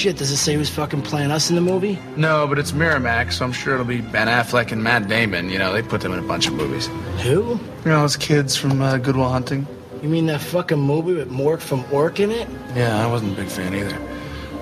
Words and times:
shit, 0.00 0.16
does 0.16 0.30
it 0.30 0.38
say 0.38 0.54
who's 0.54 0.70
fucking 0.70 1.02
playing 1.02 1.30
us 1.30 1.50
in 1.50 1.56
the 1.56 1.60
movie? 1.60 1.98
No, 2.16 2.46
but 2.46 2.58
it's 2.58 2.72
Miramax, 2.72 3.34
so 3.34 3.44
I'm 3.44 3.52
sure 3.52 3.74
it'll 3.74 3.84
be 3.84 4.00
Ben 4.00 4.28
Affleck 4.28 4.72
and 4.72 4.82
Matt 4.82 5.08
Damon. 5.08 5.50
You 5.50 5.58
know, 5.58 5.74
they 5.74 5.82
put 5.82 6.00
them 6.00 6.12
in 6.12 6.18
a 6.18 6.26
bunch 6.26 6.46
of 6.46 6.54
movies. 6.54 6.86
Who? 7.22 7.60
You 7.84 7.90
know, 7.90 8.00
those 8.00 8.16
kids 8.16 8.56
from 8.56 8.80
uh, 8.80 8.96
Good 8.96 9.16
Will 9.16 9.28
Hunting. 9.28 9.66
You 10.02 10.08
mean 10.08 10.24
that 10.26 10.40
fucking 10.40 10.78
movie 10.78 11.12
with 11.12 11.30
Mork 11.30 11.60
from 11.60 11.84
Ork 11.92 12.18
in 12.18 12.30
it? 12.30 12.48
Yeah, 12.74 13.04
I 13.04 13.06
wasn't 13.10 13.34
a 13.34 13.36
big 13.36 13.48
fan 13.48 13.74
either. 13.74 13.98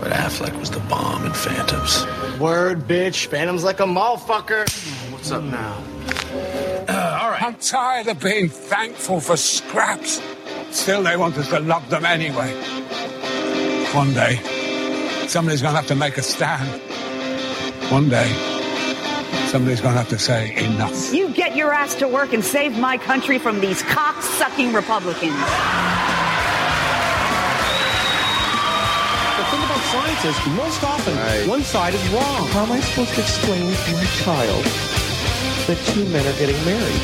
But 0.00 0.10
Affleck 0.10 0.58
was 0.58 0.70
the 0.72 0.80
bomb 0.80 1.24
in 1.24 1.32
Phantoms. 1.32 2.04
Word, 2.40 2.88
bitch. 2.88 3.26
Phantom's 3.26 3.62
like 3.62 3.78
a 3.78 3.84
motherfucker. 3.84 4.68
What's 5.12 5.30
up 5.30 5.44
now? 5.44 5.74
All 6.88 7.30
right. 7.30 7.42
I'm 7.42 7.54
tired 7.56 8.08
of 8.08 8.20
being 8.20 8.48
thankful 8.48 9.20
for 9.20 9.36
scraps. 9.36 10.20
Still, 10.72 11.04
they 11.04 11.16
want 11.16 11.36
us 11.38 11.48
to 11.50 11.60
love 11.60 11.88
them 11.90 12.04
anyway. 12.04 12.52
One 13.94 14.12
day, 14.12 14.40
somebody's 15.28 15.60
going 15.60 15.74
to 15.74 15.76
have 15.76 15.88
to 15.88 15.94
make 15.94 16.16
a 16.16 16.22
stand. 16.22 16.80
One 17.92 18.08
day, 18.08 18.28
somebody's 19.48 19.80
going 19.80 19.94
to 19.94 19.98
have 19.98 20.08
to 20.08 20.18
say 20.18 20.56
enough. 20.64 21.12
You 21.12 21.28
get 21.30 21.54
your 21.54 21.72
ass 21.72 21.94
to 21.96 22.08
work 22.08 22.32
and 22.32 22.44
save 22.44 22.78
my 22.78 22.96
country 22.96 23.38
from 23.38 23.60
these 23.60 23.82
cock-sucking 23.82 24.72
Republicans. 24.72 25.34
The 29.36 29.44
thing 29.50 29.62
about 29.64 29.82
science 29.92 30.24
is, 30.24 30.46
most 30.56 30.82
often, 30.82 31.48
one 31.48 31.62
side 31.62 31.94
is 31.94 32.08
wrong. 32.08 32.48
How 32.48 32.64
am 32.64 32.72
I 32.72 32.80
supposed 32.80 33.14
to 33.14 33.20
explain 33.20 33.60
to 33.60 33.92
my 33.92 34.04
child 34.24 34.64
that 35.68 35.78
two 35.92 36.04
men 36.06 36.26
are 36.26 36.38
getting 36.38 36.56
married? 36.64 37.02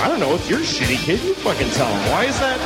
I 0.00 0.06
don't 0.08 0.20
know. 0.20 0.34
It's 0.34 0.48
your 0.48 0.60
shitty 0.60 0.98
kid. 1.04 1.20
You 1.24 1.34
fucking 1.34 1.70
tell 1.70 1.88
him. 1.88 2.10
Why 2.12 2.24
is 2.24 2.38
that 2.38 2.58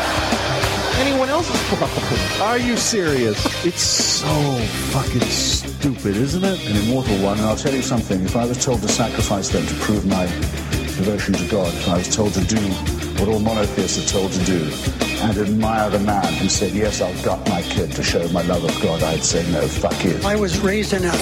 anyone 0.98 1.28
else's 1.28 1.60
problem? 1.68 2.42
Are 2.42 2.58
you 2.58 2.76
serious? 2.76 3.44
It's 3.64 3.82
so 3.82 4.56
fucking 4.90 5.22
stupid, 5.22 6.16
isn't 6.16 6.44
it? 6.44 6.66
An 6.66 6.76
immortal 6.84 7.16
one, 7.18 7.38
and 7.38 7.46
I'll 7.46 7.56
tell 7.56 7.74
you 7.74 7.82
something. 7.82 8.22
If 8.22 8.36
I 8.36 8.44
was 8.44 8.62
told 8.62 8.82
to 8.82 8.88
sacrifice 8.88 9.48
them 9.48 9.66
to 9.66 9.74
prove 9.74 10.06
my 10.06 10.26
devotion 10.96 11.34
to 11.34 11.46
God, 11.48 11.68
if 11.68 11.88
I 11.88 11.98
was 11.98 12.14
told 12.14 12.34
to 12.34 12.44
do 12.44 13.01
what 13.22 13.34
all 13.34 13.38
monotheists 13.38 14.04
are 14.04 14.18
told 14.18 14.32
to 14.32 14.44
do, 14.44 14.68
and 15.22 15.38
admire 15.38 15.88
the 15.90 15.98
man 16.00 16.26
who 16.34 16.48
said, 16.48 16.72
yes, 16.72 17.00
I'll 17.00 17.22
gut 17.22 17.48
my 17.48 17.62
kid 17.62 17.92
to 17.92 18.02
show 18.02 18.26
my 18.30 18.42
love 18.42 18.64
of 18.64 18.82
God, 18.82 19.00
I'd 19.04 19.22
say, 19.22 19.48
no, 19.52 19.60
fuck 19.68 20.04
you. 20.04 20.18
I 20.24 20.34
was 20.34 20.58
raised 20.58 20.92
in 20.92 21.04
a 21.04 21.12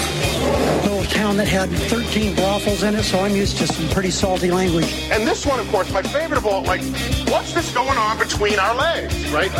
little 0.81 1.03
town 1.03 1.37
that 1.37 1.47
had 1.47 1.69
13 1.69 2.33
brothels 2.33 2.81
in 2.81 2.95
it, 2.95 3.03
so 3.03 3.19
I'm 3.19 3.35
used 3.35 3.57
to 3.57 3.67
some 3.67 3.87
pretty 3.89 4.09
salty 4.09 4.49
language. 4.49 4.91
And 5.11 5.27
this 5.27 5.45
one, 5.45 5.59
of 5.59 5.67
course, 5.67 5.91
my 5.91 6.01
favorite 6.01 6.39
of 6.39 6.47
all, 6.47 6.63
like, 6.63 6.81
what's 7.29 7.53
this 7.53 7.71
going 7.71 7.99
on 7.99 8.17
between 8.17 8.57
our 8.57 8.73
legs, 8.73 9.31
right? 9.31 9.51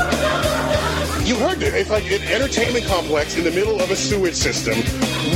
You 1.24 1.36
heard 1.36 1.62
it. 1.62 1.76
It's 1.76 1.92
like 1.92 2.10
an 2.12 2.24
entertainment 2.24 2.86
complex 2.86 3.38
in 3.38 3.44
the 3.44 3.52
middle 3.52 3.80
of 3.80 3.92
a 3.92 3.96
sewage 3.96 4.34
system. 4.34 4.80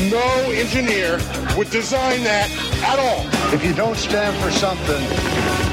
No 0.09 0.25
engineer 0.49 1.19
would 1.55 1.69
design 1.69 2.23
that 2.23 2.49
at 2.81 2.97
all. 2.97 3.53
If 3.53 3.63
you 3.63 3.75
don't 3.75 3.95
stand 3.95 4.35
for 4.43 4.49
something, 4.49 5.64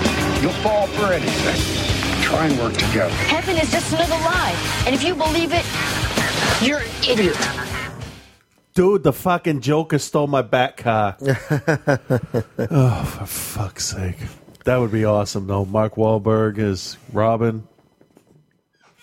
you'll 0.42 0.52
fall 0.54 0.88
for 0.88 1.12
anything. 1.12 2.22
Try 2.22 2.46
and 2.46 2.58
work 2.58 2.72
together. 2.74 3.14
Heaven 3.14 3.56
is 3.56 3.70
just 3.70 3.92
another 3.92 4.16
lie. 4.16 4.56
And 4.86 4.94
if 4.94 5.04
you 5.04 5.14
believe 5.14 5.52
it, 5.52 5.64
you're 6.66 6.80
an 6.80 6.88
idiot. 7.08 7.36
Dude, 8.74 9.02
the 9.02 9.12
fucking 9.12 9.60
Joker 9.60 9.98
stole 9.98 10.26
my 10.26 10.42
bat 10.42 10.76
car. 10.76 11.16
oh, 11.20 13.04
for 13.04 13.26
fuck's 13.26 13.84
sake. 13.84 14.16
That 14.64 14.78
would 14.78 14.90
be 14.90 15.04
awesome, 15.04 15.46
though. 15.46 15.64
Mark 15.64 15.94
Wahlberg 15.94 16.58
is 16.58 16.96
Robin. 17.12 17.68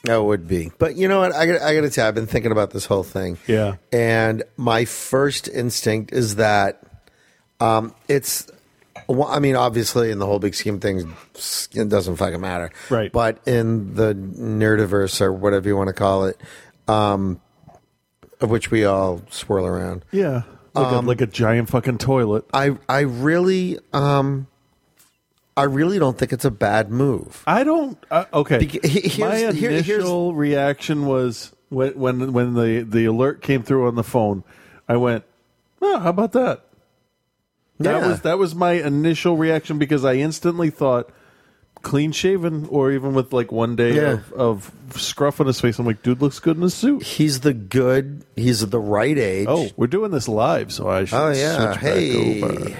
That 0.03 0.23
would 0.23 0.47
be. 0.47 0.71
But 0.77 0.95
you 0.95 1.07
know 1.07 1.19
what? 1.19 1.35
I 1.35 1.45
got, 1.45 1.61
I 1.61 1.75
got 1.75 1.81
to 1.81 1.89
tell 1.89 2.05
you, 2.05 2.07
I've 2.07 2.15
been 2.15 2.27
thinking 2.27 2.51
about 2.51 2.71
this 2.71 2.85
whole 2.85 3.03
thing. 3.03 3.37
Yeah. 3.47 3.75
And 3.91 4.43
my 4.57 4.85
first 4.85 5.47
instinct 5.47 6.13
is 6.13 6.35
that 6.35 6.81
um, 7.59 7.93
it's, 8.07 8.49
well, 9.13 9.27
I 9.27 9.39
mean, 9.39 9.55
obviously, 9.55 10.11
in 10.11 10.19
the 10.19 10.25
whole 10.25 10.39
big 10.39 10.55
scheme 10.55 10.75
of 10.75 10.81
things, 10.81 11.03
it 11.75 11.89
doesn't 11.89 12.15
fucking 12.17 12.39
matter. 12.41 12.71
Right. 12.89 13.11
But 13.11 13.39
in 13.47 13.95
the 13.95 14.13
nerdiverse 14.13 15.19
or 15.21 15.33
whatever 15.33 15.67
you 15.67 15.75
want 15.75 15.87
to 15.87 15.93
call 15.93 16.25
it, 16.25 16.39
um, 16.87 17.41
of 18.41 18.49
which 18.49 18.71
we 18.71 18.85
all 18.85 19.21
swirl 19.29 19.65
around. 19.65 20.05
Yeah. 20.11 20.43
Like, 20.75 20.85
Um, 20.93 21.05
a, 21.05 21.07
like 21.07 21.21
a 21.21 21.27
giant 21.27 21.69
fucking 21.69 21.97
toilet. 21.97 22.45
I 22.53 22.77
I 22.87 22.99
really 23.01 23.79
um 23.91 24.47
I 25.57 25.63
really 25.63 25.99
don't 25.99 26.17
think 26.17 26.31
it's 26.31 26.45
a 26.45 26.51
bad 26.51 26.89
move. 26.89 27.43
I 27.45 27.63
don't. 27.65 27.97
Uh, 28.09 28.25
okay. 28.33 28.59
Beca- 28.59 28.85
he- 28.85 29.09
here's- 29.09 29.43
My 29.43 29.51
here- 29.51 29.71
initial 29.71 30.33
reaction 30.35 31.05
was 31.05 31.51
when 31.69 31.97
when 31.99 32.31
when 32.31 32.53
the 32.53 32.85
the 32.87 33.05
alert 33.05 33.41
came 33.41 33.63
through 33.63 33.87
on 33.87 33.95
the 33.95 34.03
phone. 34.03 34.43
I 34.87 34.95
went, 34.97 35.25
"Oh, 35.81 35.99
how 35.99 36.11
about 36.11 36.31
that?" 36.33 36.63
That 37.79 38.01
Yeah. 38.01 38.07
was 38.07 38.21
that 38.21 38.37
was 38.37 38.55
my 38.55 38.73
initial 38.73 39.37
reaction 39.37 39.77
because 39.77 40.03
I 40.05 40.15
instantly 40.15 40.69
thought 40.69 41.09
clean 41.81 42.11
shaven 42.11 42.67
or 42.69 42.91
even 42.91 43.13
with 43.13 43.31
like 43.31 43.53
one 43.53 43.77
day 43.77 43.93
Yeah. 43.95 44.01
of, 44.11 44.33
of 44.33 44.71
scruff 44.97 45.39
on 45.39 45.47
his 45.47 45.61
face. 45.61 45.79
I'm 45.79 45.85
like, 45.85 46.03
dude 46.03 46.21
looks 46.21 46.39
good 46.39 46.57
in 46.57 46.63
a 46.63 46.69
suit. 46.69 47.03
He's 47.03 47.39
the 47.39 47.53
good. 47.53 48.25
He's 48.35 48.67
the 48.67 48.79
right 48.79 49.17
age. 49.17 49.47
Oh, 49.49 49.69
we're 49.77 49.87
doing 49.87 50.11
this 50.11 50.27
live, 50.27 50.73
so 50.73 50.89
I 50.89 51.05
should. 51.05 51.15
Oh 51.17 51.29
yeah. 51.31 51.71
switch 51.71 51.81
Hey. 51.81 52.41
Back 52.41 52.51
over. 52.51 52.77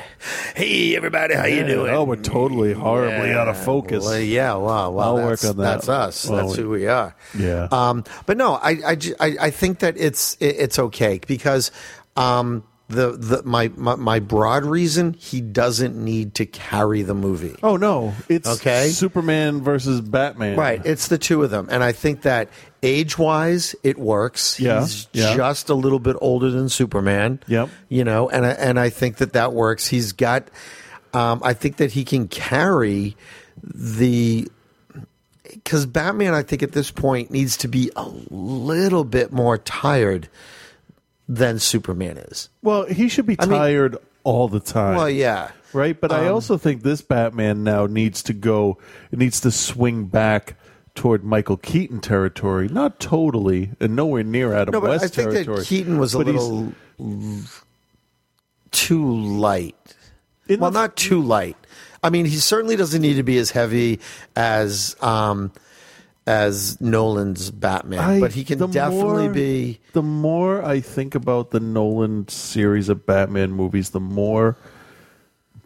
Hey 0.56 0.96
everybody, 0.98 1.36
how 1.36 1.46
you 1.46 1.66
doing? 1.66 1.94
Oh, 1.94 2.04
we're 2.04 2.18
totally 2.18 2.74
horribly 2.74 3.32
out 3.32 3.48
of 3.48 3.56
focus. 3.58 4.04
Well, 4.04 4.20
yeah, 4.20 4.56
wow, 4.56 4.90
wow. 4.92 5.02
I'll 5.04 5.16
that's, 5.16 5.44
work 5.44 5.50
on 5.52 5.58
that. 5.60 5.64
That's 5.76 5.88
us. 5.88 6.28
Well, 6.30 6.46
that's 6.48 6.58
who 6.58 6.70
we 6.70 6.88
are. 6.88 7.16
Yeah. 7.38 7.70
Um, 7.72 8.04
but 8.26 8.36
no, 8.36 8.56
I, 8.56 8.80
I, 8.86 8.96
ju- 8.96 9.16
I, 9.18 9.38
I 9.40 9.50
think 9.52 9.80
that 9.80 9.96
it's 9.98 10.36
it, 10.42 10.58
it's 10.60 10.78
okay 10.78 11.22
because 11.26 11.72
um, 12.18 12.64
the 12.90 13.12
the 13.12 13.44
my, 13.44 13.72
my 13.76 13.96
my 13.96 14.20
broad 14.20 14.66
reason 14.66 15.14
he 15.14 15.42
doesn't 15.42 15.96
need 15.96 16.34
to 16.36 16.46
carry 16.46 17.04
the 17.04 17.14
movie. 17.14 17.56
Oh 17.62 17.78
no, 17.78 18.14
it's 18.28 18.48
Okay. 18.50 18.90
Superman 18.90 19.62
versus 19.62 20.02
Batman. 20.02 20.58
Right, 20.58 20.82
it's 20.84 21.08
the 21.08 21.20
two 21.20 21.44
of 21.44 21.52
them, 21.52 21.68
and 21.72 21.84
I 21.84 21.92
think 21.92 22.24
that 22.24 22.50
age-wise, 22.82 23.76
it 23.84 24.00
works. 24.00 24.60
Yeah, 24.60 24.82
He's 24.82 25.08
yeah. 25.14 25.36
just 25.36 25.70
a 25.70 25.74
little 25.76 26.00
bit 26.00 26.16
older 26.20 26.50
than 26.50 26.68
Superman. 26.70 27.40
Yep. 27.48 27.70
You 27.90 28.04
know, 28.04 28.28
and 28.30 28.46
I, 28.46 28.50
and 28.52 28.80
I 28.80 28.90
think 28.90 29.18
that 29.18 29.34
that 29.34 29.54
works. 29.54 29.88
He's 29.88 30.12
got. 30.12 30.50
Um, 31.14 31.42
I 31.44 31.54
think 31.54 31.78
that 31.78 31.92
he 31.92 32.04
can 32.06 32.28
carry 32.28 33.16
the 33.64 34.48
because 35.44 35.86
Batman. 35.86 36.34
I 36.34 36.42
think 36.44 36.64
at 36.64 36.72
this 36.72 36.90
point 36.92 37.32
needs 37.32 37.58
to 37.58 37.68
be 37.68 37.92
a 37.96 38.08
little 38.30 39.04
bit 39.04 39.32
more 39.32 39.58
tired 39.58 40.28
than 41.30 41.60
Superman 41.60 42.18
is. 42.18 42.50
Well, 42.64 42.86
he 42.88 43.08
should 43.08 43.28
be 43.28 43.36
I 43.40 43.46
mean- 43.46 43.58
tired 43.60 43.98
all 44.24 44.48
the 44.50 44.60
time. 44.60 44.96
Well, 44.98 45.10
yeah. 45.10 45.52
Right, 45.72 46.00
but 46.02 46.12
I 46.12 46.28
Um, 46.28 46.34
also 46.34 46.58
think 46.58 46.82
this 46.82 47.02
Batman 47.02 47.64
now 47.64 47.86
needs 47.86 48.24
to 48.24 48.34
go. 48.34 48.80
It 49.12 49.20
needs 49.20 49.40
to 49.42 49.52
swing 49.52 50.06
back 50.06 50.56
toward 50.96 51.24
Michael 51.24 51.58
Keaton 51.58 52.00
territory. 52.02 52.68
Not 52.68 53.00
totally, 53.00 53.70
and 53.80 53.96
nowhere 53.96 54.24
near 54.24 54.54
Adam 54.54 54.74
No, 54.74 54.82
but 54.82 54.90
West 54.90 55.04
I 55.06 55.08
think 55.08 55.32
territory. 55.32 55.58
that 55.60 55.68
Keaton 55.68 56.00
was 56.00 56.16
a 56.16 56.18
But 56.18 56.28
he's- 56.28 56.42
little 56.42 56.74
too 58.72 59.16
light. 59.16 59.76
well, 60.50 60.72
not 60.72 60.96
too 60.96 61.22
light. 61.22 61.58
I 62.04 62.10
mean, 62.10 62.26
he 62.26 62.38
certainly 62.38 62.76
doesn't 62.76 63.02
need 63.02 63.16
to 63.16 63.24
be 63.24 63.38
as 63.38 63.52
heavy 63.52 64.00
as 64.36 64.96
um, 65.02 65.52
as 66.30 66.80
Nolan's 66.80 67.50
Batman, 67.50 68.00
I- 68.00 68.20
but 68.20 68.34
he 68.34 68.44
can 68.44 68.60
definitely 68.70 69.24
more- 69.26 69.34
be. 69.34 69.80
The 69.94 70.04
more 70.04 70.64
I 70.64 70.80
think 70.80 71.16
about 71.16 71.50
the 71.50 71.60
Nolan 71.60 72.28
series 72.28 72.88
of 72.88 73.06
Batman 73.08 73.52
movies, 73.52 73.90
the 73.90 74.00
more 74.00 74.56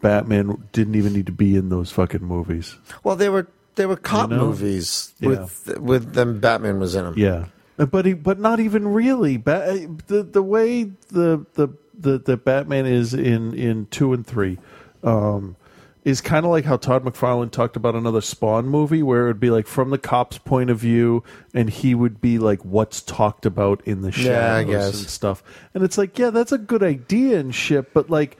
Batman 0.00 0.62
didn't 0.72 0.94
even 0.96 1.12
need 1.12 1.26
to 1.26 1.32
be 1.32 1.54
in 1.56 1.68
those 1.68 1.90
fucking 1.90 2.24
movies. 2.24 2.76
Well, 3.04 3.16
they 3.16 3.28
were 3.28 3.46
they 3.76 3.86
were 3.86 3.96
cop 3.96 4.30
You 4.30 4.36
know? 4.36 4.46
movies 4.46 5.12
Yeah. 5.20 5.28
with 5.30 5.78
with 5.80 6.12
them. 6.14 6.40
Batman 6.40 6.78
was 6.80 6.94
in 6.94 7.04
them. 7.04 7.14
Yeah, 7.16 7.46
but 7.76 8.06
he, 8.06 8.14
but 8.14 8.38
not 8.38 8.60
even 8.60 8.88
really. 8.88 9.36
Ba- 9.36 9.86
the 10.06 10.22
the 10.22 10.42
way 10.42 10.84
the 11.08 11.44
the 11.54 11.68
the, 11.98 12.18
the 12.18 12.36
Batman 12.36 12.86
is 12.86 13.14
in 13.14 13.54
in 13.54 13.86
two 13.90 14.12
and 14.12 14.26
three, 14.26 14.58
um, 15.02 15.56
is 16.04 16.20
kind 16.20 16.44
of 16.44 16.50
like 16.52 16.64
how 16.66 16.76
Todd 16.76 17.02
McFarlane 17.04 17.50
talked 17.50 17.76
about 17.76 17.94
another 17.94 18.20
Spawn 18.20 18.66
movie, 18.66 19.02
where 19.02 19.24
it 19.24 19.28
would 19.28 19.40
be 19.40 19.50
like 19.50 19.66
from 19.66 19.90
the 19.90 19.98
cop's 19.98 20.36
point 20.38 20.68
of 20.70 20.78
view, 20.78 21.24
and 21.54 21.70
he 21.70 21.94
would 21.94 22.20
be 22.20 22.38
like 22.38 22.62
what's 22.64 23.00
talked 23.00 23.46
about 23.46 23.80
in 23.86 24.02
the 24.02 24.12
shadows 24.12 24.26
Yeah, 24.26 24.54
I 24.54 24.64
guess. 24.64 25.00
and 25.00 25.08
stuff. 25.08 25.42
And 25.72 25.82
it's 25.82 25.96
like, 25.96 26.18
yeah, 26.18 26.30
that's 26.30 26.52
a 26.52 26.58
good 26.58 26.82
idea 26.82 27.38
and 27.38 27.54
shit, 27.54 27.92
but 27.94 28.10
like. 28.10 28.36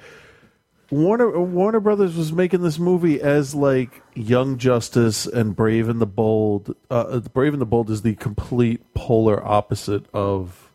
Warner 0.90 1.40
Warner 1.40 1.80
Brothers 1.80 2.14
was 2.14 2.30
making 2.32 2.60
this 2.62 2.78
movie 2.78 3.20
as 3.20 3.54
like 3.54 4.02
Young 4.14 4.58
Justice 4.58 5.26
and 5.26 5.56
Brave 5.56 5.88
and 5.88 5.98
the 6.00 6.06
Bold. 6.06 6.76
Uh, 6.90 7.20
Brave 7.20 7.54
and 7.54 7.60
the 7.60 7.66
Bold 7.66 7.90
is 7.90 8.02
the 8.02 8.14
complete 8.14 8.82
polar 8.92 9.42
opposite 9.44 10.04
of 10.12 10.70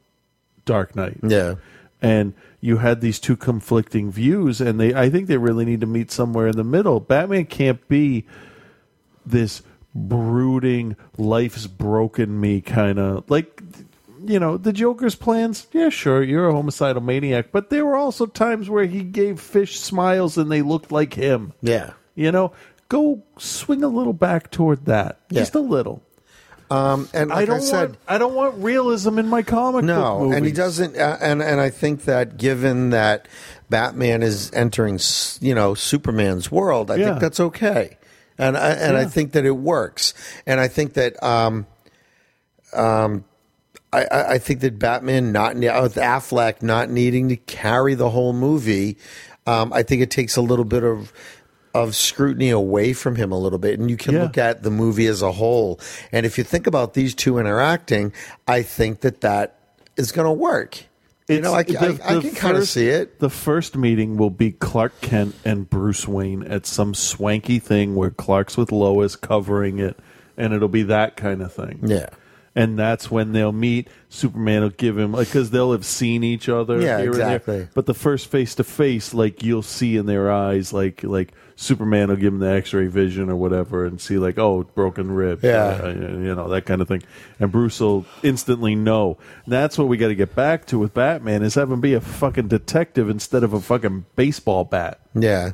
Dark 0.65 0.95
Knight. 0.95 1.19
Yeah, 1.21 1.56
and 2.01 2.33
you 2.61 2.77
had 2.77 3.01
these 3.01 3.19
two 3.19 3.35
conflicting 3.35 4.11
views, 4.11 4.61
and 4.61 4.79
they 4.79 4.94
I 4.94 5.09
think 5.09 5.27
they 5.27 5.38
really 5.38 5.65
need 5.65 5.81
to 5.81 5.88
meet 5.88 6.11
somewhere 6.11 6.47
in 6.47 6.57
the 6.57 6.63
middle. 6.63 7.00
Batman 7.00 7.45
can't 7.45 7.85
be 7.88 8.25
this 9.25 9.61
brooding, 9.95 10.95
life's 11.17 11.67
broken 11.67 12.39
me 12.39 12.61
kind 12.61 13.00
of 13.00 13.29
like 13.29 13.61
you 14.25 14.39
know, 14.39 14.57
the 14.57 14.73
Joker's 14.73 15.15
plans, 15.15 15.67
yeah, 15.71 15.89
sure, 15.89 16.21
you're 16.21 16.50
a 16.50 16.53
homicidal 16.53 17.01
maniac, 17.01 17.51
but 17.51 17.69
there 17.69 17.85
were 17.85 17.95
also 17.95 18.25
times 18.25 18.69
where 18.69 18.85
he 18.85 19.01
gave 19.01 19.39
fish 19.39 19.79
smiles 19.79 20.38
and 20.38 20.51
they 20.51 20.62
looked 20.62 20.91
like 20.91 21.13
him. 21.13 21.53
Yeah. 21.62 21.94
You 22.15 22.31
know, 22.31 22.51
go 22.89 23.23
swing 23.38 23.83
a 23.83 23.88
little 23.88 24.13
back 24.13 24.51
toward 24.51 24.85
that. 24.85 25.21
Just 25.31 25.55
a 25.55 25.59
little. 25.59 26.03
Um, 26.71 27.10
and 27.13 27.30
like 27.31 27.39
I 27.39 27.45
don't 27.45 27.57
I 27.57 27.60
said, 27.62 27.89
want 27.89 27.98
I 28.07 28.18
don't 28.19 28.36
want 28.36 28.56
realism 28.63 29.18
in 29.18 29.27
my 29.27 29.42
comic 29.42 29.81
book 29.81 29.86
no, 29.86 30.31
and 30.31 30.45
he 30.45 30.51
doesn't. 30.51 30.95
Uh, 30.98 31.18
and 31.19 31.42
and 31.42 31.60
I 31.60 31.71
think 31.71 32.06
that 32.06 32.38
given 32.38 32.92
that 32.92 33.27
Batman 33.71 34.21
is 34.21 34.51
entering, 34.54 35.00
you 35.42 35.56
know, 35.56 35.74
Superman's 35.74 36.51
world, 36.51 36.92
I 36.92 36.95
Yeah. 36.98 37.06
think 37.10 37.21
that's 37.21 37.39
okay. 37.39 37.98
And 38.38 38.56
I, 38.56 38.69
and 38.69 38.95
I 38.95 39.06
think 39.06 39.31
that 39.33 39.45
it 39.45 39.51
works. 39.57 40.13
And 40.45 40.60
I 40.62 40.68
think 40.69 40.94
that 40.94 41.21
um, 41.24 41.66
um, 42.74 43.25
I, 43.92 44.06
I 44.06 44.31
I 44.33 44.38
think 44.38 44.60
that 44.62 44.77
Batman 44.80 45.31
not 45.31 45.56
with 45.56 45.95
Affleck 45.95 46.62
not 46.62 46.89
needing 46.89 47.30
to 47.30 47.36
carry 47.36 47.95
the 47.95 48.10
whole 48.12 48.33
movie, 48.33 48.98
um, 49.48 49.74
I 49.74 49.83
think 49.83 50.01
it 50.01 50.12
takes 50.12 50.38
a 50.38 50.42
little 50.42 50.65
bit 50.65 50.83
of 50.83 51.12
of 51.74 51.95
scrutiny 51.95 52.50
away 52.50 52.94
from 52.94 53.16
him 53.16 53.31
a 53.31 53.38
little 53.38 53.60
bit, 53.60 53.80
and 53.80 53.89
you 53.89 53.98
can 53.98 54.16
Yeah. 54.16 54.24
look 54.24 54.38
at 54.38 54.63
the 54.63 54.71
movie 54.71 55.06
as 55.07 55.21
a 55.21 55.31
whole. 55.33 55.80
And 56.12 56.25
if 56.25 56.38
you 56.38 56.44
think 56.44 56.66
about 56.68 56.94
these 56.94 57.13
two 57.13 57.38
interacting, 57.38 58.12
I 58.48 58.62
think 58.63 59.01
that 59.01 59.21
that 59.21 59.56
is 59.98 60.12
going 60.12 60.25
to 60.25 60.31
work. 60.33 60.83
you 61.27 61.39
know, 61.42 61.54
I, 61.54 61.60
It's- 61.62 61.77
I, 61.83 61.88
the- 61.92 62.18
I 62.18 62.21
can 62.21 62.31
kind 62.31 62.57
of 62.57 62.68
see 62.68 62.88
it. 62.88 63.19
The 63.19 63.30
first 63.30 63.77
meeting 63.77 64.18
will 64.18 64.31
be 64.31 64.51
Clark 64.51 65.00
Kent 65.01 65.36
and 65.45 65.69
Bruce 65.69 66.07
Wayne 66.07 66.42
at 66.42 66.66
some 66.66 66.95
swanky 66.95 67.60
thing 67.60 67.94
where 67.95 68.10
Clark's 68.10 68.57
with 68.57 68.72
Lois 68.72 69.15
covering 69.15 69.77
it, 69.77 69.95
and 70.38 70.54
it'll 70.54 70.68
be 70.69 70.81
that 70.83 71.18
kind 71.18 71.44
of 71.44 71.54
thing. 71.54 71.81
Yeah. 71.86 72.07
And 72.56 72.78
that's 72.80 73.12
when 73.12 73.31
they'll 73.31 73.51
meet. 73.51 73.88
Superman 74.10 74.63
will 74.63 74.69
give 74.72 74.98
him 74.98 75.12
because 75.12 75.51
they'll 75.51 75.72
have 75.72 75.86
seen 75.86 76.24
each 76.24 76.50
other. 76.50 76.81
Yeah, 76.81 76.98
here 77.00 77.12
and 77.12 77.13
there. 77.19 77.36
exactly. 77.36 77.68
But 77.75 77.86
the 77.86 77.94
first 77.94 78.28
face 78.28 78.56
to 78.56 78.63
face, 78.63 79.13
like 79.13 79.44
you'll 79.44 79.62
see 79.62 79.96
in 79.98 80.07
their 80.07 80.31
eyes, 80.31 80.74
like 80.74 81.04
like 81.04 81.31
Superman 81.56 82.10
will 82.10 82.16
give 82.16 82.34
him 82.34 82.40
the 82.40 82.50
X-ray 82.50 82.88
vision 82.88 83.30
or 83.30 83.36
whatever, 83.36 83.86
and 83.86 84.01
see 84.01 84.18
like 84.18 84.40
oh 84.40 84.63
broken 84.63 85.12
rib, 85.12 85.42
Yeah. 85.44 85.80
uh, 85.84 85.90
you 85.90 86.34
know 86.36 86.50
that 86.50 86.66
kind 86.66 86.81
of 86.81 86.88
thing. 86.88 87.04
And 87.40 87.51
Bruce 87.51 87.80
will 87.80 88.06
instantly 88.24 88.74
know. 88.75 89.18
And 89.46 89.54
that's 89.54 89.78
what 89.78 89.88
we 89.88 89.98
got 89.98 90.07
to 90.07 90.16
get 90.16 90.34
back 90.36 90.66
to 90.68 90.80
with 90.80 90.94
Batman 90.94 91.44
is 91.44 91.54
have 91.56 91.72
him 91.72 91.81
be 91.81 91.94
a 91.94 92.01
fucking 92.01 92.48
detective 92.48 93.10
instead 93.10 93.44
of 93.44 93.54
a 93.54 93.62
fucking 93.62 94.06
baseball 94.16 94.63
bat. 94.63 95.00
Yeah. 95.13 95.51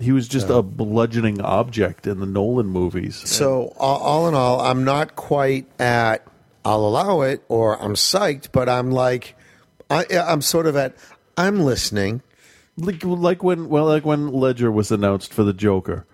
He 0.00 0.12
was 0.12 0.28
just 0.28 0.48
a 0.48 0.62
bludgeoning 0.62 1.40
object 1.40 2.06
in 2.06 2.20
the 2.20 2.26
Nolan 2.26 2.68
movies. 2.68 3.16
So 3.16 3.74
all 3.78 4.28
in 4.28 4.34
all, 4.34 4.60
I'm 4.60 4.84
not 4.84 5.16
quite 5.16 5.66
at 5.80 6.24
I'll 6.68 6.84
allow 6.84 7.22
it 7.22 7.42
or 7.48 7.80
I'm 7.82 7.94
psyched, 7.94 8.52
but 8.52 8.68
I'm 8.68 8.90
like 8.90 9.34
I, 9.90 10.04
I'm 10.18 10.42
sort 10.42 10.66
of 10.66 10.76
at 10.76 10.94
I'm 11.36 11.60
listening. 11.60 12.20
like 12.76 13.02
like 13.04 13.42
when 13.42 13.68
well 13.68 13.86
like 13.86 14.04
when 14.04 14.28
Ledger 14.32 14.70
was 14.70 14.90
announced 14.92 15.32
for 15.32 15.44
the 15.44 15.52
Joker. 15.54 16.04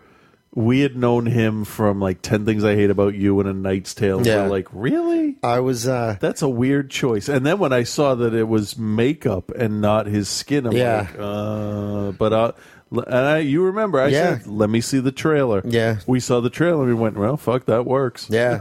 We 0.56 0.80
had 0.80 0.94
known 0.96 1.26
him 1.26 1.64
from 1.64 1.98
like 2.00 2.22
Ten 2.22 2.44
Things 2.46 2.62
I 2.62 2.76
Hate 2.76 2.88
About 2.90 3.14
You 3.16 3.40
and 3.40 3.48
A 3.48 3.52
Knight's 3.52 3.92
Tale. 3.92 4.24
Yeah. 4.24 4.44
We're 4.44 4.50
like, 4.50 4.68
really? 4.70 5.34
I 5.42 5.58
was. 5.58 5.88
uh 5.88 6.16
That's 6.20 6.42
a 6.42 6.48
weird 6.48 6.90
choice. 6.92 7.28
And 7.28 7.44
then 7.44 7.58
when 7.58 7.72
I 7.72 7.82
saw 7.82 8.14
that 8.14 8.32
it 8.34 8.44
was 8.46 8.78
makeup 8.78 9.50
and 9.50 9.80
not 9.80 10.06
his 10.06 10.28
skin, 10.28 10.66
I'm 10.66 10.72
Yeah. 10.72 11.08
like, 11.10 11.16
uh, 11.18 12.12
but 12.12 12.32
uh, 12.32 12.52
and 12.92 13.14
I, 13.26 13.38
you 13.38 13.64
remember 13.64 13.98
I 14.00 14.06
Yeah. 14.08 14.38
said, 14.38 14.46
let 14.46 14.70
me 14.70 14.80
see 14.80 15.00
the 15.00 15.10
trailer. 15.10 15.60
Yeah. 15.64 15.96
we 16.06 16.20
saw 16.20 16.38
the 16.38 16.50
trailer. 16.50 16.84
and 16.84 16.94
We 16.94 17.02
went, 17.02 17.16
well, 17.16 17.36
fuck, 17.36 17.64
that 17.66 17.84
works. 17.84 18.28
Yeah. 18.30 18.60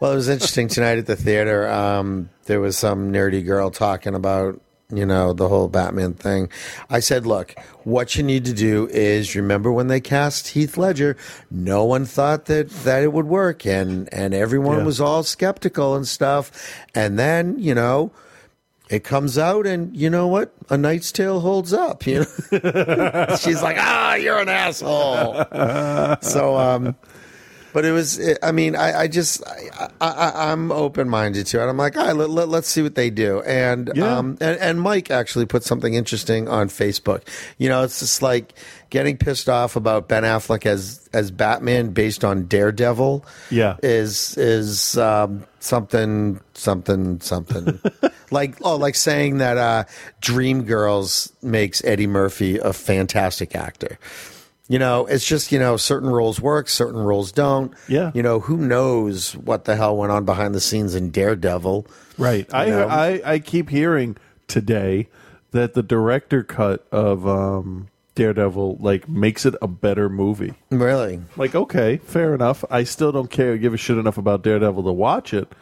Well, 0.00 0.12
it 0.12 0.16
was 0.16 0.28
interesting 0.28 0.68
tonight 0.68 0.98
at 0.98 1.06
the 1.06 1.16
theater. 1.16 1.66
Um, 1.68 2.28
there 2.44 2.60
was 2.60 2.76
some 2.76 3.10
nerdy 3.12 3.44
girl 3.44 3.70
talking 3.70 4.14
about, 4.14 4.60
you 4.92 5.06
know, 5.06 5.32
the 5.32 5.48
whole 5.48 5.68
Batman 5.68 6.12
thing. 6.12 6.50
I 6.90 7.00
said, 7.00 7.26
look, 7.26 7.54
what 7.84 8.14
you 8.14 8.22
need 8.22 8.44
to 8.44 8.52
do 8.52 8.88
is 8.92 9.34
remember 9.34 9.72
when 9.72 9.86
they 9.88 10.00
cast 10.02 10.48
Heath 10.48 10.76
Ledger, 10.76 11.16
no 11.50 11.84
one 11.84 12.04
thought 12.04 12.44
that, 12.44 12.68
that 12.84 13.02
it 13.02 13.12
would 13.14 13.26
work 13.26 13.64
and, 13.66 14.12
and 14.12 14.34
everyone 14.34 14.78
Yeah. 14.78 14.84
was 14.84 15.00
all 15.00 15.22
skeptical 15.22 15.94
and 15.96 16.06
stuff. 16.06 16.52
And 16.94 17.18
then, 17.18 17.58
you 17.58 17.74
know, 17.74 18.10
it 18.90 19.02
comes 19.02 19.38
out 19.38 19.66
and 19.66 19.96
you 19.96 20.10
know 20.10 20.26
what? 20.28 20.52
A 20.68 20.76
Knight's 20.76 21.10
Tale 21.10 21.40
holds 21.40 21.72
up, 21.72 22.06
you 22.06 22.20
know? 22.52 23.36
She's 23.40 23.62
like, 23.62 23.78
ah, 23.80 24.14
you're 24.16 24.38
an 24.40 24.50
asshole. 24.50 25.46
so, 26.20 26.56
um, 26.56 26.94
but 27.76 27.84
it 27.84 27.92
was, 27.92 28.18
I 28.42 28.52
mean, 28.52 28.74
I, 28.74 29.00
I 29.00 29.06
just, 29.06 29.46
I, 29.46 29.90
I, 30.00 30.50
I'm 30.50 30.72
open 30.72 31.10
minded 31.10 31.44
to 31.48 31.60
it. 31.62 31.66
I'm 31.68 31.76
like, 31.76 31.94
all 31.98 32.06
right, 32.06 32.16
let, 32.16 32.30
let, 32.30 32.48
let's 32.48 32.68
see 32.68 32.80
what 32.80 32.94
they 32.94 33.10
do. 33.10 33.42
And, 33.42 33.92
Yeah. 33.94 34.16
um, 34.16 34.38
and, 34.40 34.58
and 34.60 34.80
Mike 34.80 35.10
actually 35.10 35.44
put 35.44 35.62
something 35.62 35.92
interesting 35.92 36.48
on 36.48 36.70
Facebook. 36.70 37.28
You 37.58 37.68
know, 37.68 37.82
it's 37.82 38.00
just 38.00 38.22
like 38.22 38.54
getting 38.88 39.18
pissed 39.18 39.50
off 39.50 39.76
about 39.76 40.08
Ben 40.08 40.22
Affleck 40.22 40.64
as, 40.64 41.06
as 41.12 41.30
Batman 41.30 41.90
based 41.90 42.24
on 42.24 42.46
Daredevil. 42.46 43.26
Yeah. 43.50 43.76
Is, 43.82 44.38
is, 44.38 44.96
um, 44.96 45.44
something, 45.60 46.40
something, 46.54 47.20
something. 47.20 47.78
like, 48.30 48.56
oh, 48.62 48.76
like 48.76 48.94
saying 48.94 49.36
that, 49.36 49.58
uh, 49.58 49.84
Dreamgirls 50.22 51.30
makes 51.42 51.84
Eddie 51.84 52.06
Murphy 52.06 52.56
a 52.56 52.72
fantastic 52.72 53.54
actor. 53.54 53.98
You 54.68 54.80
know, 54.80 55.06
it's 55.06 55.24
just, 55.24 55.52
you 55.52 55.60
know, 55.60 55.76
certain 55.76 56.10
roles 56.10 56.40
work, 56.40 56.68
certain 56.68 57.00
roles 57.00 57.30
don't. 57.30 57.72
Yeah. 57.88 58.10
You 58.14 58.22
know, 58.22 58.40
who 58.40 58.56
knows 58.56 59.36
what 59.36 59.64
the 59.64 59.76
hell 59.76 59.96
went 59.96 60.10
on 60.10 60.24
behind 60.24 60.54
the 60.54 60.60
scenes 60.60 60.94
in 60.94 61.10
Daredevil. 61.10 61.86
Right. 62.18 62.52
I, 62.52 62.66
know? 62.66 62.88
I 62.88 63.20
I 63.24 63.38
keep 63.38 63.68
hearing 63.70 64.16
today 64.48 65.08
that 65.52 65.74
the 65.74 65.82
director 65.82 66.42
cut 66.42 66.86
of 66.90 67.26
um, 67.28 67.88
Daredevil 68.16 68.78
like 68.80 69.08
makes 69.08 69.46
it 69.46 69.54
a 69.62 69.68
better 69.68 70.08
movie. 70.08 70.54
Really? 70.70 71.20
Like, 71.36 71.54
okay, 71.54 71.98
fair 71.98 72.34
enough. 72.34 72.64
I 72.68 72.82
still 72.82 73.12
don't 73.12 73.30
care 73.30 73.52
or 73.52 73.56
give 73.58 73.72
a 73.72 73.76
shit 73.76 73.98
enough 73.98 74.18
about 74.18 74.42
Daredevil 74.42 74.82
to 74.82 74.92
watch 74.92 75.32
it. 75.32 75.52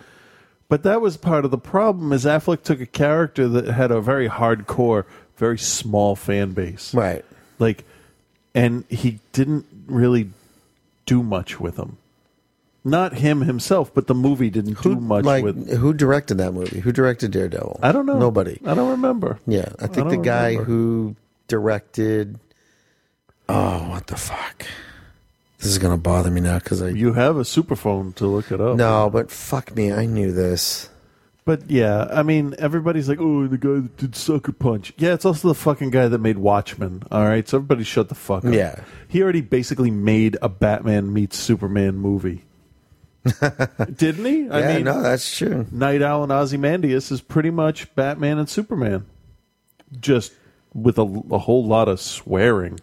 But 0.69 0.83
that 0.85 1.03
was 1.03 1.19
part 1.19 1.45
of 1.45 1.51
the 1.51 1.59
problem 1.59 2.13
is 2.13 2.25
Affleck 2.25 2.63
took 2.63 2.81
a 2.81 2.87
character 2.87 3.49
that 3.49 3.67
had 3.67 3.91
a 3.91 4.01
very 4.01 4.31
hardcore, 4.31 5.05
very 5.37 5.59
small 5.59 6.17
fan 6.17 6.53
base. 6.53 6.95
Right. 6.95 7.25
Like 7.59 7.85
and 8.55 8.85
he 8.89 9.21
didn't 9.33 9.67
really 9.87 10.31
do 11.07 11.23
much 11.23 11.61
with 11.61 11.77
him. 11.77 11.99
Not 12.87 13.15
him 13.15 13.41
himself, 13.41 13.93
but 13.95 14.09
the 14.09 14.15
movie 14.15 14.51
didn't 14.51 14.83
do 14.83 14.97
much 14.97 15.25
like, 15.25 15.43
with 15.43 15.75
who 15.79 15.95
directed 15.95 16.37
that 16.39 16.53
movie? 16.53 16.81
Who 16.81 16.93
directed 16.93 17.31
Daredevil? 17.31 17.81
I 17.83 17.93
don't 17.93 18.05
know. 18.05 18.19
Nobody. 18.19 18.61
I 18.67 18.75
don't 18.75 18.91
remember. 18.91 19.39
Yeah. 19.47 19.71
I 19.81 19.87
think 19.87 20.09
I 20.09 20.11
the 20.11 20.17
guy 20.19 20.49
remember. 20.51 20.65
who 20.65 21.17
directed. 21.49 22.39
Oh, 23.49 23.89
what 23.89 24.07
the 24.07 24.17
fuck? 24.17 24.67
This 25.59 25.69
is 25.69 25.79
going 25.79 25.95
to 25.95 26.01
bother 26.01 26.31
me 26.31 26.43
now 26.43 26.59
because 26.59 26.83
I. 26.83 26.89
You 26.91 27.15
have 27.15 27.39
a 27.39 27.43
superphone 27.43 28.15
to 28.17 28.27
look 28.27 28.53
it 28.53 28.61
up. 28.61 28.77
No, 28.77 29.09
but 29.09 29.31
fuck 29.31 29.75
me. 29.75 29.91
I 29.91 30.05
knew 30.05 30.31
this. 30.31 30.91
But 31.47 31.71
yeah, 31.71 32.09
I 32.11 32.23
mean, 32.23 32.55
everybody's 32.59 33.07
like, 33.09 33.21
"Oh, 33.21 33.47
the 33.47 33.59
guy 33.59 33.75
that 33.75 33.97
did 33.99 34.17
Sucker 34.17 34.53
Punch." 34.53 34.95
Yeah, 34.97 35.13
it's 35.13 35.27
also 35.27 35.49
the 35.49 35.55
fucking 35.55 35.91
guy 35.91 36.09
that 36.09 36.19
made 36.19 36.39
Watchmen. 36.39 37.03
All 37.11 37.25
right, 37.25 37.47
so 37.47 37.59
everybody 37.59 37.85
shut 37.85 38.09
the 38.09 38.15
fuck 38.15 38.45
up. 38.47 38.55
Yeah. 38.55 38.83
he 39.09 39.23
already 39.23 39.43
basically 39.43 39.91
made 39.91 40.39
a 40.41 40.49
Batman 40.49 41.13
meets 41.13 41.37
Superman 41.39 41.97
movie, 41.97 42.45
didn't 43.95 44.25
he? 44.25 44.45
yeah, 44.45 44.79
no, 44.79 45.03
that's 45.03 45.37
true. 45.37 45.67
Nite 45.71 46.01
Owl 46.03 46.23
and 46.23 46.33
Ozymandias 46.33 47.11
is 47.11 47.21
pretty 47.21 47.51
much 47.51 47.95
Batman 47.95 48.39
and 48.39 48.49
Superman, 48.49 49.05
just 50.01 50.33
with 50.73 50.99
a, 50.99 51.03
a 51.31 51.39
whole 51.39 51.67
lot 51.67 51.89
of 51.89 52.01
swearing 52.01 52.81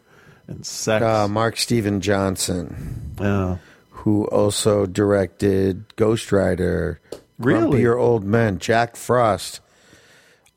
and 0.48 0.66
sex. 0.66 1.04
Uh, 1.04 1.28
Mark 1.28 1.58
Steven 1.58 2.00
Johnson. 2.00 3.16
Yeah. 3.20 3.58
Who 3.90 4.26
also 4.26 4.86
directed 4.88 5.96
Ghost 5.96 6.32
Rider, 6.32 7.00
Really? 7.44 7.82
Grumpier 7.82 8.00
Old 8.00 8.24
Men, 8.24 8.60
Jack 8.60 8.96
Frost, 8.96 9.60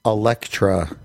Elektra, 0.04 0.96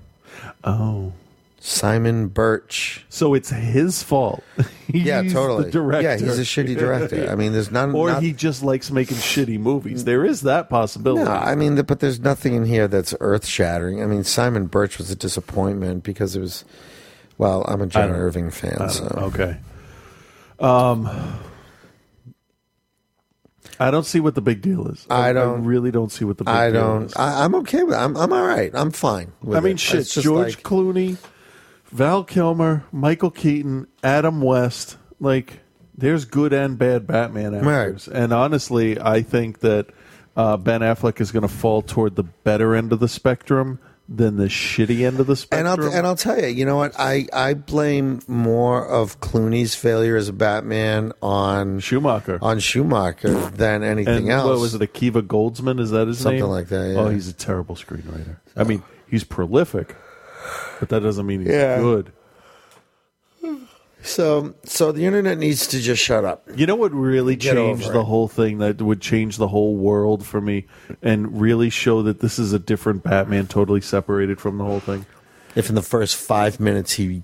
oh, 0.63 1.13
Simon 1.59 2.27
Birch. 2.27 3.05
So 3.09 3.33
it's 3.33 3.49
his 3.49 4.01
fault. 4.03 4.43
yeah, 4.87 5.21
He's 5.21 5.33
totally. 5.33 5.65
The 5.65 5.71
director. 5.71 6.01
Yeah, 6.07 6.17
he's 6.17 6.39
a 6.39 6.43
shitty 6.43 6.77
director. 6.77 7.29
I 7.29 7.35
mean, 7.35 7.53
there's 7.53 7.71
none. 7.71 7.93
or 7.93 8.09
not- 8.09 8.23
he 8.23 8.31
just 8.33 8.63
likes 8.63 8.91
making 8.91 9.17
shitty 9.17 9.59
movies. 9.59 10.05
There 10.05 10.25
is 10.25 10.41
that 10.41 10.69
possibility. 10.69 11.25
No, 11.25 11.31
I 11.31 11.55
mean, 11.55 11.81
but 11.83 11.99
there's 11.99 12.19
nothing 12.19 12.53
in 12.55 12.65
here 12.65 12.87
that's 12.87 13.13
earth 13.19 13.45
shattering. 13.45 14.01
I 14.01 14.05
mean, 14.05 14.23
Simon 14.23 14.67
Birch 14.67 14.97
was 14.97 15.09
a 15.11 15.15
disappointment 15.15 16.03
because 16.03 16.35
it 16.35 16.39
was. 16.41 16.65
Well, 17.37 17.63
I'm 17.69 17.81
a 17.81 17.87
John 17.87 18.09
Irving 18.09 18.51
fan, 18.51 18.89
so 18.89 19.05
okay. 19.33 19.57
Um, 20.59 21.09
I 23.79 23.91
don't 23.91 24.05
see 24.05 24.19
what 24.19 24.35
the 24.35 24.41
big 24.41 24.61
deal 24.61 24.87
is. 24.87 25.07
I 25.09 25.31
don't- 25.33 25.63
really 25.63 25.89
don't 25.91 26.11
see 26.11 26.25
what 26.25 26.37
the 26.37 26.43
big 26.43 26.53
I 26.53 26.71
deal 26.71 26.81
don't. 26.81 27.03
is. 27.05 27.15
I, 27.15 27.45
I'm 27.45 27.55
okay 27.55 27.83
with. 27.83 27.93
It. 27.95 27.97
I'm. 27.97 28.17
I'm 28.17 28.33
all 28.33 28.45
right. 28.45 28.71
I'm 28.73 28.91
fine. 28.91 29.31
With 29.41 29.57
I 29.57 29.61
mean, 29.61 29.73
it. 29.73 29.79
shit. 29.79 30.01
It's 30.01 30.13
just 30.13 30.23
George 30.25 30.55
like- 30.55 30.63
Clooney, 30.63 31.17
Val 31.91 32.23
Kilmer, 32.23 32.83
Michael 32.91 33.31
Keaton, 33.31 33.87
Adam 34.03 34.41
West. 34.41 34.97
Like, 35.19 35.59
there's 35.97 36.25
good 36.25 36.53
and 36.53 36.77
bad 36.77 37.07
Batman 37.07 37.55
actors. 37.55 38.07
And 38.07 38.33
honestly, 38.33 38.99
I 38.99 39.21
think 39.21 39.59
that 39.59 39.87
uh, 40.37 40.57
Ben 40.57 40.81
Affleck 40.81 41.19
is 41.21 41.31
going 41.31 41.41
to 41.43 41.47
fall 41.53 41.81
toward 41.81 42.15
the 42.15 42.23
better 42.23 42.75
end 42.75 42.93
of 42.93 42.99
the 42.99 43.07
spectrum 43.07 43.79
than 44.11 44.37
the 44.37 44.45
shitty 44.45 45.05
end 45.05 45.19
of 45.19 45.27
the 45.27 45.33
And 45.33 45.37
spectrum. 45.37 45.67
I'll 45.91 45.93
and 45.93 46.07
I'll 46.07 46.15
tell 46.15 46.39
you, 46.41 46.47
you 46.47 46.65
know 46.65 46.77
what? 46.77 46.93
I 46.99 47.27
I 47.31 47.53
blame 47.53 48.21
more 48.27 48.83
of 48.83 49.19
Clooney's 49.19 49.75
failure 49.75 50.17
as 50.17 50.27
a 50.27 50.33
Batman 50.33 51.13
on 51.21 51.79
Schumacher 51.79 52.39
on 52.41 52.57
Schumacher 52.59 53.33
than 53.51 53.83
anything 53.83 54.15
and 54.23 54.29
else. 54.31 54.47
What 54.47 54.59
was 54.59 54.73
it? 54.73 54.81
Akiva 54.81 55.21
Goldsman? 55.21 55.79
Is 55.79 55.91
that 55.91 56.07
his 56.07 56.17
Something 56.17 56.39
name? 56.39 56.41
Something 56.41 56.51
like 56.51 56.67
that, 56.69 56.85
oh, 56.85 56.91
yeah. 56.91 56.99
Oh, 57.01 57.09
he's 57.09 57.27
a 57.27 57.33
terrible 57.33 57.75
screenwriter. 57.75 58.37
I 58.57 58.63
mean, 58.63 58.81
he's 59.07 59.23
prolific, 59.23 59.95
but 60.79 60.89
that 60.89 61.01
doesn't 61.01 61.27
mean 61.27 61.41
he's 61.41 61.49
Yeah. 61.49 61.77
good. 61.77 62.11
So 64.09 64.53
so 64.63 64.91
the 64.91 65.05
internet 65.05 65.37
needs 65.37 65.67
to 65.67 65.79
just 65.79 66.01
shut 66.01 66.25
up. 66.25 66.47
You 66.55 66.65
know 66.65 66.75
what 66.75 66.91
really 66.93 67.35
Get 67.35 67.53
changed 67.55 67.83
over 67.83 67.93
the 67.93 67.99
it. 67.99 68.05
whole 68.05 68.27
thing 68.27 68.57
that 68.59 68.81
would 68.81 69.01
change 69.01 69.37
the 69.37 69.47
whole 69.47 69.75
world 69.75 70.25
for 70.25 70.41
me 70.41 70.65
and 71.01 71.39
really 71.39 71.69
show 71.69 72.01
that 72.03 72.19
this 72.19 72.39
is 72.39 72.51
a 72.53 72.59
different 72.59 73.03
Batman 73.03 73.47
totally 73.47 73.81
separated 73.81 74.39
from 74.41 74.57
the 74.57 74.63
whole 74.65 74.79
thing? 74.79 75.05
If 75.55 75.69
in 75.69 75.75
the 75.75 75.81
first 75.81 76.15
five 76.15 76.59
minutes 76.59 76.93
he 76.93 77.23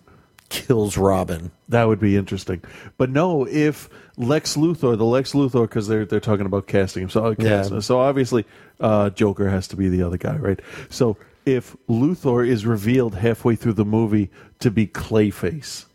kills 0.50 0.96
Robin. 0.98 1.52
That 1.70 1.88
would 1.88 2.00
be 2.00 2.16
interesting. 2.16 2.62
But 2.98 3.10
no, 3.10 3.46
if 3.48 3.90
Lex 4.18 4.56
Luthor, 4.56 4.96
the 4.98 5.04
Lex 5.06 5.34
Luthor, 5.34 5.64
because 5.64 5.88
they're 5.88 6.06
they're 6.06 6.20
talking 6.20 6.46
about 6.46 6.68
casting 6.68 7.04
him, 7.04 7.10
so 7.10 7.26
uh, 7.26 7.36
Yeah. 7.40 7.80
so 7.80 8.00
obviously 8.00 8.46
uh, 8.80 9.10
Joker 9.10 9.50
has 9.50 9.68
to 9.70 9.76
be 9.76 9.90
the 9.90 10.04
other 10.04 10.18
guy, 10.18 10.36
right? 10.38 10.60
So 10.90 11.18
if 11.46 11.76
Luthor 11.90 12.48
is 12.48 12.66
revealed 12.66 13.16
halfway 13.16 13.56
through 13.56 13.74
the 13.74 13.86
movie 13.86 14.30
to 14.60 14.70
be 14.72 14.86
Clayface, 14.88 15.86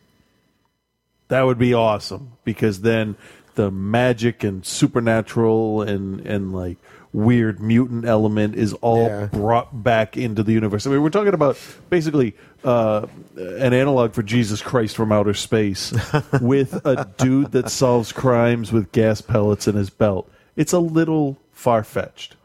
that 1.30 1.42
would 1.42 1.58
be 1.58 1.72
awesome 1.74 2.32
because 2.44 2.82
then 2.82 3.16
the 3.56 3.70
magic 3.70 4.44
and 4.44 4.64
supernatural 4.64 5.82
and 5.82 6.20
and 6.26 6.52
like 6.54 6.76
weird 7.12 7.58
mutant 7.60 8.04
element 8.04 8.54
is 8.54 8.72
all 8.74 9.06
Yeah. 9.08 9.26
brought 9.26 9.82
back 9.82 10.16
into 10.16 10.44
the 10.44 10.52
universe. 10.52 10.86
I 10.86 10.90
mean, 10.90 11.02
we're 11.02 11.10
talking 11.10 11.34
about 11.34 11.58
basically 11.88 12.36
uh, 12.62 13.06
an 13.36 13.72
analog 13.74 14.12
for 14.12 14.22
Jesus 14.22 14.62
Christ 14.62 14.94
from 14.94 15.10
outer 15.10 15.34
space 15.34 15.92
with 16.40 16.86
a 16.86 17.08
dude 17.18 17.50
that 17.50 17.68
solves 17.68 18.12
crimes 18.12 18.70
with 18.70 18.92
gas 18.92 19.20
pellets 19.20 19.66
in 19.66 19.74
his 19.74 19.90
belt. 19.90 20.30
It's 20.54 20.72
a 20.72 20.78
little 20.78 21.36
far 21.50 21.82
fetched. 21.82 22.36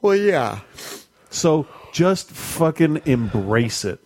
Well, 0.00 0.16
yeah. 0.16 0.60
So 1.28 1.66
just 1.92 2.30
fucking 2.30 3.02
embrace 3.04 3.84
it. 3.84 4.00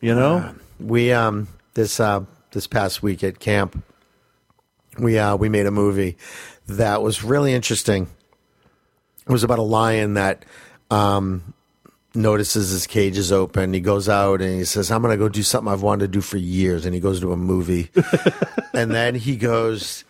You 0.00 0.14
know? 0.14 0.54
We 0.78 1.12
um 1.12 1.48
this 1.74 1.98
uh 1.98 2.24
this 2.52 2.66
past 2.66 3.02
week 3.02 3.22
at 3.24 3.38
camp 3.38 3.82
we 4.98 5.18
uh 5.18 5.36
we 5.36 5.48
made 5.48 5.66
a 5.66 5.70
movie 5.70 6.16
that 6.66 7.02
was 7.02 7.22
really 7.24 7.52
interesting. 7.52 8.08
It 9.26 9.32
was 9.32 9.44
about 9.44 9.58
a 9.58 9.62
lion 9.62 10.14
that 10.14 10.44
um 10.90 11.54
notices 12.14 12.70
his 12.70 12.86
cage 12.88 13.16
is 13.16 13.30
open. 13.30 13.72
He 13.72 13.80
goes 13.80 14.08
out 14.08 14.40
and 14.42 14.52
he 14.58 14.64
says, 14.64 14.90
I'm 14.90 15.00
gonna 15.02 15.16
go 15.16 15.28
do 15.28 15.42
something 15.44 15.72
I've 15.72 15.82
wanted 15.82 16.06
to 16.06 16.08
do 16.08 16.20
for 16.20 16.36
years 16.38 16.84
and 16.86 16.94
he 16.94 17.00
goes 17.00 17.20
to 17.20 17.32
a 17.32 17.36
movie. 17.36 17.90
and 18.74 18.90
then 18.90 19.14
he 19.14 19.36
goes 19.36 20.04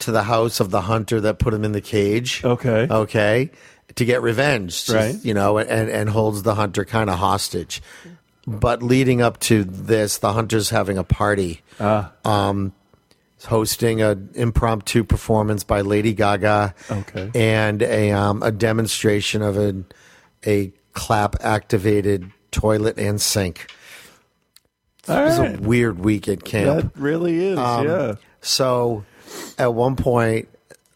to 0.00 0.10
the 0.10 0.24
house 0.24 0.58
of 0.58 0.70
the 0.70 0.80
hunter 0.82 1.20
that 1.20 1.38
put 1.38 1.54
him 1.54 1.64
in 1.64 1.70
the 1.72 1.80
cage. 1.80 2.42
Okay. 2.44 2.88
Okay. 2.90 3.50
To 3.94 4.04
get 4.04 4.20
revenge. 4.22 4.84
to- 4.86 4.94
Right. 4.94 5.24
You 5.24 5.34
know, 5.34 5.58
and, 5.58 5.88
and 5.88 6.08
holds 6.10 6.42
the 6.42 6.56
hunter 6.56 6.84
kind 6.84 7.08
of 7.08 7.18
hostage. 7.20 7.80
But 8.46 8.82
leading 8.82 9.22
up 9.22 9.40
to 9.40 9.64
this, 9.64 10.18
the 10.18 10.32
hunter's 10.32 10.70
having 10.70 10.98
a 10.98 11.04
party. 11.04 11.62
Ah. 11.80 12.12
Um, 12.24 12.72
hosting 13.46 14.00
an 14.02 14.30
impromptu 14.34 15.04
performance 15.04 15.64
by 15.64 15.82
Lady 15.82 16.14
Gaga. 16.14 16.74
Okay. 16.90 17.30
And 17.34 17.82
a 17.82 18.12
um, 18.12 18.42
a 18.42 18.50
demonstration 18.50 19.42
of 19.42 19.56
a 19.56 19.84
a 20.46 20.72
clap 20.92 21.36
activated 21.40 22.30
toilet 22.50 22.98
and 22.98 23.20
sink. 23.20 23.70
It 25.06 25.10
was 25.10 25.38
right. 25.38 25.58
a 25.58 25.60
weird 25.60 25.98
week 25.98 26.28
at 26.28 26.44
camp. 26.44 26.94
That 26.94 27.00
really 27.00 27.44
is, 27.44 27.58
Um, 27.58 27.86
yeah. 27.86 28.14
So 28.40 29.04
at 29.58 29.74
one 29.74 29.96
point, 29.96 30.48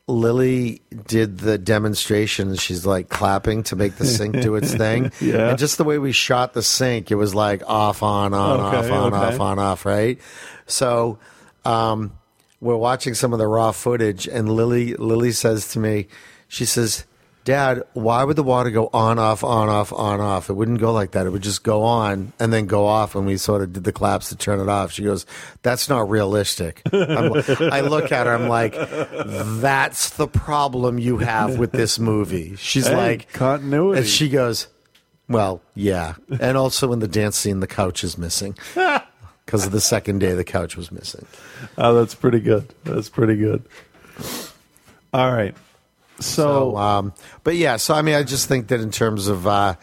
Lily 0.09 0.81
did 1.07 1.39
the 1.39 1.59
demonstration. 1.59 2.57
She's 2.57 2.87
like 2.87 3.09
clapping 3.11 3.63
to 3.65 3.77
make 3.77 3.97
the 3.97 4.07
sink 4.07 4.41
do 4.41 4.57
its 4.57 4.75
thing. 4.77 5.13
Yeah. 5.21 5.51
And 5.51 5.59
just 5.59 5.77
the 5.77 5.85
way 5.85 5.99
we 5.99 6.13
shot 6.13 6.55
the 6.55 6.63
sink, 6.63 7.11
it 7.11 7.17
was 7.17 7.35
like 7.35 7.63
off, 7.67 8.03
on, 8.03 8.33
on, 8.33 8.61
Okay, 8.61 8.77
off, 8.79 8.91
on, 8.91 9.15
okay. 9.15 9.35
off, 9.35 9.41
on, 9.41 9.59
off, 9.59 9.85
right? 9.85 10.19
So 10.67 11.19
um, 11.65 12.13
we're 12.61 12.77
watching 12.77 13.15
some 13.15 13.33
of 13.33 13.39
the 13.39 13.47
raw 13.47 13.71
footage, 13.73 14.27
and 14.27 14.51
Lily 14.51 14.95
Lily 14.95 15.33
says 15.33 15.69
to 15.73 15.79
me, 15.79 16.09
she 16.49 16.65
says, 16.65 17.05
Dad, 17.49 17.83
why 17.95 18.25
would 18.25 18.37
the 18.37 18.43
water 18.43 18.69
go 18.69 18.91
on, 18.93 19.19
off, 19.19 19.43
on, 19.43 19.71
off, 19.71 19.91
on, 19.91 20.21
off? 20.21 20.51
It 20.51 20.53
wouldn't 20.53 20.81
go 20.81 20.93
like 20.93 21.13
that. 21.13 21.25
It 21.27 21.31
would 21.31 21.41
just 21.43 21.63
go 21.63 21.83
on 21.83 22.35
and 22.39 22.53
then 22.53 22.67
go 22.67 22.85
off 22.85 23.15
when 23.15 23.25
we 23.25 23.39
sort 23.39 23.63
of 23.63 23.73
did 23.73 23.85
the 23.85 23.93
claps 23.93 24.29
to 24.29 24.37
turn 24.37 24.61
it 24.61 24.69
off. 24.69 24.93
She 24.93 25.03
goes, 25.03 25.25
That's 25.63 25.89
not 25.89 26.11
realistic. 26.11 26.83
I 26.93 27.81
look 27.81 28.13
at 28.13 28.27
her, 28.27 28.35
I'm 28.35 28.49
like, 28.49 28.75
That's 28.75 30.11
the 30.11 30.29
problem 30.29 30.99
you 30.99 31.17
have 31.17 31.59
with 31.59 31.73
this 31.73 31.99
movie. 31.99 32.55
She's 32.57 32.87
Hey, 32.87 32.95
like, 32.95 33.33
continuity. 33.33 34.01
And 34.01 34.07
she 34.07 34.29
goes, 34.29 34.69
Well, 35.27 35.63
yeah. 35.75 36.17
And 36.41 36.59
also 36.59 36.93
in 36.93 36.99
the 36.99 37.09
dance 37.09 37.39
scene, 37.39 37.61
the 37.61 37.67
couch 37.67 38.05
is 38.05 38.19
missing. 38.19 38.59
Because 39.47 39.65
of 39.65 39.73
the 39.73 39.81
second 39.81 40.19
day, 40.19 40.35
the 40.35 40.45
couch 40.45 40.77
was 40.77 40.93
missing. 40.93 41.25
Oh, 41.79 41.95
that's 41.95 42.15
pretty 42.15 42.41
good. 42.41 42.75
That's 42.85 43.09
pretty 43.09 43.35
good. 43.37 43.65
All 45.15 45.33
right. 45.33 45.55
So, 46.21 46.77
um, 46.77 47.13
but 47.45 47.55
yeah, 47.57 47.77
so 47.77 47.95
I 47.95 48.03
mean, 48.03 48.15
I 48.15 48.23
just 48.23 48.49
think 48.49 48.69
that 48.69 48.81
in 48.81 48.91
terms 48.91 49.29
of, 49.29 49.47
uh, 49.47 49.75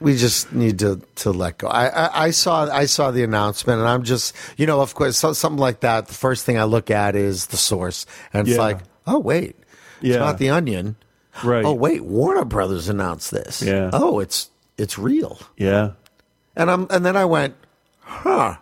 we 0.00 0.16
just 0.16 0.52
need 0.52 0.78
to 0.80 1.00
to 1.16 1.30
let 1.32 1.58
go. 1.58 1.68
I, 1.68 1.86
I, 1.88 2.24
I 2.26 2.30
saw 2.30 2.64
I 2.70 2.86
saw 2.86 3.10
the 3.10 3.22
announcement, 3.22 3.78
and 3.80 3.88
I'm 3.88 4.02
just, 4.04 4.34
you 4.56 4.66
know, 4.66 4.80
of 4.80 4.94
course, 4.94 5.16
so, 5.18 5.32
something 5.32 5.58
like 5.60 5.80
that. 5.80 6.08
The 6.08 6.14
first 6.14 6.44
thing 6.44 6.58
I 6.58 6.64
look 6.64 6.90
at 6.90 7.14
is 7.16 7.46
the 7.48 7.56
source, 7.56 8.06
and 8.32 8.46
it's 8.48 8.56
Yeah. 8.56 8.62
like, 8.62 8.78
oh 9.06 9.18
wait, 9.18 9.56
it's 10.00 10.14
Yeah. 10.14 10.18
not 10.18 10.38
the 10.38 10.50
Onion, 10.50 10.96
Right. 11.44 11.64
Oh 11.64 11.74
wait, 11.74 12.02
Warner 12.04 12.44
Brothers 12.46 12.88
announced 12.88 13.30
this. 13.30 13.60
Yeah. 13.62 13.90
Oh, 13.92 14.20
it's 14.20 14.50
it's 14.78 14.98
real. 14.98 15.38
yeah. 15.56 15.92
And 16.54 16.70
I'm 16.70 16.86
and 16.88 17.04
then 17.04 17.16
I 17.16 17.26
went, 17.26 17.54
huh, 18.00 18.56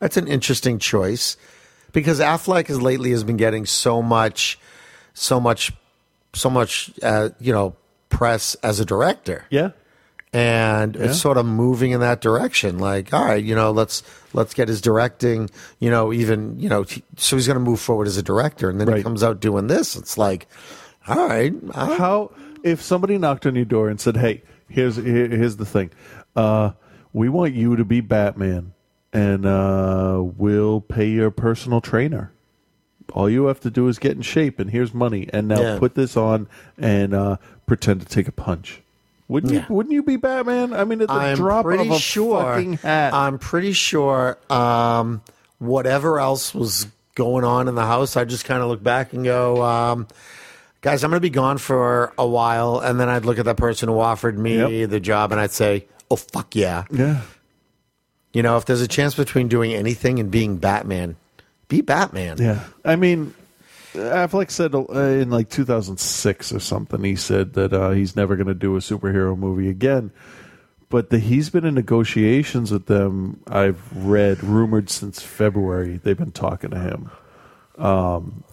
that's 0.00 0.16
an 0.16 0.26
interesting 0.26 0.80
choice 0.80 1.36
because 1.92 2.18
Affleck 2.18 2.66
has 2.66 2.82
lately 2.82 3.12
has 3.12 3.22
been 3.22 3.36
getting 3.36 3.66
so 3.66 4.02
much, 4.02 4.58
so 5.14 5.38
much, 5.38 5.72
so 6.32 6.48
much, 6.50 6.90
uh, 7.02 7.30
you 7.40 7.52
know, 7.52 7.74
press 8.08 8.54
as 8.62 8.80
a 8.80 8.84
director. 8.84 9.44
Yeah. 9.50 9.70
And 10.32 10.94
Yeah. 10.94 11.06
it's 11.06 11.20
sort 11.20 11.36
of 11.38 11.46
moving 11.46 11.90
in 11.90 12.00
that 12.00 12.20
direction. 12.20 12.78
Like, 12.78 13.12
all 13.12 13.24
right, 13.24 13.42
you 13.42 13.54
know, 13.54 13.72
let's 13.72 14.02
let's 14.32 14.54
get 14.54 14.68
his 14.68 14.80
directing. 14.80 15.50
You 15.80 15.90
know, 15.90 16.12
even 16.12 16.58
you 16.60 16.68
know, 16.68 16.82
he- 16.84 17.02
so 17.16 17.34
he's 17.36 17.46
going 17.48 17.58
to 17.58 17.64
move 17.64 17.80
forward 17.80 18.06
as 18.06 18.16
a 18.16 18.22
director, 18.22 18.70
and 18.70 18.80
then 18.80 18.94
he 18.96 19.02
comes 19.02 19.24
out 19.24 19.40
doing 19.40 19.66
this. 19.66 19.96
It's 19.96 20.16
like, 20.16 20.46
all 21.08 21.26
right, 21.28 21.52
I- 21.74 21.96
How 21.96 22.30
if 22.62 22.80
somebody 22.80 23.18
knocked 23.18 23.44
on 23.46 23.56
your 23.56 23.64
door 23.64 23.88
and 23.88 24.00
said, 24.00 24.16
"Hey, 24.18 24.42
here's 24.68 24.96
here, 24.96 25.26
here's 25.28 25.56
the 25.56 25.66
thing. 25.66 25.90
Uh, 26.36 26.72
we 27.12 27.28
want 27.28 27.54
you 27.54 27.74
to 27.74 27.84
be 27.84 28.00
Batman, 28.00 28.72
and 29.12 29.44
uh, 29.44 30.22
we'll 30.22 30.80
pay 30.80 31.08
your 31.08 31.32
personal 31.32 31.80
trainer. 31.80 32.30
All 33.10 33.28
you 33.28 33.46
have 33.46 33.60
to 33.60 33.70
do 33.70 33.88
is 33.88 33.98
get 33.98 34.12
in 34.16 34.22
shape, 34.22 34.58
and 34.58 34.70
here's 34.70 34.92
money. 34.94 35.28
And 35.32 35.48
now 35.48 35.60
Yeah. 35.60 35.78
put 35.78 35.94
this 35.94 36.16
on 36.16 36.46
and 36.78 37.14
uh, 37.14 37.36
pretend 37.66 38.00
to 38.00 38.06
take 38.06 38.28
a 38.28 38.32
punch." 38.32 38.80
Wouldn't 39.28 39.52
Yeah. 39.52 39.64
you? 39.68 39.74
Wouldn't 39.74 39.92
you 39.92 40.02
be 40.02 40.16
Batman? 40.16 40.72
I 40.72 40.84
mean, 40.84 41.00
at 41.02 41.08
the 41.08 41.14
I'm 41.14 41.36
drop 41.36 41.64
pretty 41.64 41.88
of 41.88 41.94
a 41.94 41.98
sure. 42.00 42.42
fucking 42.42 42.74
hat. 42.78 43.14
I'm 43.14 43.38
pretty 43.38 43.72
sure. 43.72 44.38
Um, 44.50 45.20
whatever 45.58 46.18
else 46.18 46.52
was 46.54 46.86
going 47.14 47.44
on 47.44 47.68
in 47.68 47.74
the 47.76 47.84
house, 47.86 48.16
I 48.16 48.24
just 48.24 48.44
kind 48.44 48.60
of 48.62 48.68
look 48.68 48.82
back 48.82 49.12
and 49.12 49.22
go, 49.24 49.62
um, 49.62 50.08
"Guys, 50.80 51.04
I'm 51.04 51.10
going 51.10 51.18
to 51.18 51.20
be 51.20 51.30
gone 51.30 51.58
for 51.58 52.12
a 52.18 52.26
while." 52.26 52.80
And 52.80 52.98
then 52.98 53.08
I'd 53.08 53.24
look 53.24 53.38
at 53.38 53.44
that 53.44 53.56
person 53.56 53.88
who 53.88 54.00
offered 54.00 54.36
me 54.38 54.84
the 54.86 54.98
job, 55.00 55.30
and 55.30 55.40
I'd 55.40 55.52
say, 55.52 55.84
"Oh 56.10 56.16
fuck 56.16 56.56
yeah!" 56.56 56.84
Yeah. 56.90 57.20
You 58.32 58.42
know, 58.42 58.56
if 58.56 58.64
there's 58.64 58.80
a 58.80 58.88
chance 58.88 59.14
between 59.14 59.46
doing 59.48 59.72
anything 59.74 60.18
and 60.18 60.30
being 60.30 60.56
Batman, 60.56 61.16
be 61.70 61.80
Batman. 61.80 62.36
Yeah, 62.38 62.62
I 62.84 62.96
mean, 62.96 63.32
Affleck 63.94 64.50
said 64.50 64.74
uh, 64.74 64.92
in 64.92 65.30
like 65.30 65.48
2006 65.48 66.52
or 66.52 66.60
something. 66.60 67.02
He 67.02 67.16
said 67.16 67.54
that 67.54 67.72
uh, 67.72 67.90
he's 67.90 68.14
never 68.14 68.36
going 68.36 68.48
to 68.48 68.54
do 68.54 68.76
a 68.76 68.80
superhero 68.80 69.38
movie 69.38 69.70
again. 69.70 70.10
But 70.90 71.10
the, 71.10 71.18
he's 71.18 71.50
been 71.50 71.64
in 71.64 71.74
negotiations 71.74 72.72
with 72.72 72.86
them. 72.86 73.40
I've 73.46 73.80
read 73.96 74.42
rumored 74.42 74.90
since 74.90 75.22
February. 75.22 76.00
They've 76.02 76.18
been 76.18 76.32
talking 76.32 76.70
to 76.70 76.78
him. 76.78 77.10
Um, 77.78 78.44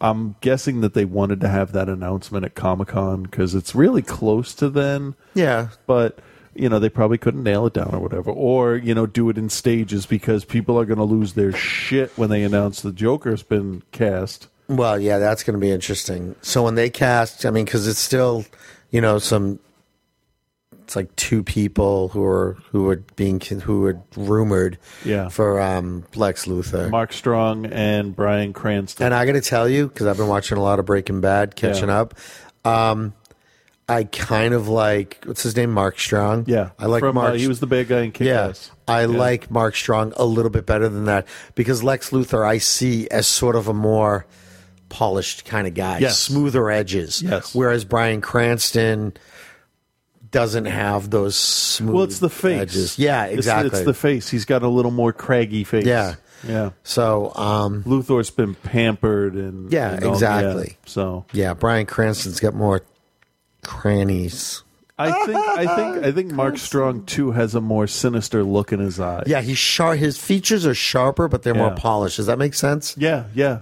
I'm 0.00 0.36
guessing 0.40 0.80
that 0.82 0.94
they 0.94 1.04
wanted 1.04 1.40
to 1.40 1.48
have 1.48 1.72
that 1.72 1.88
announcement 1.88 2.44
at 2.44 2.54
Comic 2.54 2.88
Con 2.88 3.24
because 3.24 3.54
it's 3.54 3.74
really 3.74 4.02
close 4.02 4.54
to 4.56 4.68
then. 4.68 5.14
Yeah. 5.34 5.68
But 5.86 6.20
you 6.54 6.68
know 6.68 6.78
they 6.78 6.88
probably 6.88 7.18
couldn't 7.18 7.42
nail 7.42 7.66
it 7.66 7.72
down 7.74 7.90
or 7.94 7.98
whatever, 8.00 8.30
or 8.30 8.76
you 8.76 8.94
know 8.94 9.06
do 9.06 9.28
it 9.30 9.38
in 9.38 9.48
stages 9.48 10.06
because 10.06 10.44
people 10.44 10.78
are 10.78 10.84
going 10.84 10.98
to 10.98 11.04
lose 11.04 11.34
their 11.34 11.52
shit 11.52 12.10
when 12.16 12.30
they 12.30 12.42
announce 12.42 12.80
the 12.82 12.92
Joker's 12.92 13.42
been 13.42 13.82
cast. 13.92 14.48
Well, 14.68 14.98
yeah, 14.98 15.18
that's 15.18 15.42
going 15.42 15.54
to 15.54 15.60
be 15.60 15.70
interesting. 15.70 16.36
So 16.40 16.62
when 16.62 16.74
they 16.74 16.88
cast, 16.88 17.44
I 17.44 17.50
mean, 17.50 17.66
because 17.66 17.86
it's 17.86 17.98
still, 17.98 18.44
you 18.90 19.00
know, 19.00 19.18
some. 19.18 19.58
It's 20.84 20.96
like 20.96 21.14
two 21.16 21.42
people 21.42 22.08
who 22.08 22.22
are 22.24 22.58
who 22.70 22.88
are 22.90 22.96
being 23.16 23.40
who 23.40 23.86
are 23.86 23.98
rumored, 24.16 24.78
Yeah. 25.04 25.28
for 25.30 25.58
um, 25.60 26.04
Lex 26.14 26.44
Luthor. 26.44 26.90
Mark 26.90 27.12
Strong 27.14 27.66
and 27.66 28.14
Bryan 28.14 28.52
Cranston. 28.52 29.06
And 29.06 29.14
I 29.14 29.24
got 29.24 29.32
to 29.32 29.40
tell 29.40 29.66
you, 29.66 29.88
because 29.88 30.06
I've 30.06 30.18
been 30.18 30.28
watching 30.28 30.58
a 30.58 30.62
lot 30.62 30.78
of 30.78 30.84
Breaking 30.84 31.22
Bad, 31.22 31.56
catching 31.56 31.88
Yeah. 31.88 32.00
up. 32.02 32.14
Um, 32.66 33.14
I 33.88 34.04
kind 34.04 34.54
of 34.54 34.68
like 34.68 35.22
what's 35.26 35.42
his 35.42 35.56
name, 35.56 35.70
Mark 35.72 35.98
Strong. 35.98 36.44
Yeah, 36.46 36.70
I 36.78 36.86
like 36.86 37.00
From, 37.00 37.18
uh, 37.18 37.22
Mark. 37.22 37.36
he 37.36 37.48
was 37.48 37.60
the 37.60 37.66
bad 37.66 37.88
guy 37.88 38.00
in 38.02 38.12
Kick-Ass. 38.12 38.70
Yeah, 38.88 38.94
I 38.94 39.04
like 39.04 39.50
Mark 39.50 39.76
Strong 39.76 40.14
a 40.16 40.24
little 40.24 40.50
bit 40.50 40.64
better 40.64 40.88
than 40.88 41.04
that 41.04 41.26
because 41.54 41.82
Lex 41.82 42.10
Luthor 42.10 42.46
I 42.46 42.58
see 42.58 43.08
as 43.10 43.26
sort 43.26 43.56
of 43.56 43.68
a 43.68 43.74
more 43.74 44.24
polished 44.88 45.44
kind 45.44 45.66
of 45.66 45.74
guy, 45.74 45.98
Yes. 45.98 46.18
smoother 46.18 46.70
edges. 46.70 47.20
Yes. 47.20 47.54
Whereas 47.54 47.84
Bryan 47.84 48.20
Cranston 48.22 49.12
doesn't 50.30 50.64
have 50.66 51.10
those 51.10 51.36
smooth. 51.36 51.94
Well, 51.94 52.04
it's 52.04 52.18
the 52.20 52.30
face. 52.30 52.60
edges. 52.60 52.98
Yeah, 52.98 53.24
exactly. 53.26 53.68
It's, 53.78 53.84
the 53.84 53.94
face. 53.94 54.28
He's 54.28 54.44
got 54.44 54.62
a 54.62 54.68
little 54.68 54.90
more 54.90 55.12
craggy 55.12 55.64
face. 55.64 55.84
Yeah. 55.86 56.14
Yeah. 56.46 56.70
So, 56.82 57.32
um, 57.36 57.82
Luthor's 57.84 58.30
been 58.30 58.54
pampered 58.54 59.34
and 59.34 59.72
Yeah, 59.72 59.92
and 59.92 60.04
all- 60.04 60.12
exactly. 60.14 60.76
So 60.86 61.24
yeah, 61.32 61.54
Bryan 61.54 61.86
Cranston's 61.86 62.40
got 62.40 62.54
more 62.54 62.82
crannies. 63.64 64.62
I 64.96 65.10
think 65.26 65.36
I 65.36 65.76
think 65.76 66.04
I 66.04 66.12
think 66.12 66.30
Mark 66.30 66.56
Strong 66.56 67.06
too 67.06 67.32
has 67.32 67.56
a 67.56 67.60
more 67.60 67.88
sinister 67.88 68.44
look 68.44 68.72
in 68.72 68.78
his 68.78 69.00
eyes. 69.00 69.24
Yeah, 69.26 69.40
he's 69.40 69.58
sharp. 69.58 69.98
His 69.98 70.16
features 70.18 70.64
are 70.64 70.74
sharper, 70.74 71.26
but 71.26 71.42
they're 71.42 71.54
more 71.54 71.74
polished. 71.74 72.18
Does 72.18 72.26
that 72.26 72.38
make 72.38 72.54
sense? 72.54 72.96
Yeah, 72.96 73.24
yeah, 73.34 73.60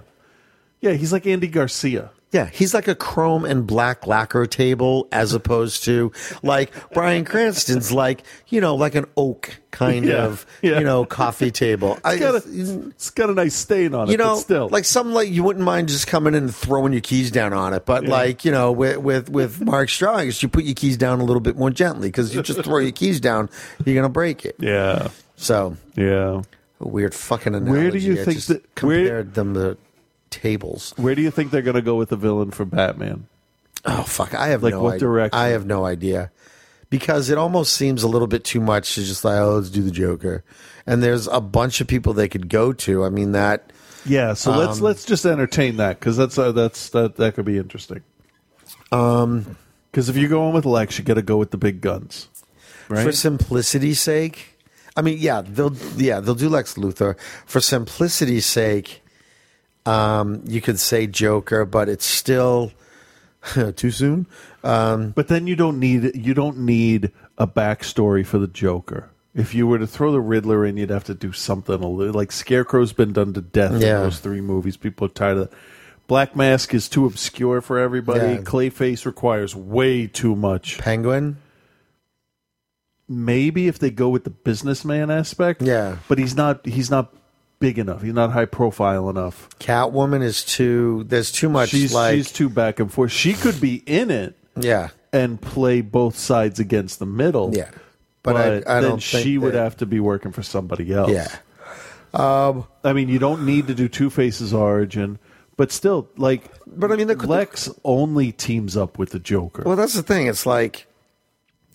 yeah. 0.79 0.91
He's 0.93 1.11
like 1.11 1.25
Andy 1.25 1.47
Garcia. 1.47 2.11
Yeah, 2.33 2.47
he's 2.51 2.73
like 2.73 2.87
a 2.87 2.95
chrome 2.95 3.45
and 3.45 3.65
black 3.67 4.07
lacquer 4.07 4.45
table 4.47 5.07
as 5.11 5.33
opposed 5.33 5.83
to 5.85 6.11
like 6.41 6.71
Bryan 6.91 7.25
Cranston's 7.25 7.91
like, 7.91 8.23
you 8.47 8.59
know, 8.59 8.73
like 8.75 8.95
an 8.95 9.05
oak 9.15 9.59
kind 9.69 10.03
Yeah, 10.05 10.25
of, 10.25 10.45
yeah. 10.63 10.79
you 10.79 10.83
know, 10.83 11.05
coffee 11.05 11.51
table. 11.51 11.99
It's 12.03 12.19
got, 12.19 12.35
a, 12.35 12.87
it's 12.89 13.09
got 13.11 13.29
a 13.29 13.33
nice 13.33 13.53
stain 13.55 13.93
on 13.93 14.07
it. 14.07 14.11
you 14.11 14.15
it, 14.15 14.17
know, 14.17 14.33
but 14.33 14.39
still. 14.41 14.67
like 14.69 14.85
something 14.85 15.13
like 15.13 15.29
you 15.29 15.43
wouldn't 15.43 15.63
mind 15.63 15.89
just 15.89 16.07
coming 16.07 16.33
in 16.33 16.43
and 16.45 16.55
throwing 16.55 16.91
your 16.91 17.01
keys 17.01 17.29
down 17.29 17.53
on 17.53 17.73
it, 17.73 17.85
but 17.85 18.03
Yeah. 18.03 18.09
like 18.09 18.43
you 18.45 18.51
know, 18.51 18.71
with 18.71 18.97
with 18.97 19.29
with 19.29 19.61
Mark 19.61 19.89
Strong, 19.89 20.27
is 20.27 20.41
you 20.41 20.49
put 20.49 20.63
your 20.63 20.73
keys 20.75 20.97
down 20.97 21.19
a 21.19 21.23
little 21.23 21.39
bit 21.39 21.55
more 21.55 21.69
gently 21.69 22.07
because 22.07 22.33
you 22.33 22.41
just 22.41 22.63
throw 22.63 22.79
your 22.79 22.91
keys 22.91 23.19
down, 23.19 23.47
you're 23.85 23.95
gonna 23.95 24.09
break 24.09 24.43
it. 24.43 24.55
yeah, 24.59 25.09
So 25.35 25.77
yeah. 25.95 26.41
a 26.81 26.87
weird 26.87 27.13
fucking 27.13 27.53
analogy. 27.53 27.71
Where 27.79 27.91
do 27.91 27.97
you 27.99 28.21
I 28.21 28.25
think 28.25 28.39
that- 28.45 28.61
where- 28.81 28.97
compared 29.03 29.33
them 29.35 29.53
to 29.53 29.77
tables? 30.33 30.93
Where 30.97 31.15
do 31.15 31.21
you 31.21 31.31
think 31.31 31.51
they're 31.51 31.61
going 31.61 31.75
to 31.75 31.81
go 31.81 31.95
with 31.95 32.09
the 32.09 32.15
villain 32.17 32.51
for 32.51 32.65
Batman? 32.65 33.27
Oh 33.85 34.03
fuck! 34.03 34.33
I 34.33 34.47
have 34.47 34.63
Like 34.63 34.73
no 34.73 34.81
what 34.81 34.89
idea. 34.95 34.99
direction? 34.99 35.37
I 35.39 35.47
have 35.49 35.65
no 35.65 35.85
idea 35.85 36.31
because 36.89 37.29
it 37.29 37.37
almost 37.37 37.73
seems 37.73 38.01
a 38.03 38.07
little 38.07 38.27
bit 38.27 38.43
too 38.43 38.61
much 38.61 38.95
to 38.95 39.03
just 39.03 39.25
like 39.25 39.39
oh 39.39 39.55
let's 39.55 39.69
do 39.69 39.81
the 39.83 39.91
Joker, 39.91 40.43
and 40.87 41.03
there's 41.03 41.27
a 41.27 41.41
bunch 41.41 41.81
of 41.81 41.87
people 41.87 42.13
they 42.13 42.29
could 42.29 42.47
go 42.49 42.71
to. 42.73 43.03
I 43.03 43.09
mean 43.09 43.33
that 43.33 43.73
Yeah, 44.05 44.33
so 44.35 44.51
let's 44.55 44.77
Um, 44.79 44.83
let's 44.85 45.03
just 45.05 45.25
entertain 45.25 45.77
that 45.77 45.99
because 45.99 46.15
that's 46.15 46.37
uh, 46.37 46.51
that's 46.53 46.89
that 46.89 47.17
that 47.17 47.35
could 47.35 47.45
be 47.45 47.57
interesting. 47.57 48.03
um 48.91 49.57
Because 49.91 50.07
if 50.09 50.15
you 50.17 50.27
go 50.27 50.47
in 50.47 50.53
with 50.53 50.65
Lex, 50.65 50.97
you 50.97 51.03
got 51.03 51.15
to 51.15 51.21
go 51.21 51.37
with 51.37 51.51
the 51.51 51.57
big 51.57 51.81
guns, 51.81 52.27
right? 52.89 53.03
for 53.03 53.11
simplicity's 53.11 53.99
sake. 53.99 54.57
I 54.95 55.01
mean, 55.01 55.17
yeah, 55.19 55.41
they'll 55.45 55.75
yeah 55.97 56.19
they'll 56.19 56.35
do 56.35 56.49
Lex 56.49 56.75
Luthor 56.75 57.17
for 57.45 57.59
simplicity's 57.59 58.45
sake. 58.45 59.02
Um, 59.85 60.43
you 60.47 60.61
could 60.61 60.79
say 60.79 61.07
Joker, 61.07 61.65
but 61.65 61.89
it's 61.89 62.05
still 62.05 62.71
too 63.75 63.91
soon. 63.91 64.27
Um, 64.63 65.09
but 65.11 65.27
then 65.27 65.47
you 65.47 65.55
don't 65.55 65.79
need 65.79 66.15
you 66.15 66.33
don't 66.33 66.59
need 66.59 67.11
a 67.37 67.45
backstory 67.47 68.25
for 68.25 68.37
the 68.37 68.47
Joker. 68.47 69.09
If 69.35 69.53
you 69.55 69.65
were 69.65 69.79
to 69.79 69.87
throw 69.87 70.11
the 70.11 70.21
Riddler 70.21 70.63
in, 70.65 70.77
you'd 70.77 70.91
have 70.91 71.03
to 71.05 71.13
do 71.15 71.31
something 71.33 71.81
a 71.81 71.87
little 71.89 72.13
like 72.13 72.31
Scarecrow's 72.31 72.93
been 72.93 73.13
done 73.13 73.33
to 73.33 73.41
death 73.41 73.71
Yeah. 73.81 73.97
in 73.97 74.03
those 74.03 74.19
three 74.19 74.41
movies. 74.41 74.77
People 74.77 75.07
are 75.07 75.09
tired 75.09 75.37
of 75.37 75.49
that. 75.49 75.57
Black 76.05 76.35
Mask 76.35 76.73
is 76.73 76.87
too 76.87 77.05
obscure 77.05 77.59
for 77.61 77.79
everybody. 77.79 78.19
Yeah. 78.19 78.37
Clayface 78.41 79.05
requires 79.05 79.55
way 79.55 80.05
too 80.07 80.35
much. 80.35 80.77
Penguin, 80.77 81.37
Maybe 83.09 83.67
if 83.67 83.79
they 83.79 83.89
go 83.91 84.09
with 84.09 84.23
the 84.23 84.29
businessman 84.29 85.11
aspect, 85.11 85.61
Yeah. 85.61 85.97
but 86.07 86.17
he's 86.17 86.35
not 86.35 86.65
he's 86.65 86.89
not 86.89 87.13
big 87.63 87.79
enough. 87.79 88.01
He's 88.01 88.13
not 88.13 88.33
high 88.33 88.43
profile 88.43 89.09
enough. 89.09 89.47
Catwoman 89.57 90.21
is 90.21 90.43
too. 90.43 91.05
There's 91.07 91.31
too 91.31 91.47
much. 91.47 91.69
She's 91.69 91.93
like 91.93 92.15
she's 92.15 92.29
too 92.29 92.49
back 92.49 92.81
and 92.81 92.91
forth. 92.91 93.13
She 93.13 93.31
could 93.31 93.61
be 93.61 93.81
in 93.85 94.11
it 94.11 94.35
yeah. 94.57 94.89
and 95.13 95.39
play 95.39 95.79
both 95.79 96.17
sides 96.17 96.59
against 96.59 96.99
the 96.99 97.05
middle. 97.05 97.55
Yeah. 97.55 97.71
But 98.21 98.35
I- 98.35 98.39
I 98.41 98.81
then 98.81 98.83
don't 98.83 99.03
think 99.03 99.23
she 99.23 99.37
would 99.37 99.53
have 99.53 99.77
to 99.77 99.85
be 99.85 100.01
working 100.01 100.33
for 100.33 100.43
somebody 100.43 100.91
else. 100.91 101.11
Yeah. 101.11 101.29
Um, 102.13 102.67
I 102.83 102.91
mean, 102.91 103.07
you 103.07 103.17
don't 103.17 103.45
need 103.45 103.67
to 103.67 103.73
do 103.73 103.87
Two 103.87 104.09
Face's 104.09 104.53
origin, 104.53 105.17
but 105.55 105.71
still, 105.71 106.09
like, 106.17 106.43
but 106.67 106.91
I 106.91 106.97
mean, 106.97 107.07
the, 107.07 107.15
Lex 107.15 107.69
only 107.85 108.33
teams 108.33 108.75
up 108.75 108.99
with 108.99 109.11
the 109.11 109.19
Joker. 109.19 109.63
Well, 109.65 109.77
that's 109.77 109.93
the 109.93 110.03
thing. 110.03 110.27
It's 110.27 110.45
like, 110.45 110.85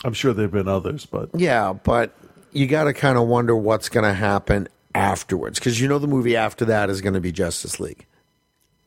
I'm 0.04 0.12
sure 0.12 0.34
there've 0.34 0.52
been 0.52 0.68
others, 0.68 1.06
but 1.06 1.30
yeah, 1.34 1.72
but 1.72 2.14
you 2.52 2.66
got 2.66 2.84
to 2.84 2.92
kind 2.92 3.16
of 3.16 3.26
wonder 3.26 3.56
what's 3.56 3.88
going 3.88 4.04
to 4.04 4.14
happen 4.14 4.68
afterwards 4.98 5.58
because 5.58 5.80
you 5.80 5.86
know 5.88 5.98
the 5.98 6.06
movie 6.08 6.36
after 6.36 6.64
that 6.66 6.90
is 6.90 7.00
going 7.00 7.14
to 7.14 7.20
be 7.20 7.30
Justice 7.32 7.78
League. 7.78 8.06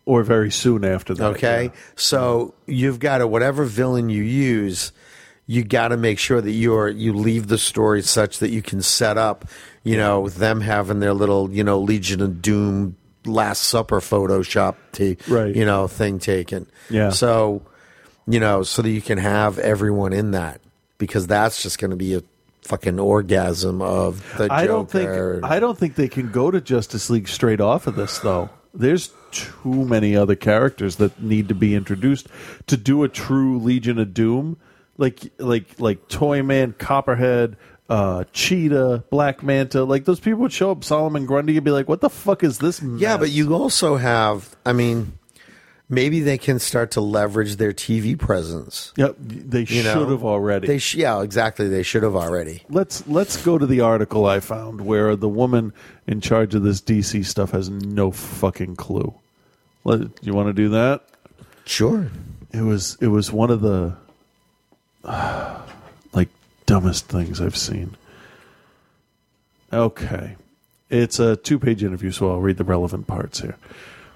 or 0.06 0.24
very 0.24 0.52
soon 0.52 0.84
after 0.84 1.14
that. 1.14 1.26
Okay, 1.36 1.72
so 1.96 2.54
you've 2.66 3.00
got 3.00 3.20
to 3.20 3.28
whatever 3.28 3.64
villain 3.64 4.10
you 4.10 4.24
use, 4.24 4.92
you 5.48 5.64
got 5.64 5.90
to 5.90 5.98
make 5.98 6.20
sure 6.20 6.42
that 6.42 6.52
you're 6.52 6.90
you 6.90 7.14
leave 7.14 7.48
the 7.48 7.58
story 7.58 8.02
such 8.02 8.40
that 8.40 8.50
you 8.50 8.62
can 8.62 8.82
set 8.82 9.18
up, 9.18 9.46
you 9.84 9.96
know, 9.98 10.28
them 10.30 10.60
having 10.62 11.00
their 11.00 11.14
little 11.14 11.50
you 11.52 11.64
know 11.64 11.80
Legion 11.80 12.22
of 12.22 12.42
Doom 12.42 12.98
Last 13.26 13.62
Supper 13.64 14.00
Photoshop, 14.00 14.76
t- 14.92 15.18
Right. 15.28 15.56
You 15.56 15.64
know, 15.66 15.88
thing 15.88 16.18
taken. 16.20 16.66
Yeah. 16.90 17.12
So, 17.12 17.62
you 18.28 18.40
know, 18.40 18.64
so 18.64 18.82
that 18.82 18.90
you 18.90 19.02
can 19.02 19.20
have 19.20 19.60
everyone 19.60 20.12
in 20.12 20.32
that 20.32 20.60
because 20.98 21.28
that's 21.28 21.62
just 21.62 21.78
going 21.80 21.92
to 21.92 21.98
be 21.98 22.16
a 22.16 22.24
fucking 22.62 23.00
orgasm 23.00 23.82
of 23.82 24.38
the 24.38 24.48
I 24.52 24.68
don't 24.68 24.90
think 24.90 25.10
I 25.44 25.60
don't 25.60 25.78
think 25.78 25.96
they 25.96 26.08
can 26.08 26.32
go 26.32 26.52
to 26.52 26.62
Justice 26.62 27.10
League 27.10 27.28
straight 27.28 27.62
off 27.62 27.88
of 27.88 27.96
this 27.96 28.20
though. 28.20 28.50
There's 28.74 29.12
too 29.32 29.86
many 29.86 30.16
other 30.16 30.36
characters 30.36 30.98
that 30.98 31.22
need 31.22 31.50
to 31.50 31.56
be 31.56 31.76
introduced 31.76 32.28
to 32.68 32.78
do 32.78 33.04
a 33.04 33.10
true 33.10 33.60
Legion 33.60 34.00
of 34.00 34.14
Doom, 34.14 34.58
like 34.98 35.32
like 35.38 35.80
like 35.80 36.08
Toyman, 36.08 36.78
Copperhead, 36.78 37.58
uh, 37.90 38.24
Cheetah, 38.32 39.04
Black 39.10 39.44
Manta. 39.44 39.84
Like 39.84 40.06
those 40.06 40.20
people 40.20 40.40
would 40.42 40.54
show 40.54 40.72
up. 40.72 40.84
Solomon 40.84 41.26
Grundy, 41.26 41.54
you'd 41.54 41.64
be 41.64 41.72
like, 41.72 41.90
"What 41.90 42.02
the 42.02 42.10
fuck 42.10 42.44
is 42.44 42.60
this?" 42.60 42.82
Yeah, 42.82 43.18
but 43.18 43.30
you 43.30 43.54
also 43.54 43.98
have. 43.98 44.56
I 44.66 44.72
mean, 44.74 45.18
maybe 45.92 46.22
they 46.22 46.40
can 46.40 46.58
start 46.58 46.90
to 46.92 47.02
leverage 47.02 47.58
their 47.58 47.74
TV 47.74 48.18
presence. 48.18 48.92
Yep, 48.96 49.18
they 49.20 49.66
You 49.66 49.84
know? 49.84 49.94
should 49.94 50.10
have 50.10 50.24
already. 50.24 50.66
They 50.66 50.80
sh- 50.80 50.96
yeah, 50.96 51.22
exactly. 51.22 51.68
They 51.68 51.84
should 51.84 52.02
have 52.02 52.16
already. 52.16 52.64
let's 52.70 53.06
let's 53.08 53.38
go 53.44 53.60
to 53.60 53.68
the 53.68 53.82
article 53.82 54.26
I 54.26 54.40
found 54.40 54.82
where 54.82 55.16
the 55.16 55.30
woman 55.30 55.74
in 56.08 56.22
charge 56.22 56.56
of 56.56 56.64
this 56.64 56.82
DC 56.82 57.24
stuff 57.26 57.52
has 57.52 57.70
no 57.70 58.10
fucking 58.10 58.78
clue. 58.78 59.14
Let, 59.84 60.02
you 60.24 60.34
want 60.34 60.48
to 60.48 60.54
do 60.54 60.70
that? 60.70 61.04
Sure. 61.66 62.10
It 62.52 62.62
was 62.62 62.98
it 63.02 63.08
was 63.08 63.32
one 63.32 63.52
of 63.52 63.62
the 63.62 63.96
like 66.14 66.30
dumbest 66.66 67.08
things 67.08 67.40
I've 67.42 67.58
seen. 67.58 67.96
Okay. 69.74 70.36
It's 70.90 71.20
a 71.20 71.36
two 71.38 71.58
page 71.60 71.84
interview, 71.84 72.12
so 72.12 72.30
I'll 72.32 72.42
read 72.42 72.58
the 72.58 72.64
relevant 72.66 73.08
parts 73.08 73.40
here. 73.40 73.56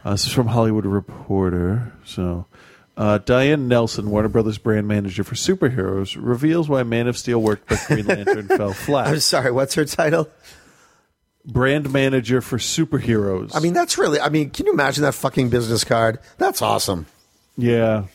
Uh, 0.05 0.11
this 0.11 0.27
is 0.27 0.31
from 0.31 0.45
Hollywood 0.45 0.85
Reporter. 0.85 1.91
So, 2.05 2.45
uh, 2.95 3.17
Diane 3.17 3.67
Nelson, 3.67 4.11
Warner 4.11 4.29
Brothers 4.29 4.59
brand 4.59 4.87
manager 4.87 5.23
for 5.23 5.33
superheroes, 5.33 6.15
reveals 6.19 6.69
why 6.69 6.83
Man 6.83 7.07
of 7.07 7.17
Steel 7.17 7.41
worked 7.41 7.67
but 7.67 7.79
Green 7.87 8.05
Lantern 8.05 8.47
fell 8.55 8.71
flat. 8.73 9.07
I'm 9.07 9.19
sorry. 9.19 9.51
What's 9.51 9.73
her 9.73 9.83
title? 9.83 10.29
Brand 11.43 11.91
manager 11.91 12.39
for 12.41 12.59
superheroes. 12.59 13.55
I 13.55 13.59
mean, 13.61 13.73
that's 13.73 13.97
really. 13.97 14.19
I 14.19 14.29
mean, 14.29 14.51
can 14.51 14.67
you 14.67 14.73
imagine 14.73 15.01
that 15.03 15.15
fucking 15.15 15.49
business 15.49 15.83
card? 15.83 16.19
That's 16.37 16.61
awesome. 16.61 17.07
yeah. 17.57 18.05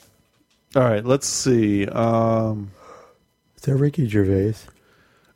All 0.77 0.83
right, 0.85 1.05
let's 1.05 1.27
see. 1.27 1.85
Um, 1.89 2.71
Is 3.57 3.63
that 3.63 3.75
Ricky 3.75 4.09
Gervais? 4.09 4.55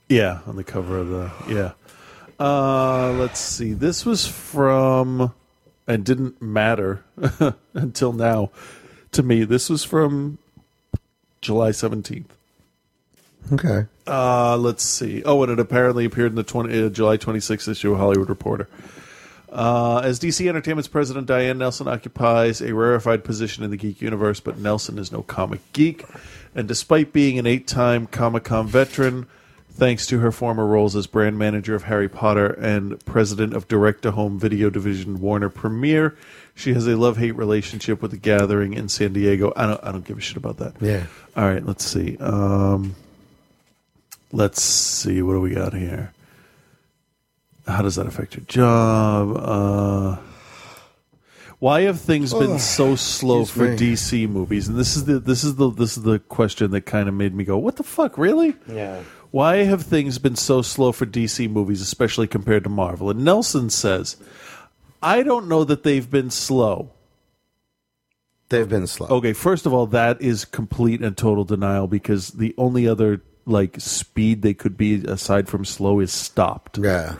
Yeah, 0.08 0.38
on 0.46 0.54
the 0.54 0.62
cover 0.62 0.98
of 0.98 1.08
the 1.08 1.32
yeah. 1.48 1.72
Uh, 2.38 3.10
let's 3.14 3.40
see. 3.40 3.72
This 3.72 4.06
was 4.06 4.24
from 4.28 5.34
and 5.86 6.04
didn't 6.04 6.40
matter 6.40 7.04
until 7.74 8.12
now 8.12 8.50
to 9.12 9.22
me. 9.22 9.44
This 9.44 9.68
was 9.68 9.84
from 9.84 10.38
July 11.40 11.70
seventeenth. 11.70 12.36
Okay. 13.52 13.86
Uh, 14.06 14.56
let's 14.56 14.82
see. 14.82 15.22
Oh, 15.24 15.42
and 15.42 15.52
it 15.52 15.58
apparently 15.58 16.04
appeared 16.04 16.32
in 16.32 16.36
the 16.36 16.42
20, 16.42 16.86
uh, 16.86 16.88
July 16.88 17.18
26th 17.18 17.68
issue 17.68 17.92
of 17.92 17.98
Hollywood 17.98 18.28
Reporter. 18.28 18.68
Uh, 19.50 20.00
as 20.02 20.18
DC 20.18 20.48
Entertainment's 20.48 20.88
president, 20.88 21.26
Diane 21.26 21.58
Nelson 21.58 21.86
occupies 21.86 22.60
a 22.60 22.74
rarefied 22.74 23.22
position 23.22 23.62
in 23.62 23.70
the 23.70 23.76
geek 23.76 24.02
universe, 24.02 24.40
but 24.40 24.58
Nelson 24.58 24.98
is 24.98 25.12
no 25.12 25.22
comic 25.22 25.60
geek. 25.72 26.04
And 26.54 26.66
despite 26.66 27.12
being 27.12 27.38
an 27.38 27.46
eight 27.46 27.66
time 27.66 28.06
Comic 28.06 28.44
Con 28.44 28.66
veteran, 28.66 29.26
thanks 29.74 30.06
to 30.06 30.20
her 30.20 30.30
former 30.30 30.66
roles 30.66 30.94
as 30.94 31.06
brand 31.06 31.38
manager 31.38 31.74
of 31.74 31.84
Harry 31.84 32.08
Potter 32.08 32.46
and 32.46 33.04
president 33.04 33.54
of 33.54 33.66
direct 33.68 34.02
to 34.02 34.12
home 34.12 34.38
video 34.38 34.70
division 34.70 35.20
Warner 35.20 35.50
Premiere, 35.50 36.16
she 36.54 36.72
has 36.74 36.86
a 36.86 36.96
love 36.96 37.16
hate 37.16 37.32
relationship 37.32 38.00
with 38.00 38.12
the 38.12 38.16
Gathering 38.16 38.74
in 38.74 38.88
San 38.88 39.12
Diego. 39.12 39.52
I 39.56 39.66
don't, 39.66 39.84
I 39.84 39.92
don't 39.92 40.04
give 40.04 40.18
a 40.18 40.20
shit 40.20 40.36
about 40.36 40.58
that. 40.58 40.74
Yeah. 40.80 41.06
All 41.36 41.44
right, 41.44 41.64
let's 41.64 41.84
see. 41.84 42.16
Um, 42.18 42.94
let's 44.32 44.62
see. 44.62 45.20
What 45.22 45.32
do 45.32 45.40
we 45.40 45.50
got 45.50 45.74
here? 45.74 46.12
How 47.66 47.82
does 47.82 47.96
that 47.96 48.06
affect 48.06 48.36
your 48.36 48.44
job? 48.44 49.36
Uh, 49.36 50.16
why 51.58 51.82
have 51.82 52.00
things 52.00 52.34
been 52.34 52.58
so 52.58 52.94
slow 52.94 53.46
for 53.46 53.70
me. 53.70 53.76
DC 53.76 54.28
movies? 54.28 54.68
And 54.68 54.76
this 54.76 54.96
is 54.96 55.06
the 55.06 55.18
this 55.18 55.44
is 55.44 55.54
the 55.54 55.70
this 55.70 55.96
is 55.96 56.02
the 56.02 56.18
question 56.18 56.72
that 56.72 56.82
kind 56.82 57.08
of 57.08 57.14
made 57.14 57.34
me 57.34 57.44
go, 57.44 57.56
"What 57.56 57.76
the 57.76 57.82
fuck, 57.82 58.18
really?" 58.18 58.54
Yeah. 58.68 59.00
Why 59.34 59.64
have 59.64 59.82
things 59.82 60.18
been 60.20 60.36
so 60.36 60.62
slow 60.62 60.92
for 60.92 61.06
DC 61.06 61.50
movies, 61.50 61.80
especially 61.80 62.28
compared 62.28 62.62
to 62.62 62.70
Marvel? 62.70 63.10
And 63.10 63.24
Nelson 63.24 63.68
says, 63.68 64.16
"I 65.02 65.24
don't 65.24 65.48
know 65.48 65.64
that 65.64 65.82
they've 65.82 66.08
been 66.08 66.30
slow. 66.30 66.90
They've 68.48 68.68
been 68.68 68.86
slow. 68.86 69.08
Okay, 69.08 69.32
first 69.32 69.66
of 69.66 69.72
all, 69.72 69.88
that 69.88 70.22
is 70.22 70.44
complete 70.44 71.00
and 71.00 71.16
total 71.16 71.42
denial 71.42 71.88
because 71.88 72.28
the 72.28 72.54
only 72.56 72.86
other 72.86 73.22
like 73.44 73.80
speed 73.80 74.42
they 74.42 74.54
could 74.54 74.76
be 74.76 75.04
aside 75.04 75.48
from 75.48 75.64
slow 75.64 75.98
is 75.98 76.12
stopped. 76.12 76.78
Yeah. 76.78 77.14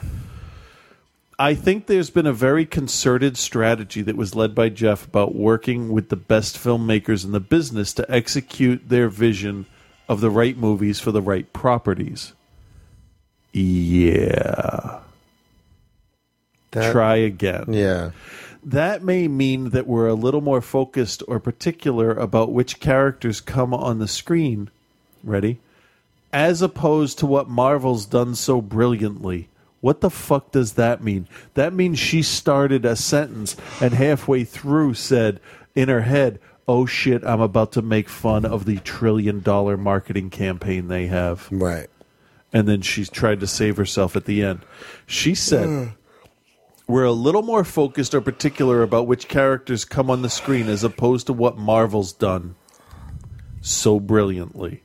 I 1.37 1.53
think 1.53 1.87
there's 1.87 2.11
been 2.11 2.27
a 2.27 2.31
very 2.31 2.65
concerted 2.65 3.35
strategy 3.35 4.01
that 4.03 4.15
was 4.15 4.35
led 4.35 4.55
by 4.55 4.69
Jeff 4.69 5.05
about 5.05 5.35
working 5.35 5.89
with 5.89 6.07
the 6.07 6.15
best 6.15 6.55
filmmakers 6.55 7.25
in 7.25 7.33
the 7.33 7.41
business 7.41 7.91
to 7.91 8.09
execute 8.09 8.87
their 8.87 9.09
vision 9.09 9.65
of 10.07 10.21
the 10.21 10.29
right 10.29 10.57
movies 10.57 10.99
for 10.99 11.11
the 11.11 11.21
right 11.21 11.51
properties. 11.53 12.33
Yeah. 13.53 14.99
That- 16.71 16.91
Try 16.91 17.15
again. 17.17 17.65
Yeah. 17.69 18.11
That 18.63 19.03
may 19.03 19.27
mean 19.27 19.69
that 19.69 19.87
we're 19.87 20.07
a 20.07 20.15
little 20.15 20.41
more 20.41 20.61
focused 20.61 21.21
or 21.27 21.39
particular 21.39 22.11
about 22.11 22.51
which 22.51 22.79
characters 22.79 23.39
come 23.39 23.73
on 23.73 23.99
the 23.99 24.07
screen. 24.07 24.69
Ready? 25.23 25.59
As 26.33 26.61
opposed 26.61 27.19
to 27.19 27.25
what 27.27 27.47
Marvel's 27.47 28.05
done 28.05 28.35
so 28.35 28.61
brilliantly. 28.61 29.49
What 29.81 30.01
the 30.01 30.09
fuck 30.09 30.51
does 30.51 30.73
that 30.73 31.03
mean? 31.03 31.27
That 31.53 31.73
means 31.73 31.99
she 31.99 32.23
started 32.23 32.85
a 32.85 32.95
sentence 32.95 33.55
and 33.79 33.93
halfway 33.93 34.43
through 34.43 34.95
said 34.95 35.39
in 35.75 35.87
her 35.89 36.01
head, 36.01 36.39
Oh 36.67 36.85
shit, 36.85 37.23
I'm 37.23 37.41
about 37.41 37.73
to 37.73 37.81
make 37.81 38.09
fun 38.09 38.43
of 38.45 38.65
the 38.65 38.77
trillion 38.79 39.41
dollar 39.41 39.77
marketing 39.77 40.29
campaign 40.29 40.87
they 40.87 41.07
have. 41.07 41.47
Right. 41.51 41.89
And 42.51 42.67
then 42.67 42.81
she 42.81 43.05
tried 43.05 43.41
to 43.41 43.47
save 43.47 43.77
herself 43.77 44.15
at 44.15 44.25
the 44.25 44.43
end. 44.43 44.61
She 45.05 45.35
said, 45.35 45.67
mm. 45.67 45.93
we're 46.87 47.03
a 47.03 47.11
little 47.11 47.43
more 47.43 47.63
focused 47.63 48.15
or 48.15 48.21
particular 48.21 48.81
about 48.81 49.07
which 49.07 49.27
characters 49.27 49.85
come 49.85 50.09
on 50.09 50.21
the 50.21 50.29
screen 50.29 50.67
as 50.67 50.83
opposed 50.83 51.27
to 51.27 51.33
what 51.33 51.57
Marvel's 51.57 52.13
done 52.13 52.55
so 53.61 53.99
brilliantly. 53.99 54.81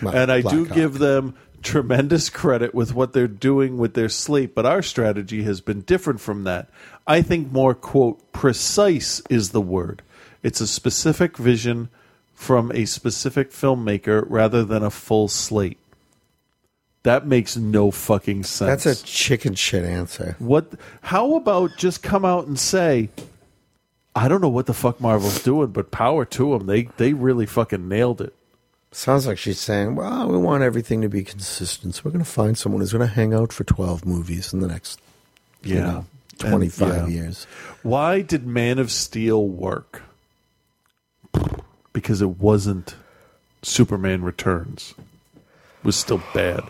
and 0.00 0.30
I 0.30 0.40
do 0.40 0.64
Blackhawk. 0.64 0.74
give 0.74 0.98
them 0.98 1.34
tremendous 1.62 2.30
credit 2.30 2.74
with 2.74 2.94
what 2.94 3.12
they're 3.12 3.28
doing 3.28 3.76
with 3.76 3.94
their 3.94 4.08
slate, 4.08 4.54
but 4.54 4.66
our 4.66 4.82
strategy 4.82 5.42
has 5.42 5.60
been 5.60 5.82
different 5.82 6.20
from 6.20 6.44
that. 6.44 6.70
I 7.06 7.22
think 7.22 7.52
more, 7.52 7.74
quote, 7.74 8.32
precise 8.32 9.20
is 9.28 9.50
the 9.50 9.60
word. 9.60 10.02
It's 10.42 10.60
a 10.60 10.66
specific 10.66 11.36
vision 11.36 11.88
from 12.34 12.72
a 12.72 12.84
specific 12.86 13.50
filmmaker 13.50 14.24
rather 14.28 14.64
than 14.64 14.82
a 14.82 14.90
full 14.90 15.28
slate. 15.28 15.78
That 17.02 17.26
makes 17.26 17.56
no 17.56 17.90
fucking 17.90 18.42
sense. 18.44 18.84
That's 18.84 19.00
a 19.00 19.04
chicken 19.04 19.54
shit 19.54 19.84
answer. 19.84 20.36
What? 20.38 20.72
How 21.02 21.36
about 21.36 21.76
just 21.78 22.02
come 22.02 22.24
out 22.26 22.46
and 22.46 22.58
say, 22.58 23.08
I 24.14 24.28
don't 24.28 24.42
know 24.42 24.48
what 24.50 24.66
the 24.66 24.74
fuck 24.74 25.00
Marvel's 25.00 25.42
doing, 25.42 25.68
but 25.68 25.90
power 25.90 26.24
to 26.26 26.50
them. 26.58 26.66
They 26.66 26.82
they 26.98 27.14
really 27.14 27.46
fucking 27.46 27.88
nailed 27.88 28.20
it. 28.20 28.34
Sounds 28.92 29.26
like 29.26 29.38
she's 29.38 29.60
saying, 29.60 29.94
well, 29.94 30.28
we 30.28 30.36
want 30.36 30.62
everything 30.64 31.00
to 31.02 31.08
be 31.08 31.22
consistent. 31.22 31.94
So 31.94 32.02
we're 32.04 32.10
going 32.10 32.24
to 32.24 32.30
find 32.30 32.58
someone 32.58 32.80
who's 32.80 32.92
going 32.92 33.06
to 33.06 33.14
hang 33.14 33.32
out 33.32 33.52
for 33.52 33.62
12 33.64 34.04
movies 34.04 34.52
in 34.52 34.58
the 34.60 34.66
next 34.66 35.00
you 35.62 35.76
Yeah. 35.76 35.80
know, 35.82 36.06
And- 36.40 36.50
25 36.50 36.88
yeah. 36.88 37.06
years. 37.06 37.46
Why 37.82 38.20
did 38.20 38.46
Man 38.46 38.78
of 38.80 38.90
Steel 38.90 39.46
work? 39.46 40.02
Because 41.92 42.22
it 42.22 42.38
wasn't 42.38 42.94
Superman 43.62 44.22
Returns. 44.22 44.94
It 45.36 45.84
was 45.84 45.96
still 45.96 46.22
bad. 46.34 46.60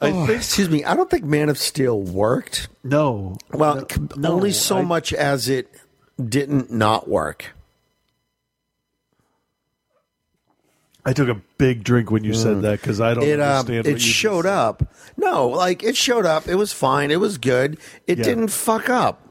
I 0.00 0.10
Oh, 0.10 0.26
think 0.26 0.38
excuse 0.38 0.68
me. 0.70 0.84
I 0.84 0.94
don't 0.96 1.10
think 1.10 1.24
Man 1.24 1.48
of 1.48 1.58
Steel 1.58 2.00
worked. 2.00 2.68
no. 2.82 3.36
Well, 3.52 3.86
No, 3.98 4.08
no, 4.16 4.32
only 4.32 4.52
so 4.52 4.78
I- 4.78 4.82
much 4.82 5.12
as 5.12 5.48
it 5.48 5.70
didn't 6.22 6.70
not 6.72 7.08
work. 7.08 7.52
I 11.04 11.12
took 11.12 11.28
a 11.28 11.40
big 11.56 11.84
drink 11.84 12.10
when 12.10 12.24
you 12.24 12.34
said 12.34 12.62
that 12.62 12.80
because 12.80 13.00
I 13.00 13.14
don't 13.14 13.22
Mm. 13.24 13.28
it 13.28 13.40
um, 13.40 13.58
understand. 13.60 13.86
it 13.86 14.00
showed 14.00 14.44
up. 14.46 14.82
No, 15.16 15.46
like 15.48 15.84
it 15.84 15.96
showed 15.96 16.26
up. 16.26 16.48
It 16.48 16.56
was 16.56 16.72
fine. 16.72 17.12
It 17.12 17.20
was 17.20 17.38
good. 17.38 17.78
It 18.08 18.18
Yeah. 18.18 18.24
didn't 18.24 18.48
fuck 18.48 18.88
up. 18.90 19.22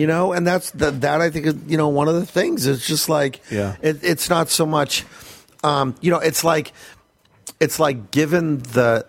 You 0.00 0.06
know, 0.06 0.32
and 0.32 0.46
that's 0.46 0.70
the, 0.70 0.92
that 0.92 1.20
I 1.20 1.28
think 1.28 1.44
is 1.46 1.54
you 1.66 1.76
know 1.76 1.88
one 1.88 2.08
of 2.08 2.14
the 2.14 2.24
things. 2.24 2.66
It's 2.66 2.86
just 2.86 3.08
like 3.10 3.40
Yeah. 3.50 3.76
it, 3.82 3.98
it's 4.02 4.30
not 4.30 4.48
so 4.48 4.64
much. 4.64 5.04
Um, 5.62 5.94
you 6.00 6.10
know, 6.10 6.20
it's 6.20 6.42
like 6.42 6.72
it's 7.60 7.78
like 7.78 8.10
given 8.10 8.60
the 8.60 9.04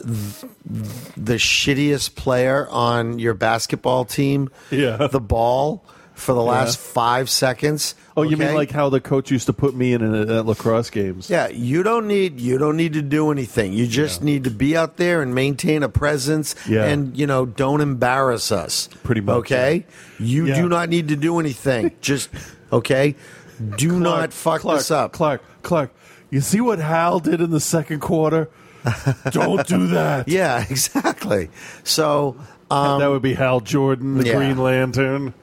the 1.16 1.36
shittiest 1.36 2.16
player 2.16 2.68
on 2.70 3.20
your 3.20 3.34
basketball 3.34 4.04
team 4.04 4.50
Yeah. 4.70 5.08
the 5.08 5.22
ball 5.22 5.86
for 6.14 6.34
the 6.34 6.42
last 6.44 6.78
Yeah. 6.78 6.94
five 6.94 7.30
seconds. 7.30 7.96
Oh, 8.18 8.24
you 8.24 8.36
mean 8.36 8.54
like 8.54 8.72
how 8.72 8.90
the 8.90 9.00
coach 9.00 9.32
used 9.32 9.46
to 9.46 9.54
put 9.54 9.74
me 9.74 9.94
in 9.94 10.02
at, 10.14 10.30
at 10.30 10.46
lacrosse 10.46 10.90
games? 10.90 11.30
Yeah, 11.30 11.48
you 11.48 11.82
don't 11.82 12.08
need 12.08 12.42
you 12.42 12.58
don't 12.58 12.76
need 12.76 12.94
to 12.94 13.02
do 13.02 13.32
anything. 13.32 13.72
You 13.74 13.88
just 13.88 14.22
need 14.22 14.44
to 14.44 14.52
be 14.52 14.76
out 14.76 14.98
there 14.98 15.22
and 15.22 15.34
maintain 15.34 15.82
a 15.84 15.90
presence 15.90 16.54
Yeah. 16.68 16.84
and 16.86 17.18
you 17.18 17.26
know, 17.26 17.46
don't 17.46 17.80
embarrass 17.82 18.52
us. 18.52 18.90
Pretty 19.04 19.22
much, 19.22 19.36
Okay? 19.38 19.86
You 20.20 20.48
Yeah. 20.48 20.56
do 20.56 20.68
not 20.70 20.90
need 20.90 21.08
to 21.08 21.16
do 21.16 21.40
anything. 21.40 21.92
just 22.02 22.30
okay? 22.72 23.16
Do 23.78 24.00
not 24.00 24.34
fuck 24.34 24.62
Clark, 24.62 24.80
this 24.80 24.92
up. 24.92 25.14
Clark, 25.14 25.42
Clark, 25.62 25.92
you 26.30 26.42
see 26.42 26.60
what 26.62 26.80
Hal 26.80 27.20
did 27.20 27.40
in 27.42 27.52
the 27.52 27.60
second 27.60 28.00
quarter? 28.02 28.50
Don't 29.32 29.66
do 29.68 29.88
that. 29.88 30.28
Yeah, 30.28 30.66
exactly. 30.70 31.50
So 31.84 32.36
um, 32.72 33.00
that 33.00 33.08
would 33.10 33.22
be 33.22 33.36
Hal 33.36 33.60
Jordan, 33.62 34.18
the 34.18 34.26
yeah. 34.26 34.34
Green 34.36 34.58
Lantern. 34.58 35.34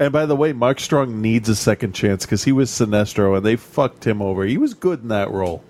And 0.00 0.12
by 0.12 0.26
the 0.26 0.36
way, 0.36 0.52
Mark 0.52 0.80
Strong 0.80 1.20
needs 1.20 1.48
a 1.48 1.56
second 1.56 1.92
chance 1.94 2.24
because 2.24 2.44
he 2.44 2.52
was 2.52 2.70
Sinestro 2.70 3.36
and 3.36 3.44
they 3.44 3.56
fucked 3.56 4.06
him 4.06 4.20
over. 4.22 4.44
He 4.44 4.58
was 4.58 4.74
good 4.74 5.02
in 5.02 5.08
that 5.08 5.30
role. 5.30 5.62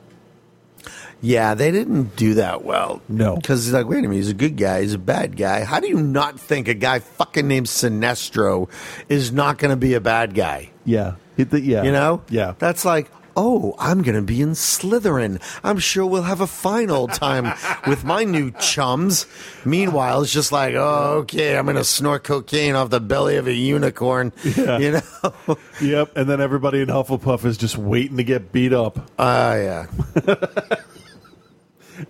Yeah, 1.22 1.54
they 1.54 1.70
didn't 1.70 2.14
do 2.16 2.34
that 2.34 2.62
well. 2.62 3.00
No. 3.08 3.36
Because 3.36 3.64
he's 3.64 3.72
like, 3.72 3.86
wait 3.86 3.98
a 4.00 4.02
minute, 4.02 4.16
he's 4.16 4.28
a 4.30 4.34
good 4.34 4.56
guy, 4.56 4.82
he's 4.82 4.92
a 4.94 4.98
bad 4.98 5.36
guy. 5.36 5.64
How 5.64 5.80
do 5.80 5.88
you 5.88 6.00
not 6.00 6.38
think 6.38 6.68
a 6.68 6.74
guy 6.74 6.98
fucking 6.98 7.48
named 7.48 7.66
Sinestro 7.66 8.68
is 9.08 9.32
not 9.32 9.58
going 9.58 9.70
to 9.70 9.76
be 9.76 9.94
a 9.94 10.00
bad 10.00 10.34
guy? 10.34 10.70
Yeah. 10.84 11.14
He- 11.36 11.44
the- 11.44 11.60
yeah. 11.60 11.82
You 11.84 11.92
know? 11.92 12.22
Yeah. 12.28 12.54
That's 12.58 12.84
like, 12.84 13.10
oh, 13.36 13.74
I'm 13.78 14.02
going 14.02 14.16
to 14.16 14.22
be 14.22 14.40
in 14.40 14.50
Slytherin. 14.50 15.40
I'm 15.62 15.78
sure 15.78 16.06
we'll 16.06 16.22
have 16.22 16.40
a 16.40 16.46
fine 16.46 16.90
old 16.90 17.12
time 17.12 17.52
with 17.86 18.04
my 18.04 18.24
new 18.24 18.50
chums. 18.52 19.26
Meanwhile, 19.64 20.22
it's 20.22 20.32
just 20.32 20.52
like, 20.52 20.74
oh, 20.74 21.18
okay, 21.20 21.56
I'm 21.56 21.66
going 21.66 21.76
to 21.76 21.84
snort 21.84 22.24
cocaine 22.24 22.74
off 22.74 22.90
the 22.90 23.00
belly 23.00 23.36
of 23.36 23.46
a 23.46 23.52
unicorn. 23.52 24.32
Yeah. 24.56 24.78
You 24.78 24.92
know? 24.92 25.58
Yep. 25.82 26.16
And 26.16 26.30
then 26.30 26.40
everybody 26.40 26.80
in 26.80 26.88
Hufflepuff 26.88 27.44
is 27.44 27.58
just 27.58 27.76
waiting 27.76 28.16
to 28.16 28.24
get 28.24 28.52
beat 28.52 28.72
up. 28.72 29.10
Ah, 29.18 29.54
yeah. 29.54 29.86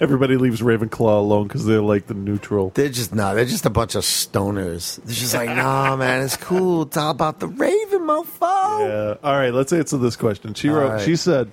Everybody 0.01 0.37
leaves 0.37 0.61
Ravenclaw 0.61 1.18
alone 1.18 1.46
because 1.49 1.64
they're 1.64 1.81
like 1.81 2.07
the 2.07 2.14
neutral. 2.14 2.70
They're 2.75 2.88
just, 2.88 3.14
no, 3.14 3.35
they're 3.35 3.44
just 3.44 3.66
a 3.66 3.70
bunch 3.70 3.94
of 3.94 4.03
stoners. 4.03 4.96
They're 5.05 5.14
just 5.14 5.35
like, 5.35 5.49
nah, 5.49 5.94
man, 5.99 6.22
it's 6.22 6.37
cool. 6.37 6.83
It's 6.83 6.96
all 6.96 7.11
about 7.11 7.40
the 7.40 7.49
Raven, 7.49 8.03
mofo. 8.03 8.40
Yeah. 8.40 9.14
All 9.22 9.35
right, 9.37 9.53
let's 9.55 9.72
answer 9.72 9.96
this 9.99 10.16
question. 10.16 10.55
She 10.55 10.68
wrote. 10.68 10.88
right. 10.90 11.01
She 11.01 11.16
said, 11.16 11.51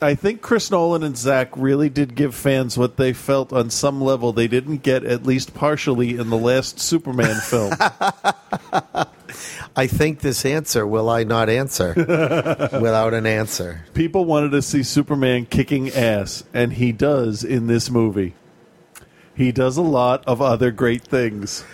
"I 0.00 0.14
think 0.14 0.40
Chris 0.40 0.70
Nolan 0.70 1.02
and 1.02 1.16
Zack 1.16 1.50
really 1.56 1.88
did 1.88 2.14
give 2.14 2.34
fans 2.34 2.78
what 2.78 2.96
they 2.96 3.12
felt 3.12 3.52
on 3.52 3.70
some 3.70 4.00
level 4.00 4.32
they 4.32 4.48
didn't 4.48 4.78
get 4.78 5.04
at 5.04 5.24
least 5.24 5.52
partially 5.54 6.16
in 6.18 6.30
the 6.30 6.38
last 6.38 6.80
Superman 6.80 7.36
film." 7.40 7.72
I 9.76 9.86
think 9.86 10.20
this 10.20 10.44
answer 10.44 10.86
will 10.86 11.08
I 11.08 11.24
not 11.24 11.48
answer 11.48 11.94
without 11.96 13.14
an 13.14 13.26
answer. 13.26 13.84
People 13.94 14.24
wanted 14.24 14.50
to 14.50 14.62
see 14.62 14.82
Superman 14.82 15.46
kicking 15.46 15.90
ass, 15.90 16.44
and 16.52 16.72
he 16.72 16.92
does 16.92 17.44
in 17.44 17.66
this 17.66 17.90
movie. 17.90 18.34
He 19.34 19.52
does 19.52 19.76
a 19.76 19.82
lot 19.82 20.24
of 20.26 20.42
other 20.42 20.70
great 20.70 21.02
things. 21.02 21.64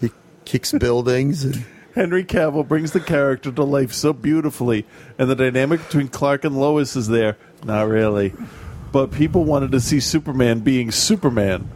He 0.00 0.10
kicks 0.44 0.72
buildings. 0.72 1.44
And... 1.44 1.64
Henry 1.94 2.24
Cavill 2.24 2.66
brings 2.66 2.90
the 2.90 3.00
character 3.00 3.52
to 3.52 3.62
life 3.62 3.92
so 3.92 4.12
beautifully, 4.12 4.84
and 5.16 5.30
the 5.30 5.36
dynamic 5.36 5.80
between 5.84 6.08
Clark 6.08 6.44
and 6.44 6.58
Lois 6.60 6.96
is 6.96 7.06
there. 7.06 7.36
Not 7.64 7.86
really, 7.86 8.34
but 8.90 9.12
people 9.12 9.44
wanted 9.44 9.70
to 9.72 9.80
see 9.80 10.00
Superman 10.00 10.60
being 10.60 10.90
Superman. 10.90 11.70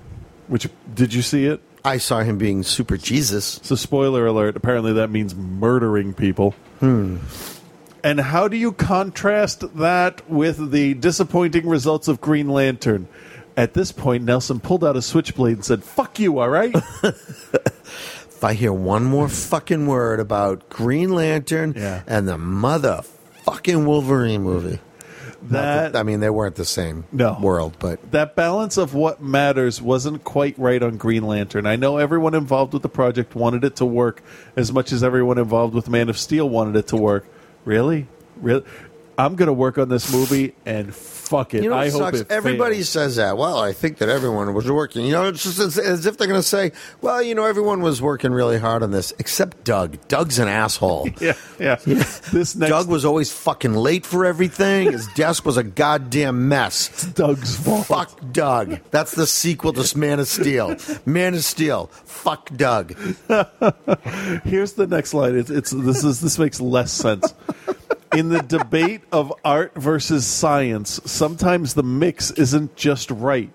Which 0.48 0.68
did 0.92 1.14
you 1.14 1.22
see 1.22 1.46
it? 1.46 1.62
I 1.88 1.96
saw 1.96 2.20
him 2.20 2.36
being 2.36 2.62
Super 2.64 2.98
Jesus. 2.98 3.60
So, 3.62 3.74
spoiler 3.74 4.26
alert. 4.26 4.56
Apparently, 4.56 4.92
that 4.94 5.08
means 5.08 5.34
murdering 5.34 6.12
people. 6.12 6.54
Hmm. 6.80 7.16
And 8.04 8.20
how 8.20 8.46
do 8.46 8.58
you 8.58 8.72
contrast 8.72 9.64
that 9.76 10.28
with 10.28 10.70
the 10.70 10.92
disappointing 10.92 11.66
results 11.66 12.06
of 12.06 12.20
Green 12.20 12.48
Lantern? 12.50 13.08
At 13.56 13.72
this 13.72 13.90
point, 13.90 14.24
Nelson 14.24 14.60
pulled 14.60 14.84
out 14.84 14.96
a 14.96 15.02
switchblade 15.02 15.54
and 15.56 15.64
said, 15.64 15.82
"Fuck 15.82 16.18
you, 16.18 16.38
all 16.38 16.50
right." 16.50 16.74
If 18.38 18.44
I 18.44 18.54
hear 18.54 18.72
one 18.72 19.02
more 19.02 19.28
fucking 19.28 19.88
word 19.88 20.20
about 20.20 20.68
Green 20.68 21.12
Lantern 21.12 21.76
and 22.06 22.28
the 22.28 22.36
motherfucking 22.36 23.84
Wolverine 23.84 24.44
movie, 24.44 24.78
That- 25.42 25.94
I 25.94 26.02
mean, 26.02 26.20
they 26.20 26.30
weren't 26.30 26.56
the 26.56 26.64
same 26.64 27.04
No. 27.12 27.36
world, 27.40 27.76
but 27.78 28.10
that 28.10 28.34
balance 28.34 28.76
of 28.76 28.92
what 28.94 29.22
matters 29.22 29.80
wasn't 29.80 30.24
quite 30.24 30.58
right 30.58 30.82
on 30.82 30.96
Green 30.96 31.22
Lantern. 31.26 31.64
I 31.66 31.76
know 31.76 31.96
everyone 31.98 32.34
involved 32.34 32.72
with 32.72 32.82
the 32.82 32.88
project 32.88 33.34
wanted 33.36 33.62
it 33.64 33.76
to 33.76 33.84
work 33.84 34.22
as 34.56 34.72
much 34.72 34.92
as 34.92 35.04
everyone 35.04 35.38
involved 35.38 35.74
with 35.74 35.88
Man 35.88 36.08
of 36.08 36.18
Steel 36.18 36.48
wanted 36.48 36.74
it 36.76 36.88
to 36.88 36.96
work. 36.96 37.24
Really? 37.64 38.08
Really? 38.40 38.64
I'm 39.16 39.34
going 39.36 39.46
to 39.48 39.52
work 39.52 39.78
on 39.78 39.88
this 39.88 40.12
movie 40.12 40.54
and 40.66 40.94
fuck 41.28 41.54
it. 41.54 41.62
You 41.62 41.70
know 41.70 41.76
what 41.76 41.86
I 41.86 41.90
hope 41.90 42.00
sucks? 42.00 42.20
it 42.20 42.30
Everybody 42.30 42.76
fails. 42.76 42.88
says 42.88 43.16
that. 43.16 43.36
Well, 43.36 43.58
I 43.58 43.72
think 43.72 43.98
that 43.98 44.08
everyone 44.08 44.54
was 44.54 44.70
working. 44.70 45.04
You 45.04 45.12
know, 45.12 45.28
it's 45.28 45.42
just 45.42 45.58
as, 45.58 45.78
as 45.78 46.06
if 46.06 46.16
they're 46.16 46.26
going 46.26 46.38
to 46.40 46.46
say, 46.46 46.72
"Well, 47.00 47.22
you 47.22 47.34
know, 47.34 47.44
everyone 47.44 47.80
was 47.82 48.00
working 48.02 48.32
really 48.32 48.58
hard 48.58 48.82
on 48.82 48.90
this, 48.90 49.12
except 49.18 49.64
Doug. 49.64 49.96
Doug's 50.08 50.38
an 50.38 50.48
asshole." 50.48 51.08
Yeah, 51.20 51.34
yeah. 51.58 51.76
This 51.84 52.54
next 52.54 52.70
Doug 52.70 52.88
was 52.88 53.04
always 53.04 53.32
fucking 53.32 53.74
late 53.74 54.06
for 54.06 54.24
everything. 54.24 54.92
His 54.92 55.06
desk 55.14 55.44
was 55.44 55.56
a 55.56 55.62
goddamn 55.64 56.48
mess. 56.48 57.04
Doug's 57.06 57.56
fault. 57.56 57.86
Fuck 57.86 58.32
Doug. 58.32 58.78
That's 58.90 59.12
the 59.12 59.26
sequel 59.26 59.72
to 59.72 59.98
Man 59.98 60.20
of 60.20 60.28
Steel. 60.28 60.76
Man 61.04 61.34
of 61.34 61.44
Steel. 61.44 61.86
Fuck 62.04 62.54
Doug. 62.56 62.92
Here's 64.44 64.74
the 64.74 64.86
next 64.88 65.12
line. 65.14 65.36
It's, 65.36 65.50
it's 65.50 65.70
this 65.72 66.04
is 66.04 66.20
this 66.20 66.38
makes 66.38 66.60
less 66.60 66.92
sense. 66.92 67.34
In 68.12 68.30
the 68.30 68.40
debate 68.40 69.02
of 69.12 69.32
art 69.44 69.74
versus 69.74 70.26
science, 70.26 71.00
sometimes 71.04 71.74
the 71.74 71.82
mix 71.82 72.30
isn't 72.32 72.74
just 72.74 73.10
right, 73.10 73.50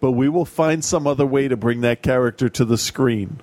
but 0.00 0.12
we 0.12 0.28
will 0.28 0.46
find 0.46 0.82
some 0.82 1.06
other 1.06 1.26
way 1.26 1.48
to 1.48 1.56
bring 1.56 1.82
that 1.82 2.02
character 2.02 2.48
to 2.48 2.64
the 2.64 2.78
screen. 2.78 3.40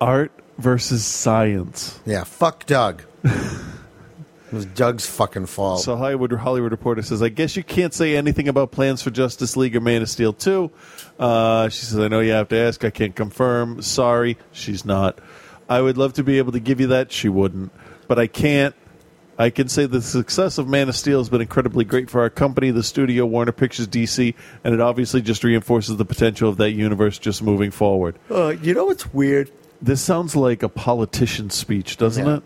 Art 0.00 0.32
versus 0.58 1.04
science. 1.04 2.00
Yeah, 2.06 2.24
fuck 2.24 2.66
Doug. 2.66 3.04
it 3.24 4.52
was 4.52 4.64
Doug's 4.66 5.06
fucking 5.06 5.46
fault. 5.46 5.82
So 5.82 5.96
Hollywood 5.96 6.32
Hollywood 6.32 6.72
Reporter 6.72 7.02
says, 7.02 7.22
"I 7.22 7.28
guess 7.28 7.56
you 7.56 7.62
can't 7.62 7.94
say 7.94 8.16
anything 8.16 8.48
about 8.48 8.72
plans 8.72 9.02
for 9.02 9.10
Justice 9.10 9.56
League 9.56 9.76
or 9.76 9.80
Man 9.80 10.02
of 10.02 10.08
Steel 10.08 10.32
2. 10.32 10.70
Uh, 11.18 11.68
she 11.68 11.84
says, 11.84 11.98
"I 11.98 12.08
know 12.08 12.20
you 12.20 12.32
have 12.32 12.48
to 12.48 12.56
ask. 12.56 12.84
I 12.84 12.90
can't 12.90 13.14
confirm. 13.14 13.82
Sorry, 13.82 14.38
she's 14.52 14.84
not. 14.84 15.18
I 15.70 15.80
would 15.80 15.96
love 15.96 16.12
to 16.14 16.24
be 16.24 16.36
able 16.38 16.52
to 16.52 16.60
give 16.60 16.80
you 16.80 16.88
that. 16.88 17.12
She 17.12 17.28
wouldn't, 17.28 17.72
but 18.08 18.18
I 18.18 18.26
can't. 18.26 18.74
I 19.38 19.48
can 19.48 19.68
say 19.68 19.86
the 19.86 20.02
success 20.02 20.58
of 20.58 20.68
Man 20.68 20.90
of 20.90 20.96
Steel 20.96 21.18
has 21.18 21.30
been 21.30 21.40
incredibly 21.40 21.84
great 21.86 22.10
for 22.10 22.20
our 22.20 22.28
company, 22.28 22.70
the 22.72 22.82
studio, 22.82 23.24
Warner 23.24 23.52
Pictures 23.52 23.88
DC, 23.88 24.34
and 24.64 24.74
it 24.74 24.80
obviously 24.82 25.22
just 25.22 25.42
reinforces 25.44 25.96
the 25.96 26.04
potential 26.04 26.50
of 26.50 26.58
that 26.58 26.72
universe 26.72 27.18
just 27.18 27.42
moving 27.42 27.70
forward. 27.70 28.18
Uh, 28.30 28.48
you 28.48 28.74
know 28.74 28.84
what's 28.84 29.14
weird? 29.14 29.50
This 29.80 30.02
sounds 30.02 30.36
like 30.36 30.62
a 30.62 30.68
politician's 30.68 31.54
speech, 31.54 31.96
doesn't 31.96 32.26
Yeah. 32.26 32.36
it? 32.38 32.42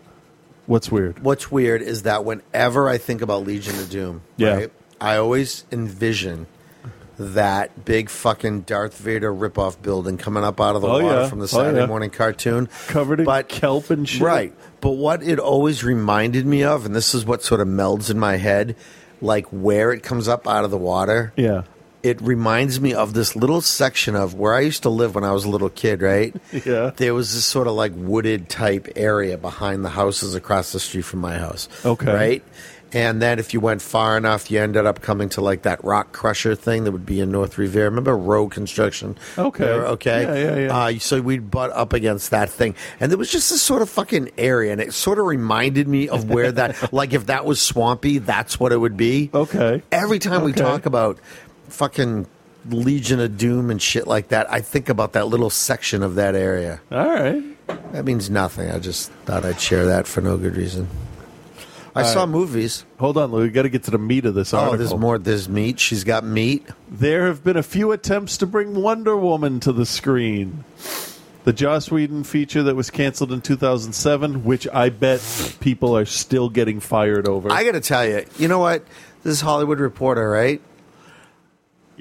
What's 0.67 0.89
weird? 0.89 1.21
What's 1.21 1.51
weird 1.51 1.81
is 1.81 2.03
that 2.03 2.23
whenever 2.23 2.87
I 2.87 2.97
think 2.97 3.21
about 3.21 3.45
Legion 3.45 3.75
of 3.77 3.89
Doom, 3.89 4.21
Yeah. 4.37 4.53
right, 4.55 4.71
I 5.01 5.17
always 5.17 5.65
envision 5.73 6.45
that 7.17 7.85
big 7.85 8.09
fucking 8.09 8.61
Darth 8.61 8.97
Vader 8.97 9.33
ripoff 9.33 9.81
building 9.81 10.17
coming 10.17 10.43
up 10.43 10.59
out 10.59 10.75
of 10.75 10.81
the 10.81 10.87
Oh, 10.87 11.01
water 11.03 11.21
yeah. 11.21 11.27
from 11.29 11.39
the 11.39 11.45
Oh, 11.45 11.47
Saturday 11.47 11.79
yeah. 11.79 11.85
morning 11.85 12.09
cartoon. 12.09 12.69
Covered 12.87 13.19
in 13.19 13.25
But- 13.25 13.49
kelp 13.49 13.89
and 13.89 14.07
shit. 14.07 14.21
Right. 14.21 14.53
But 14.81 14.91
what 14.91 15.23
it 15.23 15.39
always 15.39 15.83
reminded 15.83 16.45
me 16.45 16.63
of, 16.63 16.85
and 16.85 16.95
this 16.95 17.15
is 17.15 17.25
what 17.25 17.43
sort 17.43 17.61
of 17.61 17.67
melds 17.67 18.09
in 18.09 18.19
my 18.19 18.37
head, 18.37 18.75
like 19.21 19.47
where 19.47 19.91
it 19.91 20.03
comes 20.03 20.27
up 20.27 20.47
out 20.47 20.63
of 20.65 20.71
the 20.71 20.77
water. 20.77 21.31
Yeah. 21.35 21.63
It 22.03 22.21
reminds 22.21 22.79
me 22.79 22.93
of 22.93 23.15
this 23.15 23.35
little 23.35 23.61
section 23.61 24.15
of 24.15 24.35
where 24.35 24.53
I 24.53 24.59
used 24.59 24.83
to 24.83 24.89
live 24.89 25.15
when 25.15 25.23
I 25.23 25.31
was 25.31 25.43
a 25.43 25.49
little 25.49 25.69
kid, 25.71 26.03
right? 26.03 26.35
Yeah. 26.65 26.91
There 26.95 27.15
was 27.15 27.33
this 27.33 27.45
sort 27.45 27.65
of 27.67 27.73
like 27.73 27.93
wooded 27.95 28.47
type 28.47 28.89
area 28.95 29.39
behind 29.39 29.83
the 29.83 29.89
houses 29.89 30.35
across 30.35 30.71
the 30.71 30.79
street 30.79 31.01
from 31.05 31.21
my 31.21 31.39
house. 31.39 31.67
Okay. 31.83 32.13
Right? 32.13 32.43
And 32.95 33.21
then 33.21 33.39
if 33.39 33.53
you 33.53 33.59
went 33.59 33.81
far 33.81 34.17
enough, 34.17 34.49
you 34.49 34.61
ended 34.61 34.85
up 34.85 35.01
coming 35.01 35.27
to 35.29 35.41
like 35.41 35.63
that 35.63 35.83
rock 35.83 36.13
crusher 36.13 36.55
thing 36.55 36.85
that 36.85 36.93
would 36.93 37.05
be 37.05 37.19
in 37.19 37.29
North 37.29 37.57
Revere. 37.57 37.85
Remember 37.85 38.17
road 38.17 38.51
construction? 38.51 39.17
Okay. 39.37 39.65
There, 39.65 39.85
okay. 39.87 40.21
Yeah, 40.23 40.55
yeah, 40.55 40.65
yeah. 40.67 40.77
Uh, 40.77 40.99
so 40.99 41.21
we'd 41.21 41.51
butt 41.51 41.71
up 41.71 41.91
against 41.91 42.31
that 42.31 42.49
thing, 42.49 42.73
and 43.01 43.11
there 43.11 43.17
was 43.17 43.29
just 43.29 43.49
this 43.49 43.61
sort 43.61 43.81
of 43.81 43.89
fucking 43.89 44.31
area, 44.37 44.71
and 44.71 44.79
it 44.79 44.93
sort 44.93 45.19
of 45.19 45.25
reminded 45.25 45.89
me 45.89 46.07
of 46.07 46.29
where 46.29 46.53
that, 46.53 46.93
like, 46.93 47.11
if 47.11 47.25
that 47.25 47.43
was 47.43 47.61
swampy, 47.61 48.19
that's 48.19 48.61
what 48.61 48.71
it 48.71 48.77
would 48.77 48.95
be. 48.95 49.29
Okay. 49.33 49.83
Every 49.91 50.19
time 50.19 50.45
we 50.45 50.53
talk 50.53 50.85
about 50.85 51.19
fucking 51.67 52.27
Legion 52.69 53.19
of 53.19 53.37
Doom 53.37 53.71
and 53.71 53.81
shit 53.81 54.07
like 54.07 54.29
that, 54.29 54.49
I 54.49 54.61
think 54.61 54.87
about 54.87 55.13
that 55.13 55.27
little 55.27 55.49
section 55.49 56.01
of 56.01 56.15
that 56.15 56.33
area. 56.33 56.79
All 56.93 57.09
right. 57.09 57.43
That 57.91 58.05
means 58.05 58.29
nothing. 58.29 58.71
I 58.71 58.79
just 58.79 59.11
thought 59.25 59.43
I'd 59.43 59.59
share 59.59 59.85
that 59.87 60.07
for 60.07 60.21
no 60.21 60.37
good 60.37 60.55
reason. 60.55 60.87
I 61.95 62.01
All 62.01 62.07
saw 62.07 62.19
right. 62.21 62.29
movies. 62.29 62.85
Hold 62.99 63.17
on, 63.17 63.31
Lou. 63.31 63.43
We 63.43 63.49
got 63.49 63.61
to 63.61 63.69
get 63.69 63.83
to 63.83 63.91
the 63.91 63.97
meat 63.97 64.25
of 64.25 64.33
this 64.35 64.53
article. 64.53 64.73
Oh, 64.73 64.77
there's 64.77 64.93
more. 64.99 65.17
There's 65.17 65.47
meat. 65.47 65.79
She's 65.79 66.03
got 66.03 66.25
meat. 66.25 66.67
There 66.91 67.27
have 67.27 67.41
been 67.43 67.55
a 67.55 67.63
few 67.63 67.93
attempts 67.93 68.37
to 68.39 68.45
bring 68.45 68.75
Wonder 68.75 69.15
Woman 69.15 69.61
to 69.61 69.71
the 69.71 69.85
screen. 69.85 70.65
The 71.45 71.53
Joss 71.53 71.89
Whedon 71.91 72.23
feature 72.25 72.63
that 72.63 72.75
was 72.75 72.89
canceled 72.89 73.31
in 73.31 73.39
2007, 73.41 74.43
which 74.43 74.67
I 74.73 74.89
bet 74.89 75.21
people 75.61 75.95
are 75.95 76.05
still 76.05 76.49
getting 76.49 76.79
fired 76.81 77.27
over. 77.29 77.49
I 77.51 77.63
got 77.63 77.73
to 77.73 77.81
tell 77.81 78.05
you, 78.05 78.25
you 78.37 78.47
know 78.49 78.59
what? 78.59 78.83
This 79.23 79.33
is 79.33 79.41
Hollywood 79.41 79.79
Reporter, 79.79 80.29
right? 80.29 80.59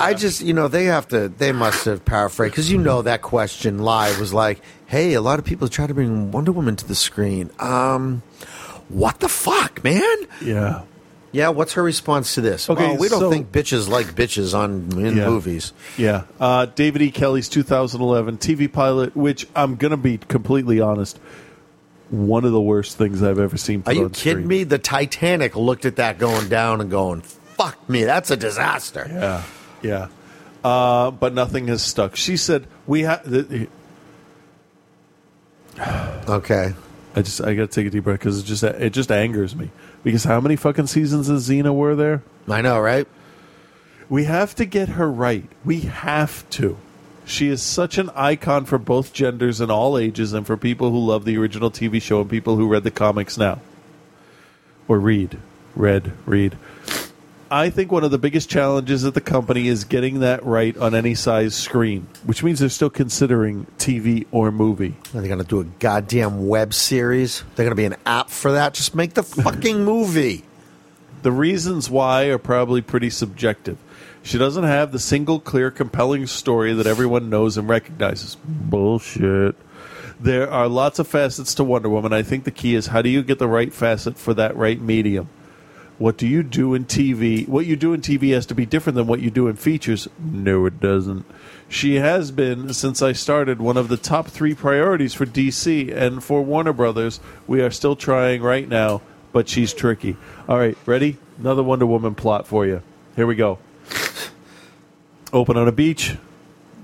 I 0.00 0.14
just, 0.14 0.40
you 0.42 0.54
know, 0.54 0.66
they 0.66 0.85
have 0.87 1.07
to, 1.09 1.28
they 1.28 1.52
must 1.52 1.85
have 1.85 2.04
paraphrased 2.04 2.52
because 2.52 2.72
you 2.72 2.78
know 2.78 3.02
that 3.02 3.22
question 3.22 3.78
live 3.78 4.18
was 4.18 4.35
like, 4.35 4.61
"Hey, 4.87 5.14
a 5.14 5.20
lot 5.20 5.38
of 5.38 5.44
people 5.44 5.68
try 5.68 5.87
to 5.87 5.94
bring 5.94 6.33
Wonder 6.33 6.50
Woman 6.50 6.74
to 6.76 6.85
the 6.88 6.96
screen. 6.96 7.50
Um, 7.61 8.22
what 8.88 9.20
the 9.20 9.29
fuck, 9.29 9.83
man? 9.85 10.16
yeah. 10.42 10.83
Yeah, 11.33 11.49
what's 11.49 11.73
her 11.73 11.83
response 11.83 12.37
to 12.37 12.40
this? 12.40 12.70
Okay, 12.70 12.87
well, 12.90 12.97
we 12.97 13.09
don't 13.09 13.18
so- 13.18 13.29
think 13.31 13.51
bitches 13.51 13.88
like 13.88 14.14
bitches 14.14 14.57
on 14.57 14.88
in 15.05 15.16
Yeah. 15.16 15.27
movies. 15.29 15.73
Yeah. 15.99 16.23
Uh, 16.38 16.66
David 16.66 17.03
E. 17.03 17.11
Kelley's 17.11 17.49
2011 17.49 18.38
TV 18.38 18.68
pilot, 18.73 19.16
which 19.16 19.49
I'm 19.57 19.75
going 19.75 19.90
to 19.90 19.97
be 19.97 20.18
completely 20.18 20.81
honest, 20.81 21.18
one 22.11 22.44
of 22.44 22.53
the 22.53 22.61
worst 22.61 22.97
things 22.99 23.20
I've 23.20 23.40
ever 23.40 23.57
seen. 23.57 23.83
Are 23.87 23.92
you 23.92 24.11
kidding 24.11 24.44
screen. 24.44 24.47
me? 24.47 24.62
The 24.62 24.79
Titanic 24.79 25.57
looked 25.57 25.85
at 25.87 25.97
that 25.97 26.18
going 26.18 26.49
down 26.49 26.81
and 26.81 26.88
going, 26.88 27.23
"Fuck 27.23 27.88
me, 27.90 28.05
that's 28.05 28.31
a 28.31 28.37
disaster." 28.37 29.05
Yeah, 29.11 29.42
yeah. 29.83 30.07
Uh, 30.62 31.11
but 31.11 31.35
nothing 31.35 31.66
has 31.66 31.83
stuck. 31.83 32.14
She 32.14 32.37
said 32.37 32.68
we 32.87 33.01
have. 33.03 33.27
Okay. 36.29 36.75
I 37.16 37.22
just 37.22 37.40
I 37.40 37.55
got 37.55 37.70
to 37.70 37.74
take 37.74 37.87
a 37.87 37.90
deep 37.90 38.05
breath 38.05 38.18
because 38.18 38.40
it 38.40 38.44
just 38.44 38.62
it 38.64 38.90
just 38.90 39.12
angers 39.12 39.55
me 39.55 39.70
because 40.03 40.24
how 40.24 40.40
many 40.40 40.57
fucking 40.57 40.88
seasons 40.88 41.29
of 41.29 41.38
Xena 41.38 41.74
were 41.74 41.94
there? 41.94 42.22
I 42.48 42.61
know, 42.61 42.81
right? 42.81 43.07
We 44.09 44.24
have 44.24 44.55
to 44.57 44.64
get 44.64 44.90
her 44.90 45.11
right. 45.11 45.48
We 45.64 45.81
have 45.81 46.48
to. 46.50 46.77
She 47.24 47.48
is 47.48 47.62
such 47.62 47.96
an 47.96 48.11
icon 48.11 48.66
for 48.66 48.79
both 48.79 49.14
genders 49.14 49.61
and 49.61 49.72
all 49.72 49.96
ages, 49.96 50.33
and 50.35 50.46
for 50.46 50.57
people 50.57 50.90
who 50.90 50.98
love 50.98 51.24
the 51.24 51.38
original 51.38 51.70
TV 51.70 52.03
show 52.03 52.20
and 52.20 52.29
people 52.29 52.57
who 52.57 52.68
read 52.68 52.85
the 52.85 52.90
comics 52.90 53.38
now 53.38 53.61
or 54.88 54.98
read, 54.98 55.38
read, 55.74 56.12
read. 56.27 56.59
I 57.55 57.71
think 57.71 57.93
one 57.93 58.03
of 58.03 58.11
the 58.11 58.19
biggest 58.19 58.51
challenges 58.51 59.05
at 59.05 59.14
the 59.14 59.21
company 59.21 59.69
is 59.69 59.85
getting 59.85 60.19
that 60.21 60.45
right 60.45 60.77
on 60.77 60.93
any 60.93 61.14
size 61.14 61.55
screen, 61.55 62.09
which 62.25 62.43
means 62.43 62.59
they're 62.59 62.69
still 62.69 62.90
considering 62.90 63.69
TV 63.79 64.27
or 64.33 64.51
movie. 64.51 64.97
Are 65.14 65.21
they 65.21 65.29
going 65.29 65.38
to 65.38 65.47
do 65.47 65.61
a 65.61 65.64
goddamn 65.64 66.49
web 66.49 66.75
series? 66.75 67.45
They're 67.55 67.64
going 67.64 67.71
to 67.71 67.77
be 67.77 67.85
an 67.85 67.95
app 68.05 68.29
for 68.29 68.51
that? 68.51 68.75
Just 68.75 68.97
make 68.97 69.14
the 69.14 69.23
fucking 69.23 69.85
movie. 69.85 70.43
The 71.23 71.31
reasons 71.31 71.88
why 71.88 72.25
are 72.25 72.38
probably 72.38 72.83
pretty 72.83 73.09
subjective. 73.09 73.79
She 74.25 74.37
doesn't 74.37 74.64
have 74.64 74.90
the 74.90 74.99
single 74.99 75.38
clear, 75.38 75.71
compelling 75.71 76.27
story 76.27 76.73
that 76.73 76.88
everyone 76.88 77.31
knows 77.31 77.57
and 77.57 77.69
recognizes. 77.69 78.37
Bullshit. 78.45 79.55
There 80.19 80.51
are 80.51 80.67
lots 80.67 80.99
of 80.99 81.07
facets 81.07 81.55
to 81.55 81.62
Wonder 81.62 81.88
Woman. 81.88 82.12
I 82.12 82.25
think 82.25 82.43
the 82.43 82.51
key 82.51 82.75
is 82.75 82.88
how 82.88 83.01
do 83.01 83.09
you 83.09 83.23
get 83.23 83.38
the 83.38 83.47
right 83.47 83.73
facet 83.73 84.19
for 84.19 84.35
that 84.35 84.57
right 84.57 84.81
medium? 84.81 85.29
What 85.98 86.16
do 86.16 86.26
you 86.26 86.42
do 86.42 86.74
in 86.74 86.87
TV? 86.87 87.46
What 87.46 87.66
you 87.66 87.76
do 87.76 87.92
in 87.92 88.00
TV 88.00 88.35
has 88.35 88.46
to 88.46 88.54
be 88.54 88.66
different 88.66 88.96
than 88.96 89.07
what 89.07 89.20
you 89.20 89.30
do 89.30 89.46
in 89.46 89.57
features. 89.57 90.09
No, 90.18 90.66
it 90.66 90.80
doesn't. 90.80 91.24
She 91.68 91.96
has 91.96 92.30
been, 92.30 92.72
since 92.74 93.00
I 93.00 93.12
started, 93.12 93.61
one 93.61 93.76
of 93.76 93.88
the 93.88 93.96
top 93.96 94.26
three 94.26 94.54
priorities 94.54 95.14
for 95.14 95.24
DC 95.24 95.94
and 95.94 96.22
for 96.22 96.42
Warner 96.42 96.72
Brothers. 96.72 97.20
We 97.46 97.62
are 97.62 97.70
still 97.70 97.94
trying 97.94 98.42
right 98.42 98.68
now, 98.68 99.02
but 99.33 99.48
she's 99.48 99.72
tricky. 99.72 100.16
All 100.48 100.59
right, 100.59 100.76
ready? 100.85 101.16
Another 101.38 101.62
Wonder 101.62 101.87
Woman 101.87 102.14
plot 102.14 102.46
for 102.46 102.66
you. 102.66 102.83
Here 103.14 103.26
we 103.26 103.37
go. 103.37 103.59
Open 105.33 105.57
on 105.57 105.68
a 105.68 105.72
beach. 105.72 106.16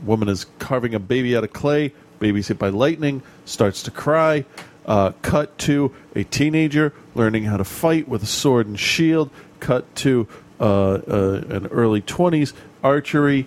Woman 0.04 0.28
is 0.28 0.46
carving 0.58 0.94
a 0.94 1.00
baby 1.00 1.36
out 1.36 1.44
of 1.44 1.52
clay. 1.52 1.92
Baby's 2.20 2.48
hit 2.48 2.58
by 2.58 2.68
lightning. 2.68 3.22
Starts 3.44 3.82
to 3.84 3.90
cry. 3.90 4.44
Uh, 4.90 5.12
cut 5.22 5.56
to 5.56 5.94
a 6.16 6.24
teenager 6.24 6.92
learning 7.14 7.44
how 7.44 7.56
to 7.56 7.62
fight 7.64 8.08
with 8.08 8.24
a 8.24 8.26
sword 8.26 8.66
and 8.66 8.78
shield. 8.80 9.30
Cut 9.60 9.94
to 9.96 10.26
uh, 10.58 10.64
uh, 10.64 11.44
an 11.48 11.66
early 11.68 12.02
20s 12.02 12.52
archery. 12.82 13.46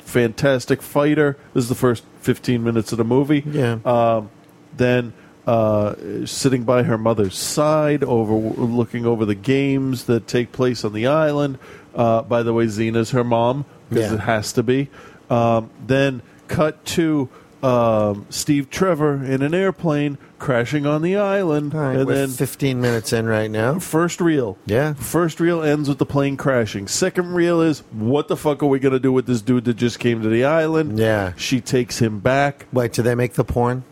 Fantastic 0.00 0.80
fighter. 0.80 1.36
This 1.52 1.64
is 1.64 1.68
the 1.68 1.74
first 1.74 2.04
15 2.22 2.64
minutes 2.64 2.90
of 2.92 2.98
the 2.98 3.04
movie. 3.04 3.42
Yeah. 3.46 3.78
Um, 3.84 4.30
then 4.76 5.12
uh, 5.46 5.94
sitting 6.24 6.64
by 6.64 6.84
her 6.84 6.96
mother's 6.96 7.36
side, 7.36 8.02
over 8.02 8.32
looking 8.34 9.04
over 9.04 9.24
the 9.26 9.34
games 9.34 10.04
that 10.04 10.26
take 10.26 10.52
place 10.52 10.84
on 10.84 10.92
the 10.94 11.06
island. 11.06 11.58
Uh, 11.94 12.22
by 12.22 12.42
the 12.42 12.52
way, 12.54 12.64
Xena's 12.66 13.10
her 13.10 13.24
mom 13.24 13.64
because 13.90 14.10
Yeah. 14.10 14.14
it 14.14 14.20
has 14.20 14.52
to 14.54 14.62
be. 14.62 14.88
Um, 15.28 15.68
then 15.86 16.22
cut 16.48 16.82
to 16.86 17.28
um, 17.62 18.26
Steve 18.30 18.70
Trevor 18.70 19.24
in 19.24 19.42
an 19.42 19.54
airplane 19.54 20.18
crashing 20.38 20.86
on 20.86 21.02
the 21.02 21.16
island, 21.16 21.74
and 21.74 22.06
we're 22.06 22.14
then 22.14 22.28
15 22.28 22.80
minutes 22.80 23.12
in 23.12 23.26
right 23.26 23.50
now. 23.50 23.78
First 23.78 24.20
reel. 24.20 24.56
Yeah. 24.66 24.94
First 24.94 25.40
reel 25.40 25.62
ends 25.62 25.88
with 25.88 25.98
the 25.98 26.06
plane 26.06 26.36
crashing. 26.36 26.86
Second 26.86 27.34
reel 27.34 27.60
is 27.60 27.80
what 27.90 28.28
the 28.28 28.36
fuck 28.36 28.62
are 28.62 28.66
we 28.66 28.78
going 28.78 28.92
to 28.92 29.00
do 29.00 29.12
with 29.12 29.26
this 29.26 29.42
dude 29.42 29.64
that 29.64 29.74
just 29.74 29.98
came 29.98 30.22
to 30.22 30.28
the 30.28 30.44
island? 30.44 30.98
Yeah. 30.98 31.32
She 31.36 31.60
takes 31.60 31.98
him 32.00 32.20
back. 32.20 32.66
Wait, 32.72 32.92
do 32.92 33.02
they 33.02 33.14
make 33.14 33.34
the 33.34 33.44
porn? 33.44 33.84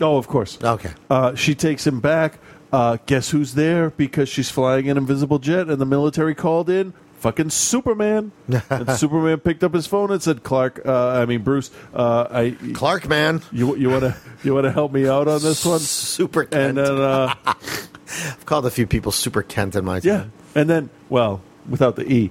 Oh, 0.00 0.16
of 0.16 0.28
course. 0.28 0.58
Okay. 0.62 0.92
Uh, 1.08 1.34
she 1.34 1.54
takes 1.54 1.86
him 1.86 2.00
back. 2.00 2.38
Uh, 2.72 2.98
guess 3.06 3.30
who's 3.30 3.54
there? 3.54 3.90
Because 3.90 4.28
she's 4.28 4.50
flying 4.50 4.88
an 4.88 4.96
invisible 4.96 5.38
jet 5.38 5.68
and 5.68 5.80
the 5.80 5.86
military 5.86 6.34
called 6.34 6.70
in. 6.70 6.92
Fucking 7.20 7.50
Superman. 7.50 8.32
and 8.70 8.90
Superman 8.92 9.40
picked 9.40 9.62
up 9.62 9.74
his 9.74 9.86
phone 9.86 10.10
and 10.10 10.22
said, 10.22 10.42
"Clark, 10.42 10.80
uh, 10.86 11.08
I 11.08 11.26
mean 11.26 11.42
Bruce, 11.42 11.70
uh, 11.92 12.26
I 12.30 12.56
Clark, 12.72 13.08
man, 13.08 13.42
you 13.52 13.76
you 13.76 13.90
want 13.90 14.02
to 14.04 14.16
you 14.42 14.54
want 14.54 14.64
to 14.64 14.72
help 14.72 14.90
me 14.90 15.06
out 15.06 15.28
on 15.28 15.42
this 15.42 15.64
one?" 15.64 15.78
Super 15.80 16.48
And 16.50 16.78
then 16.78 16.98
uh, 16.98 17.34
I've 17.46 18.46
called 18.46 18.64
a 18.64 18.70
few 18.70 18.86
people 18.86 19.12
Super 19.12 19.42
Kent 19.42 19.76
in 19.76 19.84
my 19.84 20.00
time. 20.00 20.08
yeah, 20.08 20.60
and 20.60 20.70
then 20.70 20.88
well, 21.10 21.42
without 21.68 21.96
the 21.96 22.10
e, 22.10 22.30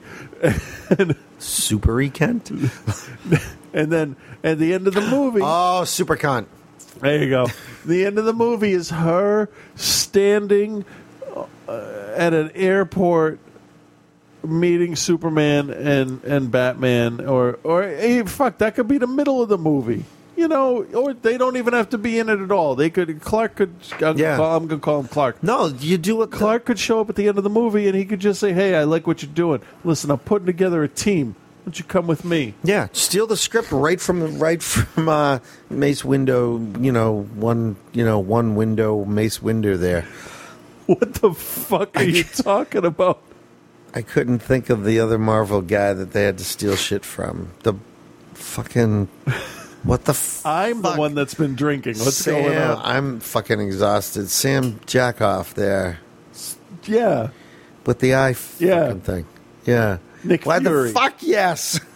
Super 1.37 2.01
E 2.01 2.09
Kent. 2.09 2.49
and 3.71 3.91
then 3.91 4.15
at 4.43 4.57
the 4.57 4.73
end 4.73 4.87
of 4.87 4.95
the 4.95 5.01
movie, 5.01 5.41
oh, 5.43 5.83
Super 5.83 6.15
Kent. 6.15 6.47
There 6.99 7.23
you 7.23 7.29
go. 7.29 7.45
the 7.85 8.07
end 8.07 8.17
of 8.17 8.25
the 8.25 8.33
movie 8.33 8.71
is 8.71 8.89
her 8.89 9.49
standing 9.75 10.83
uh, 11.67 12.13
at 12.15 12.33
an 12.33 12.49
airport 12.55 13.39
meeting 14.43 14.95
Superman 14.95 15.69
and, 15.69 16.23
and 16.23 16.51
Batman 16.51 17.25
or 17.25 17.59
or 17.63 17.83
hey, 17.83 18.23
fuck 18.23 18.57
that 18.59 18.75
could 18.75 18.87
be 18.87 18.97
the 18.97 19.07
middle 19.07 19.41
of 19.41 19.49
the 19.49 19.57
movie. 19.57 20.05
You 20.35 20.47
know, 20.47 20.83
or 20.93 21.13
they 21.13 21.37
don't 21.37 21.57
even 21.57 21.73
have 21.73 21.89
to 21.89 21.97
be 21.97 22.17
in 22.17 22.29
it 22.29 22.39
at 22.39 22.49
all. 22.49 22.73
They 22.75 22.89
could 22.89 23.19
Clark 23.19 23.55
could 23.55 23.75
I'm, 24.01 24.17
Yeah. 24.17 24.31
gonna, 24.31 24.37
call, 24.37 24.55
I'm 24.57 24.67
gonna 24.67 24.79
call 24.81 24.99
him 25.01 25.07
Clark. 25.09 25.43
No, 25.43 25.65
you 25.67 25.97
do 25.97 26.15
what 26.15 26.31
Clark 26.31 26.63
could 26.63 26.79
show 26.79 27.01
up 27.01 27.09
at 27.09 27.17
the 27.17 27.27
end 27.27 27.37
of 27.37 27.43
the 27.43 27.49
movie 27.49 27.87
and 27.87 27.95
he 27.97 28.05
could 28.05 28.21
just 28.21 28.39
say, 28.39 28.53
"Hey, 28.53 28.75
I 28.75 28.85
like 28.85 29.05
what 29.05 29.21
you're 29.21 29.31
doing. 29.33 29.59
Listen, 29.83 30.09
I'm 30.11 30.19
putting 30.19 30.45
together 30.45 30.81
a 30.81 30.87
team. 30.87 31.35
Why 31.35 31.65
don't 31.65 31.79
you 31.79 31.83
come 31.83 32.07
with 32.07 32.23
me?" 32.23 32.53
Yeah, 32.63 32.87
steal 32.93 33.27
the 33.27 33.35
script 33.35 33.69
right 33.73 33.99
from 33.99 34.39
right 34.39 34.63
from 34.63 35.09
uh, 35.09 35.39
Mace 35.69 36.03
Windu. 36.03 36.81
You 36.81 36.93
know, 36.93 37.23
one 37.35 37.75
you 37.91 38.05
know 38.05 38.19
one 38.19 38.55
window 38.55 39.03
Mace 39.03 39.39
Windu 39.39 39.77
there. 39.77 40.05
What 40.85 41.15
the 41.15 41.33
fuck 41.33 41.97
are 41.97 42.03
you 42.03 42.23
talking 42.43 42.85
about? 42.85 43.21
I 43.93 44.01
couldn't 44.01 44.39
think 44.39 44.69
of 44.69 44.83
the 44.85 44.99
other 44.99 45.17
Marvel 45.17 45.61
guy 45.61 45.93
that 45.93 46.13
they 46.13 46.23
had 46.23 46.37
to 46.37 46.43
steal 46.43 46.75
shit 46.75 47.03
from. 47.03 47.49
The 47.63 47.73
fucking 48.35 49.07
what 49.83 50.05
the 50.05 50.11
f- 50.11 50.45
I'm 50.45 50.81
the 50.81 50.93
one 50.93 51.15
that's 51.15 51.33
been 51.33 51.55
drinking. 51.55 51.97
What's 51.99 52.17
Sam, 52.17 52.43
going 52.43 52.57
on? 52.57 52.77
I'm 52.83 53.19
fucking 53.19 53.59
exhausted. 53.59 54.29
Sam 54.29 54.79
Jackoff 54.85 55.53
there 55.55 55.99
Yeah. 56.85 57.29
with 57.85 57.99
the 57.99 58.13
eye 58.15 58.33
fucking 58.33 58.67
Yeah. 58.67 58.93
thing. 58.95 59.25
Yeah. 59.65 59.97
Nick 60.23 60.45
Why 60.45 60.59
Fury. 60.59 60.89
the 60.89 60.93
fuck 60.93 61.15
yes? 61.21 61.79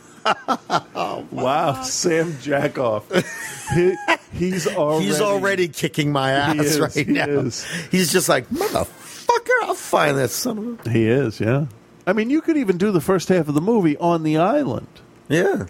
Wow, 1.32 1.82
Sam 1.84 2.32
Jackoff. 2.34 3.04
he, 3.76 3.96
he's 4.38 4.68
already 4.76 5.06
He's 5.06 5.20
already 5.22 5.68
kicking 5.68 6.12
my 6.14 6.32
ass 6.32 6.56
is, 6.56 6.80
right 6.80 6.92
he 6.94 7.04
now. 7.04 7.26
is. 7.26 7.66
He's 7.92 8.12
just 8.12 8.30
like 8.30 8.48
motherfucker. 8.50 9.50
I'll 9.64 9.74
find 9.76 10.18
this 10.18 10.34
son 10.34 10.78
of 10.80 10.88
a 10.88 10.90
He 10.90 11.08
is, 11.08 11.40
yeah. 11.42 11.66
I 12.06 12.14
mean, 12.14 12.30
you 12.30 12.42
could 12.42 12.58
even 12.58 12.78
do 12.78 12.92
the 12.92 13.02
first 13.02 13.30
half 13.30 13.48
of 13.48 13.54
the 13.56 13.62
movie 13.62 13.98
on 13.98 14.24
the 14.24 14.38
island. 14.38 14.88
yeah. 15.30 15.66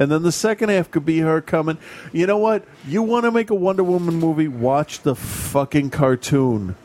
And 0.00 0.12
then 0.12 0.22
the 0.22 0.30
second 0.30 0.68
half 0.68 0.92
could 0.92 1.04
be 1.04 1.18
her 1.18 1.40
coming. 1.40 1.76
You 2.12 2.28
know 2.28 2.38
what? 2.38 2.64
You 2.86 3.02
want 3.02 3.24
to 3.24 3.32
make 3.32 3.50
a 3.50 3.54
Wonder 3.56 3.82
Woman 3.82 4.14
movie? 4.14 4.46
Watch 4.46 5.00
the 5.00 5.16
fucking 5.16 5.90
cartoon. 5.90 6.76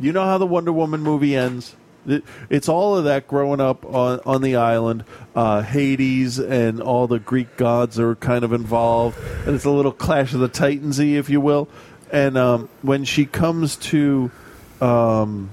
You 0.00 0.10
know 0.12 0.24
how 0.24 0.36
the 0.38 0.46
Wonder 0.48 0.72
Woman 0.72 1.00
movie 1.02 1.36
ends? 1.36 1.76
It- 2.04 2.24
It's 2.50 2.68
all 2.68 2.96
of 2.96 3.04
that 3.04 3.28
growing 3.28 3.60
up 3.60 3.84
on, 3.86 4.18
on 4.26 4.42
the 4.42 4.56
island. 4.56 5.04
Uh, 5.36 5.62
Hades 5.62 6.40
and 6.40 6.80
all 6.80 7.06
the 7.06 7.20
Greek 7.20 7.56
gods 7.56 8.00
are 8.00 8.16
kind 8.16 8.42
of 8.42 8.52
involved. 8.52 9.16
And 9.46 9.54
it's 9.54 9.64
a 9.64 9.70
little 9.70 9.92
Clash 9.92 10.34
of 10.34 10.40
the 10.40 10.48
Titans 10.48 10.98
y, 10.98 11.04
if 11.04 11.30
you 11.30 11.40
will. 11.40 11.68
And 12.10 12.36
um, 12.36 12.68
when 12.82 13.04
she 13.04 13.26
comes 13.26 13.76
to 13.76 14.32
um, 14.80 15.50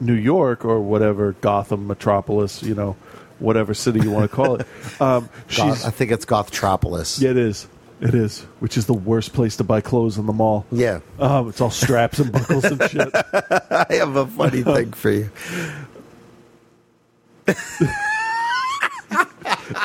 New 0.00 0.14
York 0.14 0.64
or 0.64 0.80
whatever, 0.80 1.32
Gotham, 1.40 1.86
Metropolis, 1.86 2.62
you 2.62 2.74
know, 2.74 2.96
whatever 3.38 3.74
city 3.74 4.00
you 4.00 4.10
want 4.10 4.30
to 4.30 4.34
call 4.34 4.56
it, 4.56 4.66
um, 5.00 5.28
she's. 5.48 5.58
Goth, 5.58 5.86
I 5.86 5.90
think 5.90 6.10
it's 6.10 6.24
Gothtropolis. 6.24 7.20
Yeah, 7.20 7.30
it 7.30 7.36
is. 7.36 7.68
It 7.98 8.14
is, 8.14 8.42
which 8.60 8.76
is 8.76 8.84
the 8.84 8.92
worst 8.92 9.32
place 9.32 9.56
to 9.56 9.64
buy 9.64 9.80
clothes 9.80 10.18
in 10.18 10.26
the 10.26 10.32
mall. 10.34 10.66
Yeah. 10.70 11.00
Um, 11.18 11.48
it's 11.48 11.62
all 11.62 11.70
straps 11.70 12.18
and 12.18 12.30
buckles 12.30 12.64
and 12.64 12.82
shit. 12.90 13.10
I 13.14 13.86
have 13.90 14.16
a 14.16 14.26
funny 14.26 14.62
thing 14.62 14.92
for 14.92 15.10
you. 15.10 15.30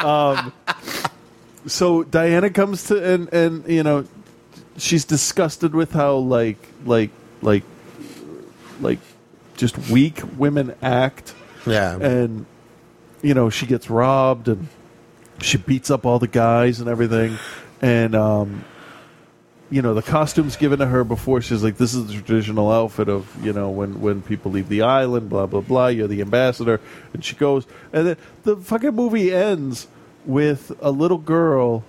Um, 0.04 0.52
so 1.66 2.04
Diana 2.04 2.50
comes 2.50 2.86
to 2.86 3.14
and 3.14 3.34
and 3.34 3.68
you 3.68 3.84
know 3.84 4.06
she's 4.78 5.06
disgusted 5.06 5.74
with 5.74 5.92
how 5.94 6.16
like 6.16 6.58
like 6.86 7.12
like 7.42 7.64
like 8.80 9.00
just 9.62 9.78
weak 9.92 10.20
women 10.38 10.76
act. 10.82 11.36
Yeah. 11.68 11.96
And 11.96 12.48
you 13.22 13.36
know 13.36 13.52
she 13.52 13.68
gets 13.68 13.90
robbed 13.90 14.48
and 14.48 14.68
she 15.40 15.58
beats 15.58 15.92
up 15.92 16.06
all 16.06 16.18
the 16.18 16.28
guys 16.28 16.80
and 16.80 16.90
everything. 16.90 17.38
And 17.82 18.16
um 18.16 18.66
you 19.70 19.82
know 19.84 19.94
the 19.94 20.02
costumes 20.02 20.58
given 20.58 20.80
to 20.80 20.88
her 20.88 21.04
before. 21.04 21.42
She's 21.42 21.64
like 21.64 21.78
this 21.78 21.94
is 21.94 22.08
the 22.08 22.14
traditional 22.14 22.72
outfit 22.72 23.08
of 23.08 23.46
you 23.46 23.54
know 23.54 23.70
when 23.70 24.02
when 24.02 24.24
people 24.24 24.52
leave 24.52 24.68
the 24.68 24.82
island 24.82 25.30
blah 25.30 25.46
blah 25.46 25.62
blah. 25.62 25.88
You're 25.88 26.08
the 26.08 26.22
ambassador. 26.22 26.82
And 27.14 27.24
she 27.24 27.36
goes. 27.36 27.68
And 27.94 28.08
then 28.08 28.18
the 28.42 28.58
fucking 28.58 28.96
movie 28.96 29.32
ends 29.32 29.88
with 30.26 30.72
a 30.82 30.90
little 30.92 31.18
girl 31.20 31.84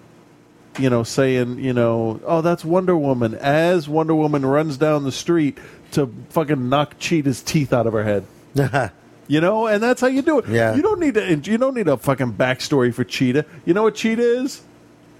you 0.79 0.89
know 0.89 1.03
saying 1.03 1.59
you 1.59 1.73
know 1.73 2.21
oh 2.27 2.43
that's 2.43 2.67
wonder 2.67 2.97
woman. 2.97 3.35
As 3.35 3.89
wonder 3.89 4.15
woman 4.15 4.45
runs 4.45 4.77
down 4.77 5.05
the 5.05 5.13
street 5.13 5.57
to 5.93 6.13
fucking 6.31 6.69
knock 6.69 6.99
cheetah's 6.99 7.43
teeth 7.43 7.73
out 7.73 7.87
of 7.87 7.93
her 7.93 8.05
head 8.05 8.25
you 9.29 9.41
know 9.41 9.67
and 9.67 9.83
that's 9.83 10.01
how 10.01 10.07
you 10.09 10.23
do 10.23 10.39
it 10.39 10.49
Yeah. 10.49 10.75
you 10.75 10.83
don't 10.83 11.01
need 11.01 11.15
to 11.15 11.51
you 11.51 11.59
don't 11.59 11.75
need 11.75 11.89
a 11.89 11.97
fucking 11.97 12.33
backstory 12.35 12.93
for 12.93 13.05
cheetah 13.05 13.45
you 13.65 13.73
know 13.75 13.85
what 13.85 13.95
cheetah 13.95 14.23
is 14.43 14.63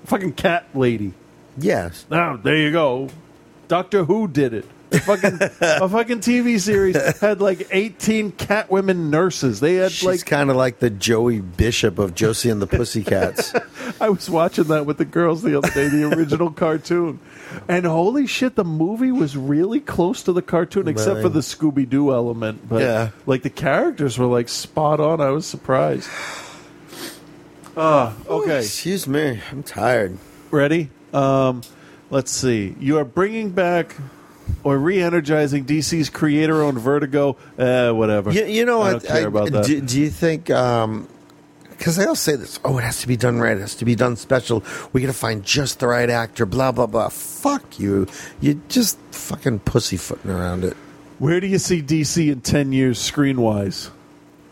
fucking 0.05 0.33
cat 0.35 0.67
lady 0.75 1.13
Yes. 1.59 2.07
now 2.11 2.37
there 2.37 2.57
you 2.57 2.73
go. 2.73 3.09
Doctor 3.69 4.05
Who 4.05 4.27
did 4.29 4.53
it. 4.55 4.65
A 4.93 4.99
fucking 5.01 5.39
a 5.61 5.89
fucking 5.89 6.21
TV 6.21 6.61
series 6.61 6.97
had 7.21 7.41
like 7.41 7.69
eighteen 7.71 8.31
cat 8.33 8.71
women 8.71 9.11
nurses. 9.11 9.61
They 9.61 9.75
had 9.77 9.91
She's 9.93 10.07
like 10.07 10.27
kind 10.27 10.51
of 10.51 10.57
like 10.57 10.79
the 10.81 10.91
Joey 10.91 11.41
Bishop 11.41 11.99
of 11.99 12.15
Josie 12.15 12.51
and 12.51 12.61
the 12.61 12.67
Pussycats. 12.67 13.55
I 14.01 14.09
was 14.11 14.29
watching 14.29 14.65
that 14.65 14.85
with 14.87 14.99
the 14.99 15.05
girls 15.05 15.43
the 15.43 15.57
other 15.57 15.71
day, 15.71 15.89
the 15.89 16.05
original 16.15 16.51
cartoon. 16.53 17.21
And 17.69 17.85
holy 17.87 18.27
shit, 18.27 18.55
the 18.55 18.65
movie 18.65 19.13
was 19.13 19.37
really 19.37 19.81
close 19.81 20.23
to 20.25 20.33
the 20.33 20.43
cartoon, 20.43 20.89
except 20.89 21.21
for 21.23 21.29
the 21.29 21.41
Scooby 21.41 21.89
Doo 21.89 22.13
element. 22.13 22.69
But 22.69 22.83
Yeah. 22.83 23.11
like 23.27 23.43
the 23.43 23.51
characters 23.51 24.19
were 24.19 24.27
like 24.27 24.49
spot 24.49 25.01
on. 25.01 25.21
I 25.21 25.31
was 25.31 25.47
surprised. 25.47 26.09
Ah, 27.77 28.15
okay. 28.29 28.59
Excuse 28.59 29.07
me, 29.09 29.41
I'm 29.51 29.63
tired. 29.63 30.19
Ready? 30.51 30.91
Um, 31.15 31.63
let's 32.11 32.31
see. 32.31 32.75
You 32.79 32.99
are 32.99 33.05
bringing 33.05 33.51
back 33.51 33.97
or 34.65 34.79
re-energizing 34.79 35.65
DC's 35.65 36.11
creator-owned 36.11 36.79
Vertigo. 36.79 37.37
Uh, 37.59 37.93
whatever. 37.93 38.33
You, 38.33 38.45
you 38.45 38.65
know 38.65 38.83
I 38.83 38.95
what? 38.95 39.03
don't 39.03 39.13
care 39.13 39.27
about 39.29 39.51
that. 39.53 39.67
Do, 39.67 39.81
do 39.81 40.01
you 40.01 40.11
think? 40.11 40.47
Because 40.47 41.97
they 41.97 42.05
all 42.05 42.15
say 42.15 42.37
this. 42.37 42.61
Oh, 42.65 42.79
it 42.79 42.85
has 42.85 43.01
to 43.01 43.09
be 43.09 43.17
done 43.17 43.39
right. 43.39 43.57
It 43.57 43.61
has 43.61 43.75
to 43.77 43.85
be 43.85 43.95
done 43.95 44.17
special. 44.17 44.63
We 44.93 45.01
got 45.01 45.09
to 45.09 45.13
find 45.13 45.45
just 45.45 45.81
the 45.81 45.89
right 45.89 46.09
actor. 46.09 46.47
Blah 46.47 46.73
blah 46.73 46.87
blah. 46.87 47.09
Fuck 47.09 47.81
you. 47.81 48.07
You 48.41 48.61
just 48.69 48.99
fucking 49.11 49.61
pussyfooting 49.61 50.31
around 50.31 50.65
it. 50.65 50.77
Where 51.19 51.41
do 51.41 51.47
you 51.47 51.59
see 51.59 51.83
DC 51.83 52.33
in 52.33 52.41
10 52.41 52.73
years 52.73 52.99
screen 52.99 53.41
wise? 53.41 53.91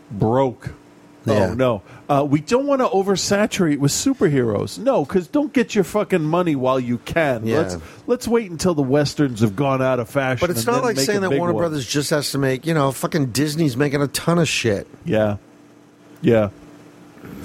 Broke. 0.09 0.73
Yeah. 1.25 1.49
Oh, 1.51 1.53
no. 1.53 1.83
Uh, 2.11 2.25
we 2.25 2.41
don't 2.41 2.67
want 2.67 2.81
to 2.81 2.87
oversaturate 2.87 3.77
with 3.77 3.89
superheroes. 3.89 4.77
No, 4.77 5.05
because 5.05 5.27
don't 5.27 5.53
get 5.53 5.73
your 5.73 5.85
fucking 5.85 6.21
money 6.21 6.57
while 6.57 6.77
you 6.77 6.97
can. 6.97 7.47
Yeah. 7.47 7.59
Let's, 7.59 7.77
let's 8.05 8.27
wait 8.27 8.51
until 8.51 8.73
the 8.73 8.81
Westerns 8.81 9.39
have 9.39 9.55
gone 9.55 9.81
out 9.81 10.01
of 10.01 10.09
fashion. 10.09 10.45
But 10.45 10.49
it's 10.49 10.65
not 10.65 10.83
like 10.83 10.97
saying 10.97 11.21
that 11.21 11.31
Warner 11.31 11.53
one. 11.53 11.61
Brothers 11.61 11.87
just 11.87 12.09
has 12.09 12.31
to 12.31 12.37
make. 12.37 12.65
You 12.65 12.73
know, 12.73 12.91
fucking 12.91 13.27
Disney's 13.27 13.77
making 13.77 14.01
a 14.01 14.09
ton 14.09 14.39
of 14.39 14.49
shit. 14.49 14.87
Yeah. 15.05 15.37
Yeah. 16.21 16.49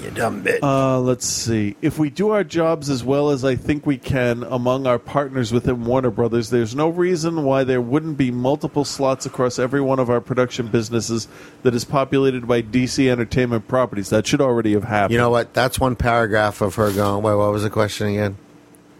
You 0.01 0.11
dumb 0.11 0.43
bitch. 0.43 0.59
Uh, 0.61 0.99
let's 0.99 1.25
see. 1.25 1.75
If 1.81 1.97
we 1.97 2.09
do 2.09 2.29
our 2.29 2.43
jobs 2.43 2.89
as 2.89 3.03
well 3.03 3.29
as 3.31 3.43
I 3.43 3.55
think 3.55 3.85
we 3.85 3.97
can 3.97 4.43
among 4.43 4.85
our 4.85 4.99
partners 4.99 5.51
within 5.51 5.85
Warner 5.85 6.11
Brothers, 6.11 6.49
there's 6.49 6.75
no 6.75 6.89
reason 6.89 7.43
why 7.43 7.63
there 7.63 7.81
wouldn't 7.81 8.17
be 8.17 8.29
multiple 8.29 8.85
slots 8.85 9.25
across 9.25 9.57
every 9.57 9.81
one 9.81 9.99
of 9.99 10.09
our 10.09 10.21
production 10.21 10.67
businesses 10.67 11.27
that 11.63 11.73
is 11.73 11.83
populated 11.83 12.47
by 12.47 12.61
DC 12.61 13.09
Entertainment 13.09 13.67
properties. 13.67 14.09
That 14.09 14.27
should 14.27 14.41
already 14.41 14.73
have 14.73 14.83
happened. 14.83 15.13
You 15.13 15.17
know 15.17 15.31
what? 15.31 15.53
That's 15.53 15.79
one 15.79 15.95
paragraph 15.95 16.61
of 16.61 16.75
her 16.75 16.91
going. 16.91 17.23
Wait, 17.23 17.35
what 17.35 17.51
was 17.51 17.63
the 17.63 17.69
question 17.69 18.07
again? 18.07 18.37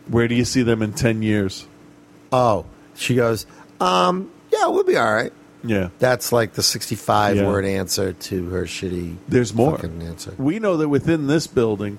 Where 0.07 0.27
do 0.27 0.35
you 0.35 0.45
see 0.45 0.63
them 0.63 0.81
in 0.81 0.93
10 0.93 1.21
years? 1.21 1.67
Oh, 2.31 2.65
she 2.95 3.15
goes. 3.15 3.45
Um, 3.79 4.31
yeah, 4.51 4.67
we'll 4.67 4.83
be 4.83 4.97
all 4.97 5.13
right. 5.13 5.33
Yeah. 5.63 5.89
That's 5.99 6.31
like 6.31 6.53
the 6.53 6.63
sixty-five 6.63 7.37
Yeah. 7.37 7.47
word 7.47 7.65
answer 7.65 8.13
to 8.13 8.49
her 8.49 8.63
shitty. 8.63 9.15
There's 9.27 9.53
more. 9.53 9.71
fucking 9.77 10.01
answer. 10.03 10.33
We 10.37 10.59
know 10.59 10.77
that 10.77 10.89
within 10.89 11.27
this 11.27 11.47
building, 11.47 11.97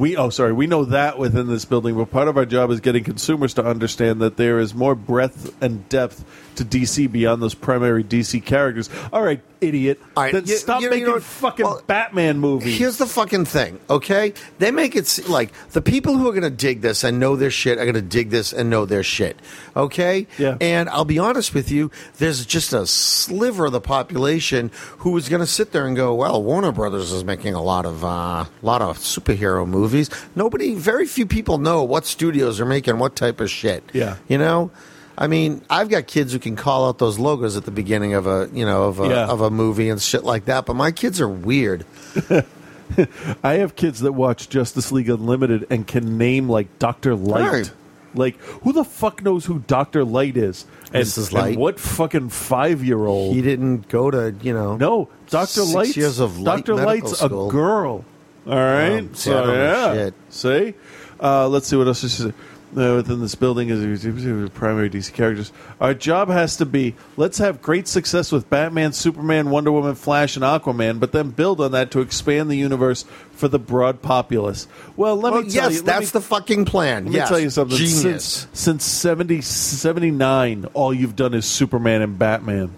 we 0.00 0.16
oh 0.16 0.30
sorry, 0.30 0.52
we 0.52 0.66
know 0.66 0.86
that 0.86 1.18
within 1.18 1.46
this 1.46 1.64
building, 1.64 1.94
but 1.96 2.10
part 2.10 2.26
of 2.26 2.36
our 2.36 2.46
job 2.46 2.70
is 2.70 2.80
getting 2.80 3.04
consumers 3.04 3.54
to 3.54 3.64
understand 3.64 4.20
that 4.22 4.36
there 4.36 4.58
is 4.58 4.74
more 4.74 4.94
breadth 4.94 5.54
and 5.62 5.88
depth 5.88 6.24
to 6.56 6.64
DC 6.64 7.10
beyond 7.10 7.42
those 7.42 7.54
primary 7.54 8.02
DC 8.02 8.44
characters. 8.44 8.88
All 9.12 9.22
right, 9.22 9.40
idiot. 9.60 10.00
All 10.16 10.24
right, 10.24 10.32
then 10.32 10.46
you- 10.46 10.56
stop 10.56 10.80
you 10.82 10.90
making 10.90 11.06
you 11.06 11.12
know 11.14 11.20
fucking 11.20 11.64
Well, 11.64 11.82
Batman 11.86 12.38
movies. 12.38 12.78
Here's 12.78 12.96
the 12.96 13.06
fucking 13.06 13.44
thing, 13.44 13.78
okay? 13.88 14.32
They 14.58 14.70
make 14.70 14.96
it 14.96 15.06
se- 15.06 15.24
like 15.24 15.52
the 15.72 15.82
people 15.82 16.16
who 16.16 16.26
are 16.28 16.32
going 16.32 16.42
to 16.42 16.50
dig 16.50 16.80
this 16.80 17.04
and 17.04 17.20
know 17.20 17.36
their 17.36 17.50
shit 17.50 17.78
are 17.78 17.84
going 17.84 17.94
to 17.94 18.02
dig 18.02 18.30
this 18.30 18.52
and 18.52 18.68
know 18.70 18.84
their 18.86 19.02
shit, 19.02 19.38
okay? 19.76 20.26
Yeah. 20.38 20.56
And 20.60 20.88
I'll 20.88 21.04
be 21.04 21.18
honest 21.18 21.54
with 21.54 21.70
you, 21.70 21.90
there's 22.18 22.44
just 22.46 22.72
a 22.72 22.86
sliver 22.86 23.66
of 23.66 23.72
the 23.72 23.80
population 23.80 24.70
who 24.98 25.16
is 25.16 25.28
going 25.28 25.40
to 25.40 25.46
sit 25.46 25.72
there 25.72 25.86
and 25.86 25.94
go, 25.96 26.14
"Well, 26.14 26.42
Warner 26.42 26.72
Brothers 26.72 27.12
is 27.12 27.22
making 27.24 27.54
a 27.54 27.62
lot 27.62 27.86
of 27.86 28.04
uh, 28.04 28.46
lot 28.62 28.82
of 28.82 28.98
superhero 28.98 29.66
movies." 29.66 29.89
Nobody, 30.34 30.74
very 30.74 31.06
few 31.06 31.26
people 31.26 31.58
know 31.58 31.82
what 31.84 32.06
studios 32.06 32.60
are 32.60 32.66
making 32.66 32.98
what 32.98 33.16
type 33.16 33.40
of 33.40 33.50
shit. 33.50 33.82
Yeah. 33.92 34.16
You 34.28 34.38
know. 34.38 34.70
I 35.18 35.26
mean, 35.26 35.60
I've 35.68 35.90
got 35.90 36.06
kids 36.06 36.32
who 36.32 36.38
can 36.38 36.56
call 36.56 36.88
out 36.88 36.96
those 36.98 37.18
logos 37.18 37.54
at 37.56 37.64
the 37.66 37.70
beginning 37.70 38.14
of 38.14 38.26
a, 38.26 38.48
you 38.54 38.64
know, 38.64 38.84
of 38.84 39.00
a, 39.00 39.08
Yeah. 39.08 39.26
of 39.26 39.42
a 39.42 39.50
movie 39.50 39.90
and 39.90 40.00
shit 40.00 40.24
like 40.24 40.46
that. 40.46 40.64
But 40.64 40.76
my 40.76 40.92
kids 40.92 41.20
are 41.20 41.28
weird. 41.28 41.84
I 43.44 43.54
have 43.54 43.76
kids 43.76 44.00
that 44.00 44.12
watch 44.12 44.48
Justice 44.48 44.90
League 44.90 45.08
Unlimited 45.08 45.66
and 45.70 45.86
can 45.86 46.18
name 46.18 46.48
like 46.48 46.78
Doctor 46.78 47.14
Light. 47.14 47.52
Right. 47.52 47.72
Like, 48.14 48.36
who 48.62 48.72
the 48.72 48.82
fuck 48.82 49.22
knows 49.22 49.44
who 49.44 49.60
Doctor 49.60 50.04
Light 50.04 50.36
is? 50.36 50.66
And, 50.92 51.04
Mrs. 51.04 51.32
Light. 51.32 51.48
and 51.50 51.56
what 51.58 51.78
fucking 51.78 52.30
five 52.30 52.82
year 52.82 53.04
old? 53.06 53.36
He 53.36 53.42
didn't 53.42 53.88
go 53.88 54.10
to, 54.10 54.34
you 54.42 54.52
know. 54.52 54.76
No, 54.76 55.08
Doctor 55.28 55.62
Light. 55.62 55.74
Light's 55.74 55.96
years 55.96 56.18
of 56.18 56.38
light 56.40 56.64
Doctor 56.66 56.74
Light's 56.74 57.18
school. 57.18 57.48
a 57.48 57.52
girl. 57.52 58.04
All 58.50 58.56
right, 58.56 58.98
Um, 58.98 59.14
see, 59.14 59.30
I 59.32 59.42
don't 59.44 59.94
shit. 59.94 60.14
See, 60.30 60.74
uh, 61.22 61.48
let's 61.48 61.68
see 61.68 61.76
what 61.76 61.86
else 61.86 62.02
is 62.02 62.20
uh, 62.26 62.32
within 62.72 63.20
this 63.20 63.34
building 63.36 63.68
is 63.68 64.04
primary 64.50 64.90
DC 64.90 65.12
characters. 65.12 65.52
Our 65.80 65.94
job 65.94 66.28
has 66.30 66.56
to 66.56 66.66
be 66.66 66.96
let's 67.16 67.38
have 67.38 67.62
great 67.62 67.86
success 67.86 68.32
with 68.32 68.50
Batman, 68.50 68.92
Superman, 68.92 69.50
Wonder 69.50 69.70
Woman, 69.70 69.94
Flash, 69.94 70.34
and 70.36 70.44
Aquaman, 70.44 70.98
but 70.98 71.12
then 71.12 71.30
build 71.30 71.60
on 71.60 71.70
that 71.72 71.92
to 71.92 72.00
expand 72.00 72.50
the 72.50 72.56
universe 72.56 73.04
for 73.32 73.46
the 73.46 73.58
broad 73.60 74.02
populace. 74.02 74.66
Well, 74.96 75.16
let 75.16 75.32
Well, 75.32 75.42
me 75.42 75.50
tell 75.50 75.70
yes, 75.70 75.78
you, 75.80 75.82
that's 75.86 76.12
me- 76.12 76.20
the 76.20 76.26
fucking 76.26 76.64
plan. 76.64 77.04
Let 77.06 77.12
me 77.12 77.18
tell 77.20 77.38
you 77.40 77.50
something. 77.50 77.76
Genius. 77.78 78.24
Since, 78.24 78.48
since 78.52 78.84
70, 78.84 79.42
79, 79.42 80.64
all 80.74 80.92
you've 80.92 81.14
done 81.16 81.34
is 81.34 81.46
Superman 81.46 82.02
and 82.02 82.18
Batman. 82.18 82.70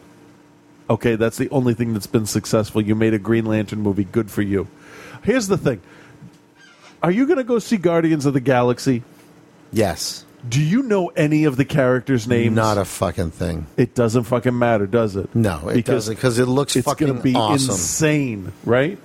Okay, 0.90 1.16
that's 1.16 1.38
the 1.38 1.48
only 1.50 1.72
thing 1.74 1.94
that's 1.94 2.06
been 2.06 2.26
successful. 2.26 2.82
You 2.82 2.94
made 2.94 3.14
a 3.14 3.18
Green 3.18 3.46
Lantern 3.46 3.80
movie. 3.80 4.04
Good 4.04 4.30
for 4.30 4.42
you. 4.42 4.68
Here's 5.22 5.48
the 5.48 5.58
thing 5.58 5.80
Are 7.02 7.10
you 7.10 7.26
going 7.26 7.38
to 7.38 7.44
go 7.44 7.58
see 7.58 7.76
Guardians 7.76 8.26
of 8.26 8.34
the 8.34 8.40
Galaxy? 8.40 9.02
Yes. 9.72 10.24
Do 10.48 10.60
you 10.60 10.82
know 10.82 11.08
any 11.08 11.44
of 11.44 11.56
the 11.56 11.64
characters' 11.64 12.26
names? 12.26 12.54
Not 12.54 12.76
a 12.76 12.84
fucking 12.84 13.30
thing. 13.30 13.66
It 13.76 13.94
doesn't 13.94 14.24
fucking 14.24 14.58
matter, 14.58 14.88
does 14.88 15.14
it? 15.14 15.32
No, 15.36 15.68
it 15.68 15.84
doesn't 15.84 16.16
because 16.16 16.40
it 16.40 16.46
looks 16.46 16.74
it's 16.74 16.84
fucking 16.84 17.06
gonna 17.06 17.20
be 17.20 17.36
awesome. 17.36 17.70
insane, 17.70 18.52
right? 18.64 18.98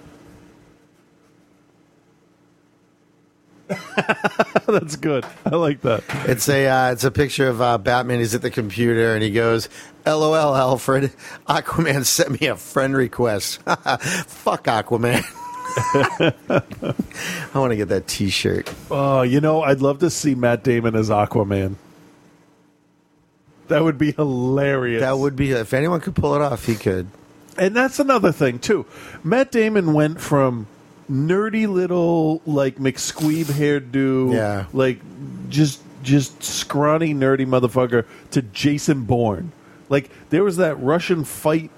That's 4.68 4.96
good. 4.96 5.26
I 5.46 5.56
like 5.56 5.82
that. 5.82 6.04
It's 6.26 6.48
a 6.50 6.68
uh, 6.68 6.92
it's 6.94 7.04
a 7.04 7.12
picture 7.12 7.50
of 7.50 7.62
uh, 7.62 7.78
Batman. 7.78 8.20
He's 8.20 8.34
at 8.34 8.42
the 8.42 8.50
computer 8.50 9.14
and 9.14 9.22
he 9.22 9.30
goes, 9.30 9.70
"LOL, 10.06 10.56
Alfred. 10.56 11.12
Aquaman 11.48 12.06
sent 12.06 12.40
me 12.42 12.48
a 12.48 12.56
friend 12.56 12.96
request. 12.96 13.62
Fuck 13.62 14.64
Aquaman." 14.66 15.24
I 15.78 17.60
want 17.60 17.72
to 17.72 17.76
get 17.76 17.90
that 17.90 18.08
T-shirt. 18.08 18.74
Oh, 18.90 19.22
you 19.22 19.42
know, 19.42 19.62
I'd 19.62 19.82
love 19.82 20.00
to 20.00 20.10
see 20.10 20.36
Matt 20.36 20.64
Damon 20.64 20.96
as 20.96 21.10
Aquaman. 21.10 21.76
That 23.68 23.84
would 23.84 23.98
be 23.98 24.12
hilarious. 24.14 25.02
That 25.02 25.18
would 25.18 25.36
be 25.36 25.52
if 25.52 25.74
anyone 25.74 26.00
could 26.00 26.16
pull 26.16 26.36
it 26.36 26.42
off, 26.42 26.66
he 26.66 26.76
could. 26.76 27.08
And 27.58 27.76
that's 27.76 28.00
another 28.00 28.32
thing 28.32 28.60
too. 28.60 28.86
Matt 29.24 29.52
Damon 29.52 29.94
went 29.94 30.22
from 30.22 30.68
nerdy 31.12 31.68
little 31.68 32.42
like 32.46 32.78
McSqueeb 32.78 33.46
hairdo, 33.46 34.34
Yeah. 34.34 34.66
like 34.74 35.00
just 35.50 35.82
just 36.04 36.42
scrawny 36.44 37.14
nerdy 37.14 37.46
motherfucker 37.46 38.06
to 38.32 38.42
Jason 38.42 39.04
Bourne. 39.04 39.52
Like 39.90 40.10
there 40.30 40.44
was 40.44 40.58
that 40.58 40.80
Russian 40.82 41.26
fight 41.26 41.72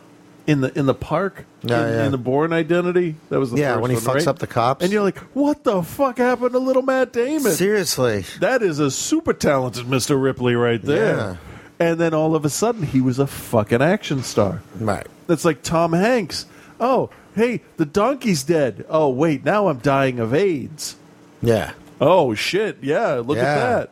in 0.50 0.62
the 0.62 0.78
in 0.78 0.86
the 0.86 0.94
park 0.94 1.46
Yeah, 1.62 1.86
in, 1.88 1.94
yeah. 1.94 2.06
in 2.06 2.12
the 2.12 2.18
Bourne 2.18 2.52
Identity. 2.54 3.16
That 3.30 3.40
was 3.40 3.52
the 3.52 3.58
Yeah, 3.60 3.74
first 3.74 3.82
when 3.82 3.92
he 3.92 3.98
one, 3.98 4.04
fucks 4.06 4.14
right? 4.16 4.28
up 4.28 4.40
the 4.40 4.48
cops. 4.48 4.84
and 4.84 4.92
you're 4.92 5.04
like, 5.04 5.18
what 5.36 5.64
the 5.64 5.84
fuck 5.84 6.18
happened 6.18 6.52
to 6.54 6.60
little 6.60 6.82
Matt 6.82 7.14
Damon? 7.14 7.52
Seriously, 7.52 8.26
That 8.40 8.62
is 8.64 8.80
a 8.80 8.90
super 8.92 9.34
talented 9.34 9.86
Mr. 9.86 10.22
Ripley 10.22 10.56
right 10.56 10.82
there. 10.82 11.16
Yeah. 11.16 11.36
And 11.80 12.00
then 12.00 12.14
all 12.14 12.36
of 12.36 12.44
a 12.44 12.50
sudden, 12.50 12.84
he 12.84 13.00
was 13.00 13.20
a 13.20 13.28
fucking 13.28 13.82
action 13.82 14.24
star. 14.24 14.62
Right. 14.80 15.08
That's 15.28 15.46
like 15.46 15.62
Tom 15.64 15.94
Hanks. 15.94 16.46
Oh, 16.80 17.10
hey, 17.36 17.62
the 17.78 17.86
donkey's 17.86 18.44
dead. 18.44 18.86
Oh, 18.90 19.10
wait, 19.10 19.46
now 19.46 19.68
I'm 19.70 19.78
dying 19.78 20.20
of 20.20 20.34
AIDS. 20.34 20.96
Yeah. 21.42 21.72
Oh, 22.02 22.34
shit. 22.34 22.78
Yeah, 22.82 23.16
look 23.26 23.38
Yeah. 23.38 23.44
at 23.44 23.56
that. 23.56 23.90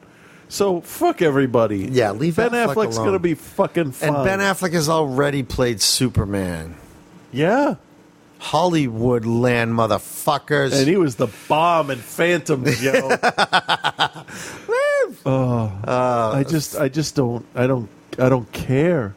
So, 0.50 0.82
fuck 0.82 1.22
everybody. 1.22 1.80
Yeah, 1.92 2.12
leave 2.12 2.38
Ben 2.38 2.52
Affleck 2.52 2.76
Affleck's 2.76 2.96
alone. 2.96 3.08
going 3.08 3.14
to 3.14 3.20
be 3.20 3.34
fucking 3.34 3.92
fine. 3.92 4.16
And 4.16 4.24
Ben 4.24 4.40
Affleck 4.40 4.74
has 4.74 4.88
already 4.90 5.44
played 5.44 5.82
Superman. 5.82 6.76
Yeah. 7.32 7.76
Hollywoodland 8.40 9.72
motherfuckers. 9.74 10.78
And 10.78 10.88
he 10.88 10.96
was 10.96 11.16
the 11.16 11.28
bomb 11.48 11.90
in 11.92 11.98
Phantom, 11.98 12.64
yo. 12.66 13.10
oh, 15.26 15.72
uh, 15.86 16.32
I 16.36 16.46
just, 16.48 16.76
I 16.78 16.90
just 16.90 17.16
don't, 17.16 17.46
I 17.56 17.68
don't, 17.68 17.90
I 18.18 18.30
don't 18.30 18.52
care. 18.52 19.14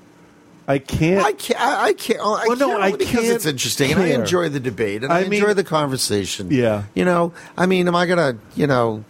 I 0.67 0.79
can't. 0.79 1.25
I 1.25 1.33
can't. 1.33 1.61
I, 1.61 1.93
can't. 1.95 2.21
Oh, 2.23 2.35
I 2.35 2.47
Well, 2.47 2.57
no, 2.57 2.69
can't 2.69 2.83
I 2.83 2.93
because 2.93 3.09
can't 3.11 3.25
it's 3.27 3.47
interesting, 3.47 3.91
and 3.91 4.01
I 4.01 4.07
enjoy 4.09 4.49
the 4.49 4.61
debate, 4.61 5.03
and 5.03 5.13
I, 5.13 5.21
I 5.21 5.23
mean- 5.25 5.35
enjoy 5.35 5.55
the 5.55 5.65
conversation. 5.65 6.49
Yeah. 6.51 6.85
you 6.95 7.05
know, 7.05 7.33
I 7.59 7.67
mean, 7.67 7.89
am 7.89 7.97
I 7.97 8.07
gonna, 8.07 8.39
you 8.55 8.69
know, 8.69 9.05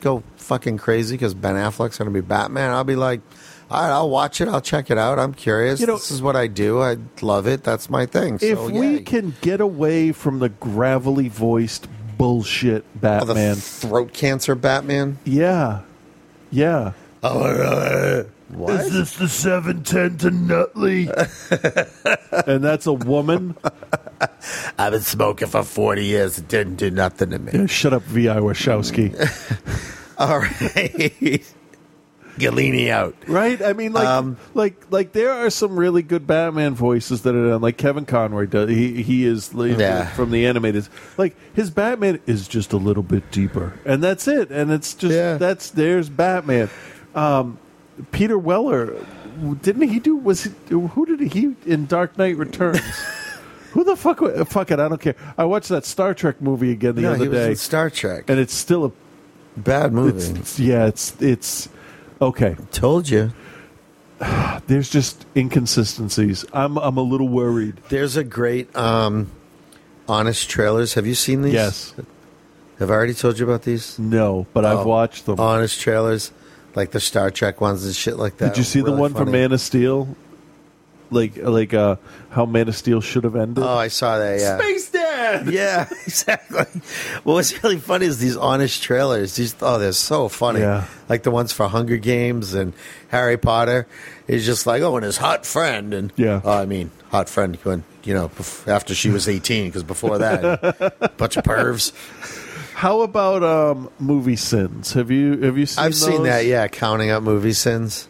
go 0.00 0.22
fucking 0.36 0.78
crazy 0.78 1.14
because 1.14 1.34
Ben 1.34 1.54
Affleck's 1.54 1.98
gonna 1.98 2.10
be 2.10 2.20
Batman? 2.20 2.70
I'll 2.70 2.84
be 2.84 2.96
like, 2.96 3.20
all 3.70 3.82
right, 3.82 3.90
I'll 3.90 4.08
watch 4.10 4.40
it. 4.40 4.48
I'll 4.48 4.60
check 4.60 4.90
it 4.90 4.98
out. 4.98 5.18
I'm 5.18 5.34
curious. 5.34 5.80
You 5.80 5.86
know- 5.86 5.94
this 5.96 6.10
is 6.10 6.22
what 6.22 6.36
I 6.36 6.46
do. 6.46 6.80
I 6.80 6.96
love 7.20 7.46
it. 7.46 7.62
That's 7.64 7.90
my 7.90 8.06
thing. 8.06 8.38
if 8.40 8.58
so, 8.58 8.68
we 8.70 8.88
yay. 8.96 9.02
can 9.02 9.34
get 9.40 9.60
away 9.60 10.12
from 10.12 10.38
the 10.38 10.48
gravelly 10.48 11.28
voiced 11.28 11.86
bullshit 12.16 12.84
Oh, 12.96 12.98
Batman, 13.00 13.54
throat 13.56 14.12
cancer 14.12 14.54
Batman. 14.54 15.18
yeah, 15.24 15.82
yeah. 16.50 16.92
Oh, 17.22 18.24
what? 18.48 18.80
Is 18.80 18.92
this 18.92 19.16
the 19.16 19.28
seven 19.28 19.82
ten 19.84 20.16
to 20.18 20.30
Nutley? 20.30 21.08
and 22.46 22.64
that's 22.64 22.86
a 22.86 22.92
woman. 22.92 23.56
I've 24.78 24.92
been 24.92 25.00
smoking 25.00 25.48
for 25.48 25.62
forty 25.64 26.04
years. 26.04 26.38
It 26.38 26.48
didn't 26.48 26.76
do 26.76 26.90
nothing 26.90 27.30
to 27.30 27.38
me. 27.38 27.52
Yeah, 27.52 27.66
shut 27.66 27.92
up, 27.92 28.02
Vi 28.04 28.26
Wachowski. 28.26 29.12
All 30.18 30.38
right. 30.38 31.44
leaning 32.38 32.88
out. 32.88 33.16
Right? 33.26 33.60
I 33.60 33.72
mean, 33.72 33.92
like, 33.92 34.06
Um, 34.06 34.36
like, 34.54 34.76
like 34.90 35.10
there 35.12 35.32
are 35.32 35.50
some 35.50 35.76
really 35.78 36.02
good 36.02 36.24
Batman 36.26 36.74
voices 36.74 37.22
that 37.22 37.34
are 37.34 37.50
done. 37.50 37.60
Like 37.60 37.76
Kevin 37.76 38.04
Conroy 38.04 38.46
does. 38.46 38.70
He 38.70 39.02
he 39.02 39.24
is 39.24 39.52
like, 39.54 39.76
Yeah. 39.76 40.06
from 40.06 40.30
the 40.30 40.46
animated. 40.46 40.88
Like 41.16 41.34
his 41.54 41.70
Batman 41.70 42.20
is 42.26 42.46
just 42.46 42.72
a 42.72 42.76
little 42.76 43.02
bit 43.02 43.30
deeper, 43.32 43.72
and 43.84 44.02
that's 44.02 44.28
it. 44.28 44.50
And 44.52 44.70
it's 44.70 44.94
just 44.94 45.40
that's 45.40 45.70
there's 45.70 46.08
Batman. 46.08 46.70
Um, 47.14 47.58
Peter 48.12 48.38
Weller, 48.38 48.94
didn't 49.62 49.88
he 49.88 49.98
do? 49.98 50.14
Was 50.16 50.44
he, 50.44 50.50
who 50.70 51.06
did 51.06 51.32
he 51.32 51.56
in 51.66 51.86
Dark 51.86 52.16
Knight 52.16 52.36
Returns? 52.36 52.80
Who 53.72 53.84
the 53.84 53.96
fuck? 53.96 54.18
Fuck 54.48 54.70
it, 54.70 54.80
I 54.80 54.88
don't 54.88 55.00
care. 55.00 55.14
I 55.36 55.44
watched 55.44 55.68
that 55.68 55.84
Star 55.84 56.14
Trek 56.14 56.40
movie 56.40 56.72
again 56.72 56.94
the 56.94 57.02
No, 57.02 57.12
other 57.12 57.22
he 57.24 57.28
was 57.28 57.38
day. 57.38 57.50
in 57.50 57.56
Star 57.56 57.90
Trek. 57.90 58.24
and 58.28 58.38
it's 58.40 58.54
still 58.54 58.84
a 58.86 58.92
Bad 59.56 59.92
movie. 59.92 60.38
it's, 60.38 60.58
yeah, 60.60 60.86
it's 60.86 61.20
it's 61.20 61.68
okay. 62.22 62.56
Told 62.70 63.08
you. 63.08 63.32
There's 64.66 64.88
just 64.90 65.26
inconsistencies. 65.36 66.44
I'm 66.52 66.76
I'm 66.78 66.96
a 66.96 67.02
little 67.02 67.28
worried. 67.28 67.76
There's 67.88 68.16
a 68.16 68.24
great 68.24 68.74
um, 68.76 69.30
honest 70.08 70.48
trailers. 70.50 70.94
Have 70.94 71.06
you 71.06 71.14
seen 71.14 71.42
these? 71.42 71.54
Yes. 71.54 71.94
Have 72.78 72.90
I 72.90 72.94
already 72.94 73.14
told 73.14 73.38
you 73.38 73.44
about 73.44 73.62
these? 73.62 73.98
No, 73.98 74.46
but 74.54 74.64
I've 74.64 74.78
Oh, 74.78 74.86
watched 74.86 75.26
them. 75.26 75.40
Honest 75.40 75.80
trailers, 75.80 76.30
like 76.76 76.92
the 76.92 77.00
Star 77.00 77.30
Trek 77.32 77.60
ones 77.60 77.84
and 77.84 77.94
shit 77.94 78.16
like 78.16 78.36
that. 78.38 78.50
Did 78.50 78.58
you 78.58 78.64
see 78.64 78.78
the 78.80 78.86
Really 78.86 79.00
one 79.00 79.10
from 79.12 79.26
funny. 79.26 79.32
Man 79.32 79.52
of 79.52 79.60
Steel? 79.60 80.08
Like 81.10 81.36
like 81.36 81.72
uh, 81.72 81.96
how 82.30 82.44
Man 82.44 82.68
of 82.68 82.76
Steel 82.76 83.00
should 83.00 83.24
have 83.24 83.36
ended. 83.36 83.64
Oh, 83.64 83.76
I 83.76 83.88
saw 83.88 84.18
that. 84.18 84.40
Yeah. 84.40 84.58
Space 84.58 84.90
Dad. 84.90 85.48
Yeah, 85.48 85.88
exactly. 86.06 86.66
Well, 87.24 87.36
what's 87.36 87.62
really 87.62 87.78
funny 87.78 88.06
is 88.06 88.18
these 88.18 88.36
honest 88.36 88.82
trailers. 88.82 89.36
These 89.36 89.56
oh, 89.62 89.78
they're 89.78 89.92
so 89.92 90.28
funny. 90.28 90.60
Yeah. 90.60 90.86
Like 91.08 91.22
the 91.22 91.30
ones 91.30 91.52
for 91.52 91.66
Hunger 91.68 91.96
Games 91.96 92.54
and 92.54 92.74
Harry 93.08 93.38
Potter. 93.38 93.86
Is 94.26 94.44
just 94.44 94.66
like 94.66 94.82
oh, 94.82 94.96
and 94.96 95.04
his 95.04 95.16
hot 95.16 95.46
friend 95.46 95.94
and 95.94 96.12
Yeah. 96.16 96.42
Oh, 96.44 96.52
I 96.52 96.66
mean, 96.66 96.90
hot 97.10 97.30
friend 97.30 97.56
when 97.62 97.84
you 98.04 98.12
know 98.12 98.30
after 98.66 98.94
she 98.94 99.08
was 99.08 99.28
eighteen 99.28 99.66
because 99.66 99.84
before 99.84 100.18
that, 100.18 101.16
bunch 101.16 101.36
of 101.36 101.44
pervs. 101.44 101.92
How 102.74 103.00
about 103.00 103.42
um, 103.42 103.90
movie 103.98 104.36
sins? 104.36 104.92
Have 104.92 105.10
you 105.10 105.38
have 105.38 105.58
you 105.58 105.66
seen? 105.66 105.84
I've 105.84 105.96
seen 105.96 106.22
that. 106.24 106.44
Yeah, 106.44 106.68
counting 106.68 107.10
up 107.10 107.24
movie 107.24 107.52
sins. 107.52 108.08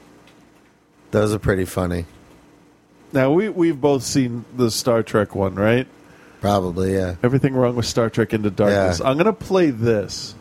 Those 1.10 1.32
are 1.32 1.38
pretty 1.38 1.64
funny. 1.64 2.04
Now 3.12 3.32
we 3.32 3.48
we've 3.48 3.80
both 3.80 4.02
seen 4.02 4.44
the 4.56 4.70
Star 4.70 5.02
Trek 5.02 5.34
one, 5.34 5.54
right? 5.54 5.86
Probably, 6.40 6.94
yeah. 6.94 7.16
Everything 7.22 7.54
wrong 7.54 7.74
with 7.74 7.86
Star 7.86 8.10
Trek 8.10 8.32
Into 8.32 8.50
Darkness. 8.50 9.00
Yeah. 9.00 9.08
I'm 9.08 9.16
gonna 9.16 9.32
play 9.32 9.70
this, 9.70 10.34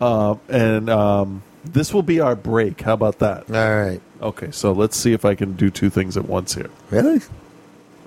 uh, 0.00 0.34
and 0.48 0.90
um, 0.90 1.42
this 1.64 1.94
will 1.94 2.02
be 2.02 2.20
our 2.20 2.36
break. 2.36 2.80
How 2.80 2.92
about 2.94 3.20
that? 3.20 3.50
All 3.50 3.76
right. 3.76 4.00
Okay, 4.20 4.50
so 4.50 4.72
let's 4.72 4.96
see 4.96 5.12
if 5.12 5.24
I 5.24 5.34
can 5.34 5.54
do 5.54 5.70
two 5.70 5.90
things 5.90 6.16
at 6.16 6.26
once 6.26 6.54
here. 6.54 6.70
Really? 6.90 7.20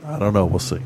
I 0.06 0.20
don't 0.20 0.34
know. 0.34 0.46
We'll 0.46 0.60
see. 0.60 0.80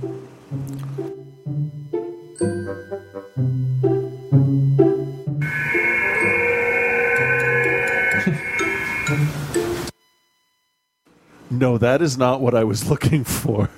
No, 11.52 11.78
that 11.78 12.02
is 12.02 12.18
not 12.18 12.42
what 12.42 12.56
I 12.56 12.64
was 12.64 12.90
looking 12.90 13.24
for. 13.24 13.70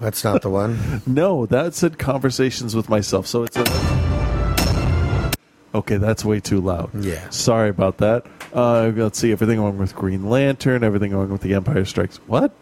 That's 0.00 0.22
not 0.24 0.42
the 0.42 0.50
one. 0.50 1.02
No, 1.06 1.46
that 1.46 1.74
said 1.74 1.98
conversations 1.98 2.74
with 2.76 2.88
myself. 2.88 3.26
So 3.26 3.44
it's 3.44 3.56
a. 3.56 3.64
Okay, 5.74 5.96
that's 5.98 6.24
way 6.24 6.40
too 6.40 6.60
loud. 6.60 6.90
Yeah. 7.04 7.28
Sorry 7.30 7.68
about 7.68 7.98
that. 7.98 8.26
Uh, 8.52 8.92
let's 8.94 9.18
see. 9.18 9.32
Everything 9.32 9.60
wrong 9.60 9.76
with 9.76 9.94
Green 9.94 10.28
Lantern. 10.30 10.82
Everything 10.84 11.14
wrong 11.14 11.28
with 11.30 11.42
The 11.42 11.54
Empire 11.54 11.84
Strikes. 11.84 12.16
What? 12.26 12.52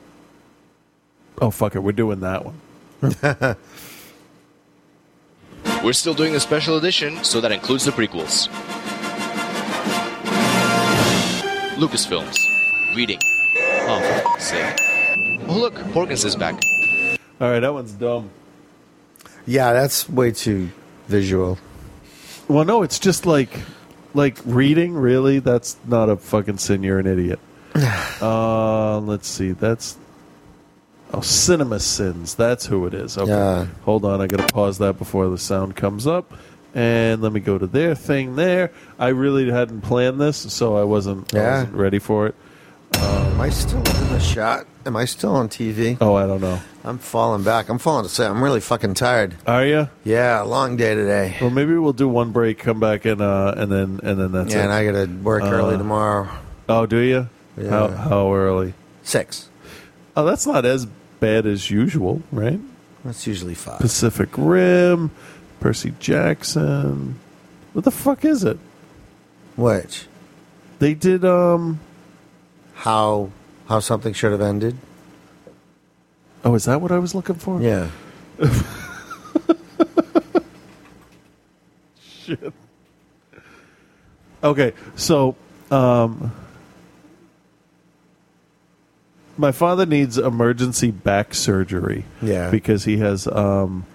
Oh, 1.40 1.50
fuck 1.50 1.74
it. 1.76 1.80
We're 1.80 1.92
doing 1.92 2.20
that 2.20 2.44
one. 2.44 2.60
We're 5.84 5.92
still 5.92 6.14
doing 6.14 6.34
a 6.34 6.40
special 6.40 6.76
edition, 6.76 7.22
so 7.24 7.40
that 7.40 7.52
includes 7.52 7.84
the 7.84 7.90
prequels. 7.92 8.48
Lucasfilms. 11.76 12.36
Reading. 12.96 13.18
Oh, 13.86 14.30
for 14.34 14.40
sake. 14.40 14.80
Oh, 15.48 15.58
look, 15.58 15.74
Porkins 15.92 16.24
is 16.24 16.36
back. 16.36 16.60
All 17.40 17.50
right, 17.50 17.60
that 17.60 17.72
one's 17.74 17.92
dumb. 17.92 18.30
Yeah, 19.46 19.72
that's 19.72 20.08
way 20.08 20.30
too 20.30 20.70
visual. 21.06 21.58
Well, 22.48 22.64
no, 22.64 22.82
it's 22.82 22.98
just 22.98 23.26
like, 23.26 23.50
like 24.14 24.38
reading. 24.44 24.94
Really, 24.94 25.38
that's 25.40 25.76
not 25.86 26.08
a 26.08 26.16
fucking 26.16 26.58
sin. 26.58 26.82
You're 26.82 26.98
an 26.98 27.06
idiot. 27.06 27.38
uh, 28.22 29.00
let's 29.00 29.28
see. 29.28 29.52
That's 29.52 29.96
oh, 31.12 31.20
cinema 31.20 31.80
sins. 31.80 32.34
That's 32.34 32.64
who 32.66 32.86
it 32.86 32.94
is. 32.94 33.18
Okay, 33.18 33.30
Yeah. 33.30 33.66
hold 33.82 34.04
on. 34.04 34.20
I 34.20 34.26
got 34.26 34.46
to 34.46 34.54
pause 34.54 34.78
that 34.78 34.98
before 34.98 35.28
the 35.28 35.38
sound 35.38 35.76
comes 35.76 36.06
up, 36.06 36.32
and 36.74 37.20
let 37.20 37.32
me 37.32 37.40
go 37.40 37.58
to 37.58 37.66
their 37.66 37.94
thing 37.94 38.36
there. 38.36 38.70
I 38.98 39.08
really 39.08 39.50
hadn't 39.50 39.82
planned 39.82 40.20
this, 40.20 40.36
so 40.52 40.76
I 40.76 40.84
wasn't, 40.84 41.34
I 41.34 41.38
Yeah. 41.38 41.50
wasn't 41.58 41.74
ready 41.74 41.98
for 41.98 42.26
it. 42.28 42.34
Am 43.00 43.40
I 43.40 43.50
still 43.50 43.78
in 43.78 44.08
the 44.12 44.20
shot? 44.20 44.66
Am 44.86 44.96
I 44.96 45.04
still 45.04 45.34
on 45.34 45.48
TV? 45.48 45.96
Oh, 46.00 46.14
I 46.14 46.26
don't 46.26 46.40
know. 46.40 46.60
I'm 46.84 46.98
falling 46.98 47.42
back. 47.42 47.68
I'm 47.68 47.78
falling 47.78 48.06
asleep. 48.06 48.28
I'm 48.30 48.42
really 48.42 48.60
fucking 48.60 48.94
tired. 48.94 49.34
Are 49.46 49.64
you? 49.64 49.88
Yeah, 50.04 50.40
long 50.42 50.76
day 50.76 50.94
today. 50.94 51.36
Well, 51.40 51.50
maybe 51.50 51.74
we'll 51.76 51.92
do 51.92 52.08
one 52.08 52.32
break, 52.32 52.58
come 52.58 52.80
back, 52.80 53.04
and 53.04 53.20
uh, 53.20 53.54
and 53.56 53.70
then 53.72 54.00
and 54.02 54.20
then 54.20 54.32
that's 54.32 54.52
it. 54.52 54.56
yeah, 54.56 54.62
it. 54.62 54.64
and 54.64 54.72
I 54.72 54.84
gotta 54.86 55.22
work 55.22 55.42
early 55.42 55.74
Uh, 55.74 55.78
tomorrow. 55.78 56.28
Oh, 56.68 56.86
do 56.86 56.98
you? 56.98 57.28
Yeah. 57.56 57.70
How 57.70 57.88
how 57.88 58.34
early? 58.34 58.74
Six. 59.02 59.48
Oh, 60.16 60.24
that's 60.24 60.46
not 60.46 60.64
as 60.64 60.86
bad 61.20 61.46
as 61.46 61.70
usual, 61.70 62.22
right? 62.32 62.60
That's 63.04 63.26
usually 63.26 63.54
five. 63.54 63.80
Pacific 63.80 64.30
Rim, 64.36 65.10
Percy 65.60 65.92
Jackson. 65.98 67.18
What 67.72 67.84
the 67.84 67.90
fuck 67.90 68.24
is 68.24 68.44
it? 68.44 68.58
Which? 69.56 70.06
They 70.78 70.94
did 70.94 71.24
um 71.24 71.80
How 72.74 73.30
how 73.68 73.80
something 73.80 74.12
should 74.12 74.32
have 74.32 74.40
ended? 74.40 74.76
Oh, 76.44 76.54
is 76.54 76.64
that 76.66 76.80
what 76.80 76.92
I 76.92 76.98
was 76.98 77.14
looking 77.14 77.36
for? 77.36 77.60
Yeah. 77.60 77.88
Shit. 82.00 82.52
Okay, 84.42 84.72
so 84.96 85.36
um 85.70 86.32
my 89.36 89.50
father 89.52 89.84
needs 89.86 90.16
emergency 90.18 90.90
back 90.90 91.34
surgery. 91.34 92.04
Yeah. 92.22 92.50
Because 92.50 92.84
he 92.84 92.98
has 92.98 93.26
um 93.26 93.86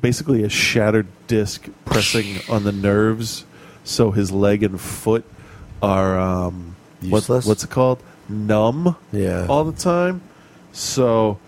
basically 0.00 0.44
a 0.44 0.48
shattered 0.48 1.06
disc 1.26 1.68
pressing 1.84 2.38
on 2.48 2.64
the 2.64 2.72
nerves 2.72 3.44
so 3.84 4.10
his 4.12 4.30
leg 4.32 4.62
and 4.62 4.80
foot 4.80 5.24
are 5.82 6.18
um 6.18 6.76
what- 7.00 7.18
Useless? 7.22 7.46
what's 7.46 7.64
it 7.64 7.70
called? 7.70 8.02
Numb 8.28 8.96
Yeah. 9.12 9.46
all 9.48 9.64
the 9.64 9.72
time. 9.78 10.20
So 10.72 11.38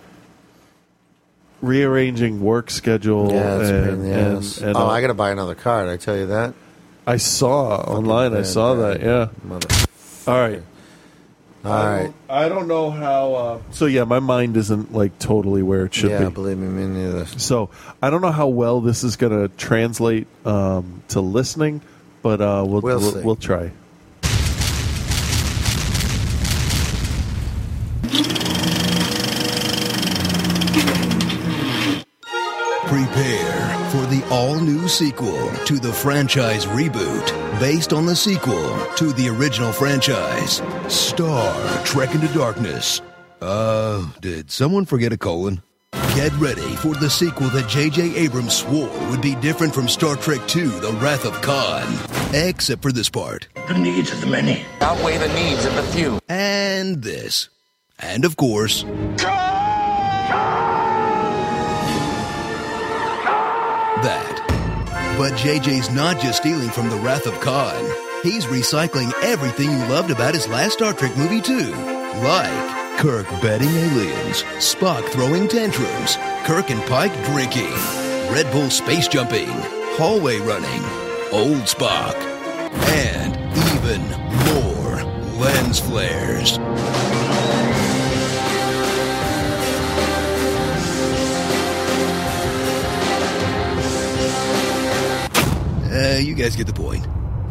rearranging 1.63 2.41
work 2.41 2.71
schedule 2.71 3.31
Yeah, 3.33 3.57
that's 3.59 3.69
a 3.69 3.73
pain 3.73 3.83
in 3.83 3.89
and, 3.91 4.05
the 4.05 4.13
and, 4.13 4.39
ass. 4.39 4.59
and, 4.59 4.77
oh, 4.77 4.81
uh, 4.81 4.91
I 4.91 5.01
gotta 5.01 5.15
buy 5.15 5.31
another 5.31 5.55
card. 5.55 5.89
I 5.89 5.97
tell 5.97 6.17
you 6.17 6.27
that. 6.27 6.55
I 7.07 7.17
saw 7.19 7.77
online. 7.77 8.35
I 8.35 8.43
saw 8.43 8.75
guy. 8.75 8.81
that. 8.95 9.03
Yeah. 9.03 9.29
Mother. 9.45 9.69
All 10.27 10.35
right. 10.39 10.63
All 11.63 11.73
I 11.73 11.93
right. 11.93 12.03
don't- 12.05 12.15
I 12.31 12.49
don't 12.49 12.69
know 12.69 12.91
how. 12.91 13.35
Uh, 13.35 13.59
so 13.73 13.85
yeah, 13.85 14.05
my 14.05 14.21
mind 14.21 14.57
isn't 14.57 14.95
like 14.95 15.19
totally 15.19 15.63
where 15.63 15.85
it 15.85 15.93
should 15.93 16.11
yeah, 16.11 16.25
be. 16.25 16.31
believe 16.31 16.57
me, 16.57 16.69
me 16.69 16.87
neither. 16.87 17.27
So 17.27 17.69
I 18.03 18.09
don't 18.09 18.23
know 18.23 18.31
how 18.33 18.47
well 18.49 18.81
this 18.81 19.05
is 19.05 19.17
going 19.17 19.33
to 19.33 19.49
translate 19.57 20.27
um, 20.47 21.03
to 21.09 21.21
listening, 21.21 21.83
but 22.23 22.41
uh, 22.41 22.65
we'll 22.67 22.81
We'll 22.81 22.99
we'll, 23.01 23.13
see. 23.13 23.21
we'll 23.21 23.37
try. 23.37 23.73
Prepare 33.13 33.91
for 33.91 34.07
the 34.07 34.25
all 34.31 34.61
new 34.61 34.87
sequel 34.87 35.51
to 35.65 35.81
the 35.81 35.93
franchise 35.93 36.65
reboot 36.67 37.27
based 37.59 37.93
on 37.93 38.07
the 38.07 38.15
sequel 38.15 38.87
to 38.95 39.13
the 39.15 39.29
original 39.29 39.73
franchise 39.73 40.63
Star 40.87 41.85
Trek 41.85 42.15
Into 42.15 42.29
Darkness. 42.29 43.03
Uh, 43.41 44.07
did 44.21 44.53
someone 44.53 44.85
forget 44.85 45.13
a 45.13 45.19
colon? 45.19 45.61
Get 46.15 46.33
ready 46.35 46.77
for 46.77 46.95
the 46.95 47.11
sequel 47.11 47.49
that 47.49 47.69
J.J. 47.69 48.15
Abrams 48.15 48.55
swore 48.55 48.89
would 49.11 49.21
be 49.21 49.35
different 49.37 49.75
from 49.75 49.89
Star 49.89 50.15
Trek 50.15 50.43
II 50.55 50.69
The 50.69 50.93
Wrath 51.03 51.25
of 51.25 51.33
Khan. 51.43 51.93
Except 52.33 52.81
for 52.81 52.93
this 52.93 53.09
part. 53.09 53.49
The 53.67 53.77
needs 53.77 54.13
of 54.13 54.21
the 54.21 54.29
many 54.29 54.65
outweigh 54.81 55.19
the 55.19 55.35
needs 55.35 55.65
of 55.65 55.75
the 55.75 55.83
few. 55.83 56.21
And 56.29 57.03
this. 57.03 57.49
And 57.99 58.25
of 58.25 58.37
course, 58.37 58.85
that. 59.17 59.50
But 65.21 65.35
JJ's 65.35 65.91
not 65.91 66.19
just 66.19 66.39
stealing 66.39 66.71
from 66.71 66.89
the 66.89 66.97
Wrath 66.97 67.27
of 67.27 67.39
Khan. 67.41 67.85
He's 68.23 68.47
recycling 68.47 69.13
everything 69.23 69.71
you 69.71 69.77
loved 69.81 70.11
about 70.11 70.33
his 70.33 70.49
last 70.49 70.73
Star 70.73 70.95
Trek 70.95 71.15
movie, 71.15 71.43
too. 71.43 71.73
Like 72.23 72.97
Kirk 72.97 73.29
betting 73.43 73.69
aliens, 73.69 74.43
Spock 74.57 75.07
throwing 75.11 75.47
tantrums, 75.47 76.17
Kirk 76.47 76.71
and 76.71 76.81
Pike 76.89 77.13
drinking, 77.27 77.71
Red 78.33 78.51
Bull 78.51 78.71
space 78.71 79.09
jumping, 79.09 79.51
hallway 79.99 80.39
running, 80.39 80.83
old 81.33 81.69
Spock, 81.69 82.15
and 82.89 83.37
even 83.77 84.01
more 84.55 85.03
lens 85.39 85.81
flares. 85.81 86.59
You 96.23 96.35
guys 96.35 96.57
get 96.57 96.67
the 96.67 96.73
point. 96.73 97.07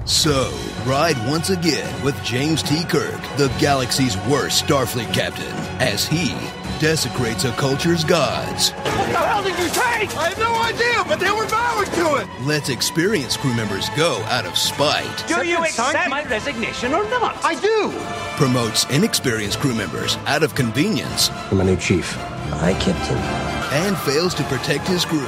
So, 0.06 0.52
ride 0.86 1.18
once 1.28 1.50
again 1.50 2.04
with 2.04 2.22
James 2.24 2.64
T. 2.64 2.84
Kirk, 2.86 3.22
the 3.38 3.54
galaxy's 3.60 4.18
worst 4.28 4.66
Starfleet 4.66 5.14
captain, 5.14 5.46
as 5.80 6.08
he 6.08 6.34
desecrates 6.80 7.44
a 7.44 7.52
culture's 7.52 8.04
gods. 8.04 8.72
What 8.72 8.86
the 8.86 9.18
hell 9.18 9.44
did 9.44 9.58
you 9.60 9.70
take? 9.70 10.16
I 10.18 10.30
have 10.30 10.40
no 10.40 10.56
idea, 10.64 11.04
but 11.08 11.20
they 11.20 11.30
were 11.30 11.48
bowing 11.48 11.92
to 11.92 12.16
it. 12.24 12.48
Lets 12.48 12.70
experienced 12.70 13.40
crew 13.40 13.54
members 13.54 13.90
go 13.96 14.18
out 14.30 14.46
of 14.46 14.58
spite. 14.58 15.26
Do 15.28 15.46
you 15.46 15.58
accept 15.60 16.10
my 16.10 16.24
resignation 16.24 16.94
or 16.94 17.04
not? 17.10 17.38
I 17.44 17.60
do. 17.60 17.92
Promotes 18.38 18.86
inexperienced 18.86 19.60
crew 19.60 19.76
members 19.76 20.18
out 20.26 20.42
of 20.42 20.56
convenience. 20.56 21.30
I'm 21.52 21.60
a 21.60 21.64
new 21.64 21.78
chief. 21.78 22.14
Hi, 22.14 22.74
Captain. 22.80 23.18
And 23.86 23.98
fails 24.00 24.34
to 24.36 24.44
protect 24.46 24.88
his 24.88 25.06
crew. 25.06 25.28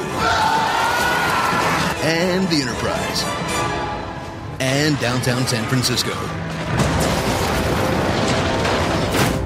And 2.04 2.48
the 2.50 2.62
Enterprise. 2.62 3.24
And 4.60 5.00
downtown 5.00 5.46
San 5.46 5.68
Francisco. 5.70 6.12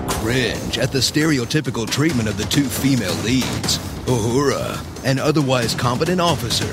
Cringe 0.08 0.78
at 0.78 0.92
the 0.92 1.00
stereotypical 1.00 1.90
treatment 1.90 2.30
of 2.30 2.38
the 2.38 2.46
two 2.46 2.64
female 2.64 3.14
leads. 3.24 3.78
Uhura, 4.06 4.80
an 5.04 5.20
otherwise 5.20 5.76
competent 5.76 6.22
officer 6.22 6.66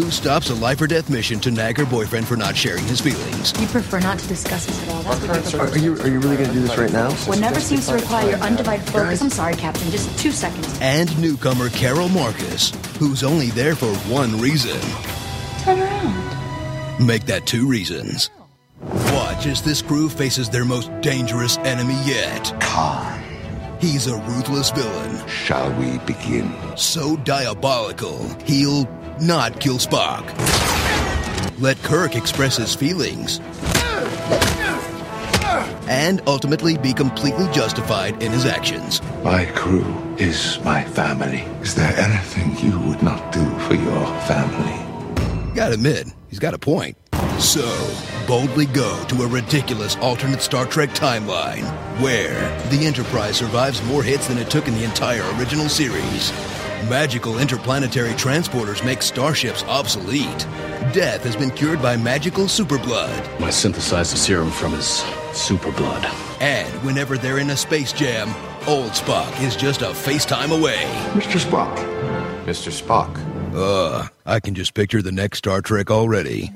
who 0.00 0.10
stops 0.10 0.50
a 0.50 0.54
life 0.54 0.80
or 0.80 0.86
death 0.86 1.08
mission 1.08 1.40
to 1.40 1.50
nag 1.50 1.78
her 1.78 1.86
boyfriend 1.86 2.28
for 2.28 2.36
not 2.36 2.56
sharing 2.56 2.84
his 2.84 3.00
feelings. 3.00 3.58
You 3.60 3.66
prefer 3.68 4.00
not 4.00 4.18
to 4.18 4.28
discuss 4.28 4.66
this 4.66 4.82
at 4.82 4.94
all. 4.94 5.02
That's 5.02 5.52
what 5.52 5.52
you're 5.52 5.62
Are 5.62 5.78
you 5.78 6.02
are 6.02 6.08
you 6.08 6.20
really 6.20 6.36
going 6.36 6.48
to 6.48 6.54
do 6.54 6.60
this 6.60 6.76
right 6.76 6.92
now? 6.92 7.12
Whatever 7.26 7.60
seems 7.60 7.86
to 7.86 7.94
require 7.94 8.30
your 8.30 8.38
undivided 8.40 8.86
focus. 8.86 9.22
I'm 9.22 9.30
sorry, 9.30 9.54
Captain. 9.54 9.90
Just 9.90 10.18
two 10.18 10.32
seconds. 10.32 10.78
And 10.80 11.16
newcomer 11.18 11.70
Carol 11.70 12.08
Marcus, 12.08 12.72
who's 12.98 13.24
only 13.24 13.50
there 13.50 13.74
for 13.74 13.94
one 14.10 14.38
reason. 14.38 14.78
Turn 15.60 15.78
around. 15.78 17.06
Make 17.06 17.26
that 17.26 17.46
two 17.46 17.66
reasons. 17.68 18.30
Watch 18.82 19.44
as 19.46 19.62
this 19.62 19.82
crew 19.82 20.08
faces 20.08 20.48
their 20.48 20.64
most 20.64 20.90
dangerous 21.02 21.58
enemy 21.58 21.98
yet. 22.04 22.54
Khan. 22.60 23.22
He's 23.78 24.06
a 24.06 24.16
ruthless 24.16 24.70
villain. 24.70 25.26
Shall 25.28 25.70
we 25.78 25.98
begin? 25.98 26.50
So 26.76 27.16
diabolical, 27.18 28.26
he'll 28.44 28.88
not 29.20 29.60
kill 29.60 29.76
Spock. 29.76 30.24
Let 31.60 31.76
Kirk 31.82 32.16
express 32.16 32.56
his 32.56 32.74
feelings. 32.74 33.40
And 35.88 36.22
ultimately 36.26 36.78
be 36.78 36.94
completely 36.94 37.46
justified 37.52 38.22
in 38.22 38.32
his 38.32 38.46
actions. 38.46 39.02
My 39.22 39.44
crew 39.44 39.84
is 40.18 40.58
my 40.64 40.84
family. 40.84 41.40
Is 41.60 41.74
there 41.74 41.94
anything 41.98 42.56
you 42.64 42.78
would 42.80 43.02
not 43.02 43.32
do 43.32 43.44
for 43.60 43.74
your 43.74 44.06
family? 44.22 44.89
Gotta 45.54 45.74
admit, 45.74 46.06
he's 46.28 46.38
got 46.38 46.54
a 46.54 46.58
point. 46.58 46.96
So, 47.40 47.64
boldly 48.26 48.66
go 48.66 49.04
to 49.08 49.22
a 49.22 49.26
ridiculous 49.26 49.96
alternate 49.96 50.42
Star 50.42 50.64
Trek 50.64 50.90
timeline 50.90 51.64
where 52.00 52.56
the 52.68 52.86
Enterprise 52.86 53.38
survives 53.38 53.82
more 53.84 54.02
hits 54.02 54.28
than 54.28 54.38
it 54.38 54.48
took 54.48 54.68
in 54.68 54.74
the 54.74 54.84
entire 54.84 55.22
original 55.36 55.68
series. 55.68 56.32
Magical 56.88 57.38
interplanetary 57.38 58.12
transporters 58.12 58.84
make 58.84 59.02
starships 59.02 59.64
obsolete. 59.64 60.46
Death 60.92 61.24
has 61.24 61.34
been 61.34 61.50
cured 61.50 61.82
by 61.82 61.96
magical 61.96 62.44
superblood. 62.44 63.42
I 63.42 63.50
synthesized 63.50 64.12
the 64.12 64.18
serum 64.18 64.50
from 64.50 64.72
his 64.72 65.04
super 65.32 65.72
blood. 65.72 66.04
And 66.40 66.72
whenever 66.84 67.18
they're 67.18 67.38
in 67.38 67.50
a 67.50 67.56
space 67.56 67.92
jam, 67.92 68.28
old 68.68 68.92
Spock 68.92 69.42
is 69.42 69.56
just 69.56 69.82
a 69.82 69.86
FaceTime 69.86 70.56
away. 70.56 70.84
Mr. 71.12 71.38
Spock. 71.40 71.76
Mr. 72.44 72.70
Spock. 72.70 73.29
Ugh, 73.54 74.10
I 74.26 74.40
can 74.40 74.54
just 74.54 74.74
picture 74.74 75.02
the 75.02 75.12
next 75.12 75.38
Star 75.38 75.60
Trek 75.60 75.90
already. 75.90 76.50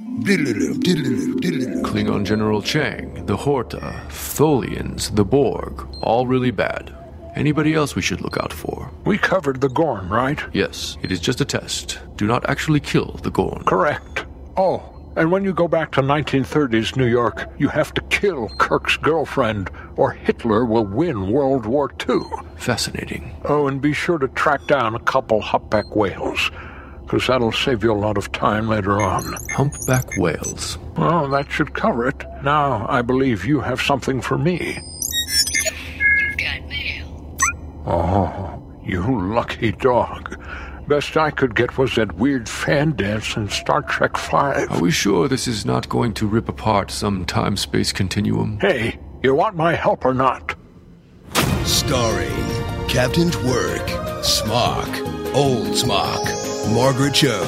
Klingon 1.82 2.24
General 2.24 2.62
Chang, 2.62 3.26
the 3.26 3.36
Horta, 3.36 4.03
Tholians, 4.09 5.14
the 5.14 5.24
Borg, 5.24 5.86
all 6.01 6.26
really 6.26 6.51
bad. 6.51 6.95
Anybody 7.34 7.74
else 7.74 7.97
we 7.97 8.03
should 8.03 8.20
look 8.20 8.38
out 8.38 8.53
for? 8.53 8.90
We 9.05 9.18
covered 9.18 9.61
the 9.61 9.68
Gorn, 9.68 10.09
right? 10.09 10.40
Yes, 10.53 10.97
it 11.03 11.11
is 11.11 11.18
just 11.18 11.40
a 11.40 11.45
test. 11.45 11.99
Do 12.16 12.26
not 12.26 12.49
actually 12.49 12.78
kill 12.80 13.18
the 13.22 13.30
Gorn. 13.30 13.64
Correct. 13.64 14.24
Oh, 14.57 14.90
and 15.16 15.32
when 15.32 15.45
you 15.45 15.53
go 15.53 15.66
back 15.66 15.90
to 15.92 16.01
1930s 16.01 16.97
New 16.97 17.07
York, 17.07 17.49
you 17.59 17.68
have 17.68 17.92
to 17.95 18.01
kill 18.03 18.49
Kirk's 18.59 18.97
girlfriend, 18.97 19.68
or 19.97 20.12
Hitler 20.12 20.64
will 20.64 20.86
win 20.86 21.32
World 21.32 21.66
War 21.66 21.92
II. 22.09 22.20
Fascinating. 22.57 23.34
Oh, 23.45 23.66
and 23.66 23.80
be 23.80 23.92
sure 23.92 24.18
to 24.18 24.28
track 24.28 24.66
down 24.66 24.95
a 24.95 25.01
couple 25.01 25.40
humpback 25.40 25.95
whales, 25.97 26.51
because 27.05 27.27
that'll 27.27 27.53
save 27.53 27.85
you 27.85 27.93
a 27.93 27.95
lot 27.95 28.17
of 28.17 28.33
time 28.33 28.69
later 28.69 29.01
on. 29.01 29.25
Humpback 29.53 30.17
whales. 30.17 30.79
Well, 30.97 31.29
that 31.29 31.51
should 31.51 31.75
cover 31.75 32.09
it. 32.09 32.25
Now, 32.43 32.87
I 32.89 33.03
believe 33.03 33.45
you 33.45 33.61
have 33.61 33.81
something 33.81 34.21
for 34.21 34.39
me. 34.39 34.79
Oh, 37.87 38.63
you 38.83 39.03
lucky 39.35 39.73
dog. 39.73 40.41
Best 40.89 41.17
I 41.17 41.31
could 41.31 41.55
get 41.55 41.79
was 41.79 41.95
that 41.95 42.15
weird 42.17 42.49
fan 42.49 42.93
dance 42.93 43.37
in 43.37 43.49
Star 43.49 43.83
Trek 43.83 44.19
V. 44.19 44.37
Are 44.37 44.81
we 44.81 44.91
sure 44.91 45.29
this 45.29 45.47
is 45.49 45.65
not 45.65 45.89
going 45.89 46.13
to 46.15 46.27
rip 46.27 46.49
apart 46.49 46.91
some 46.91 47.25
time 47.25 47.57
space 47.57 47.93
continuum? 47.93 48.59
Hey, 48.61 48.99
you 49.23 49.35
want 49.35 49.57
my 49.57 49.75
help 49.75 50.05
or 50.05 50.13
not? 50.13 50.55
Starring 51.65 52.29
Captain 52.89 53.31
Twerk, 53.31 54.25
Smock, 54.25 54.89
Old 55.35 55.75
Smock, 55.75 56.29
Margaret 56.73 57.15
Cho, 57.15 57.45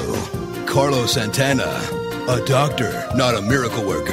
Carlos 0.67 1.15
Santana, 1.15 1.81
a 2.29 2.45
doctor, 2.45 3.09
not 3.15 3.35
a 3.35 3.41
miracle 3.41 3.87
worker, 3.87 4.13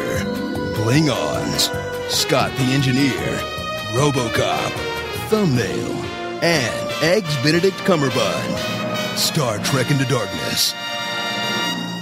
Blingons, 0.75 1.69
Scott 2.09 2.51
the 2.57 2.63
Engineer, 2.73 3.11
Robocop, 3.97 4.71
Thumbnail, 5.29 5.91
and 6.43 7.03
Eggs 7.03 7.35
Benedict 7.37 7.77
Cumberbund. 7.79 9.17
Star 9.17 9.59
Trek 9.59 9.91
Into 9.91 10.05
Darkness. 10.05 10.73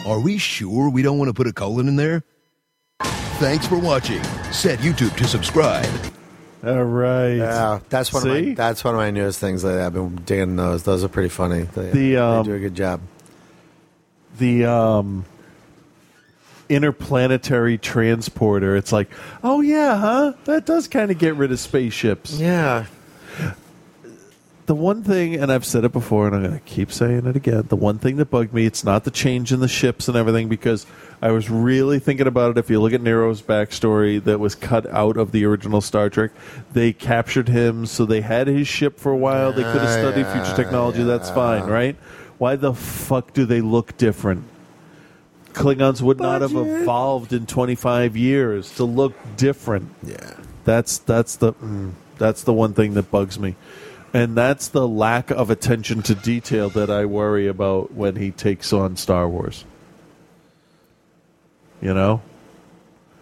Are 0.06 0.20
we 0.20 0.38
sure 0.38 0.90
we 0.90 1.02
don't 1.02 1.18
want 1.18 1.30
to 1.30 1.34
put 1.34 1.48
a 1.48 1.54
colon 1.54 1.88
in 1.88 1.96
there? 1.96 2.24
Thanks 3.40 3.68
for 3.68 3.78
watching. 3.78 4.24
Set 4.52 4.80
YouTube 4.80 5.16
to 5.18 5.28
subscribe. 5.28 5.90
All 6.64 6.84
right. 6.84 7.36
Yeah, 7.36 7.80
that's 7.90 8.14
one 8.14 8.28
of 8.28 8.34
my 8.34 8.54
that's 8.54 8.84
one 8.84 8.94
of 8.94 9.00
my 9.00 9.10
newest 9.10 9.40
things 9.40 9.64
that 9.64 9.80
I've 9.80 9.94
been 9.94 10.16
digging 10.18 10.56
those. 10.58 10.84
Those 10.84 11.04
are 11.04 11.08
pretty 11.10 11.30
funny. 11.30 11.64
They, 11.64 11.90
The, 11.90 11.92
they 11.92 12.18
um, 12.18 12.46
do 12.46 12.54
a 12.54 12.60
good 12.60 12.76
job. 12.76 13.02
the 14.38 14.66
um, 14.66 15.26
interplanetary 16.70 17.78
transporter. 17.78 18.76
It's 18.76 18.92
like, 18.92 19.10
oh 19.44 19.62
yeah, 19.62 19.98
huh? 19.98 20.34
That 20.46 20.66
does 20.66 20.88
kind 20.88 21.10
of 21.12 21.18
get 21.18 21.36
rid 21.36 21.52
of 21.52 21.60
spaceships. 21.60 22.40
Yeah. 22.40 22.86
The 24.68 24.76
one 24.76 25.04
thing, 25.04 25.36
and 25.36 25.52
I've 25.52 25.66
said 25.66 25.84
it 25.84 25.92
before, 25.92 26.28
and 26.28 26.36
I'm 26.36 26.44
going 26.44 26.54
to 26.54 26.60
keep 26.66 26.92
saying 26.92 27.26
it 27.26 27.36
again. 27.36 27.66
The 27.68 27.76
one 27.76 27.98
thing 27.98 28.18
that 28.18 28.30
bugged 28.30 28.54
me, 28.54 28.66
it's 28.66 28.84
not 28.84 29.04
the 29.04 29.12
change 29.12 29.52
in 29.52 29.60
the 29.60 29.68
ships 29.68 30.08
and 30.08 30.16
everything, 30.16 30.50
because 30.50 30.86
I 31.22 31.32
was 31.32 31.50
really 31.50 32.00
thinking 32.00 32.28
about 32.28 32.52
it. 32.52 32.58
If 32.58 32.70
you 32.70 32.80
look 32.80 32.94
at 32.94 33.02
Nero's 33.02 33.42
backstory, 33.42 34.24
that 34.24 34.40
was 34.40 34.56
cut 34.56 34.86
out 34.88 35.18
of 35.18 35.32
the 35.32 35.46
original 35.46 35.82
Star 35.82 36.10
Trek. 36.10 36.32
They 36.74 36.94
captured 36.94 37.50
him, 37.50 37.86
so 37.86 38.06
they 38.06 38.22
had 38.22 38.48
his 38.48 38.68
ship 38.68 39.00
for 39.00 39.12
a 39.12 39.18
while. 39.18 39.52
They 39.52 39.64
could 39.64 39.82
have 39.82 39.84
Yeah, 39.84 40.12
studied 40.12 40.28
future 40.28 40.56
technology. 40.56 41.04
That's 41.04 41.30
fine, 41.32 41.66
right? 41.66 41.96
Why 42.38 42.56
the 42.56 42.74
fuck 42.74 43.34
do 43.34 43.46
they 43.46 43.62
look 43.62 43.98
different? 43.98 44.46
Klingons 45.54 46.02
would 46.02 46.20
not 46.20 46.42
have 46.42 46.56
evolved 46.56 47.34
in 47.34 47.46
25 47.46 48.16
years 48.16 48.74
to 48.76 48.84
look 48.86 49.14
different. 49.36 49.90
Yeah. 50.02 50.36
That's 50.64 51.00
that's 51.00 51.36
the 51.36 51.54
mm, 51.54 51.92
that's 52.18 52.44
the 52.44 52.54
one 52.54 52.74
thing 52.74 52.94
that 52.94 53.12
bugs 53.12 53.38
me. 53.38 53.56
And 54.14 54.36
that's 54.36 54.68
the 54.70 54.88
lack 54.88 55.32
of 55.32 55.50
attention 55.50 56.02
to 56.04 56.16
detail 56.16 56.70
that 56.72 56.90
I 56.90 57.06
worry 57.06 57.48
about 57.48 57.94
when 57.94 58.16
he 58.18 58.32
takes 58.32 58.74
on 58.74 58.98
Star 58.98 59.28
Wars. 59.28 59.64
You 61.82 61.94
know? 61.94 62.22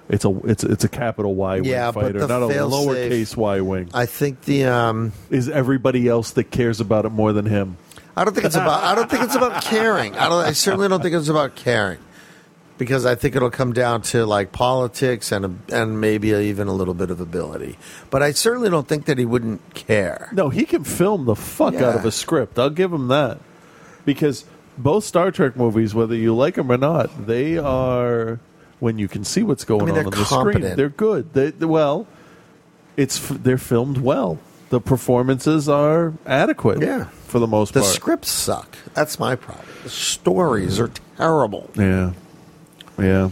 It's 0.09 0.25
a 0.25 0.35
it's 0.43 0.63
it's 0.63 0.83
a 0.83 0.89
capital 0.89 1.35
Y 1.35 1.57
wing 1.57 1.69
Yeah, 1.69 1.91
fighter, 1.91 2.19
not 2.27 2.41
a 2.41 2.47
lowercase 2.47 3.37
Y 3.37 3.61
wing. 3.61 3.89
I 3.93 4.07
think 4.07 4.41
the 4.41 4.65
um 4.65 5.13
is 5.29 5.47
everybody 5.47 6.07
else 6.07 6.31
that 6.31 6.45
cares 6.45 6.81
about 6.81 7.05
it 7.05 7.09
more 7.09 7.31
than 7.31 7.45
him. 7.45 7.77
I 8.17 8.25
don't 8.25 8.33
think 8.33 8.47
it's 8.47 8.55
about 8.55 8.83
I 8.83 8.95
don't 8.95 9.07
think 9.07 9.21
it's 9.23 9.35
about 9.35 9.61
caring. 9.61 10.15
I 10.15 10.27
don't 10.27 10.43
I 10.43 10.53
certainly 10.53 10.87
don't 10.87 11.01
think 11.03 11.13
it's 11.13 11.29
about 11.29 11.55
caring. 11.55 11.99
Because 12.79 13.05
I 13.05 13.13
think 13.13 13.35
it'll 13.35 13.51
come 13.51 13.73
down 13.73 14.01
to 14.03 14.25
like 14.25 14.51
politics 14.51 15.31
and 15.31 15.59
and 15.71 16.01
maybe 16.01 16.29
even 16.29 16.67
a 16.67 16.73
little 16.73 16.95
bit 16.95 17.11
of 17.11 17.19
ability. 17.21 17.77
But 18.09 18.23
I 18.23 18.31
certainly 18.31 18.71
don't 18.71 18.87
think 18.87 19.05
that 19.05 19.19
he 19.19 19.25
wouldn't 19.25 19.75
care. 19.75 20.29
No, 20.31 20.49
he 20.49 20.65
can 20.65 20.83
film 20.83 21.25
the 21.25 21.35
fuck 21.35 21.75
out 21.75 21.95
of 21.95 22.05
a 22.05 22.11
script. 22.11 22.57
I'll 22.57 22.71
give 22.71 22.91
him 22.91 23.09
that. 23.09 23.39
Because 24.05 24.45
both 24.77 25.03
Star 25.03 25.29
Trek 25.29 25.55
movies, 25.55 25.93
whether 25.93 26.15
you 26.15 26.33
like 26.35 26.55
them 26.55 26.71
or 26.71 26.77
not, 26.77 27.27
they 27.27 27.57
are 27.59 28.39
when 28.79 28.97
you 28.97 29.07
can 29.09 29.23
see 29.25 29.43
what's 29.43 29.65
going 29.65 29.81
I 29.83 29.85
mean, 29.85 29.97
on 29.97 30.05
on 30.05 30.11
the 30.11 30.25
screen. 30.25 30.75
They're 30.75 30.89
good. 30.89 31.33
They, 31.33 31.51
well, 31.51 32.07
it's 32.95 33.29
f- 33.31 33.37
they're 33.43 33.57
filmed 33.57 33.97
well. 33.97 34.39
The 34.69 34.79
performances 34.79 35.67
are 35.67 36.13
adequate. 36.25 36.81
Yeah. 36.81 37.05
for 37.27 37.39
the 37.39 37.47
most 37.47 37.73
The 37.73 37.81
part. 37.81 37.89
The 37.89 37.95
scripts 37.95 38.29
suck. 38.31 38.77
That's 38.93 39.19
my 39.19 39.35
problem. 39.35 39.65
The 39.83 39.89
stories 39.89 40.79
are 40.79 40.91
terrible. 41.17 41.69
Yeah, 41.75 42.13
yeah. 42.99 43.29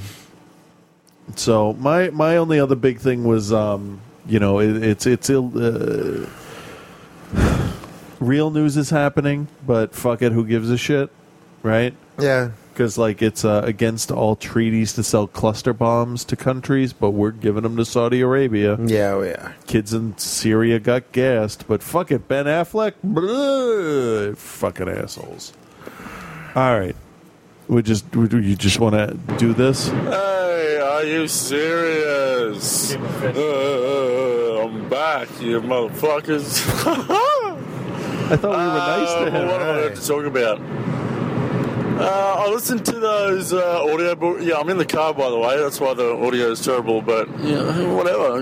So 1.36 1.74
my 1.74 2.10
my 2.10 2.38
only 2.38 2.60
other 2.60 2.76
big 2.76 3.00
thing 3.00 3.24
was, 3.24 3.52
um, 3.52 4.00
you 4.28 4.40
know, 4.40 4.60
it, 4.60 4.82
it's 4.84 5.06
it's 5.06 5.30
ill. 5.30 5.52
Uh, 5.56 6.28
real 8.20 8.50
news 8.52 8.78
is 8.78 8.90
happening, 8.90 9.48
but 9.66 9.94
fuck 9.94 10.22
it, 10.22 10.32
who 10.32 10.46
gives 10.46 10.70
a 10.70 10.78
shit, 10.78 11.10
right? 11.64 11.94
Yeah. 12.20 12.52
Because 12.74 12.98
like 12.98 13.22
it's 13.24 13.44
uh, 13.44 13.62
against 13.66 14.12
all 14.12 14.36
treaties 14.36 14.94
to 14.94 15.04
sell 15.04 15.26
cluster 15.26 15.74
bombs 15.74 16.24
to 16.26 16.36
countries, 16.36 16.94
but 16.94 17.10
we're 17.10 17.32
giving 17.32 17.64
them 17.64 17.76
to 17.78 17.84
Saudi 17.86 18.22
Arabia. 18.22 18.78
Yeah, 18.80 19.18
we 19.18 19.30
are. 19.30 19.56
Kids 19.66 19.94
in 19.94 20.16
Syria 20.20 20.80
got 20.80 21.12
gassed, 21.12 21.68
but 21.68 21.82
fuck 21.82 22.12
it, 22.12 22.28
Ben 22.28 22.46
Affleck, 22.46 22.94
Blah, 23.04 24.36
fucking 24.36 24.88
assholes. 24.88 25.54
All 26.56 26.80
right, 26.80 26.96
we 27.68 27.82
just 27.82 28.16
we, 28.16 28.28
you 28.40 28.56
just 28.56 28.80
want 28.80 28.96
to 28.96 29.18
do 29.38 29.54
this? 29.54 29.90
Hey, 29.90 30.80
are 30.82 31.04
you 31.04 31.28
serious? 31.28 32.96
Uh, 32.96 34.64
I'm 34.64 34.90
back, 34.90 35.28
you 35.42 35.62
motherfuckers. 35.62 36.64
I 38.30 38.36
thought 38.36 38.52
we 38.52 38.58
were 38.58 38.64
nice 38.64 39.14
to 39.14 39.32
him. 39.32 39.48
What 39.48 39.62
am 39.62 39.78
I 39.78 39.96
to 39.96 40.08
talk 40.08 40.26
about? 40.26 40.60
Uh, 42.00 42.46
I 42.46 42.50
listened 42.52 42.86
to 42.86 43.00
those 43.00 43.54
uh, 43.54 43.84
audio 43.84 44.16
book. 44.16 44.38
Yeah, 44.42 44.58
I'm 44.58 44.70
in 44.70 44.78
the 44.78 44.86
car, 44.86 45.14
by 45.14 45.30
the 45.30 45.38
way. 45.38 45.58
That's 45.58 45.80
why 45.80 45.94
the 45.96 46.14
audio 46.14 46.52
is 46.52 46.64
terrible. 46.64 47.02
But 47.02 47.28
yeah, 47.40 47.94
whatever. 47.94 48.42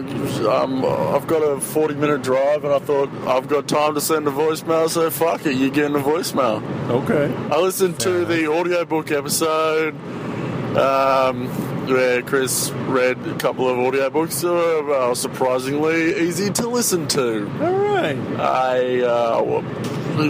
Um, 0.49 0.84
I've 0.84 1.26
got 1.28 1.39
a 1.39 1.62
40 1.62 1.95
minute 1.95 2.22
drive, 2.22 2.66
and 2.66 2.74
I 2.74 2.80
thought 2.80 3.10
I've 3.28 3.47
got 3.47 3.68
time 3.68 3.93
to 3.95 4.01
send 4.01 4.28
a 4.28 4.32
voicemail. 4.32 4.89
So 4.89 5.10
fuck 5.10 5.45
it, 5.45 5.56
you're 5.56 5.70
getting 5.70 5.95
a 5.95 5.99
voicemail. 5.99 6.62
Okay. 6.89 7.34
I 7.49 7.60
listened 7.60 7.99
to 8.01 8.26
the 8.26 8.51
audio 8.51 8.84
book 8.84 9.10
episode 9.12 9.95
um, 10.78 11.47
where 11.88 12.22
Chris 12.24 12.72
read 12.88 13.18
a 13.28 13.36
couple 13.38 13.70
of 13.70 13.78
audiobooks 13.78 14.41
that 14.41 14.51
were 14.51 14.93
uh, 14.93 15.16
surprisingly 15.16 16.28
easy 16.28 16.49
to 16.51 16.68
listen 16.68 17.08
to. 17.10 17.43
All 17.64 17.74
right. 17.74 18.18
I 18.38 19.01
uh, 19.01 19.41
well, 19.43 19.62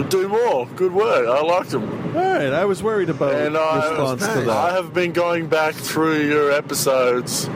do 0.08 0.28
more. 0.28 0.66
Good 0.76 0.92
work. 0.92 1.26
I 1.28 1.40
liked 1.42 1.70
them. 1.70 1.84
All 2.16 2.22
right, 2.22 2.52
I 2.52 2.64
was 2.64 2.82
worried 2.82 3.08
about 3.10 3.34
And 3.34 3.56
I, 3.56 3.88
response 3.90 4.26
to 4.26 4.40
that. 4.42 4.48
I 4.48 4.72
have 4.72 4.92
been 4.94 5.12
going 5.12 5.48
back 5.48 5.74
through 5.74 6.26
your 6.26 6.50
episodes 6.52 7.48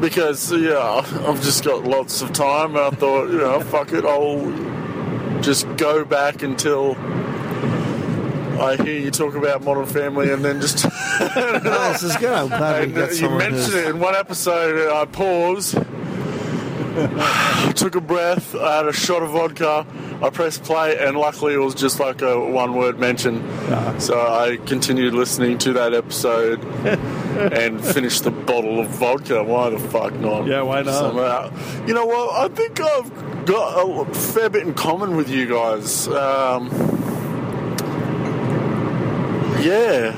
because, 0.00 0.52
yeah, 0.52 1.02
I've 1.26 1.42
just 1.42 1.64
got 1.64 1.84
lots 1.84 2.22
of 2.22 2.32
time. 2.32 2.76
And 2.76 2.78
I 2.84 2.90
thought, 2.90 3.28
you 3.30 3.38
know, 3.38 3.60
fuck 3.60 3.92
it, 3.92 4.04
I'll 4.04 5.40
just 5.42 5.66
go 5.76 6.04
back 6.04 6.42
until 6.42 6.96
I 8.60 8.76
hear 8.76 8.98
you 8.98 9.10
talk 9.10 9.34
about 9.34 9.62
Modern 9.64 9.86
Family 9.86 10.30
and 10.32 10.44
then 10.44 10.60
just. 10.60 10.86
Oh, 11.18 11.92
this 11.92 12.02
is 12.02 12.14
good. 12.16 12.30
I'm 12.30 12.48
glad 12.48 12.78
we 12.80 12.84
And, 12.86 12.94
got 12.94 13.08
uh, 13.08 13.12
you 13.14 13.30
mentioned 13.30 13.54
who's- 13.54 13.74
it 13.74 13.86
in 13.88 13.98
one 14.00 14.14
episode, 14.14 14.78
and 14.78 14.90
I 14.92 15.06
paused. 15.06 15.74
took 17.74 17.94
a 17.94 18.00
breath. 18.00 18.54
I 18.54 18.76
had 18.78 18.86
a 18.86 18.92
shot 18.92 19.22
of 19.22 19.30
vodka. 19.30 19.86
I 20.22 20.30
pressed 20.30 20.64
play, 20.64 20.96
and 20.98 21.16
luckily 21.16 21.54
it 21.54 21.58
was 21.58 21.74
just 21.74 22.00
like 22.00 22.22
a 22.22 22.38
one-word 22.38 22.98
mention. 22.98 23.42
So 24.00 24.18
I 24.18 24.56
continued 24.66 25.14
listening 25.14 25.58
to 25.58 25.74
that 25.74 25.92
episode 25.92 26.64
and 27.52 27.84
finished 27.84 28.24
the 28.24 28.30
bottle 28.30 28.80
of 28.80 28.88
vodka. 28.88 29.42
Why 29.44 29.70
the 29.70 29.78
fuck 29.78 30.14
not? 30.14 30.46
Yeah, 30.46 30.62
why 30.62 30.82
not? 30.82 30.94
Somehow. 30.94 31.86
You 31.86 31.94
know 31.94 32.06
what? 32.06 32.50
I 32.50 32.54
think 32.54 32.80
I've 32.80 33.44
got 33.46 34.08
a 34.08 34.14
fair 34.14 34.48
bit 34.48 34.66
in 34.66 34.74
common 34.74 35.16
with 35.16 35.28
you 35.28 35.46
guys. 35.48 36.08
Um, 36.08 36.70
yeah. 39.60 40.14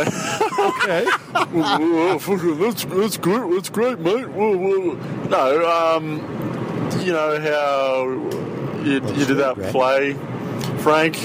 Okay. 0.00 1.06
That's, 2.58 2.84
that's 2.84 3.16
great. 3.18 3.50
That's 3.54 3.68
great, 3.70 3.98
mate. 3.98 4.28
Whoa, 4.28 4.56
whoa. 4.56 4.94
No, 5.28 5.96
um, 5.96 6.20
you 7.04 7.12
know 7.12 7.40
how 7.40 8.04
you, 8.82 8.94
you 8.94 9.24
did 9.26 9.36
that 9.38 9.56
play, 9.70 10.14
Frank. 10.82 11.22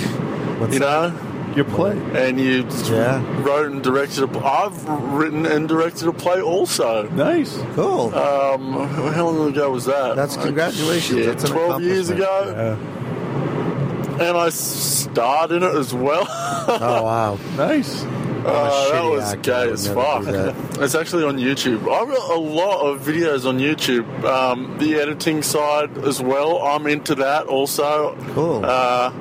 you 0.71 0.79
know 0.79 1.27
your 1.55 1.65
play, 1.65 1.91
and 2.13 2.39
you 2.39 2.65
Yeah. 2.85 3.21
wrote 3.43 3.71
and 3.71 3.83
directed. 3.83 4.23
A, 4.23 4.39
I've 4.45 4.87
written 4.87 5.45
and 5.45 5.67
directed 5.67 6.07
a 6.07 6.13
play 6.13 6.41
also. 6.41 7.09
Nice, 7.09 7.57
cool. 7.75 8.13
Um, 8.15 8.87
how 9.13 9.29
long 9.29 9.49
ago 9.51 9.71
was 9.71 9.85
that? 9.85 10.15
That's 10.15 10.35
Like, 10.37 10.45
congratulations. 10.45 11.19
shit, 11.19 11.25
That's 11.27 11.43
an 11.43 11.51
Twelve 11.51 11.81
years 11.81 12.09
accomplishment. 12.09 12.79
ago, 12.79 14.17
and 14.21 14.37
I 14.37 14.49
starred 14.49 15.51
in 15.51 15.63
it 15.63 15.75
as 15.75 15.93
well. 15.93 16.25
Oh 16.29 17.01
wow, 17.03 17.37
nice. 17.57 18.05
Uh, 18.45 18.91
that 18.91 19.03
was 19.03 19.23
actor. 19.33 19.51
Gay 19.51 19.71
as 19.71 19.87
fuck. 19.87 20.25
It's 20.81 20.95
actually 20.95 21.23
on 21.25 21.37
YouTube. 21.37 21.81
I've 21.81 22.07
got 22.07 22.31
a 22.31 22.39
lot 22.39 22.81
of 22.81 23.01
videos 23.01 23.45
on 23.47 23.59
YouTube. 23.59 24.23
Um, 24.23 24.77
the 24.79 24.95
editing 24.95 25.43
side 25.43 25.95
as 25.99 26.19
well. 26.21 26.57
I'm 26.63 26.87
into 26.87 27.13
that 27.15 27.45
also. 27.45 28.15
Cool. 28.33 28.65
Uh, 28.65 29.11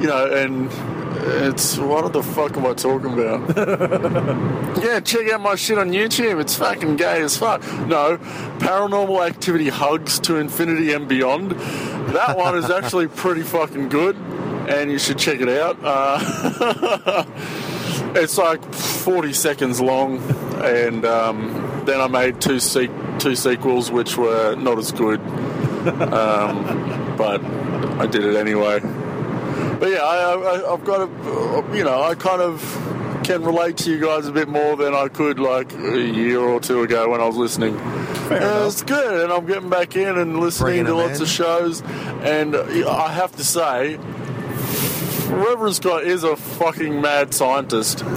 you 0.00 0.06
know, 0.06 0.26
and 0.26 0.70
it's 1.22 1.78
what 1.78 2.12
the 2.12 2.22
fuck 2.22 2.56
am 2.56 2.66
I 2.66 2.74
talking 2.74 3.12
about? 3.12 3.56
yeah, 4.84 5.00
check 5.00 5.30
out 5.30 5.40
my 5.40 5.54
shit 5.54 5.78
on 5.78 5.90
YouTube. 5.90 6.40
It's 6.40 6.56
fucking 6.56 6.96
gay 6.96 7.22
as 7.22 7.36
fuck. 7.36 7.62
No, 7.86 8.18
Paranormal 8.58 9.26
Activity 9.26 9.68
Hugs 9.68 10.18
to 10.20 10.36
Infinity 10.36 10.92
and 10.92 11.08
Beyond. 11.08 11.52
That 11.52 12.36
one 12.36 12.56
is 12.56 12.70
actually 12.70 13.08
pretty 13.08 13.42
fucking 13.42 13.88
good, 13.88 14.16
and 14.16 14.90
you 14.90 14.98
should 14.98 15.18
check 15.18 15.40
it 15.40 15.48
out. 15.48 15.78
Uh, 15.82 17.24
it's 18.16 18.38
like 18.38 18.62
40 18.74 19.32
seconds 19.32 19.80
long, 19.80 20.18
and 20.62 21.04
um, 21.04 21.82
then 21.86 22.00
I 22.00 22.06
made 22.08 22.40
two 22.40 22.58
se- 22.60 22.90
two 23.18 23.34
sequels 23.36 23.90
which 23.90 24.16
were 24.16 24.54
not 24.56 24.78
as 24.78 24.92
good, 24.92 25.20
um, 25.20 27.14
but 27.16 27.42
I 28.00 28.06
did 28.06 28.24
it 28.24 28.36
anyway. 28.36 28.80
But 28.80 29.90
yeah, 29.90 29.98
I, 30.02 30.34
I, 30.34 30.72
I've 30.74 30.84
got 30.84 31.02
a, 31.08 31.76
you 31.76 31.84
know, 31.84 32.02
I 32.02 32.14
kind 32.14 32.42
of 32.42 32.60
can 33.24 33.42
relate 33.44 33.76
to 33.78 33.90
you 33.90 34.00
guys 34.00 34.26
a 34.26 34.32
bit 34.32 34.48
more 34.48 34.76
than 34.76 34.94
I 34.94 35.08
could 35.08 35.38
like 35.38 35.72
a 35.74 36.00
year 36.00 36.40
or 36.40 36.58
two 36.60 36.82
ago 36.82 37.10
when 37.10 37.20
I 37.20 37.26
was 37.26 37.36
listening. 37.36 37.76
Uh, 37.78 38.64
it's 38.66 38.82
good, 38.82 39.22
and 39.22 39.32
I'm 39.32 39.46
getting 39.46 39.70
back 39.70 39.96
in 39.96 40.18
and 40.18 40.38
listening 40.38 40.84
Bringing 40.84 40.86
to 40.86 40.94
lots 40.94 41.16
in. 41.16 41.22
of 41.22 41.28
shows, 41.28 41.82
and 42.22 42.54
I 42.56 43.12
have 43.12 43.34
to 43.36 43.44
say. 43.44 43.98
Reverend 45.30 45.76
Scott 45.76 46.04
is 46.04 46.24
a 46.24 46.36
fucking 46.36 47.00
mad 47.00 47.32
scientist. 47.34 48.00
He 48.00 48.06
is 48.08 48.10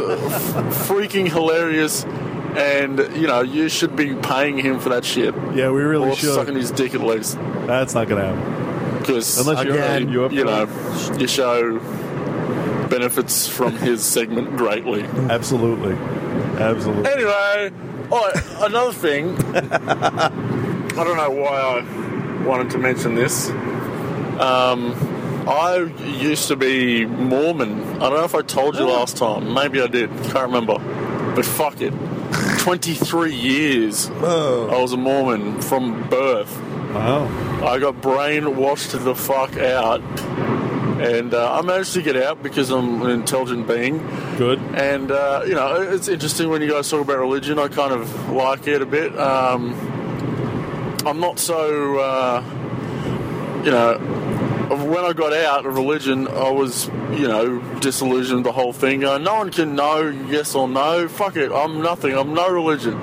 f- 0.00 0.88
freaking 0.88 1.28
hilarious, 1.30 2.04
and 2.04 2.98
you 3.16 3.26
know 3.26 3.42
you 3.42 3.68
should 3.68 3.94
be 3.96 4.14
paying 4.14 4.58
him 4.58 4.78
for 4.80 4.88
that 4.90 5.04
shit. 5.04 5.34
Yeah, 5.54 5.70
we 5.70 5.82
really 5.82 6.10
or 6.10 6.16
should. 6.16 6.34
sucking 6.34 6.54
his 6.54 6.70
dick 6.70 6.94
at 6.94 7.00
least. 7.02 7.36
That's 7.66 7.94
not 7.94 8.08
going 8.08 8.22
to 8.22 8.28
happen. 8.34 8.98
Because 8.98 9.38
Unless 9.46 9.64
you're- 9.64 9.78
again, 9.78 10.08
you 10.08 10.24
up 10.24 10.32
you 10.32 10.40
for 10.40 10.46
know, 10.46 11.16
your 11.18 11.28
show 11.28 11.78
benefits 12.88 13.46
from 13.48 13.76
his 13.76 14.04
segment 14.04 14.56
greatly. 14.56 15.02
Absolutely, 15.02 15.94
absolutely. 16.60 17.10
Anyway, 17.10 17.70
oh, 18.10 18.58
another 18.64 18.92
thing. 18.92 19.36
I 19.54 21.04
don't 21.04 21.16
know 21.16 21.30
why 21.30 21.60
I 21.60 22.42
wanted 22.44 22.70
to 22.70 22.78
mention 22.78 23.14
this. 23.14 23.50
Um, 24.40 24.92
I 25.46 25.76
used 26.20 26.48
to 26.48 26.56
be 26.56 27.06
Mormon. 27.06 27.80
I 27.96 28.10
don't 28.10 28.14
know 28.14 28.24
if 28.24 28.34
I 28.34 28.42
told 28.42 28.74
you 28.74 28.84
last 28.84 29.16
time. 29.16 29.54
Maybe 29.54 29.80
I 29.80 29.86
did. 29.86 30.10
Can't 30.10 30.52
remember. 30.52 30.78
But 31.36 31.44
fuck 31.44 31.80
it. 31.80 31.94
23 32.58 33.32
years 33.32 34.10
I 34.10 34.80
was 34.80 34.92
a 34.92 34.96
Mormon 34.96 35.60
from 35.62 36.08
birth. 36.08 36.60
Wow. 36.92 37.26
I 37.64 37.78
got 37.78 38.00
brainwashed 38.00 39.04
the 39.04 39.14
fuck 39.14 39.56
out. 39.56 40.00
And 41.00 41.32
uh, 41.32 41.52
I 41.52 41.62
managed 41.62 41.92
to 41.92 42.02
get 42.02 42.16
out 42.16 42.42
because 42.42 42.70
I'm 42.70 43.02
an 43.02 43.10
intelligent 43.10 43.68
being. 43.68 43.98
Good. 44.38 44.58
And, 44.74 45.12
uh, 45.12 45.44
you 45.46 45.54
know, 45.54 45.80
it's 45.80 46.08
interesting 46.08 46.48
when 46.48 46.62
you 46.62 46.70
guys 46.70 46.90
talk 46.90 47.02
about 47.02 47.18
religion. 47.18 47.58
I 47.58 47.68
kind 47.68 47.92
of 47.92 48.30
like 48.30 48.66
it 48.66 48.82
a 48.82 48.86
bit. 48.86 49.16
Um, 49.16 49.74
I'm 51.06 51.20
not 51.20 51.38
so, 51.38 51.98
uh, 51.98 52.42
you 53.62 53.70
know, 53.70 54.25
when 54.68 55.04
I 55.04 55.12
got 55.12 55.32
out 55.32 55.66
of 55.66 55.74
religion, 55.76 56.26
I 56.28 56.50
was, 56.50 56.88
you 57.12 57.28
know, 57.28 57.58
disillusioned 57.80 58.44
the 58.44 58.52
whole 58.52 58.72
thing. 58.72 59.00
Going, 59.00 59.22
no 59.24 59.34
one 59.36 59.50
can 59.50 59.74
know 59.76 60.08
yes 60.28 60.54
or 60.54 60.68
no. 60.68 61.08
Fuck 61.08 61.36
it, 61.36 61.52
I'm 61.52 61.82
nothing. 61.82 62.16
I'm 62.16 62.34
no 62.34 62.48
religion. 62.50 62.94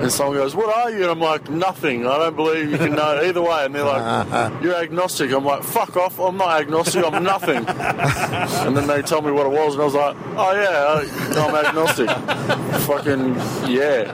And 0.00 0.10
someone 0.10 0.36
goes, 0.38 0.54
"What 0.56 0.74
are 0.74 0.90
you?" 0.90 1.02
And 1.02 1.10
I'm 1.10 1.20
like, 1.20 1.50
"Nothing. 1.50 2.06
I 2.06 2.16
don't 2.16 2.34
believe 2.34 2.70
you 2.70 2.78
can 2.78 2.92
know 2.94 3.20
either 3.22 3.42
way." 3.42 3.66
And 3.66 3.74
they're 3.74 3.84
like, 3.84 4.50
"You're 4.62 4.74
agnostic." 4.76 5.30
I'm 5.30 5.44
like, 5.44 5.62
"Fuck 5.62 5.94
off! 5.98 6.18
I'm 6.18 6.38
not 6.38 6.58
agnostic. 6.58 7.04
I'm 7.04 7.22
nothing." 7.22 7.66
and 7.68 8.74
then 8.74 8.86
they 8.86 9.02
tell 9.02 9.20
me 9.20 9.30
what 9.30 9.44
it 9.44 9.50
was, 9.52 9.74
and 9.74 9.82
I 9.82 9.84
was 9.84 9.94
like, 9.94 10.16
"Oh 10.36 10.52
yeah, 10.52 11.36
I- 11.36 11.46
I'm 11.46 11.54
agnostic." 11.66 12.08
Fucking 12.86 13.34
yeah. 13.70 14.10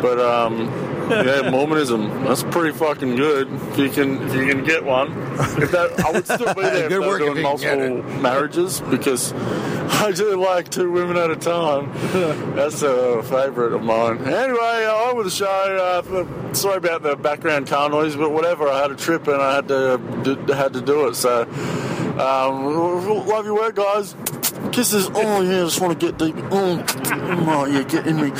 But 0.00 0.18
um, 0.18 0.68
yeah, 1.10 1.50
Mormonism. 1.50 2.24
That's 2.24 2.42
pretty 2.44 2.76
fucking 2.76 3.16
good. 3.16 3.52
If 3.52 3.78
you 3.78 3.90
can, 3.90 4.22
if 4.22 4.34
you 4.34 4.46
can 4.46 4.64
get 4.64 4.84
one. 4.84 5.12
If 5.60 5.70
that, 5.72 6.00
I 6.04 6.10
would 6.12 6.24
still 6.24 6.54
be 6.54 6.62
there 6.62 6.84
if 6.84 6.88
they 6.88 6.88
Good 6.88 7.00
were 7.00 7.06
work 7.06 7.18
doing 7.20 7.36
you 7.36 7.42
multiple 7.42 8.02
marriages 8.20 8.80
because 8.80 9.32
I 10.02 10.12
do 10.12 10.40
like 10.40 10.68
two 10.68 10.90
women 10.90 11.16
at 11.16 11.30
a 11.30 11.36
time. 11.36 11.92
That's 12.54 12.82
a 12.82 13.22
favourite 13.22 13.72
of 13.72 13.82
mine. 13.82 14.18
Anyway, 14.24 14.86
on 14.86 15.16
with 15.16 15.26
the 15.26 15.30
show. 15.30 15.46
Uh, 15.46 16.54
sorry 16.54 16.76
about 16.78 17.02
the 17.02 17.16
background 17.16 17.66
car 17.66 17.88
noise, 17.88 18.16
but 18.16 18.30
whatever. 18.30 18.68
I 18.68 18.82
had 18.82 18.90
a 18.90 18.96
trip 18.96 19.26
and 19.28 19.40
I 19.40 19.56
had 19.56 19.68
to 19.68 19.98
d- 20.22 20.52
had 20.52 20.72
to 20.74 20.80
do 20.80 21.08
it. 21.08 21.14
So, 21.14 21.42
um, 22.18 23.26
love 23.26 23.44
your 23.44 23.54
work, 23.54 23.76
guys. 23.76 24.14
Kisses. 24.72 25.10
Oh 25.14 25.40
yeah, 25.42 25.62
I 25.62 25.64
just 25.64 25.80
want 25.80 25.98
to 25.98 26.06
get 26.06 26.18
deep. 26.18 26.36
Oh, 26.50 26.84
oh 27.48 27.64
yeah, 27.66 27.82
get 27.82 28.06
in 28.06 28.16
me. 28.20 28.32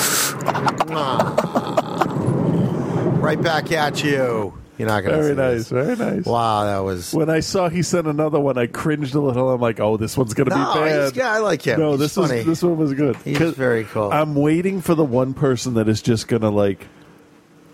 Right 3.23 3.41
back 3.41 3.71
at 3.73 4.03
you. 4.03 4.53
You're 4.79 4.89
not 4.89 5.03
going 5.05 5.17
to 5.17 5.23
Very 5.23 5.35
nice, 5.37 5.69
very 5.69 5.97
nice. 5.97 6.25
Wow, 6.25 6.65
that 6.65 6.79
was. 6.79 7.13
When 7.13 7.31
I 7.31 7.41
saw 7.41 7.69
he 7.69 7.83
sent 7.83 8.07
another 8.07 8.41
one, 8.41 8.59
I 8.59 8.67
cringed 8.67 9.15
a 9.15 9.21
little. 9.21 9.51
I'm 9.51 9.61
like, 9.61 9.79
oh, 9.81 9.97
this 9.97 10.17
one's 10.17 10.35
going 10.35 10.49
to 10.49 10.57
No, 10.57 10.75
be 10.75 10.81
bad. 10.81 11.01
he's- 11.03 11.17
yeah, 11.17 11.31
I 11.33 11.39
like 11.39 11.63
him. 11.63 11.79
No, 11.79 11.91
He's 11.93 12.01
this 12.01 12.15
funny. 12.15 12.39
was 12.39 12.47
this 12.47 12.63
one 12.63 12.77
was 12.79 12.95
good. 12.95 13.17
He's 13.25 13.39
'Cause 13.39 13.55
very 13.55 13.85
cool. 13.85 14.11
I'm 14.11 14.35
waiting 14.35 14.81
for 14.81 14.95
the 14.95 15.05
one 15.05 15.35
person 15.35 15.75
that 15.75 15.89
is 15.89 16.03
just 16.03 16.27
going 16.27 16.43
to 16.43 16.49
like, 16.51 16.87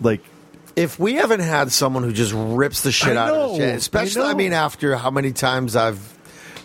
like. 0.00 0.22
If 0.76 0.98
we 0.98 1.14
haven't 1.14 1.40
had 1.40 1.72
someone 1.72 2.02
who 2.04 2.12
just 2.12 2.32
rips 2.34 2.82
the 2.82 2.92
shit 2.92 3.16
I 3.16 3.28
out 3.28 3.34
of 3.34 3.58
know, 3.58 3.64
especially, 3.64 4.22
I 4.22 4.32
know. 4.32 4.36
mean, 4.36 4.52
after 4.52 4.94
how 4.96 5.10
many 5.10 5.32
times 5.32 5.74
I've 5.76 5.98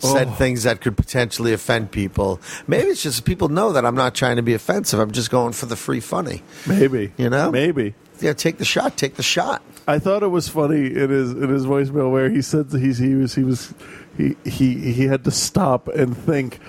said 0.02 0.28
Oh. 0.28 0.32
things 0.32 0.64
that 0.64 0.82
could 0.82 0.98
potentially 0.98 1.54
offend 1.54 1.90
people, 1.92 2.40
maybe 2.68 2.90
it's 2.90 3.02
just 3.02 3.24
people 3.26 3.48
know 3.50 3.72
that 3.74 3.86
I'm 3.86 3.96
not 3.96 4.14
trying 4.14 4.36
to 4.36 4.44
be 4.44 4.54
offensive. 4.54 5.00
I'm 5.00 5.12
just 5.12 5.32
going 5.32 5.54
for 5.54 5.66
the 5.68 5.76
free 5.78 6.00
funny. 6.02 6.44
Maybe 6.68 7.12
You 7.18 7.30
know? 7.30 7.50
maybe. 7.50 7.96
Yeah, 8.20 8.34
take 8.34 8.57
the 8.57 8.66
shot. 8.66 8.97
Take 8.97 9.16
the 9.16 9.24
shot. 9.24 9.61
I 9.88 9.99
thought 9.99 10.24
it 10.24 10.28
was 10.28 10.47
funny 10.47 10.86
in 10.88 11.09
his 11.09 11.32
in 11.32 11.49
his 11.49 11.66
voicemail 11.66 12.11
where 12.11 12.30
he 12.30 12.41
said 12.41 12.70
that 12.70 12.80
he's 12.82 12.97
he 12.97 13.16
was 13.16 13.36
he 13.36 13.43
was 13.43 13.74
he 14.18 14.36
he 14.45 14.93
he 14.93 15.05
had 15.05 15.24
to 15.26 15.32
stop 15.32 15.88
and 15.89 16.16
think. 16.18 16.59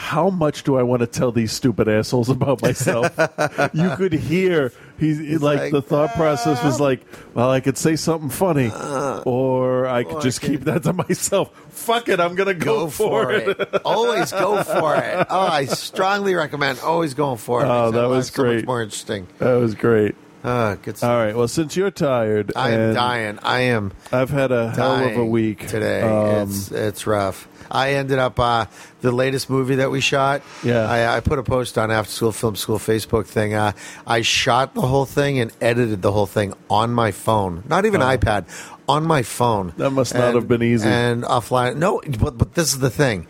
How 0.00 0.30
much 0.30 0.62
do 0.62 0.76
I 0.78 0.84
want 0.84 1.00
to 1.00 1.08
tell 1.08 1.32
these 1.32 1.50
stupid 1.50 1.88
assholes 1.88 2.28
about 2.28 2.62
myself? 2.62 3.12
you 3.74 3.90
could 3.96 4.12
hear 4.12 4.70
he's, 4.96 5.42
like, 5.42 5.58
like, 5.58 5.72
the 5.72 5.82
thought 5.82 6.10
process 6.14 6.62
was 6.62 6.78
like, 6.78 7.00
well, 7.34 7.50
I 7.50 7.58
could 7.58 7.76
say 7.76 7.96
something 7.96 8.30
funny, 8.30 8.70
uh, 8.72 9.22
or 9.26 9.88
I 9.88 10.04
could 10.04 10.12
or 10.12 10.18
I 10.18 10.22
just 10.22 10.40
could- 10.40 10.50
keep 10.50 10.60
that 10.66 10.84
to 10.84 10.92
myself. 10.92 11.50
Fuck 11.70 12.08
it, 12.08 12.20
I'm 12.20 12.36
gonna 12.36 12.54
go, 12.54 12.84
Go 12.84 12.90
for 12.90 13.32
it. 13.32 13.58
always 13.84 14.30
go 14.30 14.62
for 14.62 14.94
it. 14.94 15.26
Oh, 15.28 15.40
I 15.48 15.64
strongly 15.64 16.36
recommend 16.36 16.78
always 16.78 17.14
going 17.14 17.38
for 17.38 17.62
it. 17.64 17.66
Oh, 17.68 17.90
that 17.90 18.02
was 18.06 18.26
lives 18.26 18.32
so 18.36 18.42
much 18.44 18.50
great. 18.52 18.66
more 18.68 18.82
interesting. 18.82 19.26
That 19.40 19.54
was 19.54 19.74
great. 19.74 20.14
Uh, 20.48 20.74
good 20.76 21.02
All 21.02 21.16
right. 21.16 21.36
Well, 21.36 21.48
since 21.48 21.76
you're 21.76 21.90
tired, 21.90 22.52
I 22.56 22.70
am 22.70 22.80
and 22.80 22.94
dying. 22.94 23.38
I 23.42 23.60
am. 23.60 23.92
I've 24.10 24.30
had 24.30 24.50
a 24.50 24.70
hell 24.70 24.94
of 24.94 25.00
a 25.02 25.04
dying 25.14 25.30
week 25.30 25.66
today. 25.66 26.00
Um, 26.00 26.48
it's 26.48 26.70
it's 26.70 27.06
rough. 27.06 27.46
I 27.70 27.94
ended 27.94 28.18
up 28.18 28.40
uh, 28.40 28.64
the 29.02 29.12
latest 29.12 29.50
movie 29.50 29.74
that 29.76 29.90
we 29.90 30.00
shot. 30.00 30.40
Yeah. 30.64 30.88
I, 30.88 31.16
I 31.16 31.20
put 31.20 31.38
a 31.38 31.42
post 31.42 31.76
on 31.76 31.90
After 31.90 32.10
School 32.10 32.32
Film 32.32 32.56
School 32.56 32.78
Facebook 32.78 33.26
thing. 33.26 33.52
Uh, 33.52 33.72
I 34.06 34.22
shot 34.22 34.74
the 34.74 34.80
whole 34.80 35.04
thing 35.04 35.38
and 35.38 35.52
edited 35.60 36.00
the 36.00 36.12
whole 36.12 36.26
thing 36.26 36.54
on 36.70 36.92
my 36.92 37.10
phone, 37.12 37.62
not 37.68 37.84
even 37.84 38.00
iPad, 38.00 38.46
on 38.88 39.04
my 39.04 39.22
phone. 39.22 39.74
Oh. 39.76 39.82
That 39.82 39.90
must 39.90 40.14
not 40.14 40.28
And- 40.28 40.34
have 40.36 40.48
been 40.48 40.62
easy. 40.62 40.88
And 40.88 41.24
offline, 41.24 41.76
no. 41.76 42.00
But 42.20 42.38
but 42.38 42.54
this 42.54 42.72
is 42.72 42.78
the 42.78 42.90
thing. 42.90 43.26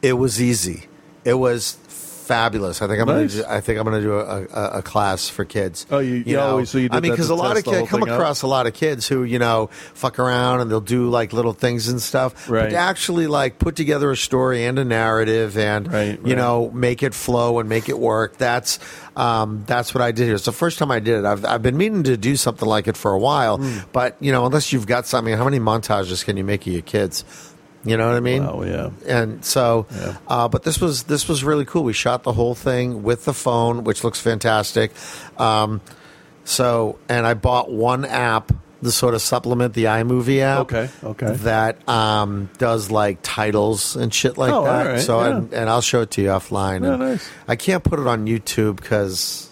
It 0.00 0.14
was 0.14 0.40
easy. 0.40 0.86
It 1.24 1.34
was 1.34 1.76
fabulous. 2.32 2.80
I 2.82 2.86
think 2.88 3.00
I'm 3.00 3.06
Nice. 3.08 3.34
gonna. 3.34 3.44
Do, 3.44 3.54
I 3.56 3.60
think 3.60 3.78
I'm 3.78 3.84
gonna 3.84 4.00
do 4.00 4.14
a, 4.18 4.42
a, 4.44 4.68
a 4.78 4.82
class 4.82 5.28
for 5.28 5.44
kids. 5.44 5.86
Oh, 5.90 5.98
you- 5.98 6.22
yeah, 6.26 6.44
oh, 6.46 6.64
so 6.64 6.78
you 6.78 6.88
I 6.90 7.00
mean, 7.00 7.12
because 7.12 7.28
a 7.30 7.34
lot 7.34 7.56
of 7.58 7.64
kids 7.64 7.88
come 7.90 8.02
across 8.02 8.42
a 8.42 8.46
lot 8.46 8.66
of 8.66 8.74
kids 8.74 9.06
who 9.06 9.24
you 9.24 9.38
know 9.38 9.68
fuck 9.94 10.18
around 10.18 10.60
and 10.60 10.70
they'll 10.70 10.80
do 10.80 11.08
like 11.10 11.32
little 11.32 11.52
things 11.52 11.88
and 11.88 12.00
stuff. 12.00 12.46
But 12.48 12.52
Right. 12.54 12.70
to 12.70 12.76
actually 12.76 13.26
like 13.26 13.58
put 13.58 13.76
together 13.76 14.10
a 14.10 14.16
story 14.16 14.64
and 14.64 14.78
a 14.78 14.84
narrative 14.84 15.56
and 15.58 15.92
Right, 15.92 16.18
you 16.20 16.24
right. 16.24 16.36
know 16.36 16.70
make 16.72 17.02
it 17.02 17.14
flow 17.14 17.58
and 17.58 17.68
make 17.68 17.88
it 17.88 17.98
work. 17.98 18.36
That's 18.38 18.78
um, 19.16 19.64
that's 19.66 19.92
what 19.94 20.00
I 20.02 20.10
did 20.12 20.24
here. 20.26 20.34
It's 20.34 20.46
the 20.46 20.52
first 20.52 20.78
time 20.78 20.90
I 20.90 20.98
did 21.00 21.18
it. 21.18 21.24
I've 21.24 21.44
I've 21.44 21.62
been 21.62 21.76
meaning 21.76 22.02
to 22.04 22.16
do 22.16 22.36
something 22.36 22.66
like 22.68 22.88
it 22.88 22.96
for 22.96 23.12
a 23.12 23.18
while, 23.18 23.58
Hmm. 23.58 23.78
but 23.92 24.16
you 24.20 24.32
know 24.32 24.46
unless 24.46 24.72
you've 24.72 24.86
got 24.86 25.06
something, 25.06 25.36
how 25.36 25.44
many 25.44 25.58
montages 25.60 26.24
can 26.24 26.36
you 26.36 26.44
make 26.44 26.66
of 26.66 26.72
your 26.72 26.82
kids? 26.82 27.24
You 27.84 27.96
know 27.96 28.06
what 28.06 28.16
I 28.16 28.20
mean? 28.20 28.44
Wow, 28.46 28.62
yeah. 28.62 28.90
And 29.08 29.44
so, 29.44 29.86
uh, 30.28 30.48
but 30.48 30.62
this 30.62 30.80
was 30.80 31.02
this 31.04 31.28
was 31.28 31.42
really 31.42 31.64
cool. 31.64 31.82
We 31.82 31.92
shot 31.92 32.22
the 32.22 32.32
whole 32.32 32.54
thing 32.54 33.02
with 33.02 33.24
the 33.24 33.34
phone, 33.34 33.82
which 33.84 34.04
looks 34.04 34.20
fantastic. 34.20 34.92
Um, 35.36 35.80
so, 36.44 36.98
and 37.08 37.26
I 37.26 37.34
bought 37.34 37.70
one 37.72 38.04
app 38.04 38.52
to 38.84 38.90
sort 38.90 39.14
of 39.14 39.22
supplement 39.22 39.74
the 39.74 39.84
iMovie 39.84 40.40
app. 40.40 40.58
Okay, 40.62 40.88
okay. 41.04 41.34
That 41.36 41.88
um, 41.88 42.50
does 42.58 42.90
like 42.90 43.18
titles 43.22 43.94
and 43.96 44.12
shit 44.12 44.36
like 44.36 44.52
Oh, 44.52 44.64
that. 44.64 44.86
right, 44.86 45.00
so, 45.00 45.20
yeah. 45.20 45.36
and, 45.36 45.52
and 45.54 45.70
I'll 45.70 45.80
show 45.80 46.00
it 46.02 46.10
to 46.12 46.22
you 46.22 46.28
offline. 46.28 46.82
Yeah, 46.82 46.92
And 46.94 46.98
nice. 47.02 47.28
I 47.46 47.54
can't 47.56 47.84
put 47.84 48.00
it 48.00 48.06
on 48.08 48.26
YouTube 48.26 48.76
because 48.76 49.48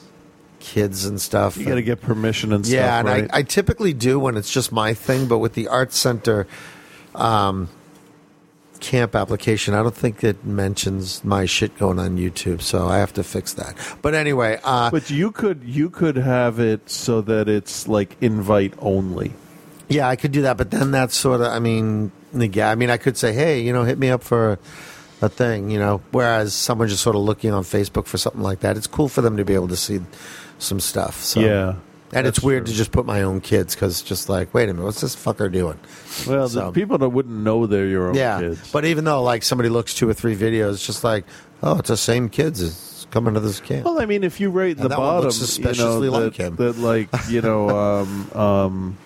kids 0.59 1.05
and 1.05 1.21
stuff. 1.21 1.57
you 1.57 1.65
got 1.67 1.77
to 1.77 1.83
get 1.83 2.01
permission 2.01 2.53
and 2.53 2.67
Yeah, 2.67 2.81
stuff. 2.87 2.99
and 2.99 3.09
right? 3.23 3.31
I, 3.33 3.39
I 3.39 3.43
typically 3.45 3.93
do 3.93 4.19
when 4.19 4.37
it's 4.37 4.51
just 4.53 4.73
my 4.73 4.95
thing, 4.95 5.27
but 5.29 5.39
with 5.39 5.55
the 5.55 5.69
Arts 5.69 5.97
Center 5.97 6.49
um, 7.15 7.69
camp 8.81 9.15
application, 9.15 9.75
I 9.75 9.83
don't 9.83 9.95
think 9.95 10.25
it 10.25 10.45
mentions 10.45 11.23
my 11.25 11.45
shit 11.47 11.77
going 11.79 11.99
on 11.99 12.17
YouTube, 12.17 12.63
so 12.63 12.89
I 12.89 12.99
have 12.99 13.13
to 13.15 13.23
fix 13.23 13.53
that. 13.55 13.77
But 14.03 14.15
anyway, 14.15 14.59
uh, 14.65 14.91
but 14.91 15.11
you 15.11 15.31
could 15.31 15.63
you 15.65 15.91
could 15.91 16.17
have 16.17 16.59
it 16.59 16.89
so 16.91 17.21
that 17.23 17.49
it's 17.49 17.87
like 17.87 18.17
invite 18.21 18.75
only. 18.79 19.33
yeah, 19.91 20.09
I 20.09 20.17
could 20.17 20.31
do 20.33 20.43
that, 20.43 20.57
but 20.57 20.71
then 20.71 20.93
that's 20.93 21.17
sort 21.17 21.41
of, 21.41 21.49
I 21.49 21.59
mean, 21.59 22.13
yeah, 22.33 22.71
I 22.71 22.77
mean, 22.77 22.91
I 22.91 22.97
could 22.97 23.17
say, 23.17 23.33
hey, 23.33 23.61
you 23.61 23.73
know, 23.73 23.83
hit 23.83 23.99
me 23.99 24.09
up 24.09 24.23
for 24.23 24.59
a 25.21 25.29
thing, 25.29 25.69
you 25.71 25.79
know, 25.79 26.01
whereas 26.13 26.55
someone 26.55 26.89
just 26.89 27.03
sort 27.03 27.17
of 27.17 27.23
looking 27.23 27.53
on 27.53 27.65
Facebook 27.65 28.07
for 28.07 28.17
something 28.17 28.41
like 28.41 28.61
that, 28.61 28.77
it's 28.77 28.87
cool 28.87 29.09
for 29.09 29.21
them 29.21 29.37
to 29.37 29.45
be 29.45 29.55
able 29.55 29.69
to 29.69 29.77
see 29.77 30.01
some 30.59 30.79
stuff. 30.79 31.21
So. 31.21 31.41
Yeah, 31.41 31.75
And 32.13 32.27
it's 32.27 32.41
weird 32.43 32.65
true. 32.67 32.73
to 32.73 32.77
just 32.77 32.91
put 32.91 33.07
my 33.07 33.23
own 33.23 33.41
kids 33.41 33.75
because 33.75 34.03
just 34.03 34.29
like, 34.29 34.53
wait 34.53 34.69
a 34.69 34.73
minute, 34.75 34.85
what's 34.85 35.01
this 35.01 35.15
fucker 35.15 35.51
doing? 35.51 35.79
Well, 36.27 36.49
So- 36.49 36.67
the 36.67 36.73
people 36.73 36.99
that 36.99 37.09
wouldn't 37.11 37.37
know 37.45 37.67
they're 37.67 37.87
your 37.87 38.09
own 38.09 38.15
yeah, 38.15 38.41
kids. 38.41 38.71
but 38.73 38.85
even 38.85 39.05
though 39.05 39.23
like 39.23 39.43
somebody 39.45 39.69
looks 39.69 39.95
two 39.95 40.09
or 40.09 40.15
three 40.15 40.37
videos, 40.37 40.73
it's 40.75 40.87
just 40.87 41.05
like, 41.05 41.25
oh, 41.63 41.79
it's 41.79 41.89
the 41.89 41.97
same 41.97 42.29
kids 42.29 42.61
as 42.61 43.07
coming 43.13 43.35
to 43.35 43.41
this 43.41 43.61
camp. 43.61 43.85
Well, 43.85 44.01
I 44.01 44.07
mean, 44.07 44.25
if 44.25 44.41
you 44.41 44.51
rate 44.51 44.77
And 44.79 44.87
the 44.87 44.97
bottom, 44.97 45.19
you 45.19 45.25
know, 45.25 45.31
suspiciously 45.31 46.09
that, 46.11 46.21
like 46.21 46.35
him. 46.37 46.57
that 46.57 46.79
like 46.79 47.09
you 47.29 47.43
know, 47.43 47.71
um, 47.71 48.31
um, 48.35 48.97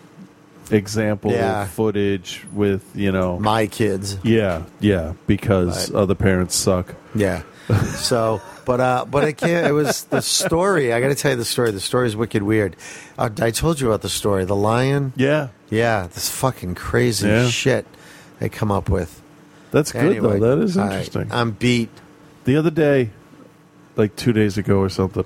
example 0.71 1.31
Yeah. 1.31 1.67
footage 1.67 2.45
with 2.55 2.83
you 2.95 3.13
know 3.13 3.39
my 3.39 3.67
kids. 3.67 4.17
Yeah, 4.23 4.63
yeah, 4.81 5.13
because 5.27 5.91
Right. 5.91 6.01
other 6.01 6.15
parents 6.15 6.55
suck. 6.57 6.95
Yeah. 7.15 7.43
so, 7.97 8.41
but 8.67 8.81
uh, 8.81 9.05
but 9.11 9.25
I 9.25 9.33
can't. 9.33 9.67
It 9.67 9.73
was 9.73 10.05
the 10.05 10.21
story. 10.21 10.93
I 10.93 11.01
got 11.01 11.09
to 11.09 11.15
tell 11.15 11.31
you 11.33 11.37
the 11.37 11.45
story. 11.45 11.71
The 11.71 11.81
story 11.81 12.07
is 12.07 12.17
wicked 12.17 12.43
weird. 12.43 12.77
Uh, 13.19 13.31
I 13.41 13.51
told 13.51 13.81
you 13.81 13.87
about 13.89 14.03
the 14.03 14.09
story. 14.09 14.45
The 14.45 14.57
lion. 14.57 15.13
Yeah, 15.17 15.49
yeah. 15.71 16.07
This 16.13 16.29
fucking 16.29 16.75
crazy 16.75 17.29
Yeah. 17.29 17.49
shit 17.49 17.87
they 18.39 18.49
come 18.49 18.71
up 18.71 18.89
with. 18.89 19.23
That's 19.71 19.93
good 19.93 20.05
Anyway, 20.05 20.39
though. 20.39 20.57
That 20.57 20.63
is 20.63 20.77
I- 20.77 20.85
interesting. 20.85 21.29
I'm 21.33 21.53
beat. 21.53 21.91
The 22.45 22.57
other 22.57 22.71
day, 22.71 23.11
like 23.97 24.15
two 24.17 24.33
days 24.33 24.59
ago 24.59 24.79
or 24.81 24.89
something, 24.91 25.25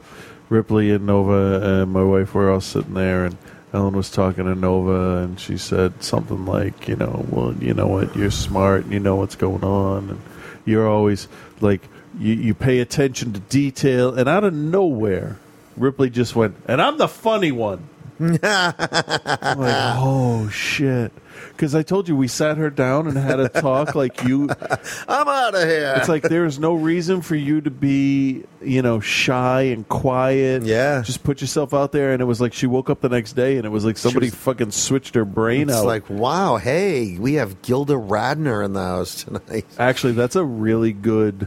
Ripley 0.48 0.90
and 0.92 1.04
Nova 1.06 1.82
and 1.82 1.92
my 1.92 2.02
wife 2.04 2.34
were 2.34 2.50
all 2.50 2.60
sitting 2.60 2.94
there, 2.94 3.24
and 3.24 3.36
Ellen 3.72 3.94
was 3.96 4.10
talking 4.10 4.44
to 4.44 4.54
Nova, 4.54 5.24
and 5.24 5.38
she 5.38 5.58
said 5.58 6.02
something 6.02 6.46
like, 6.46 6.86
you 6.88 6.94
know, 6.96 7.26
well, 7.30 7.52
you 7.60 7.74
know 7.74 7.88
what, 7.88 8.14
you're 8.16 8.30
smart, 8.30 8.84
and 8.84 8.92
you 8.92 9.00
know 9.00 9.16
what's 9.16 9.34
going 9.34 9.64
on, 9.64 10.10
and 10.10 10.20
you're 10.64 10.88
always 10.88 11.26
like, 11.60 11.82
you, 12.18 12.34
you 12.34 12.54
pay 12.54 12.78
attention 12.80 13.32
to 13.32 13.40
detail, 13.40 14.14
and 14.14 14.28
out 14.28 14.44
of 14.44 14.54
nowhere, 14.54 15.38
Ripley 15.76 16.10
just 16.10 16.36
went, 16.36 16.56
and 16.66 16.80
I'm 16.80 16.98
the 16.98 17.08
funny 17.08 17.52
one. 17.52 17.88
Like, 18.20 18.40
oh 18.44 20.48
shit. 20.52 21.12
Because 21.52 21.74
I 21.76 21.82
told 21.82 22.08
you 22.08 22.16
we 22.16 22.26
sat 22.26 22.56
her 22.56 22.68
down 22.70 23.06
and 23.06 23.16
had 23.16 23.38
a 23.38 23.48
talk. 23.48 23.94
Like 23.94 24.24
you, 24.24 24.48
I'm 25.08 25.28
out 25.28 25.54
of 25.54 25.62
here. 25.68 25.94
It's 25.96 26.08
like 26.08 26.24
there 26.24 26.44
is 26.44 26.58
no 26.58 26.74
reason 26.74 27.20
for 27.22 27.36
you 27.36 27.60
to 27.60 27.70
be, 27.70 28.42
you 28.60 28.82
know, 28.82 28.98
shy 28.98 29.62
and 29.62 29.88
quiet. 29.88 30.64
Yeah. 30.64 31.02
just 31.02 31.22
put 31.22 31.40
yourself 31.40 31.72
out 31.72 31.92
there. 31.92 32.12
And 32.12 32.20
it 32.20 32.24
was 32.24 32.40
like 32.40 32.52
she 32.52 32.66
woke 32.66 32.90
up 32.90 33.00
the 33.00 33.08
next 33.08 33.34
day, 33.34 33.56
and 33.56 33.64
it 33.64 33.68
was 33.70 33.84
like 33.84 33.96
somebody 33.98 34.26
was- 34.26 34.34
fucking 34.34 34.72
switched 34.72 35.14
her 35.14 35.24
brain 35.24 35.68
It's 35.68 35.78
out. 35.78 35.86
like, 35.86 36.08
wow, 36.10 36.56
hey, 36.56 37.16
we 37.18 37.34
have 37.34 37.62
Gilda 37.62 37.94
Radner 37.94 38.64
in 38.64 38.72
the 38.72 38.82
house 38.84 39.22
tonight. 39.24 39.64
Actually, 39.78 40.14
that's 40.14 40.34
a 40.36 40.44
really 40.44 40.92
good 40.92 41.46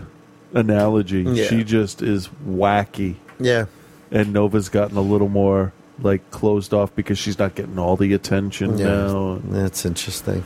analogy. 0.54 1.22
Yeah. 1.24 1.45
She 1.45 1.64
just 1.64 2.02
is 2.02 2.30
wacky. 2.47 3.16
Yeah. 3.39 3.66
And 4.12 4.34
Nova's 4.34 4.70
gotten 4.70 4.97
a 4.97 5.02
little 5.02 5.30
more 5.30 5.74
like 5.99 6.30
closed 6.32 6.74
off 6.74 6.93
because 6.95 7.18
she's 7.18 7.38
not 7.39 7.56
getting 7.56 7.78
all 7.80 7.95
the 7.95 8.14
attention 8.14 8.78
Yeah. 8.78 8.88
now. 8.88 9.39
That's 9.45 9.86
interesting. 9.86 10.43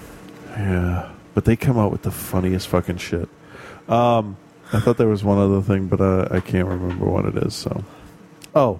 Yeah. 0.51 1.09
But 1.33 1.45
they 1.45 1.55
come 1.55 1.77
out 1.77 1.91
with 1.91 2.03
the 2.03 2.11
funniest 2.11 2.67
fucking 2.67 2.97
shit. 2.97 3.27
Um, 3.89 4.37
I 4.73 4.79
thought 4.79 4.97
there 4.97 5.07
was 5.07 5.23
one 5.23 5.37
other 5.37 5.61
thing, 5.61 5.87
but 5.87 6.01
uh, 6.01 6.27
I 6.31 6.39
can't 6.39 6.67
remember 6.67 7.05
what 7.05 7.25
it 7.25 7.35
is. 7.37 7.53
So, 7.53 7.83
oh, 8.55 8.79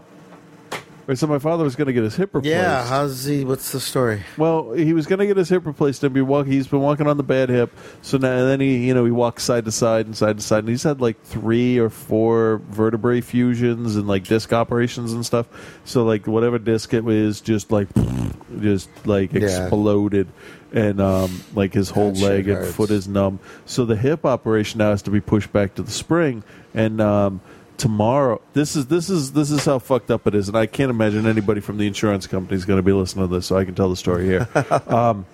Right, 1.08 1.16
so 1.16 1.28
my 1.28 1.38
father 1.38 1.64
was 1.64 1.76
going 1.76 1.86
to 1.86 1.94
get 1.94 2.04
his 2.04 2.16
hip 2.16 2.34
replaced. 2.34 2.50
Yeah, 2.56 2.84
how's 2.84 3.26
he? 3.26 3.46
What's 3.46 3.72
the 3.72 3.80
story? 3.80 4.24
Well, 4.38 4.72
he 4.74 4.92
was 4.94 5.06
going 5.06 5.20
to 5.20 5.28
get 5.28 5.38
his 5.38 5.50
hip 5.50 5.64
replaced 5.68 6.04
and 6.04 6.12
be 6.16 6.22
walk. 6.22 6.48
He's 6.48 6.68
been 6.68 6.80
walking 6.80 7.06
on 7.06 7.18
the 7.18 7.24
bad 7.24 7.50
hip. 7.50 7.72
So 8.02 8.18
now, 8.18 8.32
and 8.40 8.50
then 8.50 8.60
he, 8.60 8.88
you 8.88 8.94
know, 8.96 9.06
he 9.06 9.12
walks 9.12 9.44
side 9.44 9.66
to 9.66 9.72
side 9.72 10.08
and 10.08 10.18
side 10.18 10.38
to 10.38 10.44
side, 10.44 10.60
and 10.60 10.70
he's 10.70 10.82
had 10.82 11.02
like 11.02 11.22
three 11.22 11.78
or 11.78 11.92
four 11.92 12.60
vertebrae 12.72 13.22
fusions 13.22 13.96
and 13.96 14.08
like 14.08 14.24
disc 14.24 14.52
operations 14.52 15.14
and 15.14 15.24
stuff. 15.24 15.48
So 15.86 16.04
like 16.04 16.26
whatever 16.26 16.58
disc 16.58 16.92
it 16.96 17.04
was, 17.04 17.40
just 17.40 17.72
like, 17.72 17.88
just 18.60 18.90
like 19.06 19.32
Yeah. 19.34 19.44
exploded, 19.44 20.28
and 20.74 21.00
um, 21.00 21.44
like 21.54 21.74
his 21.76 21.92
whole 21.92 22.14
That 22.14 22.24
leg 22.24 22.48
and 22.48 22.58
hurts. 22.58 22.76
foot 22.76 22.90
is 22.90 23.08
numb. 23.08 23.40
So 23.68 23.86
the 23.86 23.96
hip 23.96 24.26
operation 24.26 24.80
now 24.80 24.90
has 24.90 25.04
to 25.04 25.12
be 25.12 25.22
pushed 25.22 25.54
back 25.54 25.76
to 25.76 25.84
the 25.84 25.92
spring, 25.92 26.44
and 26.74 27.00
um, 27.00 27.42
tomorrow 27.78 28.42
this 28.54 28.76
is 28.76 28.88
this 28.88 29.10
is 29.10 29.34
this 29.34 29.52
is 29.52 29.66
how 29.66 29.80
fucked 29.80 30.10
up 30.12 30.28
it 30.28 30.36
is, 30.36 30.48
and 30.48 30.58
I 30.58 30.66
can't 30.66 30.90
imagine 30.90 31.26
anybody 31.26 31.62
from 31.62 31.78
the 31.78 31.88
insurance 31.88 32.28
company 32.28 32.56
is 32.56 32.66
going 32.66 32.78
to 32.78 32.84
be 32.84 32.92
listening 32.94 33.28
to 33.28 33.34
this, 33.36 33.46
so 33.48 33.58
I 33.58 33.66
can 33.66 33.76
tell 33.76 33.90
the 33.90 33.96
story 33.96 34.26
here. 34.26 34.48
um, 34.88 35.26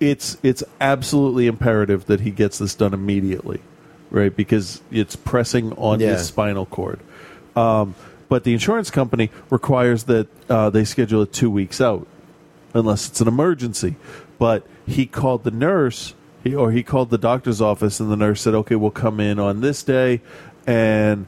it's 0.00 0.36
it's 0.42 0.62
absolutely 0.80 1.46
imperative 1.46 2.06
that 2.06 2.20
he 2.20 2.30
gets 2.30 2.58
this 2.58 2.74
done 2.74 2.92
immediately, 2.94 3.60
right? 4.10 4.34
Because 4.34 4.82
it's 4.90 5.16
pressing 5.16 5.72
on 5.74 6.00
Yeah. 6.00 6.10
his 6.12 6.26
spinal 6.26 6.66
cord. 6.66 7.00
Um, 7.56 7.94
but 8.28 8.44
the 8.44 8.52
insurance 8.52 8.90
company 8.90 9.30
requires 9.50 10.04
that 10.04 10.26
uh, 10.50 10.70
they 10.70 10.84
schedule 10.84 11.22
it 11.22 11.32
two 11.32 11.50
weeks 11.50 11.80
out, 11.80 12.06
unless 12.72 13.08
it's 13.08 13.20
an 13.20 13.28
emergency. 13.28 13.96
But 14.38 14.66
he 14.86 15.06
called 15.06 15.44
the 15.44 15.50
nurse, 15.52 16.14
he, 16.42 16.54
or 16.54 16.72
he 16.72 16.82
called 16.82 17.10
the 17.10 17.18
doctor's 17.18 17.60
office, 17.60 18.00
and 18.00 18.10
the 18.10 18.16
nurse 18.16 18.42
said, 18.42 18.54
"Okay, 18.54 18.74
we'll 18.74 18.90
come 18.90 19.20
in 19.20 19.38
on 19.38 19.60
this 19.60 19.82
day," 19.84 20.20
and 20.66 21.26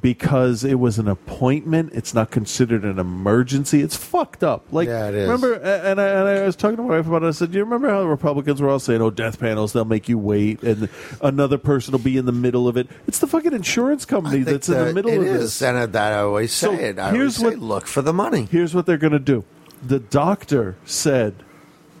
because 0.00 0.64
it 0.64 0.76
was 0.78 0.98
an 0.98 1.06
appointment, 1.06 1.92
it's 1.92 2.14
not 2.14 2.30
considered 2.30 2.82
an 2.82 2.98
emergency. 2.98 3.82
It's 3.82 3.94
fucked 3.94 4.42
up. 4.42 4.64
Like, 4.72 4.88
Yeah, 4.88 5.08
it 5.08 5.14
is. 5.14 5.28
remember, 5.28 5.52
and 5.52 6.00
I, 6.00 6.06
and 6.08 6.28
I 6.28 6.42
was 6.46 6.56
talking 6.56 6.78
to 6.78 6.82
my 6.82 6.96
wife 6.96 7.06
about 7.06 7.22
it. 7.22 7.26
I 7.26 7.30
said, 7.32 7.52
"Do 7.52 7.58
you 7.58 7.64
remember 7.64 7.90
how 7.90 8.00
the 8.00 8.06
Republicans 8.08 8.62
were 8.62 8.70
all 8.70 8.78
saying, 8.78 9.02
oh, 9.02 9.10
death 9.10 9.38
panels, 9.38 9.74
they'll 9.74 9.84
make 9.84 10.08
you 10.08 10.16
wait, 10.16 10.62
and 10.62 10.88
another 11.20 11.58
person 11.58 11.92
will 11.92 11.98
be 11.98 12.16
in 12.16 12.24
the 12.24 12.32
middle 12.32 12.66
of 12.68 12.78
it." 12.78 12.88
It's 13.06 13.18
the 13.18 13.26
fucking 13.26 13.52
insurance 13.52 14.06
company 14.06 14.38
that's 14.44 14.68
in 14.70 14.78
the 14.78 14.94
middle 14.94 15.10
it 15.10 15.18
of 15.18 15.26
is, 15.26 15.40
this. 15.58 15.62
and 15.62 15.92
that 15.92 16.12
I 16.14 16.20
always 16.20 16.54
say 16.54 16.66
So 16.68 16.72
it. 16.72 16.98
I 16.98 17.10
here's 17.10 17.38
always 17.38 17.54
say, 17.54 17.58
what- 17.60 17.68
look 17.68 17.86
for 17.86 18.00
the 18.00 18.14
money. 18.14 18.48
Here's 18.50 18.74
what 18.74 18.86
they're 18.86 18.96
going 18.96 19.12
to 19.12 19.18
do. 19.18 19.44
The 19.86 19.98
doctor 19.98 20.76
said, 20.86 21.34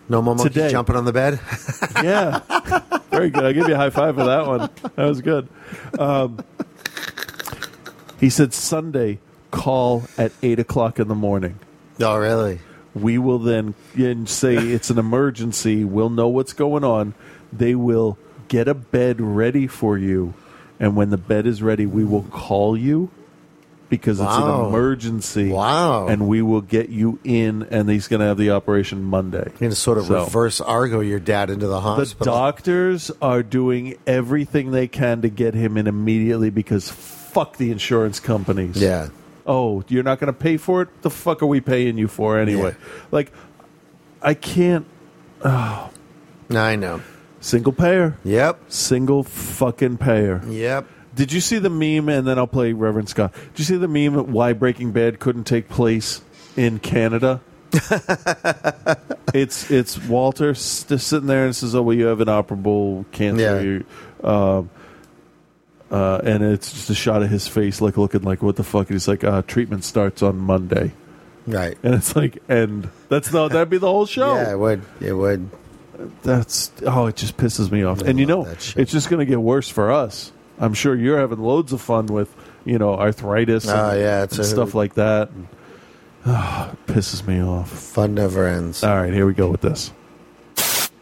"No 0.08 0.22
more 0.22 0.34
monkeys 0.34 0.54
today, 0.54 0.70
jumping 0.70 0.96
on 0.96 1.04
the 1.04 1.12
bed." 1.12 1.40
yeah, 2.02 2.40
very 3.10 3.30
good. 3.30 3.44
I'll 3.44 3.52
give 3.52 3.68
you 3.68 3.74
a 3.74 3.76
high 3.76 3.90
five 3.90 4.14
for 4.14 4.24
that 4.24 4.46
one. 4.46 4.70
That 4.96 5.04
was 5.06 5.20
good. 5.20 5.48
Um, 5.98 6.44
he 8.20 8.30
said 8.30 8.52
Sunday, 8.54 9.18
call 9.50 10.04
at 10.16 10.32
eight 10.42 10.58
o'clock 10.58 10.98
in 10.98 11.08
the 11.08 11.14
morning. 11.14 11.58
Oh, 12.00 12.16
really? 12.16 12.60
We 12.94 13.18
will 13.18 13.38
then 13.38 13.74
and 13.94 14.28
say 14.28 14.54
it's 14.54 14.90
an 14.90 14.98
emergency. 14.98 15.84
We'll 15.84 16.10
know 16.10 16.28
what's 16.28 16.52
going 16.52 16.84
on. 16.84 17.14
They 17.52 17.74
will 17.74 18.18
get 18.48 18.68
a 18.68 18.74
bed 18.74 19.20
ready 19.20 19.66
for 19.66 19.96
you, 19.96 20.34
and 20.78 20.94
when 20.94 21.10
the 21.10 21.16
bed 21.16 21.46
is 21.46 21.62
ready, 21.62 21.86
we 21.86 22.04
will 22.04 22.22
call 22.24 22.76
you 22.76 23.10
because 23.92 24.20
it's 24.20 24.30
an 24.32 24.64
emergency. 24.68 25.50
Wow. 25.50 26.06
And 26.08 26.26
we 26.26 26.40
will 26.40 26.62
get 26.62 26.88
you 26.88 27.18
in, 27.24 27.64
and 27.70 27.90
he's 27.90 28.08
going 28.08 28.20
to 28.20 28.26
have 28.26 28.38
the 28.38 28.52
operation 28.52 29.02
Monday. 29.04 29.44
You're 29.50 29.58
going 29.58 29.70
to 29.70 29.76
sort 29.76 29.98
of 29.98 30.06
So- 30.06 30.24
reverse 30.24 30.62
Argo 30.62 31.00
your 31.00 31.20
dad 31.20 31.50
into 31.50 31.66
the 31.66 31.78
hospital. 31.78 32.24
the 32.24 32.30
doctors 32.30 33.10
are 33.20 33.42
doing 33.42 33.98
everything 34.06 34.70
they 34.70 34.88
can 34.88 35.20
to 35.20 35.28
get 35.28 35.52
him 35.52 35.76
in 35.76 35.86
immediately 35.86 36.48
because 36.48 36.88
fuck 36.90 37.58
the 37.58 37.70
insurance 37.70 38.18
companies. 38.18 38.76
Yeah. 38.76 39.08
Oh, 39.46 39.84
you're 39.88 40.02
not 40.04 40.18
going 40.20 40.32
to 40.32 40.38
pay 40.38 40.56
for 40.56 40.80
it? 40.80 40.88
The 41.02 41.10
fuck 41.10 41.42
are 41.42 41.46
we 41.46 41.60
paying 41.60 41.98
you 41.98 42.08
for 42.08 42.38
anyway? 42.38 42.74
Like, 43.10 43.30
I 44.22 44.32
can't. 44.32 44.86
Oh, 45.44 45.90
I 46.50 46.76
know. 46.76 47.02
single 47.40 47.72
payer. 47.74 48.16
Yep. 48.24 48.58
Single 48.68 49.22
fucking 49.24 49.98
payer. 49.98 50.40
Yep. 50.48 50.86
Did 51.14 51.32
you 51.32 51.40
see 51.40 51.58
the 51.58 51.70
meme? 51.70 52.08
And 52.08 52.26
then 52.26 52.38
I'll 52.38 52.46
play 52.46 52.72
Reverend 52.72 53.08
Scott. 53.08 53.32
Did 53.34 53.58
you 53.58 53.64
see 53.64 53.76
the 53.76 53.88
meme? 53.88 54.32
Why 54.32 54.52
Breaking 54.52 54.92
Bad 54.92 55.18
couldn't 55.20 55.44
take 55.44 55.68
place 55.68 56.22
in 56.56 56.78
Canada? 56.78 57.40
it's 59.34 59.70
it's 59.70 59.98
Walter 60.06 60.50
s- 60.50 60.84
just 60.84 61.06
sitting 61.08 61.26
there 61.26 61.44
and 61.44 61.54
says, 61.56 61.74
"Oh, 61.74 61.82
well, 61.82 61.96
you 61.96 62.06
have 62.06 62.20
inoperable 62.20 63.04
cancer." 63.12 63.62
You- 63.62 63.84
Um, 64.28 64.70
uh, 65.90 66.20
and 66.24 66.42
it's 66.44 66.72
just 66.72 66.88
a 66.90 66.94
shot 66.94 67.22
of 67.22 67.28
his 67.30 67.48
face, 67.48 67.80
like 67.80 67.96
looking 67.96 68.22
like, 68.22 68.42
"What 68.42 68.56
the 68.56 68.64
fuck?" 68.64 68.88
And 68.88 68.94
he's 68.94 69.08
like, 69.08 69.24
uh, 69.24 69.42
"Treatment 69.42 69.84
starts 69.84 70.22
on 70.22 70.38
Monday." 70.38 70.92
Right. 71.46 71.76
And 71.82 71.94
it's 71.94 72.14
like, 72.14 72.38
and 72.48 72.88
that's 73.08 73.30
the 73.30 73.48
that'd 73.48 73.68
be 73.68 73.78
the 73.78 73.88
whole 73.90 74.06
show. 74.06 74.34
Yeah, 74.36 74.52
it 74.52 74.58
would. 74.58 74.82
It 75.00 75.12
would. 75.12 75.50
That's 76.22 76.70
oh, 76.86 77.06
it 77.06 77.16
just 77.16 77.36
pisses 77.36 77.70
me 77.70 77.82
off. 77.84 78.00
and 78.02 78.18
you 78.18 78.26
know, 78.26 78.44
it's 78.46 78.92
just 78.92 79.08
going 79.10 79.20
to 79.20 79.26
get 79.26 79.40
worse 79.40 79.68
for 79.68 79.90
us. 79.92 80.30
I'm 80.62 80.72
sure 80.74 80.94
you're 80.94 81.18
having 81.18 81.40
loads 81.40 81.72
of 81.72 81.80
fun 81.82 82.06
with 82.06 82.34
you 82.64 82.78
know 82.78 82.94
arthritis. 82.94 83.68
and, 83.68 83.78
Oh, 83.78 83.92
yeah, 83.98 84.22
it's 84.22 84.36
and 84.36 84.40
a- 84.46 84.48
stuff 84.48 84.74
like 84.74 84.94
that. 84.94 85.28
And, 85.30 85.48
ah, 86.24 86.70
it 86.72 86.86
pisses 86.86 87.26
me 87.26 87.42
off. 87.42 87.68
Fun 87.70 88.14
never 88.14 88.46
ends. 88.46 88.82
All 88.82 88.96
right, 88.96 89.12
here 89.12 89.26
we 89.26 89.34
go 89.34 89.50
with 89.50 89.60
this. 89.60 89.92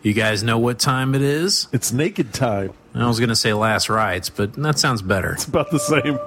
You 0.02 0.14
guys 0.14 0.42
know 0.42 0.58
what 0.58 0.78
time 0.78 1.14
it 1.14 1.20
is? 1.20 1.68
It's 1.72 1.92
naked 1.92 2.32
time. 2.32 2.72
I 2.94 3.06
was 3.06 3.18
going 3.20 3.28
to 3.28 3.36
say 3.36 3.52
last 3.52 3.90
rites, 3.90 4.30
but 4.30 4.54
that 4.54 4.78
sounds 4.78 5.02
better. 5.02 5.34
It's 5.34 5.44
about 5.44 5.70
the 5.70 5.78
same. 5.78 6.18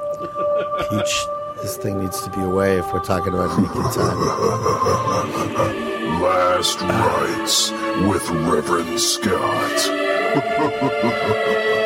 Peach, 0.91 1.25
this 1.63 1.75
thing 1.77 1.99
needs 1.99 2.21
to 2.21 2.29
be 2.29 2.39
away 2.41 2.77
if 2.77 2.93
we're 2.93 2.99
talking 3.03 3.33
about 3.33 3.57
naked 3.59 3.93
time. 3.93 4.19
Last 6.21 6.79
Rites 6.81 7.71
with 8.07 8.29
Reverend 8.29 8.99
Scott. 8.99 9.89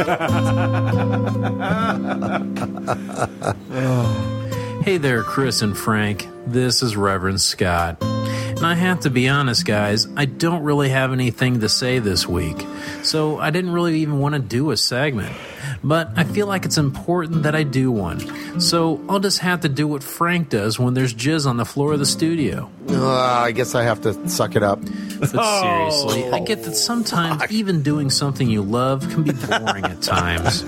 Hey 4.82 4.96
there, 4.96 5.22
Chris 5.22 5.60
and 5.60 5.76
Frank. 5.76 6.26
This 6.46 6.82
is 6.82 6.96
Reverend 6.96 7.42
Scott. 7.42 7.98
And 8.00 8.64
I 8.64 8.74
have 8.74 9.00
to 9.00 9.10
be 9.10 9.28
honest, 9.28 9.66
guys, 9.66 10.08
I 10.16 10.24
don't 10.24 10.62
really 10.62 10.88
have 10.88 11.12
anything 11.12 11.60
to 11.60 11.68
say 11.68 11.98
this 11.98 12.26
week. 12.26 12.66
So 13.02 13.38
I 13.38 13.50
didn't 13.50 13.72
really 13.72 14.00
even 14.00 14.20
want 14.20 14.36
to 14.36 14.40
do 14.40 14.70
a 14.70 14.78
segment. 14.78 15.36
But 15.84 16.08
I 16.16 16.24
feel 16.24 16.46
like 16.46 16.64
it's 16.64 16.78
important 16.78 17.42
that 17.42 17.54
I 17.54 17.62
do 17.62 17.92
one. 17.92 18.60
So 18.60 19.04
I'll 19.06 19.20
just 19.20 19.40
have 19.40 19.60
to 19.60 19.68
do 19.68 19.86
what 19.86 20.02
Frank 20.02 20.48
does 20.48 20.78
when 20.78 20.94
there's 20.94 21.12
jizz 21.12 21.46
on 21.46 21.58
the 21.58 21.66
floor 21.66 21.92
of 21.92 21.98
the 21.98 22.06
studio. 22.06 22.70
Uh, 23.00 23.08
I 23.08 23.52
guess 23.52 23.74
I 23.74 23.82
have 23.82 24.02
to 24.02 24.28
suck 24.28 24.56
it 24.56 24.62
up. 24.62 24.80
But 25.20 25.30
seriously, 25.60 26.30
I 26.30 26.40
get 26.40 26.64
that 26.64 26.74
sometimes 26.74 27.42
even 27.50 27.82
doing 27.82 28.10
something 28.10 28.48
you 28.50 28.62
love 28.62 29.08
can 29.10 29.22
be 29.24 29.32
boring 29.32 29.84
at 29.84 30.02
times. 30.02 30.64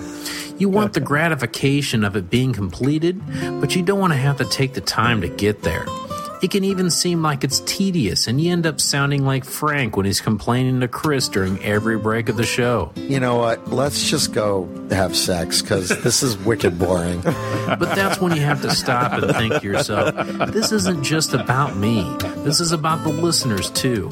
You 0.58 0.68
want 0.68 0.92
the 0.92 1.00
gratification 1.00 2.04
of 2.04 2.16
it 2.16 2.30
being 2.30 2.52
completed, 2.52 3.20
but 3.60 3.74
you 3.74 3.82
don't 3.82 3.98
want 3.98 4.12
to 4.12 4.18
have 4.18 4.38
to 4.38 4.44
take 4.44 4.74
the 4.74 4.80
time 4.80 5.20
to 5.22 5.28
get 5.28 5.62
there. 5.62 5.84
It 6.42 6.50
can 6.50 6.64
even 6.64 6.90
seem 6.90 7.22
like 7.22 7.44
it's 7.44 7.60
tedious, 7.60 8.26
and 8.26 8.40
you 8.40 8.50
end 8.50 8.66
up 8.66 8.80
sounding 8.80 9.24
like 9.24 9.44
Frank 9.44 9.96
when 9.96 10.06
he's 10.06 10.20
complaining 10.20 10.80
to 10.80 10.88
Chris 10.88 11.28
during 11.28 11.62
every 11.62 11.96
break 11.96 12.28
of 12.28 12.36
the 12.36 12.42
show. 12.42 12.90
You 12.96 13.20
know 13.20 13.36
what? 13.36 13.70
Let's 13.70 14.10
just 14.10 14.32
go 14.32 14.68
have 14.90 15.14
sex 15.14 15.62
because 15.62 15.90
this 16.02 16.24
is 16.24 16.36
wicked 16.38 16.80
boring. 16.80 17.22
But 17.72 17.94
that's 17.94 18.20
when 18.20 18.34
you 18.36 18.42
have 18.42 18.60
to 18.62 18.70
stop 18.70 19.12
and 19.12 19.34
think 19.34 19.54
to 19.54 19.66
yourself, 19.66 20.14
this 20.52 20.72
isn't 20.72 21.04
just 21.04 21.32
about 21.32 21.76
me. 21.76 22.02
This 22.38 22.60
is 22.60 22.72
about 22.72 23.02
the 23.04 23.08
listeners 23.10 23.70
too. 23.70 24.08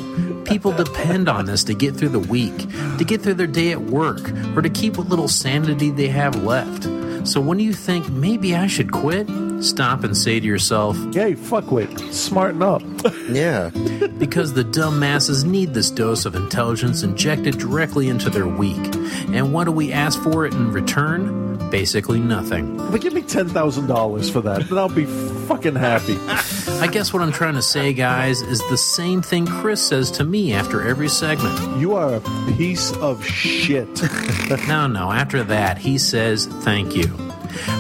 People 0.46 0.72
depend 0.72 1.28
on 1.28 1.44
this 1.44 1.64
to 1.64 1.74
get 1.74 1.94
through 1.94 2.08
the 2.08 2.20
week, 2.20 2.56
to 2.98 3.04
get 3.04 3.20
through 3.20 3.34
their 3.34 3.46
day 3.46 3.72
at 3.72 3.80
work, 3.82 4.20
or 4.56 4.62
to 4.62 4.70
keep 4.70 4.96
what 4.96 5.08
little 5.08 5.28
sanity 5.28 5.90
they 5.90 6.08
have 6.08 6.42
left. 6.42 6.84
So 7.28 7.40
when 7.40 7.58
you 7.58 7.72
think 7.74 8.08
maybe 8.08 8.54
I 8.54 8.66
should 8.66 8.92
quit, 8.92 9.28
stop 9.60 10.04
and 10.04 10.16
say 10.16 10.40
to 10.40 10.46
yourself, 10.46 10.96
Hey, 11.12 11.34
fuckwit, 11.34 12.12
smarten 12.12 12.62
up. 12.62 12.82
yeah. 13.28 13.70
because 14.18 14.52
the 14.52 14.64
dumb 14.64 14.98
masses 14.98 15.44
need 15.44 15.74
this 15.74 15.90
dose 15.90 16.24
of 16.24 16.34
intelligence 16.34 17.02
injected 17.02 17.58
directly 17.58 18.08
into 18.08 18.30
their 18.30 18.46
week. 18.46 18.94
And 19.32 19.52
what 19.52 19.64
do 19.64 19.72
we 19.72 19.92
ask 19.92 20.20
for 20.22 20.46
it 20.46 20.52
in 20.52 20.72
return? 20.72 21.48
Basically 21.70 22.18
nothing. 22.18 22.76
But 22.90 23.00
give 23.00 23.12
me 23.12 23.22
ten 23.22 23.48
thousand 23.48 23.86
dollars 23.86 24.28
for 24.28 24.40
that, 24.40 24.68
and 24.68 24.78
I'll 24.78 24.88
be 24.88 25.04
fucking 25.04 25.76
happy. 25.76 26.16
I 26.80 26.88
guess 26.88 27.12
what 27.12 27.22
I'm 27.22 27.30
trying 27.30 27.54
to 27.54 27.62
say, 27.62 27.92
guys, 27.92 28.42
is 28.42 28.58
the 28.70 28.76
same 28.76 29.22
thing 29.22 29.46
Chris 29.46 29.86
says 29.86 30.10
to 30.12 30.24
me 30.24 30.52
after 30.52 30.82
every 30.82 31.08
segment. 31.08 31.78
You 31.78 31.94
are 31.94 32.14
a 32.14 32.20
piece 32.56 32.92
of 32.96 33.24
shit. 33.24 33.86
no, 34.66 34.88
no. 34.88 35.12
After 35.12 35.44
that, 35.44 35.78
he 35.78 35.96
says 35.98 36.46
thank 36.46 36.96
you. 36.96 37.29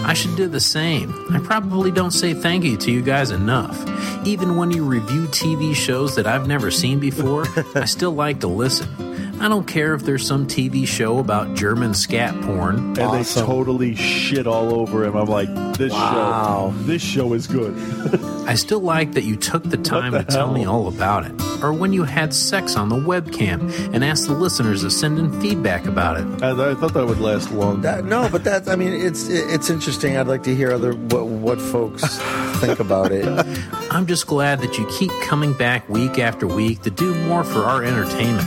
I 0.04 0.14
should 0.14 0.36
do 0.36 0.48
the 0.48 0.60
same. 0.60 1.14
I 1.30 1.38
probably 1.38 1.90
don't 1.90 2.10
say 2.10 2.34
thank 2.34 2.64
you 2.64 2.76
to 2.78 2.90
you 2.90 3.02
guys 3.02 3.30
enough. 3.30 3.78
Even 4.26 4.56
when 4.56 4.70
you 4.70 4.84
review 4.84 5.26
TV 5.26 5.74
shows 5.74 6.16
that 6.16 6.26
I've 6.26 6.46
never 6.46 6.70
seen 6.70 6.98
before, 6.98 7.46
I 7.74 7.84
still 7.84 8.12
like 8.12 8.40
to 8.40 8.48
listen. 8.48 9.09
I 9.40 9.48
don't 9.48 9.66
care 9.66 9.94
if 9.94 10.02
there's 10.02 10.26
some 10.26 10.46
TV 10.46 10.86
show 10.86 11.18
about 11.18 11.54
German 11.56 11.94
scat 11.94 12.38
porn. 12.42 12.76
And 12.76 12.96
they 12.96 13.24
totally 13.24 13.94
shit 13.94 14.46
all 14.46 14.74
over 14.74 15.04
him. 15.04 15.16
I'm 15.16 15.28
like, 15.28 15.48
this 15.78 15.92
Wow. 15.94 16.74
show, 16.76 16.82
this 16.82 17.00
show 17.00 17.32
is 17.32 17.46
good. 17.46 17.74
I 18.46 18.54
still 18.54 18.80
like 18.80 19.12
that 19.12 19.24
you 19.24 19.36
took 19.36 19.62
the 19.64 19.78
time 19.78 20.12
the 20.12 20.18
to 20.18 20.24
tell 20.24 20.52
me 20.52 20.66
all 20.66 20.88
about 20.88 21.24
it. 21.24 21.32
Or 21.62 21.72
when 21.72 21.94
you 21.94 22.04
had 22.04 22.34
sex 22.34 22.76
on 22.76 22.90
the 22.90 22.96
webcam 22.96 23.70
and 23.94 24.04
asked 24.04 24.26
the 24.26 24.34
listeners 24.34 24.82
to 24.82 24.90
send 24.90 25.18
in 25.18 25.40
feedback 25.40 25.86
about 25.86 26.18
it. 26.20 26.42
I, 26.42 26.50
I 26.72 26.74
thought 26.74 26.92
that 26.92 27.06
would 27.06 27.20
last 27.20 27.50
long. 27.50 27.80
That, 27.80 28.04
no, 28.04 28.28
but 28.30 28.44
that's. 28.44 28.68
I 28.68 28.76
mean, 28.76 28.92
it's 28.92 29.28
it's 29.28 29.70
interesting. 29.70 30.16
I'd 30.18 30.26
like 30.26 30.42
to 30.44 30.54
hear 30.54 30.70
other 30.72 30.92
what, 30.92 31.26
what 31.26 31.60
folks 31.60 32.18
think 32.60 32.78
about 32.80 33.12
it. 33.12 33.26
I'm 33.90 34.06
just 34.06 34.26
glad 34.26 34.60
that 34.60 34.78
you 34.78 34.86
keep 34.98 35.10
coming 35.22 35.52
back 35.54 35.88
week 35.88 36.18
after 36.18 36.46
week 36.46 36.82
to 36.82 36.90
do 36.90 37.14
more 37.26 37.44
for 37.44 37.60
our 37.60 37.82
entertainment. 37.84 38.46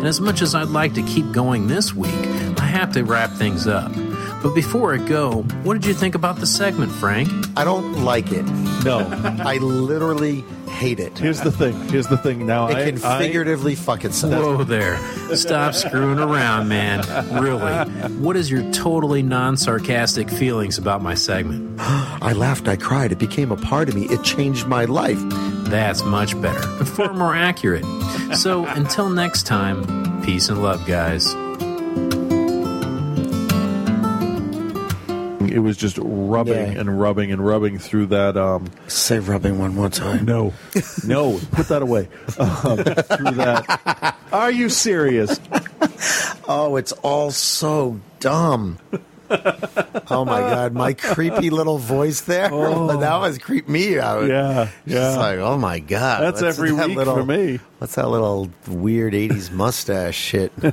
And 0.00 0.08
as 0.08 0.20
much 0.20 0.40
as 0.42 0.54
I'd 0.54 0.68
like 0.68 0.94
to 0.94 1.02
keep 1.02 1.30
going 1.32 1.66
this 1.68 1.94
week, 1.94 2.14
I 2.58 2.64
have 2.64 2.92
to 2.92 3.04
wrap 3.04 3.30
things 3.32 3.66
up. 3.66 3.92
But 4.42 4.54
before 4.54 4.94
I 4.94 4.96
go, 4.96 5.42
what 5.62 5.74
did 5.74 5.84
you 5.84 5.92
think 5.92 6.14
about 6.14 6.36
the 6.36 6.46
segment, 6.46 6.90
Frank? 6.90 7.28
I 7.56 7.64
don't 7.64 8.02
like 8.04 8.32
it. 8.32 8.44
No, 8.84 9.00
I 9.44 9.58
literally 9.58 10.40
hate 10.70 10.98
it. 11.00 11.18
Here's 11.18 11.42
the 11.42 11.52
thing. 11.52 11.74
Here's 11.90 12.06
the 12.06 12.16
thing. 12.16 12.46
Now 12.46 12.68
It 12.68 12.76
I 12.76 12.90
can 12.90 13.04
I- 13.04 13.18
figuratively 13.18 13.74
fuck 13.74 14.06
itself. 14.06 14.32
Whoa 14.32 14.64
there. 14.64 14.96
Stop 15.36 15.74
screwing 15.74 16.18
around, 16.18 16.68
man. 16.68 17.00
Really. 17.38 17.70
What 18.14 18.36
is 18.36 18.50
your 18.50 18.62
totally 18.72 19.22
non 19.22 19.58
sarcastic 19.58 20.30
feelings 20.30 20.78
about 20.78 21.02
my 21.02 21.12
segment? 21.12 21.76
I 21.78 22.32
laughed, 22.32 22.66
I 22.68 22.76
cried. 22.76 23.12
It 23.12 23.18
became 23.18 23.52
a 23.52 23.56
part 23.58 23.90
of 23.90 23.94
me. 23.94 24.04
It 24.06 24.22
changed 24.22 24.66
my 24.66 24.86
life. 24.86 25.20
That's 25.70 26.02
much 26.02 26.40
better. 26.40 26.60
and 26.78 26.88
Far 26.88 27.12
more 27.14 27.34
accurate. 27.34 27.84
So 28.36 28.66
until 28.66 29.08
next 29.08 29.46
time, 29.46 30.22
peace 30.22 30.48
and 30.48 30.62
love, 30.62 30.84
guys. 30.86 31.34
it 35.52 35.58
was 35.58 35.76
just 35.76 35.98
rubbing 36.00 36.72
Yeah. 36.74 36.80
and 36.80 37.00
rubbing 37.00 37.32
and 37.32 37.44
rubbing 37.44 37.78
through 37.78 38.06
that. 38.06 38.36
Um, 38.36 38.68
Say 38.86 39.18
rubbing 39.18 39.58
one 39.58 39.74
more 39.74 39.88
time. 39.88 40.24
No, 40.24 40.52
no, 41.04 41.40
put 41.50 41.66
that 41.68 41.82
away. 41.82 42.08
Um, 42.38 42.76
through 42.78 43.30
that. 43.32 44.16
Are 44.32 44.50
you 44.50 44.68
serious? 44.68 45.40
Oh, 46.52 46.74
it's 46.74 46.90
all 46.90 47.30
so 47.30 48.00
dumb. 48.18 48.78
oh 50.10 50.24
my 50.24 50.40
god, 50.40 50.72
my 50.72 50.92
creepy 50.92 51.50
little 51.50 51.78
voice 51.78 52.22
there. 52.22 52.50
Oh. 52.60 52.96
that 52.98 53.16
was 53.20 53.38
creep 53.38 53.68
me 53.68 53.98
out. 53.98 54.26
Yeah, 54.26 54.70
yeah. 54.84 55.16
like, 55.16 55.38
oh 55.38 55.56
my 55.56 55.78
god. 55.78 56.22
That's 56.22 56.42
every 56.42 56.72
that 56.72 56.88
week 56.88 56.96
little, 56.96 57.14
for 57.14 57.24
me. 57.24 57.58
What's 57.78 57.94
that 57.94 58.08
little 58.08 58.50
weird 58.66 59.12
'80s 59.12 59.50
mustache 59.50 60.16
shit? 60.16 60.52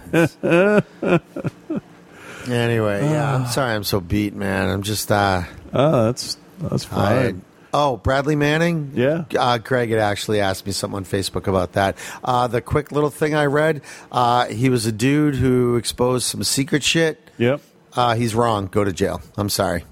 anyway, 2.49 3.01
yeah. 3.03 3.36
I'm 3.36 3.47
sorry, 3.47 3.74
I'm 3.74 3.84
so 3.84 3.99
beat, 3.99 4.34
man. 4.34 4.70
I'm 4.70 4.82
just 4.82 5.12
uh. 5.12 5.43
Oh, 5.74 6.05
that's 6.05 6.38
that's 6.60 6.84
fine. 6.84 7.43
oh, 7.74 7.97
Bradley 7.97 8.36
Manning. 8.36 8.91
Yeah. 8.95 9.26
Uh, 9.38 9.58
Greg 9.60 9.89
had 9.89 9.99
actually 9.99 10.41
asked 10.41 10.66
me 10.66 10.72
something 10.72 10.97
on 10.97 11.05
Facebook 11.05 11.47
about 11.47 11.74
that. 11.74 11.97
Uh, 12.24 12.47
the 12.47 12.62
quick 12.62 12.91
little 12.91 13.12
thing 13.12 13.36
I 13.36 13.45
read. 13.45 13.82
Uh, 14.12 14.45
he 14.47 14.70
was 14.70 14.86
a 14.86 14.91
dude 14.91 15.36
who 15.36 15.76
exposed 15.76 16.26
some 16.26 16.43
secret 16.43 16.84
shit. 16.84 17.22
Yep. 17.38 17.62
Uh, 17.97 18.15
he's 18.15 18.35
wrong. 18.35 18.67
Go 18.67 18.83
to 18.83 18.93
jail. 18.93 19.21
I'm 19.37 19.49
sorry. 19.49 19.83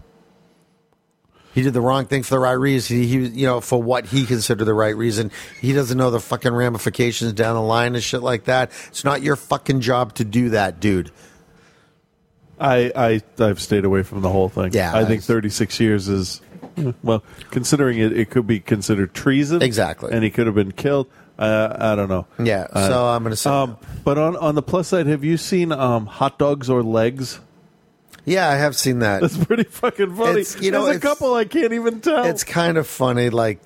He 1.54 1.62
did 1.62 1.74
the 1.74 1.82
wrong 1.82 2.06
thing 2.06 2.22
for 2.24 2.32
the 2.36 2.40
right 2.40 2.52
reason. 2.52 2.98
He, 2.98 3.08
he, 3.08 3.18
you 3.28 3.46
know, 3.48 3.62
for 3.62 3.82
what 3.82 4.06
he 4.08 4.26
considered 4.26 4.66
the 4.66 4.74
right 4.74 4.96
reason. 4.96 5.32
He 5.62 5.72
doesn't 5.72 5.98
know 5.98 6.12
the 6.12 6.20
fucking 6.20 6.54
ramifications 6.54 7.32
down 7.34 7.56
the 7.56 7.62
line 7.62 7.96
and 7.96 8.04
shit 8.04 8.22
like 8.22 8.44
that. 8.46 8.72
It's 8.88 9.06
not 9.06 9.22
your 9.22 9.38
fucking 9.38 9.80
job 9.80 10.14
to 10.16 10.26
do 10.26 10.50
that, 10.50 10.82
dude. 10.82 11.12
I, 12.60 12.92
I 12.96 13.22
I've 13.44 13.62
stayed 13.62 13.86
away 13.86 14.04
from 14.04 14.22
the 14.22 14.30
whole 14.30 14.50
thing. 14.50 14.74
Yeah, 14.74 14.96
I 14.96 15.06
think 15.06 15.24
36 15.24 15.80
years 15.80 16.08
is 16.08 16.42
well, 17.04 17.24
considering 17.52 18.00
it, 18.00 18.18
it 18.18 18.30
could 18.30 18.48
be 18.48 18.60
considered 18.60 19.14
treason. 19.14 19.62
Exactly. 19.62 20.12
and 20.14 20.24
he 20.24 20.30
could 20.30 20.46
have 20.46 20.56
been 20.56 20.72
killed. 20.72 21.08
Uh, 21.38 21.76
I 21.78 21.96
don't 21.96 22.08
know. 22.08 22.28
Yeah, 22.40 22.68
Uh, 22.72 22.88
so 22.88 23.08
I'm 23.08 23.24
gonna 23.24 23.36
say. 23.36 23.50
Um, 23.50 23.78
but 24.06 24.18
on 24.18 24.38
on 24.38 24.56
the 24.56 24.62
plus 24.62 24.88
side, 24.90 25.08
have 25.08 25.24
you 25.24 25.36
seen 25.38 25.72
um, 25.74 26.06
hot 26.06 26.40
dogs 26.40 26.70
or 26.70 26.82
legs? 26.84 27.40
Yeah, 28.26 28.50
I 28.50 28.56
have 28.56 28.76
seen 28.76 29.00
that. 29.00 29.22
That's 29.22 29.38
pretty 29.38 29.64
fucking 29.64 30.16
funny. 30.16 30.42
It's- 30.42 30.62
you 30.62 30.72
know, 30.72 30.86
There's 30.86 30.96
a 30.96 30.98
it's- 30.98 31.14
couple 31.14 31.34
I 31.34 31.46
can't 31.46 31.74
even 31.74 32.02
tell. 32.02 32.26
It's 32.26 32.44
kind 32.44 32.78
of 32.78 32.88
funny, 32.88 33.30
like 33.30 33.60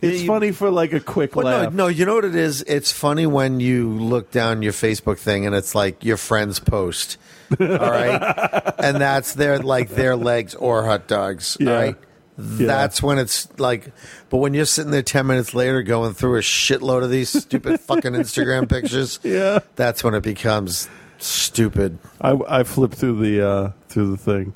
It's 0.00 0.24
funny 0.26 0.52
for 0.52 0.70
like 0.70 0.92
a 0.92 1.00
quick 1.00 1.34
Well, 1.36 1.46
no, 1.46 1.62
laugh. 1.64 1.72
no, 1.72 1.86
you 1.88 2.06
know 2.06 2.14
what 2.14 2.24
it 2.24 2.34
is? 2.36 2.62
It's 2.62 2.92
funny 2.92 3.26
when 3.26 3.58
you 3.60 3.88
look 3.90 4.30
down 4.30 4.62
your 4.62 4.72
Facebook 4.72 5.18
thing 5.18 5.44
and 5.46 5.54
it's 5.54 5.74
like 5.74 6.04
your 6.04 6.16
friend's 6.16 6.60
post. 6.60 7.16
All 7.58 7.66
right. 7.66 8.74
and 8.78 8.98
that's 8.98 9.34
their 9.34 9.58
like 9.58 9.88
their 9.90 10.14
legs 10.16 10.54
or 10.54 10.84
hot 10.84 11.08
dogs. 11.08 11.56
Yeah. 11.58 11.70
All 11.72 11.76
right. 11.80 11.96
That's 12.40 13.02
when 13.02 13.18
it's 13.18 13.48
like, 13.58 13.90
but 14.30 14.36
when 14.36 14.54
you're 14.54 14.64
sitting 14.66 14.92
there 14.92 15.02
10 15.02 15.26
minutes 15.26 15.54
later 15.54 15.82
going 15.82 16.14
through 16.14 16.36
a 16.36 16.40
shitload 16.42 17.02
of 17.02 17.10
these 17.10 17.30
stupid 17.30 17.80
fucking 17.80 18.12
Instagram 18.12 18.68
pictures, 18.68 19.18
Yeah. 19.24 19.58
that's 19.74 20.04
when 20.04 20.14
it 20.14 20.22
becomes 20.22 20.88
stupid. 21.18 21.98
I, 22.20 22.38
I 22.48 22.62
flipped 22.62 22.94
through 22.94 23.20
the 23.20 23.46
uh, 23.46 23.72
through 23.88 24.10
the 24.12 24.16
thing. 24.16 24.54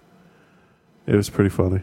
It 1.07 1.15
was 1.17 1.29
pretty 1.31 1.51
funny. 1.51 1.81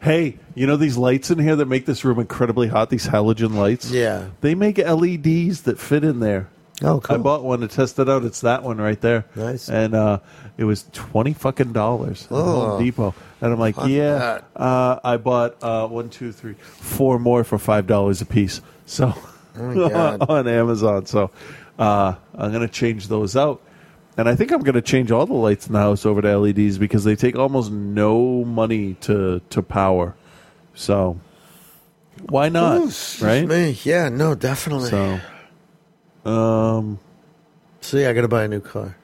Hey, 0.00 0.38
you 0.54 0.66
know 0.66 0.76
these 0.76 0.96
lights 0.96 1.30
in 1.30 1.38
here 1.40 1.56
that 1.56 1.66
make 1.66 1.86
this 1.86 2.04
room 2.04 2.20
incredibly 2.20 2.68
hot? 2.68 2.88
These 2.88 3.06
halogen 3.08 3.54
lights. 3.54 3.90
Yeah. 3.90 4.28
they 4.40 4.54
make 4.54 4.78
LEDs 4.78 5.62
that 5.62 5.78
fit 5.78 6.04
in 6.04 6.20
there. 6.20 6.48
Oh, 6.82 7.00
cool. 7.00 7.16
I 7.16 7.18
bought 7.18 7.42
one 7.42 7.60
to 7.60 7.68
test 7.68 7.98
it 7.98 8.08
out. 8.08 8.22
It's 8.24 8.42
that 8.42 8.62
one 8.62 8.76
right 8.78 9.00
there. 9.00 9.24
Nice. 9.34 9.68
And 9.68 9.94
uh, 9.94 10.20
it 10.58 10.64
was 10.64 10.84
twenty 10.92 11.32
fucking 11.32 11.72
dollars 11.72 12.24
at 12.26 12.32
Oh. 12.32 12.70
Home 12.76 12.84
Depot. 12.84 13.14
And 13.40 13.52
I'm 13.52 13.58
like, 13.58 13.74
Fuck 13.76 13.88
yeah. 13.88 14.42
Uh, 14.54 15.00
I 15.02 15.16
bought 15.16 15.56
uh, 15.62 15.88
one, 15.88 16.10
two, 16.10 16.32
three, 16.32 16.52
four 16.54 17.18
more 17.18 17.44
for 17.44 17.58
five 17.58 17.86
dollars 17.86 18.20
a 18.20 18.26
piece. 18.26 18.60
So 18.84 19.14
Oh 19.58 20.16
on 20.28 20.46
Amazon. 20.46 21.06
So 21.06 21.30
uh, 21.78 22.14
I'm 22.34 22.52
gonna 22.52 22.68
change 22.68 23.08
those 23.08 23.36
out. 23.36 23.62
And 24.18 24.30
I 24.30 24.34
think 24.34 24.50
I'm 24.50 24.62
going 24.62 24.76
to 24.76 24.80
change 24.80 25.10
all 25.10 25.26
the 25.26 25.34
lights 25.34 25.66
in 25.66 25.74
the 25.74 25.78
house 25.78 26.06
over 26.06 26.22
to 26.22 26.38
LEDs 26.38 26.78
because 26.78 27.04
they 27.04 27.16
take 27.16 27.36
almost 27.36 27.70
no 27.70 28.44
money 28.46 28.94
to 29.02 29.42
to 29.50 29.62
power. 29.62 30.16
So 30.72 31.20
why 32.30 32.48
not? 32.48 32.78
Ooh, 32.78 32.90
right? 33.20 33.46
Me. 33.46 33.76
Yeah, 33.84 34.08
no, 34.08 34.34
definitely. 34.34 34.88
So, 34.88 35.20
um, 36.24 36.98
yeah, 37.92 38.08
I 38.08 38.12
got 38.14 38.22
to 38.22 38.28
buy 38.28 38.44
a 38.44 38.48
new 38.48 38.60
car. 38.60 38.96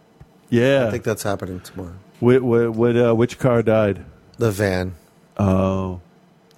yeah. 0.49 0.87
I 0.89 0.91
think 0.91 1.05
that's 1.05 1.23
happening 1.23 1.61
tomorrow. 1.61 1.95
What, 2.21 2.43
what, 2.43 2.71
what, 2.71 2.97
uh, 2.97 3.15
which 3.15 3.39
car 3.39 3.63
died? 3.63 4.05
The 4.39 4.51
van. 4.51 4.95
Oh, 5.37 6.01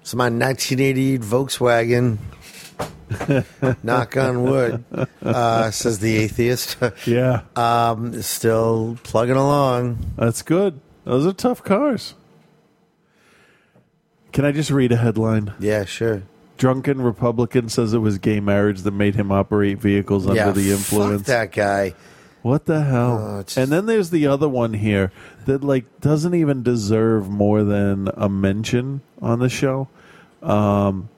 So 0.04 0.16
my 0.16 0.24
1988 0.30 1.20
Volkswagen. 1.22 2.18
knock 3.82 4.16
on 4.16 4.42
wood, 4.42 4.84
uh, 5.22 5.70
says 5.70 5.98
the 5.98 6.16
atheist. 6.16 6.76
yeah. 7.06 7.42
um, 7.56 8.20
still 8.22 8.98
plugging 9.02 9.36
along. 9.36 9.98
That's 10.16 10.42
good. 10.42 10.80
Those 11.04 11.26
are 11.26 11.32
tough 11.32 11.62
cars. 11.62 12.14
Can 14.32 14.44
I 14.44 14.52
just 14.52 14.70
read 14.70 14.90
a 14.90 14.96
headline? 14.96 15.54
Yeah, 15.60 15.84
sure. 15.84 16.22
Drunken 16.56 17.02
Republican 17.02 17.68
says 17.68 17.94
it 17.94 17.98
was 17.98 18.18
gay 18.18 18.40
marriage 18.40 18.82
that 18.82 18.92
made 18.92 19.14
him 19.14 19.30
operate 19.30 19.78
vehicles 19.78 20.26
under 20.26 20.36
yeah, 20.36 20.50
the 20.50 20.62
fuck 20.62 20.78
influence. 20.78 21.26
that 21.26 21.52
guy. 21.52 21.94
What 22.42 22.66
the 22.66 22.82
hell? 22.82 23.18
Oh, 23.18 23.40
it's 23.40 23.56
and 23.56 23.72
then 23.72 23.86
there's 23.86 24.10
the 24.10 24.26
other 24.26 24.48
one 24.48 24.74
here 24.74 25.12
that 25.46 25.64
like 25.64 26.00
doesn't 26.00 26.34
even 26.34 26.62
deserve 26.62 27.30
more 27.30 27.64
than 27.64 28.08
a 28.16 28.28
mention 28.28 29.00
on 29.22 29.38
the 29.38 29.48
show. 29.48 29.88
Um, 30.42 31.08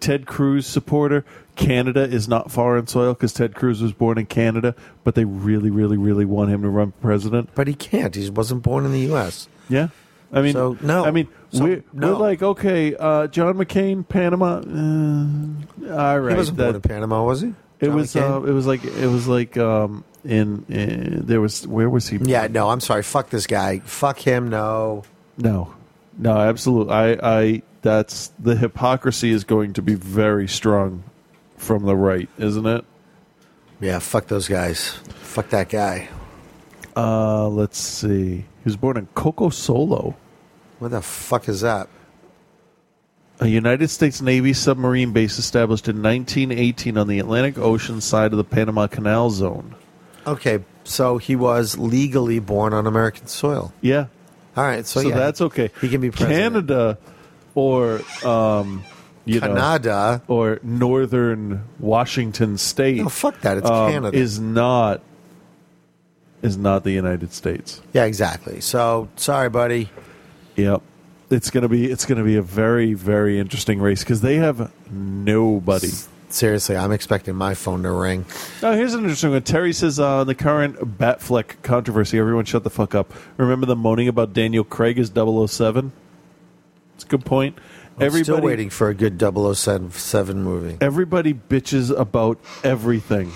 Ted 0.00 0.26
Cruz 0.26 0.66
supporter. 0.66 1.24
Canada 1.56 2.02
is 2.02 2.26
not 2.26 2.50
foreign 2.50 2.86
soil 2.86 3.12
because 3.12 3.32
Ted 3.34 3.54
Cruz 3.54 3.82
was 3.82 3.92
born 3.92 4.16
in 4.18 4.26
Canada, 4.26 4.74
but 5.04 5.14
they 5.14 5.24
really, 5.24 5.68
really, 5.70 5.98
really 5.98 6.24
want 6.24 6.50
him 6.50 6.62
to 6.62 6.68
run 6.70 6.92
for 6.92 6.98
president. 7.00 7.50
But 7.54 7.68
he 7.68 7.74
can't. 7.74 8.14
He 8.14 8.30
wasn't 8.30 8.62
born 8.62 8.86
in 8.86 8.92
the 8.92 9.00
U.S. 9.00 9.46
Yeah, 9.68 9.88
I 10.32 10.40
mean, 10.40 10.54
So, 10.54 10.78
no. 10.80 11.04
I 11.04 11.10
mean, 11.10 11.28
So, 11.52 11.64
we're, 11.64 11.84
no. 11.92 12.12
we're 12.12 12.18
like, 12.18 12.42
okay, 12.42 12.96
uh, 12.96 13.26
John 13.26 13.54
McCain, 13.56 14.08
Panama. 14.08 14.60
Uh, 14.60 15.94
all 15.94 16.20
right, 16.20 16.30
He 16.32 16.36
wasn't 16.36 16.58
born 16.58 16.74
in 16.76 16.80
Panama, 16.80 17.22
was 17.24 17.42
he? 17.42 17.48
It 17.80 17.86
John 17.86 17.94
was. 17.94 18.16
Uh, 18.16 18.42
it 18.46 18.52
was 18.52 18.66
like. 18.66 18.84
It 18.84 19.06
was 19.08 19.28
like. 19.28 19.56
Um, 19.56 20.04
in, 20.24 20.64
in 20.68 21.26
there 21.26 21.40
was. 21.40 21.66
Where 21.66 21.88
was 21.90 22.08
he? 22.08 22.18
Yeah, 22.18 22.46
no, 22.46 22.70
I'm 22.70 22.80
sorry. 22.80 23.02
Fuck 23.02 23.30
this 23.30 23.46
guy. 23.46 23.80
Fuck 23.80 24.18
him. 24.18 24.48
No. 24.48 25.02
No, 25.38 25.74
no, 26.18 26.36
absolutely. 26.36 26.92
I, 26.92 27.12
I. 27.22 27.62
That's 27.82 28.28
the 28.38 28.56
hypocrisy 28.56 29.30
is 29.30 29.44
going 29.44 29.72
to 29.74 29.82
be 29.82 29.94
very 29.94 30.46
strong 30.48 31.02
from 31.56 31.84
the 31.86 31.96
right, 31.96 32.28
isn't 32.38 32.66
it? 32.66 32.84
Yeah, 33.80 33.98
fuck 33.98 34.26
those 34.26 34.48
guys. 34.48 34.90
Fuck 35.22 35.48
that 35.50 35.68
guy. 35.70 36.08
Uh, 36.96 37.48
let's 37.48 37.78
see. 37.78 38.36
He 38.36 38.64
was 38.64 38.76
born 38.76 38.96
in 38.98 39.06
Coco 39.14 39.48
Solo, 39.48 40.16
What 40.78 40.90
the 40.90 41.00
fuck 41.00 41.48
is 41.48 41.62
that? 41.62 41.88
a 43.42 43.46
United 43.46 43.88
States 43.88 44.20
Navy 44.20 44.52
submarine 44.52 45.12
base 45.12 45.38
established 45.38 45.88
in 45.88 46.02
1918 46.02 46.98
on 46.98 47.08
the 47.08 47.18
Atlantic 47.18 47.56
Ocean 47.56 48.02
side 48.02 48.32
of 48.32 48.36
the 48.36 48.44
Panama 48.44 48.86
Canal 48.86 49.30
Zone. 49.30 49.74
Okay, 50.26 50.62
so 50.84 51.16
he 51.16 51.36
was 51.36 51.78
legally 51.78 52.38
born 52.38 52.74
on 52.74 52.86
American 52.86 53.26
soil. 53.28 53.72
Yeah. 53.80 54.08
All 54.58 54.64
right, 54.64 54.84
so, 54.84 55.00
So, 55.00 55.08
yeah, 55.08 55.16
that's 55.16 55.40
okay. 55.40 55.70
He 55.80 55.88
can 55.88 56.02
be 56.02 56.10
president. 56.10 56.38
Canada 56.38 56.98
or 57.54 58.00
um, 58.24 58.84
you 59.24 59.40
know, 59.40 59.48
Canada. 59.48 60.22
or 60.28 60.58
Northern 60.62 61.64
Washington 61.78 62.58
State. 62.58 62.96
No, 62.96 63.08
fuck 63.08 63.40
that. 63.40 63.58
It's 63.58 63.68
um, 63.68 63.90
Canada. 63.92 64.16
Is 64.16 64.38
not 64.40 65.02
is 66.42 66.56
not 66.56 66.84
the 66.84 66.92
United 66.92 67.32
States. 67.32 67.82
Yeah, 67.92 68.04
exactly. 68.04 68.60
So 68.60 69.08
sorry, 69.16 69.50
buddy. 69.50 69.90
Yep. 70.56 70.82
It's 71.30 71.50
gonna 71.50 71.68
be 71.68 71.90
it's 71.90 72.06
gonna 72.06 72.24
be 72.24 72.36
a 72.36 72.42
very 72.42 72.94
very 72.94 73.38
interesting 73.38 73.80
race 73.80 74.02
because 74.02 74.20
they 74.20 74.36
have 74.36 74.72
nobody. 74.90 75.90
Seriously, 76.28 76.76
I'm 76.76 76.92
expecting 76.92 77.34
my 77.34 77.54
phone 77.54 77.82
to 77.82 77.90
ring. 77.90 78.24
Now, 78.62 78.72
here's 78.72 78.94
an 78.94 79.00
interesting 79.00 79.32
one. 79.32 79.42
Terry 79.42 79.72
says 79.72 79.98
uh, 79.98 80.22
the 80.22 80.34
current 80.34 80.76
Batfleck 80.96 81.60
controversy. 81.62 82.20
Everyone, 82.20 82.44
shut 82.44 82.62
the 82.62 82.70
fuck 82.70 82.94
up. 82.94 83.12
Remember 83.36 83.66
the 83.66 83.74
moaning 83.74 84.06
about 84.06 84.32
Daniel 84.32 84.62
Craig 84.62 85.00
as 85.00 85.10
007? 85.12 85.90
It's 87.00 87.06
a 87.06 87.08
good 87.08 87.24
point. 87.24 87.56
I'm 87.96 88.02
Everybody, 88.02 88.24
still 88.24 88.40
waiting 88.42 88.68
for 88.68 88.90
a 88.90 88.94
good 88.94 89.18
007 89.18 90.42
movie. 90.44 90.76
everybody 90.82 91.32
bitches 91.32 91.90
about 91.98 92.38
everything. 92.62 93.32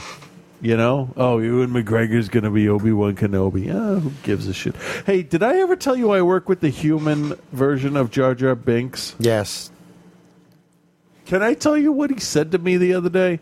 You 0.60 0.76
know? 0.76 1.08
Oh, 1.16 1.38
Ewan 1.38 1.70
McGregor's 1.70 2.28
going 2.28 2.44
to 2.44 2.50
be 2.50 2.68
Obi 2.68 2.92
Wan 2.92 3.16
Kenobi. 3.16 3.72
Oh, 3.74 4.00
who 4.00 4.12
gives 4.22 4.46
a 4.48 4.52
shit? 4.52 4.76
Hey, 5.06 5.22
did 5.22 5.42
I 5.42 5.60
ever 5.60 5.76
tell 5.76 5.96
you 5.96 6.10
I 6.10 6.20
work 6.20 6.46
with 6.46 6.60
the 6.60 6.68
human 6.68 7.38
version 7.52 7.96
of 7.96 8.10
Jar 8.10 8.34
Jar 8.34 8.54
Binks? 8.54 9.14
Yes. 9.18 9.70
Can 11.24 11.42
I 11.42 11.54
tell 11.54 11.78
you 11.78 11.90
what 11.90 12.10
he 12.10 12.20
said 12.20 12.52
to 12.52 12.58
me 12.58 12.76
the 12.76 12.92
other 12.92 13.08
day? 13.08 13.40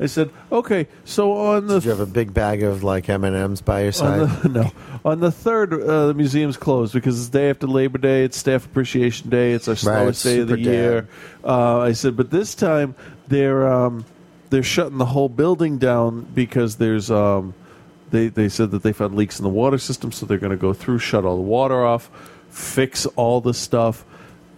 I 0.00 0.06
said, 0.06 0.30
okay, 0.50 0.88
so 1.04 1.32
on 1.32 1.66
the 1.66 1.74
Did 1.74 1.84
you 1.84 1.90
have 1.90 2.00
a 2.00 2.06
big 2.06 2.34
bag 2.34 2.62
of 2.62 2.82
like 2.82 3.08
M 3.08 3.24
and 3.24 3.36
M's 3.36 3.60
by 3.60 3.82
your 3.82 3.92
side? 3.92 4.20
On 4.20 4.42
the, 4.42 4.48
no, 4.62 4.72
on 5.04 5.20
the 5.20 5.30
third, 5.30 5.72
uh, 5.72 6.08
the 6.08 6.14
museum's 6.14 6.56
closed 6.56 6.92
because 6.92 7.20
it's 7.20 7.28
day 7.28 7.50
after 7.50 7.66
Labor 7.66 7.98
Day. 7.98 8.24
It's 8.24 8.36
Staff 8.36 8.66
Appreciation 8.66 9.30
Day. 9.30 9.52
It's 9.52 9.68
our 9.68 9.76
slowest 9.76 10.24
day 10.24 10.40
of 10.40 10.48
the 10.48 10.56
super 10.56 10.70
year. 10.70 11.08
Uh, 11.44 11.80
I 11.80 11.92
said, 11.92 12.16
but 12.16 12.30
this 12.30 12.54
time 12.54 12.94
they're 13.28 13.70
um, 13.72 14.04
they're 14.50 14.62
shutting 14.62 14.98
the 14.98 15.06
whole 15.06 15.28
building 15.28 15.78
down 15.78 16.22
because 16.34 16.76
there's 16.76 17.10
um, 17.10 17.54
they 18.10 18.28
they 18.28 18.48
said 18.48 18.70
that 18.70 18.82
they 18.82 18.92
found 18.92 19.14
leaks 19.14 19.38
in 19.38 19.42
the 19.42 19.50
water 19.50 19.78
system, 19.78 20.12
so 20.12 20.26
they're 20.26 20.38
going 20.38 20.50
to 20.50 20.56
go 20.56 20.72
through, 20.72 20.98
shut 20.98 21.24
all 21.24 21.36
the 21.36 21.42
water 21.42 21.84
off, 21.84 22.10
fix 22.50 23.06
all 23.06 23.40
the 23.40 23.54
stuff, 23.54 24.04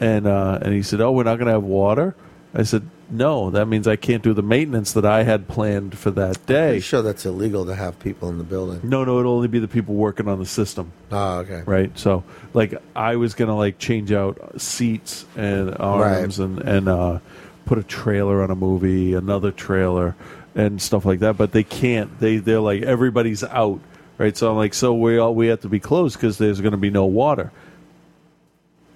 and 0.01 0.27
uh, 0.27 0.59
and 0.61 0.75
he 0.75 0.83
said, 0.83 1.01
oh, 1.01 1.13
we're 1.13 1.23
not 1.23 1.37
going 1.37 1.47
to 1.47 1.53
have 1.53 1.63
water. 1.63 2.15
I 2.53 2.65
said, 2.65 2.89
no, 3.15 3.51
that 3.51 3.67
means 3.67 3.87
I 3.87 3.95
can't 3.97 4.23
do 4.23 4.35
the 4.35 4.43
maintenance 4.43 4.93
that 4.95 5.07
I 5.07 5.23
had 5.23 5.47
planned 5.47 5.97
for 5.97 6.11
that 6.11 6.45
day. 6.47 6.71
Pretty 6.71 6.81
sure 6.81 7.01
that's 7.01 7.25
illegal 7.25 7.65
to 7.67 7.75
have 7.75 7.99
people 8.01 8.29
in 8.29 8.39
the 8.39 8.45
building. 8.45 8.81
No, 8.83 9.05
no, 9.05 9.21
it'll 9.21 9.35
only 9.35 9.47
be 9.49 9.61
the 9.61 9.69
people 9.69 9.95
working 9.95 10.27
on 10.27 10.41
the 10.41 10.47
system. 10.47 10.91
Oh, 11.13 11.39
okay. 11.39 11.63
Right. 11.65 11.97
So, 11.97 12.25
like, 12.53 12.75
I 12.97 13.17
was 13.17 13.35
gonna 13.35 13.57
like 13.57 13.79
change 13.79 14.11
out 14.11 14.61
seats 14.61 15.25
and 15.37 15.77
arms 15.79 16.41
and 16.41 16.59
and 16.59 16.89
uh, 16.89 17.21
put 17.67 17.79
a 17.79 17.85
trailer 17.85 18.43
on 18.43 18.51
a 18.51 18.57
movie, 18.57 19.15
another 19.15 19.53
trailer, 19.53 20.17
and 20.57 20.83
stuff 20.83 21.05
like 21.05 21.21
that. 21.21 21.37
But 21.37 21.53
they 21.53 21.65
can't. 21.65 22.19
They 22.19 22.39
they're 22.39 22.61
like 22.61 22.83
everybody's 22.83 23.45
out. 23.45 23.79
Right. 24.19 24.37
So 24.37 24.51
I'm 24.51 24.57
like, 24.57 24.75
so 24.75 24.93
we 24.93 25.19
all 25.19 25.35
we 25.35 25.47
have 25.49 25.61
to 25.61 25.69
be 25.69 25.81
closed 25.81 26.17
because 26.17 26.39
there's 26.39 26.61
gonna 26.61 26.77
be 26.77 26.91
no 26.91 27.07
water. 27.07 27.53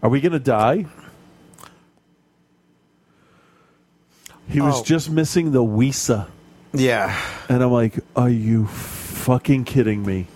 Are 0.03 0.09
we 0.11 0.21
gonna 0.21 0.39
die? 0.41 0.87
He 4.49 4.61
was 4.61 4.81
Oh. 4.81 4.85
just 4.85 5.11
missing 5.11 5.53
the 5.53 5.63
Wisa. 5.63 6.27
Yeah. 6.73 7.15
And 7.49 7.63
I'm 7.63 7.71
like, 7.73 7.99
are 8.17 8.29
you 8.31 8.67
fucking 8.67 9.65
kidding 9.65 10.05
me? 10.05 10.27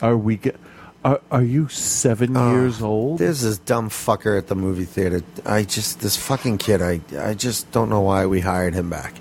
Are 0.00 0.16
we 0.16 0.36
get? 0.36 0.56
Are, 1.04 1.20
are 1.32 1.42
you 1.42 1.68
seven 1.68 2.34
years 2.34 2.80
old? 2.80 3.18
There's 3.18 3.40
this 3.42 3.58
dumb 3.58 3.90
fucker 3.90 4.38
at 4.38 4.46
the 4.46 4.54
movie 4.54 4.84
theater. 4.84 5.22
I 5.44 5.64
just 5.64 6.00
this 6.00 6.16
fucking 6.16 6.58
kid. 6.58 6.80
I 6.80 7.00
I 7.18 7.34
just 7.34 7.70
don't 7.72 7.88
know 7.88 8.00
why 8.02 8.26
we 8.26 8.40
hired 8.40 8.74
him 8.74 8.88
back. 8.88 9.14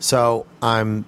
So 0.00 0.46
I'm 0.60 1.04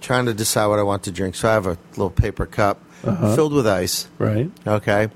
trying 0.00 0.26
to 0.26 0.34
decide 0.34 0.66
what 0.68 0.78
I 0.78 0.82
want 0.82 1.02
to 1.04 1.10
drink. 1.10 1.34
So 1.34 1.48
I 1.48 1.52
have 1.52 1.66
a 1.66 1.76
little 1.90 2.10
paper 2.10 2.46
cup 2.46 2.78
Uh-huh. 3.04 3.34
filled 3.34 3.52
with 3.52 3.66
ice. 3.66 4.08
Right. 4.18 4.50
Okay. 4.66 5.08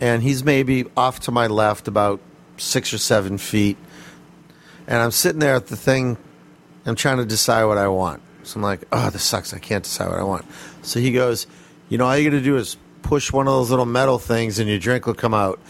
And 0.00 0.22
he's 0.22 0.44
maybe 0.44 0.84
off 0.96 1.20
to 1.20 1.30
my 1.30 1.46
left 1.46 1.88
about 1.88 2.20
six 2.58 2.92
or 2.92 2.98
seven 2.98 3.38
feet. 3.38 3.78
And 4.86 4.98
I'm 4.98 5.10
sitting 5.10 5.38
there 5.40 5.54
at 5.54 5.68
the 5.68 5.76
thing. 5.76 6.18
I'm 6.86 6.94
trying 6.94 7.18
to 7.18 7.26
decide 7.26 7.64
what 7.64 7.78
I 7.78 7.88
want. 7.88 8.22
So 8.44 8.56
I'm 8.56 8.62
like, 8.62 8.84
oh, 8.92 9.10
this 9.10 9.24
sucks. 9.24 9.52
I 9.52 9.58
can't 9.58 9.84
decide 9.84 10.08
what 10.08 10.18
I 10.18 10.22
want. 10.22 10.46
So 10.82 11.00
he 11.00 11.12
goes, 11.12 11.46
you 11.88 11.98
know, 11.98 12.06
all 12.06 12.16
you 12.16 12.30
got 12.30 12.36
to 12.36 12.42
do 12.42 12.56
is 12.56 12.76
push 13.02 13.32
one 13.32 13.48
of 13.48 13.52
those 13.52 13.70
little 13.70 13.86
metal 13.86 14.18
things 14.18 14.58
and 14.58 14.68
your 14.68 14.78
drink 14.78 15.06
will 15.06 15.14
come 15.14 15.34
out. 15.34 15.60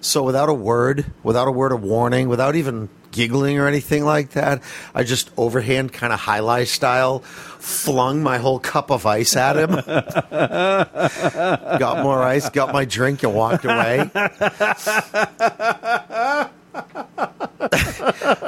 So 0.00 0.22
without 0.22 0.48
a 0.48 0.54
word, 0.54 1.06
without 1.22 1.48
a 1.48 1.50
word 1.50 1.72
of 1.72 1.82
warning, 1.82 2.28
without 2.28 2.54
even 2.54 2.88
giggling 3.10 3.58
or 3.58 3.66
anything 3.66 4.04
like 4.04 4.32
that, 4.32 4.62
I 4.94 5.02
just 5.02 5.30
overhand 5.36 5.92
kind 5.92 6.12
of 6.12 6.20
highlight 6.20 6.68
style 6.68 7.20
flung 7.20 8.22
my 8.22 8.38
whole 8.38 8.60
cup 8.60 8.90
of 8.90 9.06
ice 9.06 9.36
at 9.36 9.56
him. 9.56 9.70
got 11.78 12.02
more 12.02 12.22
ice, 12.22 12.50
got 12.50 12.72
my 12.72 12.84
drink, 12.84 13.22
and 13.22 13.34
walked 13.34 13.64
away. 13.64 14.10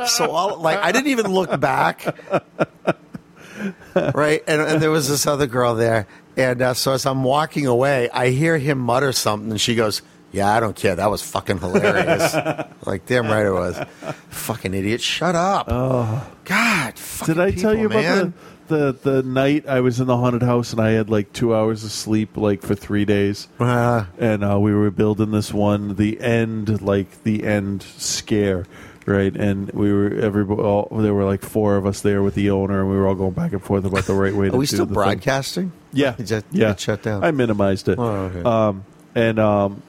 So 0.06 0.30
all 0.30 0.58
like 0.60 0.78
I 0.78 0.92
didn't 0.92 1.08
even 1.08 1.32
look 1.32 1.58
back. 1.60 2.16
Right, 3.94 4.42
and, 4.46 4.60
and 4.62 4.80
there 4.80 4.90
was 4.92 5.08
this 5.08 5.26
other 5.26 5.46
girl 5.48 5.74
there, 5.74 6.06
and 6.36 6.62
uh, 6.62 6.74
so 6.74 6.92
as 6.92 7.04
I'm 7.04 7.24
walking 7.24 7.66
away, 7.66 8.08
I 8.10 8.28
hear 8.28 8.56
him 8.56 8.78
mutter 8.78 9.10
something, 9.12 9.50
and 9.50 9.60
she 9.60 9.74
goes, 9.74 10.02
"Yeah, 10.30 10.48
I 10.54 10.60
don't 10.60 10.76
care. 10.76 10.94
That 10.94 11.10
was 11.10 11.22
fucking 11.22 11.58
hilarious." 11.58 12.34
like, 12.86 13.06
damn 13.06 13.26
right 13.26 13.44
it 13.46 13.50
was. 13.50 13.76
Fucking 14.28 14.72
idiot! 14.74 15.00
Shut 15.00 15.34
up. 15.34 15.66
Oh 15.68 16.30
God! 16.44 16.94
Did 17.24 17.40
I 17.40 17.50
tell 17.50 17.74
you 17.76 17.86
about 17.86 18.04
man. 18.04 18.34
the, 18.68 18.92
the 19.02 19.10
the 19.10 19.22
night 19.24 19.66
I 19.66 19.80
was 19.80 19.98
in 19.98 20.06
the 20.06 20.16
haunted 20.16 20.42
house 20.44 20.70
and 20.72 20.80
I 20.80 20.90
had 20.90 21.10
like 21.10 21.32
two 21.32 21.52
hours 21.56 21.82
of 21.82 21.90
sleep 21.90 22.36
like 22.36 22.62
for 22.62 22.76
three 22.76 23.04
days, 23.04 23.48
Uh-huh. 23.58 24.04
and 24.18 24.44
uh, 24.44 24.60
we 24.60 24.72
were 24.72 24.92
building 24.92 25.32
this 25.32 25.52
one, 25.52 25.96
the 25.96 26.20
end, 26.20 26.80
like 26.80 27.24
the 27.24 27.42
end 27.44 27.82
scare. 27.82 28.66
Right, 29.08 29.34
and 29.34 29.70
we 29.72 29.90
were 29.92 30.12
everybody. 30.12 30.60
All, 30.60 30.88
there 30.92 31.14
were 31.14 31.24
like 31.24 31.42
four 31.42 31.76
of 31.76 31.86
us 31.86 32.02
there 32.02 32.22
with 32.22 32.34
the 32.34 32.50
owner, 32.50 32.80
and 32.80 32.90
we 32.90 32.96
were 32.96 33.06
all 33.08 33.14
going 33.14 33.32
back 33.32 33.52
and 33.52 33.62
forth 33.62 33.84
about 33.86 34.04
the 34.04 34.12
right 34.14 34.34
way 34.34 34.46
to 34.50 34.50
do 34.50 34.54
it. 34.54 34.56
Are 34.56 34.58
we 34.58 34.66
do 34.66 34.76
still 34.76 34.84
the 34.86 34.90
thing. 34.90 34.94
broadcasting? 34.94 35.72
Yeah, 35.94 36.14
It 36.18 36.24
just- 36.24 36.44
yeah. 36.52 36.72
it 36.72 36.80
shut 36.80 37.02
down. 37.02 37.24
I 37.24 37.30
minimized 37.30 37.88
it. 37.88 37.98
Oh, 37.98 38.04
okay. 38.04 38.42
Um, 38.42 38.84
and 39.14 39.38
um, 39.38 39.82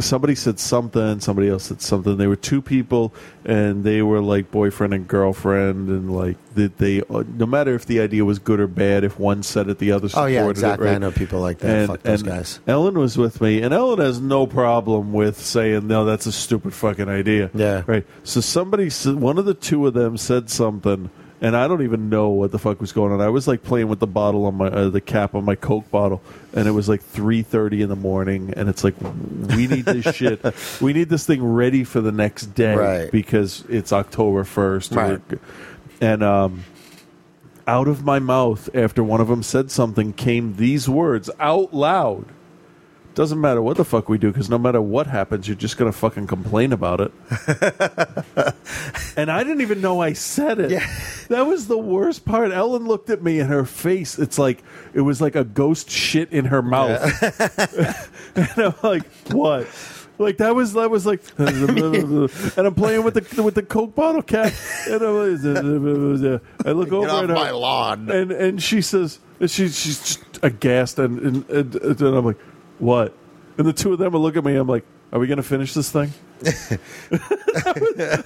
somebody 0.00 0.34
said 0.34 0.58
something. 0.58 1.20
Somebody 1.20 1.48
else 1.48 1.64
said 1.64 1.80
something. 1.82 2.16
They 2.16 2.26
were 2.26 2.36
two 2.36 2.62
people, 2.62 3.12
and 3.44 3.84
they 3.84 4.02
were 4.02 4.20
like 4.20 4.50
boyfriend 4.50 4.94
and 4.94 5.06
girlfriend, 5.08 5.88
and 5.88 6.14
like 6.14 6.36
that 6.54 6.78
they. 6.78 7.02
uh, 7.02 7.24
No 7.36 7.46
matter 7.46 7.74
if 7.74 7.86
the 7.86 8.00
idea 8.00 8.24
was 8.24 8.38
good 8.38 8.60
or 8.60 8.66
bad, 8.66 9.04
if 9.04 9.18
one 9.18 9.42
said 9.42 9.68
it, 9.68 9.78
the 9.78 9.92
other 9.92 10.08
supported 10.08 10.32
it. 10.34 10.38
Oh 10.38 10.42
yeah, 10.42 10.46
it, 10.46 10.50
exactly. 10.50 10.86
right? 10.86 10.94
I 10.96 10.98
know 10.98 11.10
people 11.10 11.40
like 11.40 11.58
that. 11.58 11.70
And, 11.76 11.88
Fuck 11.88 12.02
those 12.02 12.22
guys. 12.22 12.60
Ellen 12.66 12.98
was 12.98 13.16
with 13.18 13.40
me, 13.40 13.62
and 13.62 13.72
Ellen 13.74 13.98
has 13.98 14.20
no 14.20 14.46
problem 14.46 15.12
with 15.12 15.38
saying, 15.38 15.86
"No, 15.86 16.04
that's 16.04 16.26
a 16.26 16.32
stupid 16.32 16.74
fucking 16.74 17.08
idea." 17.08 17.50
Yeah. 17.54 17.82
Right. 17.86 18.06
So 18.24 18.40
somebody, 18.40 18.90
said, 18.90 19.16
one 19.16 19.38
of 19.38 19.44
the 19.44 19.54
two 19.54 19.86
of 19.86 19.94
them, 19.94 20.16
said 20.16 20.50
something, 20.50 21.10
and 21.42 21.54
I 21.54 21.68
don't 21.68 21.82
even 21.82 22.08
know 22.08 22.30
what 22.30 22.52
the 22.52 22.58
fuck 22.58 22.80
was 22.80 22.92
going 22.92 23.12
on. 23.12 23.20
I 23.20 23.28
was 23.28 23.46
like 23.46 23.62
playing 23.62 23.88
with 23.88 23.98
the 23.98 24.06
bottle 24.06 24.46
on 24.46 24.54
my 24.54 24.68
uh, 24.68 24.88
the 24.88 25.00
cap 25.02 25.34
on 25.34 25.44
my 25.44 25.54
Coke 25.56 25.90
bottle, 25.90 26.22
and 26.54 26.66
it 26.66 26.70
was 26.70 26.88
like 26.88 27.02
three 27.02 27.42
thirty 27.42 27.82
in 27.82 27.90
the 27.90 27.96
morning, 27.96 28.54
and 28.56 28.70
it's 28.70 28.82
like 28.84 28.94
we 29.02 29.66
need 29.66 29.84
this 29.84 30.14
shit. 30.16 30.40
We 30.80 30.94
need 30.94 31.10
this 31.10 31.26
thing 31.26 31.44
ready 31.44 31.84
for 31.84 32.00
the 32.00 32.12
next 32.12 32.54
day 32.54 32.74
Right. 32.74 33.10
because 33.12 33.64
it's 33.68 33.92
October 33.92 34.44
first, 34.44 34.92
Right. 34.92 35.20
and 36.00 36.22
um. 36.22 36.64
Out 37.64 37.86
of 37.86 38.02
my 38.04 38.18
mouth, 38.18 38.68
after 38.74 39.04
one 39.04 39.20
of 39.20 39.28
them 39.28 39.44
said 39.44 39.70
something, 39.70 40.12
came 40.12 40.56
these 40.56 40.88
words 40.88 41.30
out 41.38 41.72
loud. 41.72 42.24
Doesn't 43.14 43.40
matter 43.40 43.60
what 43.60 43.76
the 43.76 43.84
fuck 43.84 44.08
we 44.08 44.16
do, 44.16 44.32
because 44.32 44.48
no 44.48 44.58
matter 44.58 44.80
what 44.80 45.06
happens, 45.06 45.46
you're 45.46 45.54
just 45.54 45.76
gonna 45.76 45.92
fucking 45.92 46.26
complain 46.26 46.72
about 46.72 47.00
it. 47.00 47.12
and 49.16 49.30
I 49.30 49.44
didn't 49.44 49.60
even 49.60 49.82
know 49.82 50.00
I 50.00 50.14
said 50.14 50.58
it. 50.58 50.82
That 51.28 51.46
was 51.46 51.68
the 51.68 51.76
worst 51.76 52.24
part. 52.24 52.52
Ellen 52.52 52.86
looked 52.86 53.10
at 53.10 53.22
me, 53.22 53.38
and 53.38 53.50
her 53.50 53.64
face, 53.66 54.18
it's 54.18 54.38
like 54.38 54.62
it 54.94 55.02
was 55.02 55.20
like 55.20 55.36
a 55.36 55.44
ghost 55.44 55.90
shit 55.90 56.32
in 56.32 56.46
her 56.46 56.62
mouth. 56.62 57.00
and 58.36 58.58
I'm 58.58 58.74
like, 58.82 59.06
what? 59.30 59.68
Like 60.18 60.38
that 60.38 60.54
was 60.54 60.72
that 60.74 60.90
was 60.90 61.04
like, 61.04 61.20
and 61.38 62.66
I'm 62.66 62.74
playing 62.74 63.02
with 63.02 63.14
the 63.14 63.42
with 63.42 63.54
the 63.54 63.62
Coke 63.62 63.94
bottle 63.94 64.22
cap, 64.22 64.52
and 64.88 65.02
I'm 65.02 66.22
like, 66.22 66.40
I 66.64 66.70
look 66.70 66.92
over 66.92 67.08
at 67.08 67.28
her, 67.28 67.34
my 67.34 67.50
lawn. 67.50 68.10
and 68.10 68.30
and 68.30 68.62
she 68.62 68.80
says, 68.82 69.18
and 69.40 69.50
she, 69.50 69.68
she's 69.68 69.98
just 69.98 70.38
aghast, 70.42 70.98
and 70.98 71.18
and, 71.18 71.50
and 71.50 71.74
and 71.74 72.02
I'm 72.02 72.24
like, 72.24 72.38
what? 72.82 73.14
And 73.58 73.66
the 73.66 73.72
two 73.72 73.92
of 73.92 73.98
them 73.98 74.12
will 74.12 74.20
look 74.20 74.36
at 74.36 74.44
me. 74.44 74.56
I'm 74.56 74.66
like, 74.66 74.84
are 75.12 75.18
we 75.20 75.26
gonna 75.26 75.42
finish 75.42 75.72
this 75.74 75.90
thing? 75.92 76.10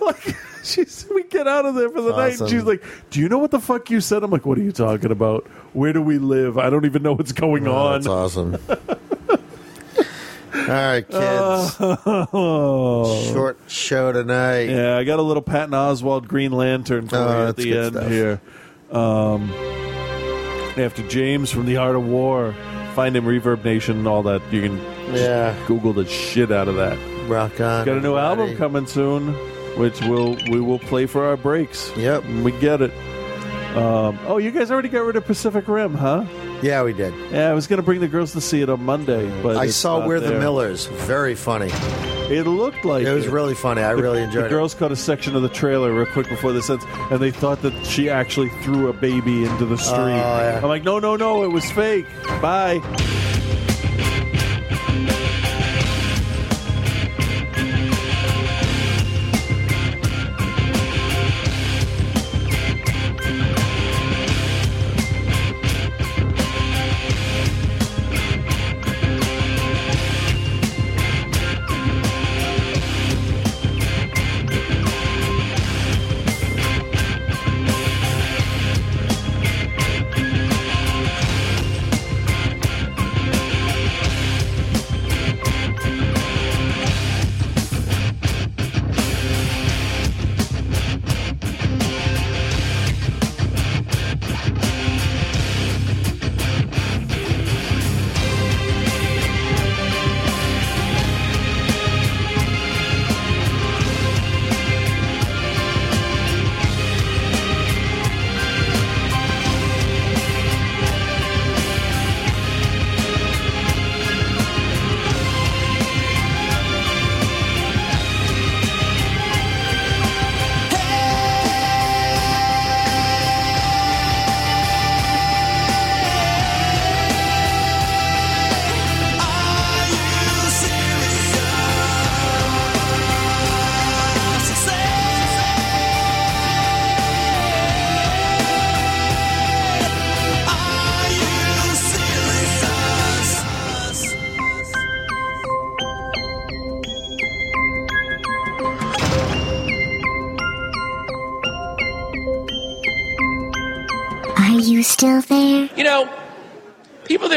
like, 0.01 0.37
she's, 0.63 1.07
we 1.13 1.25
get 1.25 1.47
out 1.47 1.67
of 1.67 1.75
there 1.75 1.91
for 1.91 2.01
the 2.01 2.17
night. 2.17 2.41
And 2.41 2.49
she's 2.49 2.63
like, 2.63 2.83
do 3.11 3.21
you 3.21 3.29
know 3.29 3.39
what 3.39 3.51
the 3.51 3.61
fuck 3.61 3.91
you 3.91 4.01
said? 4.01 4.23
I'm 4.23 4.31
like, 4.31 4.47
what 4.47 4.57
are 4.57 4.63
you 4.63 4.73
talking 4.73 5.11
about? 5.11 5.47
Where 5.75 5.93
do 5.93 6.01
we 6.01 6.19
live? 6.19 6.57
I 6.59 6.71
don't 6.71 6.85
even 6.87 7.03
know 7.03 7.13
what's 7.15 7.33
going 7.33 7.67
Oh, 7.69 7.75
on. 7.75 7.93
That's 8.01 8.07
awesome. 8.07 8.57
All 10.55 10.63
right, 10.73 11.07
kids. 11.07 11.77
Oh. 12.33 13.31
Short 13.33 13.59
show 13.67 14.13
tonight. 14.13 14.71
Yeah, 14.71 14.97
I 14.97 15.05
got 15.05 15.19
a 15.19 15.23
little 15.23 15.43
Patton 15.43 15.73
Oswalt 15.73 16.27
Green 16.27 16.53
Lantern 16.53 17.09
for 17.09 17.17
Oh, 17.17 17.43
you 17.43 17.49
at 17.49 17.57
the 17.57 17.79
end 17.79 17.95
stuff. 17.95 18.09
here. 18.09 18.41
Um, 18.91 19.51
after 20.79 21.07
James 21.09 21.51
from 21.53 21.67
the 21.67 21.77
Art 21.77 21.95
of 21.95 22.07
War, 22.07 22.55
find 22.97 23.15
him 23.17 23.25
Reverb 23.27 23.63
Nation, 23.63 24.07
all 24.07 24.23
that. 24.25 24.41
You 24.51 24.63
can 24.63 24.79
just 25.13 25.23
Yeah. 25.23 25.55
Google 25.69 25.93
the 25.93 26.07
shit 26.07 26.51
out 26.51 26.67
of 26.67 26.77
that. 26.77 26.97
Rock 27.29 27.61
on. 27.61 27.85
Got 27.85 27.99
a 27.99 28.01
new 28.01 28.17
album 28.17 28.57
coming 28.57 28.87
soon, 28.87 29.35
which 29.77 30.01
we'll 30.03 30.35
we 30.51 30.61
will 30.61 30.79
play 30.79 31.05
for 31.07 31.25
our 31.27 31.37
breaks. 31.37 31.93
Yep, 31.97 32.25
we 32.43 32.53
get 32.53 32.81
it. 32.81 32.93
Um, 33.77 34.19
oh, 34.27 34.39
you 34.39 34.51
guys 34.51 34.71
already 34.71 34.89
got 34.89 35.01
rid 35.01 35.17
of 35.17 35.27
Pacific 35.27 35.69
Rim, 35.69 35.95
huh? 35.95 36.25
Yeah, 36.63 36.83
we 36.83 36.95
did. 36.95 37.13
Yeah, 37.31 37.51
I 37.51 37.53
was 37.53 37.67
going 37.67 37.77
to 37.77 37.83
bring 37.83 38.01
the 38.01 38.09
girls 38.09 38.33
to 38.33 38.41
see 38.41 38.63
it 38.63 38.71
on 38.71 38.83
Monday, 38.83 39.31
but 39.43 39.57
I 39.57 39.67
saw 39.69 40.07
We're 40.07 40.19
the 40.21 40.29
there. 40.29 40.41
Millers. 40.41 40.87
Very 40.87 41.35
funny. 41.35 41.69
It 42.29 42.45
looked 42.47 42.85
like 42.85 43.07
It 43.07 43.13
was 43.13 43.29
really 43.29 43.55
funny. 43.55 43.83
I 43.83 43.95
The- 43.95 44.03
really 44.03 44.19
the 44.21 44.25
enjoyed 44.25 44.41
it. 44.41 44.49
The 44.49 44.55
girls 44.55 44.75
caught 44.75 44.93
a 44.93 44.97
section 44.97 45.37
of 45.37 45.43
the 45.43 45.49
trailer 45.51 45.93
real 45.93 46.07
quick 46.07 46.29
before 46.29 46.53
this 46.53 46.71
ends, 46.71 46.85
and 47.11 47.21
they 47.21 47.31
thought 47.31 47.61
that 47.63 47.85
she 47.85 48.09
actually 48.09 48.49
threw 48.63 48.89
a 48.89 48.93
baby 48.95 49.45
into 49.45 49.67
the 49.67 49.77
street. 49.77 49.95
Oh, 49.99 50.07
yeah. 50.09 50.57
I'm 50.63 50.69
like, 50.69 50.83
no, 50.83 50.99
no, 50.99 51.15
no, 51.17 51.45
it 51.45 51.53
was 51.53 51.71
fake. 51.71 52.07
Bye. 52.41 52.81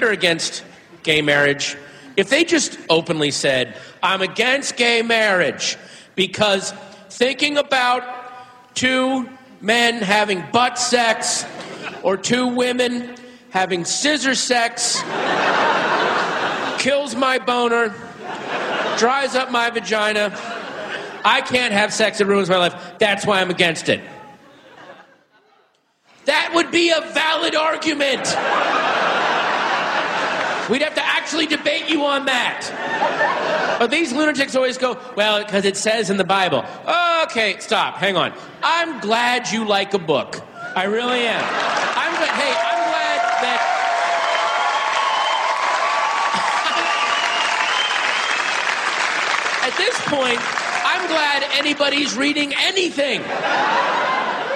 Are 0.10 0.14
against 0.14 0.64
gay 1.04 1.22
marriage, 1.22 1.78
if 2.18 2.30
they 2.30 2.44
just 2.44 2.78
openly 2.90 3.32
said, 3.32 3.78
I'm 4.04 4.22
against 4.22 4.76
gay 4.76 5.02
marriage 5.02 5.78
because 6.16 6.74
thinking 7.10 7.58
about 7.58 8.76
two 8.76 9.30
men 9.62 10.02
having 10.02 10.44
butt 10.52 10.78
sex 10.78 11.46
or 12.04 12.18
two 12.18 12.48
women 12.48 13.16
having 13.52 13.86
scissor 13.86 14.36
sex 14.36 15.02
kills 16.80 17.16
my 17.16 17.40
boner, 17.46 17.94
dries 18.98 19.36
up 19.36 19.52
my 19.52 19.70
vagina. 19.70 20.32
I 21.24 21.42
can't 21.42 21.74
have 21.74 21.94
sex, 21.94 22.20
it 22.22 22.28
ruins 22.28 22.50
my 22.50 22.58
life. 22.58 22.98
That's 23.00 23.26
why 23.26 23.42
I'm 23.42 23.50
against 23.50 23.90
it. 23.90 24.02
That 26.26 26.52
would 26.54 26.72
be 26.72 26.90
a 26.90 27.02
valid 27.02 27.56
argument. 27.56 28.28
We'd 30.70 30.84
have 30.84 30.94
to 30.96 31.04
actually 31.04 31.48
debate 31.48 31.90
you 31.90 32.06
on 32.06 32.26
that. 32.26 33.78
But 33.80 33.90
these 33.90 34.14
lunatics 34.14 34.56
always 34.56 34.78
go, 34.78 35.00
well, 35.16 35.44
because 35.44 35.66
it 35.66 35.76
says 35.76 36.10
in 36.10 36.18
the 36.18 36.24
Bible. 36.24 36.64
Okay, 37.24 37.58
stop, 37.60 37.96
hang 37.96 38.16
on. 38.16 38.34
I'm 38.62 39.00
glad 39.00 39.50
you 39.52 39.66
like 39.66 39.94
a 39.94 40.00
book. 40.00 40.42
I 40.76 40.84
really 40.84 41.22
am. 41.22 41.44
I'm 41.44 42.14
glad, 42.16 42.30
hey, 42.30 42.54
I'm 42.54 42.90
glad 42.90 43.20
that. 43.42 43.62
At 49.66 49.78
this 49.78 50.00
point, 50.08 50.40
I'm 50.86 51.08
glad 51.08 51.44
anybody's 51.58 52.16
reading 52.16 52.54
anything. 52.56 53.22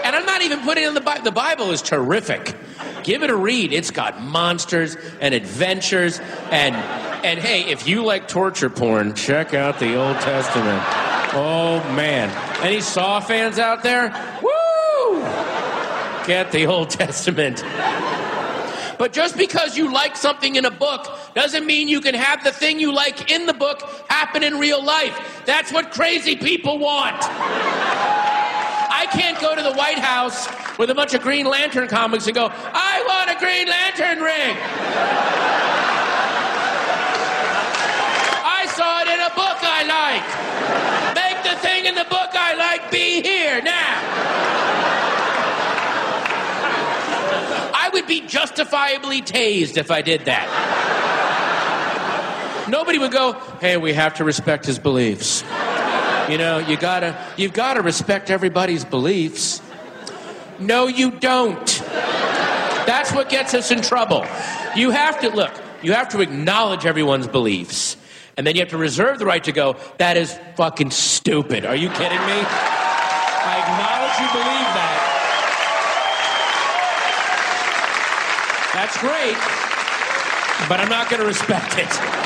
And 0.05 0.15
I'm 0.15 0.25
not 0.25 0.41
even 0.43 0.59
putting 0.59 0.83
in 0.83 0.93
the 0.93 1.01
Bible. 1.01 1.23
The 1.23 1.31
Bible 1.31 1.71
is 1.71 1.81
terrific. 1.81 2.55
Give 3.03 3.23
it 3.23 3.29
a 3.29 3.35
read. 3.35 3.73
It's 3.73 3.91
got 3.91 4.21
monsters 4.21 4.95
and 5.19 5.33
adventures 5.33 6.19
and 6.51 6.75
and 7.25 7.39
hey, 7.39 7.71
if 7.71 7.87
you 7.87 8.03
like 8.03 8.27
torture 8.27 8.69
porn, 8.69 9.15
check 9.15 9.53
out 9.53 9.79
the 9.79 9.95
Old 9.95 10.17
Testament. 10.17 10.81
Oh 11.33 11.81
man. 11.95 12.29
Any 12.61 12.81
Saw 12.81 13.19
fans 13.19 13.59
out 13.59 13.81
there? 13.83 14.09
Woo! 14.41 15.21
Get 16.27 16.51
the 16.51 16.67
Old 16.67 16.89
Testament. 16.89 17.63
But 18.97 19.11
just 19.11 19.37
because 19.37 19.75
you 19.77 19.91
like 19.91 20.15
something 20.15 20.55
in 20.55 20.65
a 20.65 20.71
book 20.71 21.07
doesn't 21.33 21.65
mean 21.65 21.87
you 21.87 21.99
can 21.99 22.15
have 22.15 22.43
the 22.43 22.51
thing 22.51 22.79
you 22.79 22.93
like 22.93 23.31
in 23.31 23.47
the 23.47 23.53
book 23.53 23.81
happen 24.07 24.43
in 24.43 24.59
real 24.59 24.83
life. 24.83 25.43
That's 25.45 25.73
what 25.73 25.91
crazy 25.91 26.35
people 26.35 26.77
want. 26.77 27.21
I 29.03 29.05
can't 29.07 29.37
go 29.41 29.53
to 29.53 29.61
the 29.61 29.73
White 29.73 29.99
House 29.99 30.47
with 30.77 30.89
a 30.89 30.95
bunch 30.95 31.13
of 31.13 31.21
Green 31.21 31.45
Lantern 31.45 31.89
comics 31.89 32.25
and 32.25 32.33
go, 32.33 32.49
I 32.49 33.03
want 33.05 33.29
a 33.35 33.35
Green 33.37 33.67
Lantern 33.67 34.23
ring. 34.23 34.55
I 38.45 38.65
saw 38.73 39.01
it 39.01 39.09
in 39.09 39.19
a 39.19 39.27
book 39.35 39.59
I 39.59 39.83
like. 39.83 40.23
Make 41.19 41.43
the 41.43 41.57
thing 41.59 41.85
in 41.85 41.95
the 41.95 42.05
book 42.05 42.29
I 42.31 42.55
like 42.55 42.89
be 42.91 43.21
here 43.21 43.61
now. 43.61 43.99
I 47.75 47.89
would 47.91 48.07
be 48.07 48.21
justifiably 48.21 49.21
tased 49.21 49.75
if 49.75 49.91
I 49.91 50.01
did 50.01 50.23
that. 50.27 50.47
Nobody 52.69 52.99
would 52.99 53.11
go, 53.11 53.33
hey, 53.59 53.75
we 53.75 53.91
have 53.91 54.13
to 54.13 54.23
respect 54.23 54.65
his 54.65 54.79
beliefs. 54.79 55.43
You 56.29 56.37
know, 56.37 56.57
you 56.59 56.77
gotta, 56.77 57.17
you've 57.37 57.53
gotta 57.53 57.81
respect 57.81 58.29
everybody's 58.29 58.85
beliefs. 58.85 59.61
No, 60.59 60.87
you 60.87 61.11
don't. 61.11 61.65
That's 62.85 63.11
what 63.11 63.29
gets 63.29 63.53
us 63.53 63.71
in 63.71 63.81
trouble. 63.81 64.25
You 64.75 64.91
have 64.91 65.19
to, 65.21 65.29
look, 65.29 65.51
you 65.81 65.93
have 65.93 66.09
to 66.09 66.21
acknowledge 66.21 66.85
everyone's 66.85 67.27
beliefs. 67.27 67.97
And 68.37 68.47
then 68.47 68.55
you 68.55 68.61
have 68.61 68.69
to 68.69 68.77
reserve 68.77 69.19
the 69.19 69.25
right 69.25 69.43
to 69.43 69.51
go, 69.51 69.75
that 69.97 70.17
is 70.17 70.39
fucking 70.55 70.91
stupid. 70.91 71.65
Are 71.65 71.75
you 71.75 71.89
kidding 71.89 72.19
me? 72.19 72.45
I 73.45 73.59
acknowledge 73.61 74.17
you 74.19 74.27
believe 74.31 74.69
that. 74.73 75.09
That's 78.73 78.97
great, 78.97 79.37
but 80.67 80.79
I'm 80.79 80.89
not 80.89 81.09
going 81.09 81.21
to 81.21 81.27
respect 81.27 81.77
it. 81.77 82.22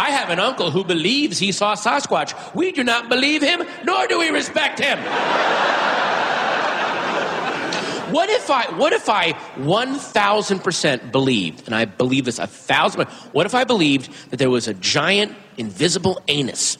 I 0.00 0.12
have 0.12 0.30
an 0.30 0.40
uncle 0.40 0.70
who 0.70 0.82
believes 0.82 1.38
he 1.38 1.52
saw 1.52 1.74
Sasquatch. 1.74 2.54
We 2.54 2.72
do 2.72 2.82
not 2.82 3.10
believe 3.10 3.42
him, 3.42 3.62
nor 3.84 4.06
do 4.06 4.18
we 4.18 4.30
respect 4.30 4.78
him. 4.78 4.98
What 8.10 8.30
if 8.30 8.50
I 8.50 8.64
what 8.76 8.94
if 8.94 9.10
I 9.10 9.34
1000% 9.58 11.12
believed, 11.12 11.66
and 11.66 11.74
I 11.74 11.84
believe 11.84 12.24
this 12.24 12.38
a 12.38 12.46
thousand 12.46 13.08
what 13.32 13.44
if 13.44 13.54
I 13.54 13.64
believed 13.64 14.10
that 14.30 14.38
there 14.38 14.48
was 14.48 14.68
a 14.68 14.74
giant 14.74 15.36
invisible 15.58 16.20
anus 16.28 16.78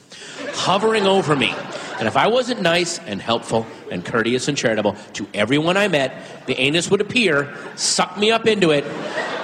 hovering 0.55 1.07
over 1.07 1.37
me? 1.37 1.55
And 1.99 2.09
if 2.09 2.17
I 2.17 2.29
wasn't 2.29 2.63
nice 2.63 2.99
and 3.01 3.21
helpful 3.21 3.67
and 3.91 4.03
courteous 4.03 4.49
and 4.49 4.57
charitable 4.57 4.97
to 5.13 5.29
everyone 5.35 5.77
I 5.77 5.89
met, 5.89 6.47
the 6.47 6.59
anus 6.59 6.91
would 6.91 7.03
appear, 7.03 7.55
suck 7.77 8.17
me 8.17 8.31
up 8.31 8.47
into 8.47 8.71
it, 8.71 8.85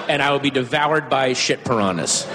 and 0.09 0.23
I 0.23 0.33
would 0.33 0.43
be 0.43 0.51
devoured 0.51 1.11
by 1.11 1.35
shit 1.35 1.63
piranhas. 1.63 2.27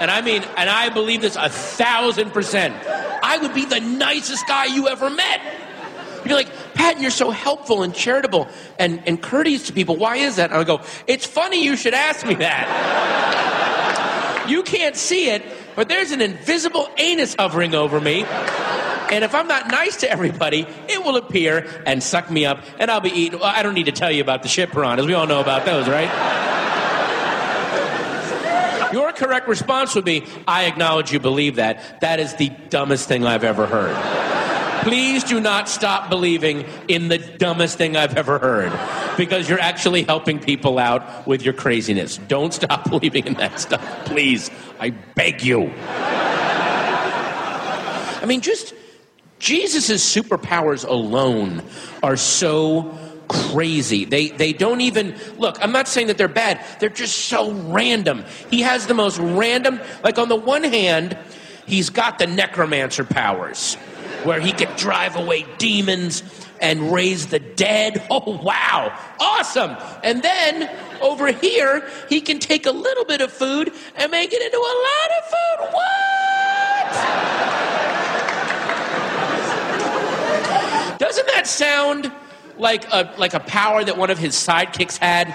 And 0.00 0.10
I 0.10 0.20
mean, 0.20 0.42
and 0.56 0.70
I 0.70 0.90
believe 0.90 1.20
this 1.20 1.36
a 1.36 1.48
thousand 1.48 2.32
percent. 2.32 2.74
I 3.22 3.38
would 3.38 3.54
be 3.54 3.64
the 3.64 3.80
nicest 3.80 4.46
guy 4.46 4.66
you 4.66 4.88
ever 4.88 5.10
met. 5.10 5.40
You'd 6.18 6.24
be 6.24 6.34
like, 6.34 6.74
Patton, 6.74 7.02
you're 7.02 7.10
so 7.10 7.30
helpful 7.30 7.82
and 7.82 7.94
charitable 7.94 8.48
and, 8.78 9.02
and 9.06 9.20
courteous 9.20 9.66
to 9.66 9.72
people. 9.72 9.96
Why 9.96 10.16
is 10.16 10.36
that? 10.36 10.50
And 10.50 10.58
I 10.58 10.64
go, 10.64 10.80
it's 11.06 11.26
funny 11.26 11.64
you 11.64 11.76
should 11.76 11.94
ask 11.94 12.26
me 12.26 12.34
that. 12.36 14.46
you 14.48 14.62
can't 14.62 14.96
see 14.96 15.30
it, 15.30 15.42
but 15.76 15.88
there's 15.88 16.10
an 16.10 16.20
invisible 16.20 16.88
anus 16.96 17.34
hovering 17.38 17.74
over 17.74 18.00
me. 18.00 18.24
And 19.10 19.24
if 19.24 19.34
I'm 19.34 19.48
not 19.48 19.68
nice 19.68 19.98
to 19.98 20.10
everybody, 20.10 20.66
it 20.88 21.02
will 21.02 21.16
appear 21.16 21.82
and 21.86 22.02
suck 22.02 22.30
me 22.30 22.44
up, 22.44 22.62
and 22.78 22.90
I'll 22.90 23.00
be 23.00 23.10
eating. 23.10 23.40
I 23.42 23.62
don't 23.62 23.74
need 23.74 23.86
to 23.86 23.92
tell 23.92 24.10
you 24.10 24.20
about 24.20 24.42
the 24.42 24.48
shit 24.48 24.70
piranhas. 24.70 25.06
We 25.06 25.14
all 25.14 25.26
know 25.26 25.40
about 25.40 25.64
those, 25.64 25.88
right? 25.88 26.10
Correct 29.18 29.48
response 29.48 29.94
would 29.96 30.04
be, 30.04 30.24
I 30.46 30.66
acknowledge 30.66 31.12
you 31.12 31.18
believe 31.18 31.56
that. 31.56 32.00
That 32.00 32.20
is 32.20 32.34
the 32.36 32.50
dumbest 32.70 33.08
thing 33.08 33.26
I've 33.26 33.42
ever 33.42 33.66
heard. 33.66 33.96
Please 34.84 35.24
do 35.24 35.40
not 35.40 35.68
stop 35.68 36.08
believing 36.08 36.64
in 36.86 37.08
the 37.08 37.18
dumbest 37.18 37.76
thing 37.76 37.96
I've 37.96 38.16
ever 38.16 38.38
heard 38.38 38.72
because 39.16 39.48
you're 39.48 39.58
actually 39.58 40.04
helping 40.04 40.38
people 40.38 40.78
out 40.78 41.26
with 41.26 41.42
your 41.42 41.52
craziness. 41.52 42.18
Don't 42.28 42.54
stop 42.54 42.88
believing 42.90 43.26
in 43.26 43.34
that 43.34 43.58
stuff. 43.58 43.82
Please. 44.06 44.50
I 44.78 44.90
beg 44.90 45.42
you. 45.42 45.72
I 48.20 48.24
mean, 48.24 48.40
just 48.40 48.72
Jesus' 49.40 50.14
superpowers 50.14 50.86
alone 50.86 51.62
are 52.02 52.16
so 52.16 52.97
crazy. 53.28 54.04
They 54.04 54.28
they 54.28 54.52
don't 54.52 54.80
even 54.80 55.14
look. 55.36 55.58
I'm 55.62 55.72
not 55.72 55.88
saying 55.88 56.08
that 56.08 56.18
they're 56.18 56.28
bad. 56.28 56.64
They're 56.80 56.88
just 56.88 57.26
so 57.26 57.52
random. 57.52 58.24
He 58.50 58.62
has 58.62 58.86
the 58.86 58.94
most 58.94 59.18
random. 59.18 59.80
Like 60.02 60.18
on 60.18 60.28
the 60.28 60.36
one 60.36 60.64
hand, 60.64 61.16
he's 61.66 61.90
got 61.90 62.18
the 62.18 62.26
necromancer 62.26 63.04
powers, 63.04 63.74
where 64.24 64.40
he 64.40 64.52
can 64.52 64.74
drive 64.76 65.16
away 65.16 65.46
demons 65.58 66.22
and 66.60 66.92
raise 66.92 67.26
the 67.26 67.38
dead. 67.38 68.04
Oh 68.10 68.40
wow, 68.42 68.98
awesome! 69.20 69.76
And 70.02 70.22
then 70.22 70.70
over 71.00 71.30
here, 71.30 71.88
he 72.08 72.20
can 72.20 72.38
take 72.38 72.66
a 72.66 72.72
little 72.72 73.04
bit 73.04 73.20
of 73.20 73.30
food 73.32 73.72
and 73.96 74.10
make 74.10 74.32
it 74.32 74.42
into 74.42 74.56
a 74.56 74.74
lot 74.88 75.10
of 75.18 75.24
food. 75.30 75.58
What? 75.74 77.28
Doesn't 80.98 81.26
that 81.28 81.46
sound? 81.46 82.10
Like 82.58 82.86
a 82.92 83.12
like 83.18 83.34
a 83.34 83.40
power 83.40 83.84
that 83.84 83.96
one 83.96 84.10
of 84.10 84.18
his 84.18 84.34
sidekicks 84.34 84.98
had 84.98 85.28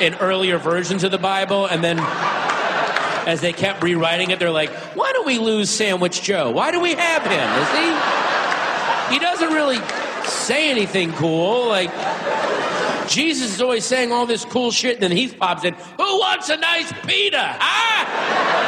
in 0.00 0.14
earlier 0.16 0.58
versions 0.58 1.04
of 1.04 1.10
the 1.10 1.18
Bible, 1.18 1.66
and 1.66 1.84
then 1.84 1.98
as 3.28 3.40
they 3.40 3.52
kept 3.52 3.82
rewriting 3.82 4.30
it, 4.30 4.38
they're 4.38 4.50
like, 4.50 4.70
"Why 4.96 5.12
don't 5.12 5.26
we 5.26 5.38
lose 5.38 5.70
Sandwich 5.70 6.22
Joe? 6.22 6.50
Why 6.50 6.70
do 6.70 6.80
we 6.80 6.94
have 6.94 7.22
him? 7.22 7.50
Is 7.62 7.68
he? 7.70 9.14
He 9.14 9.18
doesn't 9.18 9.52
really 9.52 9.80
say 10.24 10.70
anything 10.70 11.12
cool. 11.14 11.68
Like 11.68 11.90
Jesus 13.08 13.54
is 13.54 13.60
always 13.60 13.84
saying 13.84 14.12
all 14.12 14.26
this 14.26 14.44
cool 14.44 14.70
shit, 14.70 14.94
and 14.94 15.02
then 15.02 15.12
he 15.12 15.28
pops 15.28 15.64
in. 15.64 15.74
Who 15.74 16.18
wants 16.18 16.48
a 16.48 16.56
nice 16.56 16.92
pita? 17.06 17.56
Huh? 17.58 18.60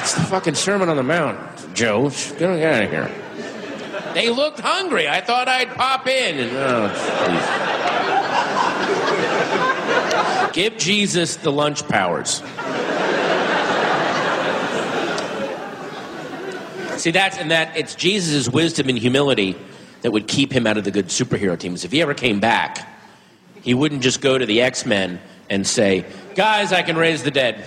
It's 0.00 0.14
the 0.14 0.22
fucking 0.22 0.54
Sermon 0.54 0.88
on 0.88 0.96
the 0.96 1.02
Mount, 1.02 1.38
Joe. 1.74 2.08
Get 2.38 2.42
out 2.42 2.82
of 2.82 2.90
here. 2.90 3.27
They 4.14 4.30
looked 4.30 4.60
hungry. 4.60 5.08
I 5.08 5.20
thought 5.20 5.48
I'd 5.48 5.68
pop 5.74 6.06
in. 6.06 6.38
And, 6.38 6.50
oh, 6.56 6.90
Give 10.52 10.76
Jesus 10.76 11.36
the 11.36 11.52
lunch 11.52 11.86
powers. 11.88 12.42
See, 17.00 17.12
that's 17.12 17.38
and 17.38 17.50
that 17.52 17.76
it's 17.76 17.94
Jesus' 17.94 18.48
wisdom 18.48 18.88
and 18.88 18.98
humility 18.98 19.56
that 20.02 20.10
would 20.10 20.26
keep 20.26 20.52
him 20.52 20.66
out 20.66 20.76
of 20.76 20.84
the 20.84 20.90
good 20.90 21.06
superhero 21.06 21.56
teams. 21.58 21.84
If 21.84 21.92
he 21.92 22.02
ever 22.02 22.14
came 22.14 22.40
back, 22.40 22.88
he 23.62 23.74
wouldn't 23.74 24.02
just 24.02 24.20
go 24.20 24.36
to 24.36 24.46
the 24.46 24.62
X 24.62 24.84
Men 24.84 25.20
and 25.48 25.66
say, 25.66 26.04
Guys, 26.34 26.72
I 26.72 26.82
can 26.82 26.96
raise 26.96 27.22
the 27.22 27.30
dead. 27.30 27.64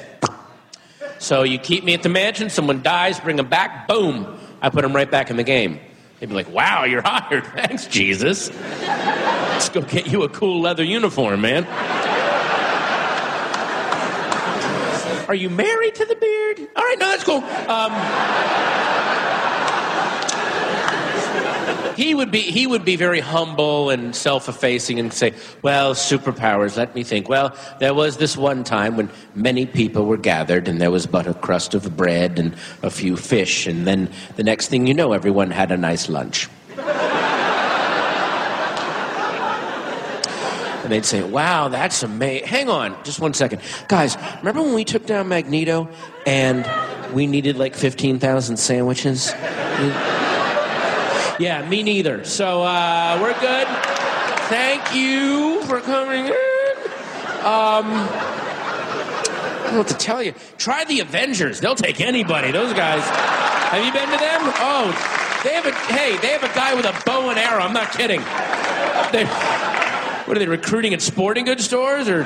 So 1.19 1.43
you 1.43 1.59
keep 1.59 1.83
me 1.83 1.93
at 1.93 2.03
the 2.03 2.09
mansion, 2.09 2.49
someone 2.49 2.81
dies, 2.81 3.19
bring 3.19 3.35
them 3.35 3.47
back, 3.47 3.87
boom, 3.87 4.39
I 4.61 4.69
put 4.69 4.81
them 4.81 4.93
right 4.93 5.09
back 5.09 5.29
in 5.29 5.37
the 5.37 5.43
game. 5.43 5.79
They'd 6.21 6.29
be 6.29 6.35
like, 6.35 6.53
wow, 6.53 6.83
you're 6.83 7.01
hired. 7.05 7.43
Thanks, 7.47 7.87
Jesus. 7.87 8.51
Let's 8.51 9.69
go 9.69 9.81
get 9.81 10.05
you 10.05 10.21
a 10.21 10.29
cool 10.29 10.61
leather 10.61 10.83
uniform, 10.83 11.41
man. 11.41 11.65
Are 15.27 15.33
you 15.33 15.49
married 15.49 15.95
to 15.95 16.05
the 16.05 16.15
beard? 16.15 16.69
All 16.75 16.83
right, 16.83 16.97
no, 16.99 17.07
that's 17.07 17.23
cool. 17.23 17.37
Um, 17.37 17.91
he 21.95 22.13
would 22.15 22.31
be 22.31 22.41
he 22.41 22.67
would 22.67 22.85
be 22.85 22.95
very 22.95 23.19
humble 23.19 23.89
and 23.89 24.15
self-effacing 24.15 24.99
and 24.99 25.13
say, 25.13 25.33
"Well, 25.61 25.93
superpowers. 25.93 26.77
Let 26.77 26.95
me 26.95 27.03
think. 27.03 27.29
Well, 27.29 27.55
there 27.79 27.93
was 27.93 28.17
this 28.17 28.37
one 28.37 28.63
time 28.63 28.97
when 28.97 29.09
many 29.35 29.65
people 29.65 30.05
were 30.05 30.17
gathered, 30.17 30.67
and 30.67 30.81
there 30.81 30.91
was 30.91 31.05
but 31.05 31.27
a 31.27 31.33
crust 31.33 31.73
of 31.73 31.95
bread 31.95 32.39
and 32.39 32.53
a 32.83 32.89
few 32.89 33.15
fish, 33.17 33.67
and 33.67 33.85
then 33.87 34.09
the 34.35 34.43
next 34.43 34.67
thing 34.67 34.87
you 34.87 34.93
know, 34.93 35.13
everyone 35.13 35.51
had 35.51 35.71
a 35.71 35.77
nice 35.77 36.09
lunch." 36.09 36.49
And 40.83 40.91
they'd 40.91 41.05
say, 41.05 41.21
"Wow, 41.21 41.67
that's 41.67 42.03
amazing." 42.03 42.47
Hang 42.47 42.69
on, 42.69 42.95
just 43.03 43.19
one 43.19 43.33
second, 43.33 43.61
guys. 43.87 44.17
Remember 44.39 44.61
when 44.61 44.73
we 44.73 44.83
took 44.83 45.05
down 45.05 45.27
Magneto 45.29 45.87
and 46.25 46.67
we 47.13 47.27
needed 47.27 47.57
like 47.57 47.75
fifteen 47.75 48.19
thousand 48.19 48.57
sandwiches? 48.57 49.31
Yeah, 51.39 51.67
me 51.67 51.83
neither. 51.83 52.23
So 52.23 52.61
uh, 52.63 53.17
we're 53.21 53.39
good. 53.39 53.67
Thank 54.49 54.93
you 54.93 55.63
for 55.65 55.79
coming 55.81 56.25
in. 56.25 56.33
Um, 57.41 57.85
I 57.87 59.61
don't 59.63 59.71
know 59.71 59.77
what 59.79 59.87
to 59.87 59.97
tell 59.97 60.21
you. 60.21 60.33
Try 60.57 60.85
the 60.85 60.99
Avengers. 60.99 61.59
They'll 61.59 61.75
take 61.75 62.01
anybody. 62.01 62.51
Those 62.51 62.73
guys. 62.73 63.01
Have 63.71 63.85
you 63.85 63.91
been 63.91 64.09
to 64.09 64.17
them? 64.17 64.41
Oh, 64.59 64.91
they 65.43 65.53
have 65.53 65.65
a 65.65 65.71
hey. 65.71 66.17
They 66.17 66.33
have 66.33 66.43
a 66.43 66.53
guy 66.53 66.75
with 66.75 66.85
a 66.85 67.01
bow 67.05 67.29
and 67.29 67.39
arrow. 67.39 67.61
I'm 67.61 67.73
not 67.73 67.91
kidding. 67.91 68.19
They, 69.11 69.25
what 70.25 70.37
are 70.37 70.39
they 70.39 70.47
recruiting 70.47 70.93
at 70.93 71.01
sporting 71.01 71.45
goods 71.45 71.63
stores 71.63 72.07
or? 72.09 72.23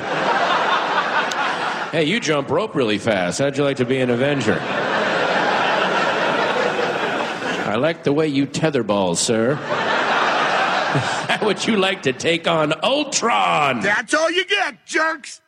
Hey, 1.92 2.04
you 2.04 2.20
jump 2.20 2.50
rope 2.50 2.74
really 2.74 2.98
fast. 2.98 3.38
How'd 3.38 3.56
you 3.56 3.64
like 3.64 3.78
to 3.78 3.86
be 3.86 3.98
an 3.98 4.10
Avenger? 4.10 4.60
I 7.66 7.76
like 7.76 8.04
the 8.04 8.12
way 8.12 8.28
you 8.28 8.46
tetherball, 8.46 9.16
sir. 9.16 9.54
How 10.96 11.44
would 11.44 11.66
you 11.66 11.76
like 11.76 12.02
to 12.02 12.12
take 12.12 12.46
on 12.46 12.72
Ultron? 12.82 13.80
That's 13.80 14.14
all 14.14 14.30
you 14.30 14.46
get, 14.46 14.86
jerks. 14.86 15.40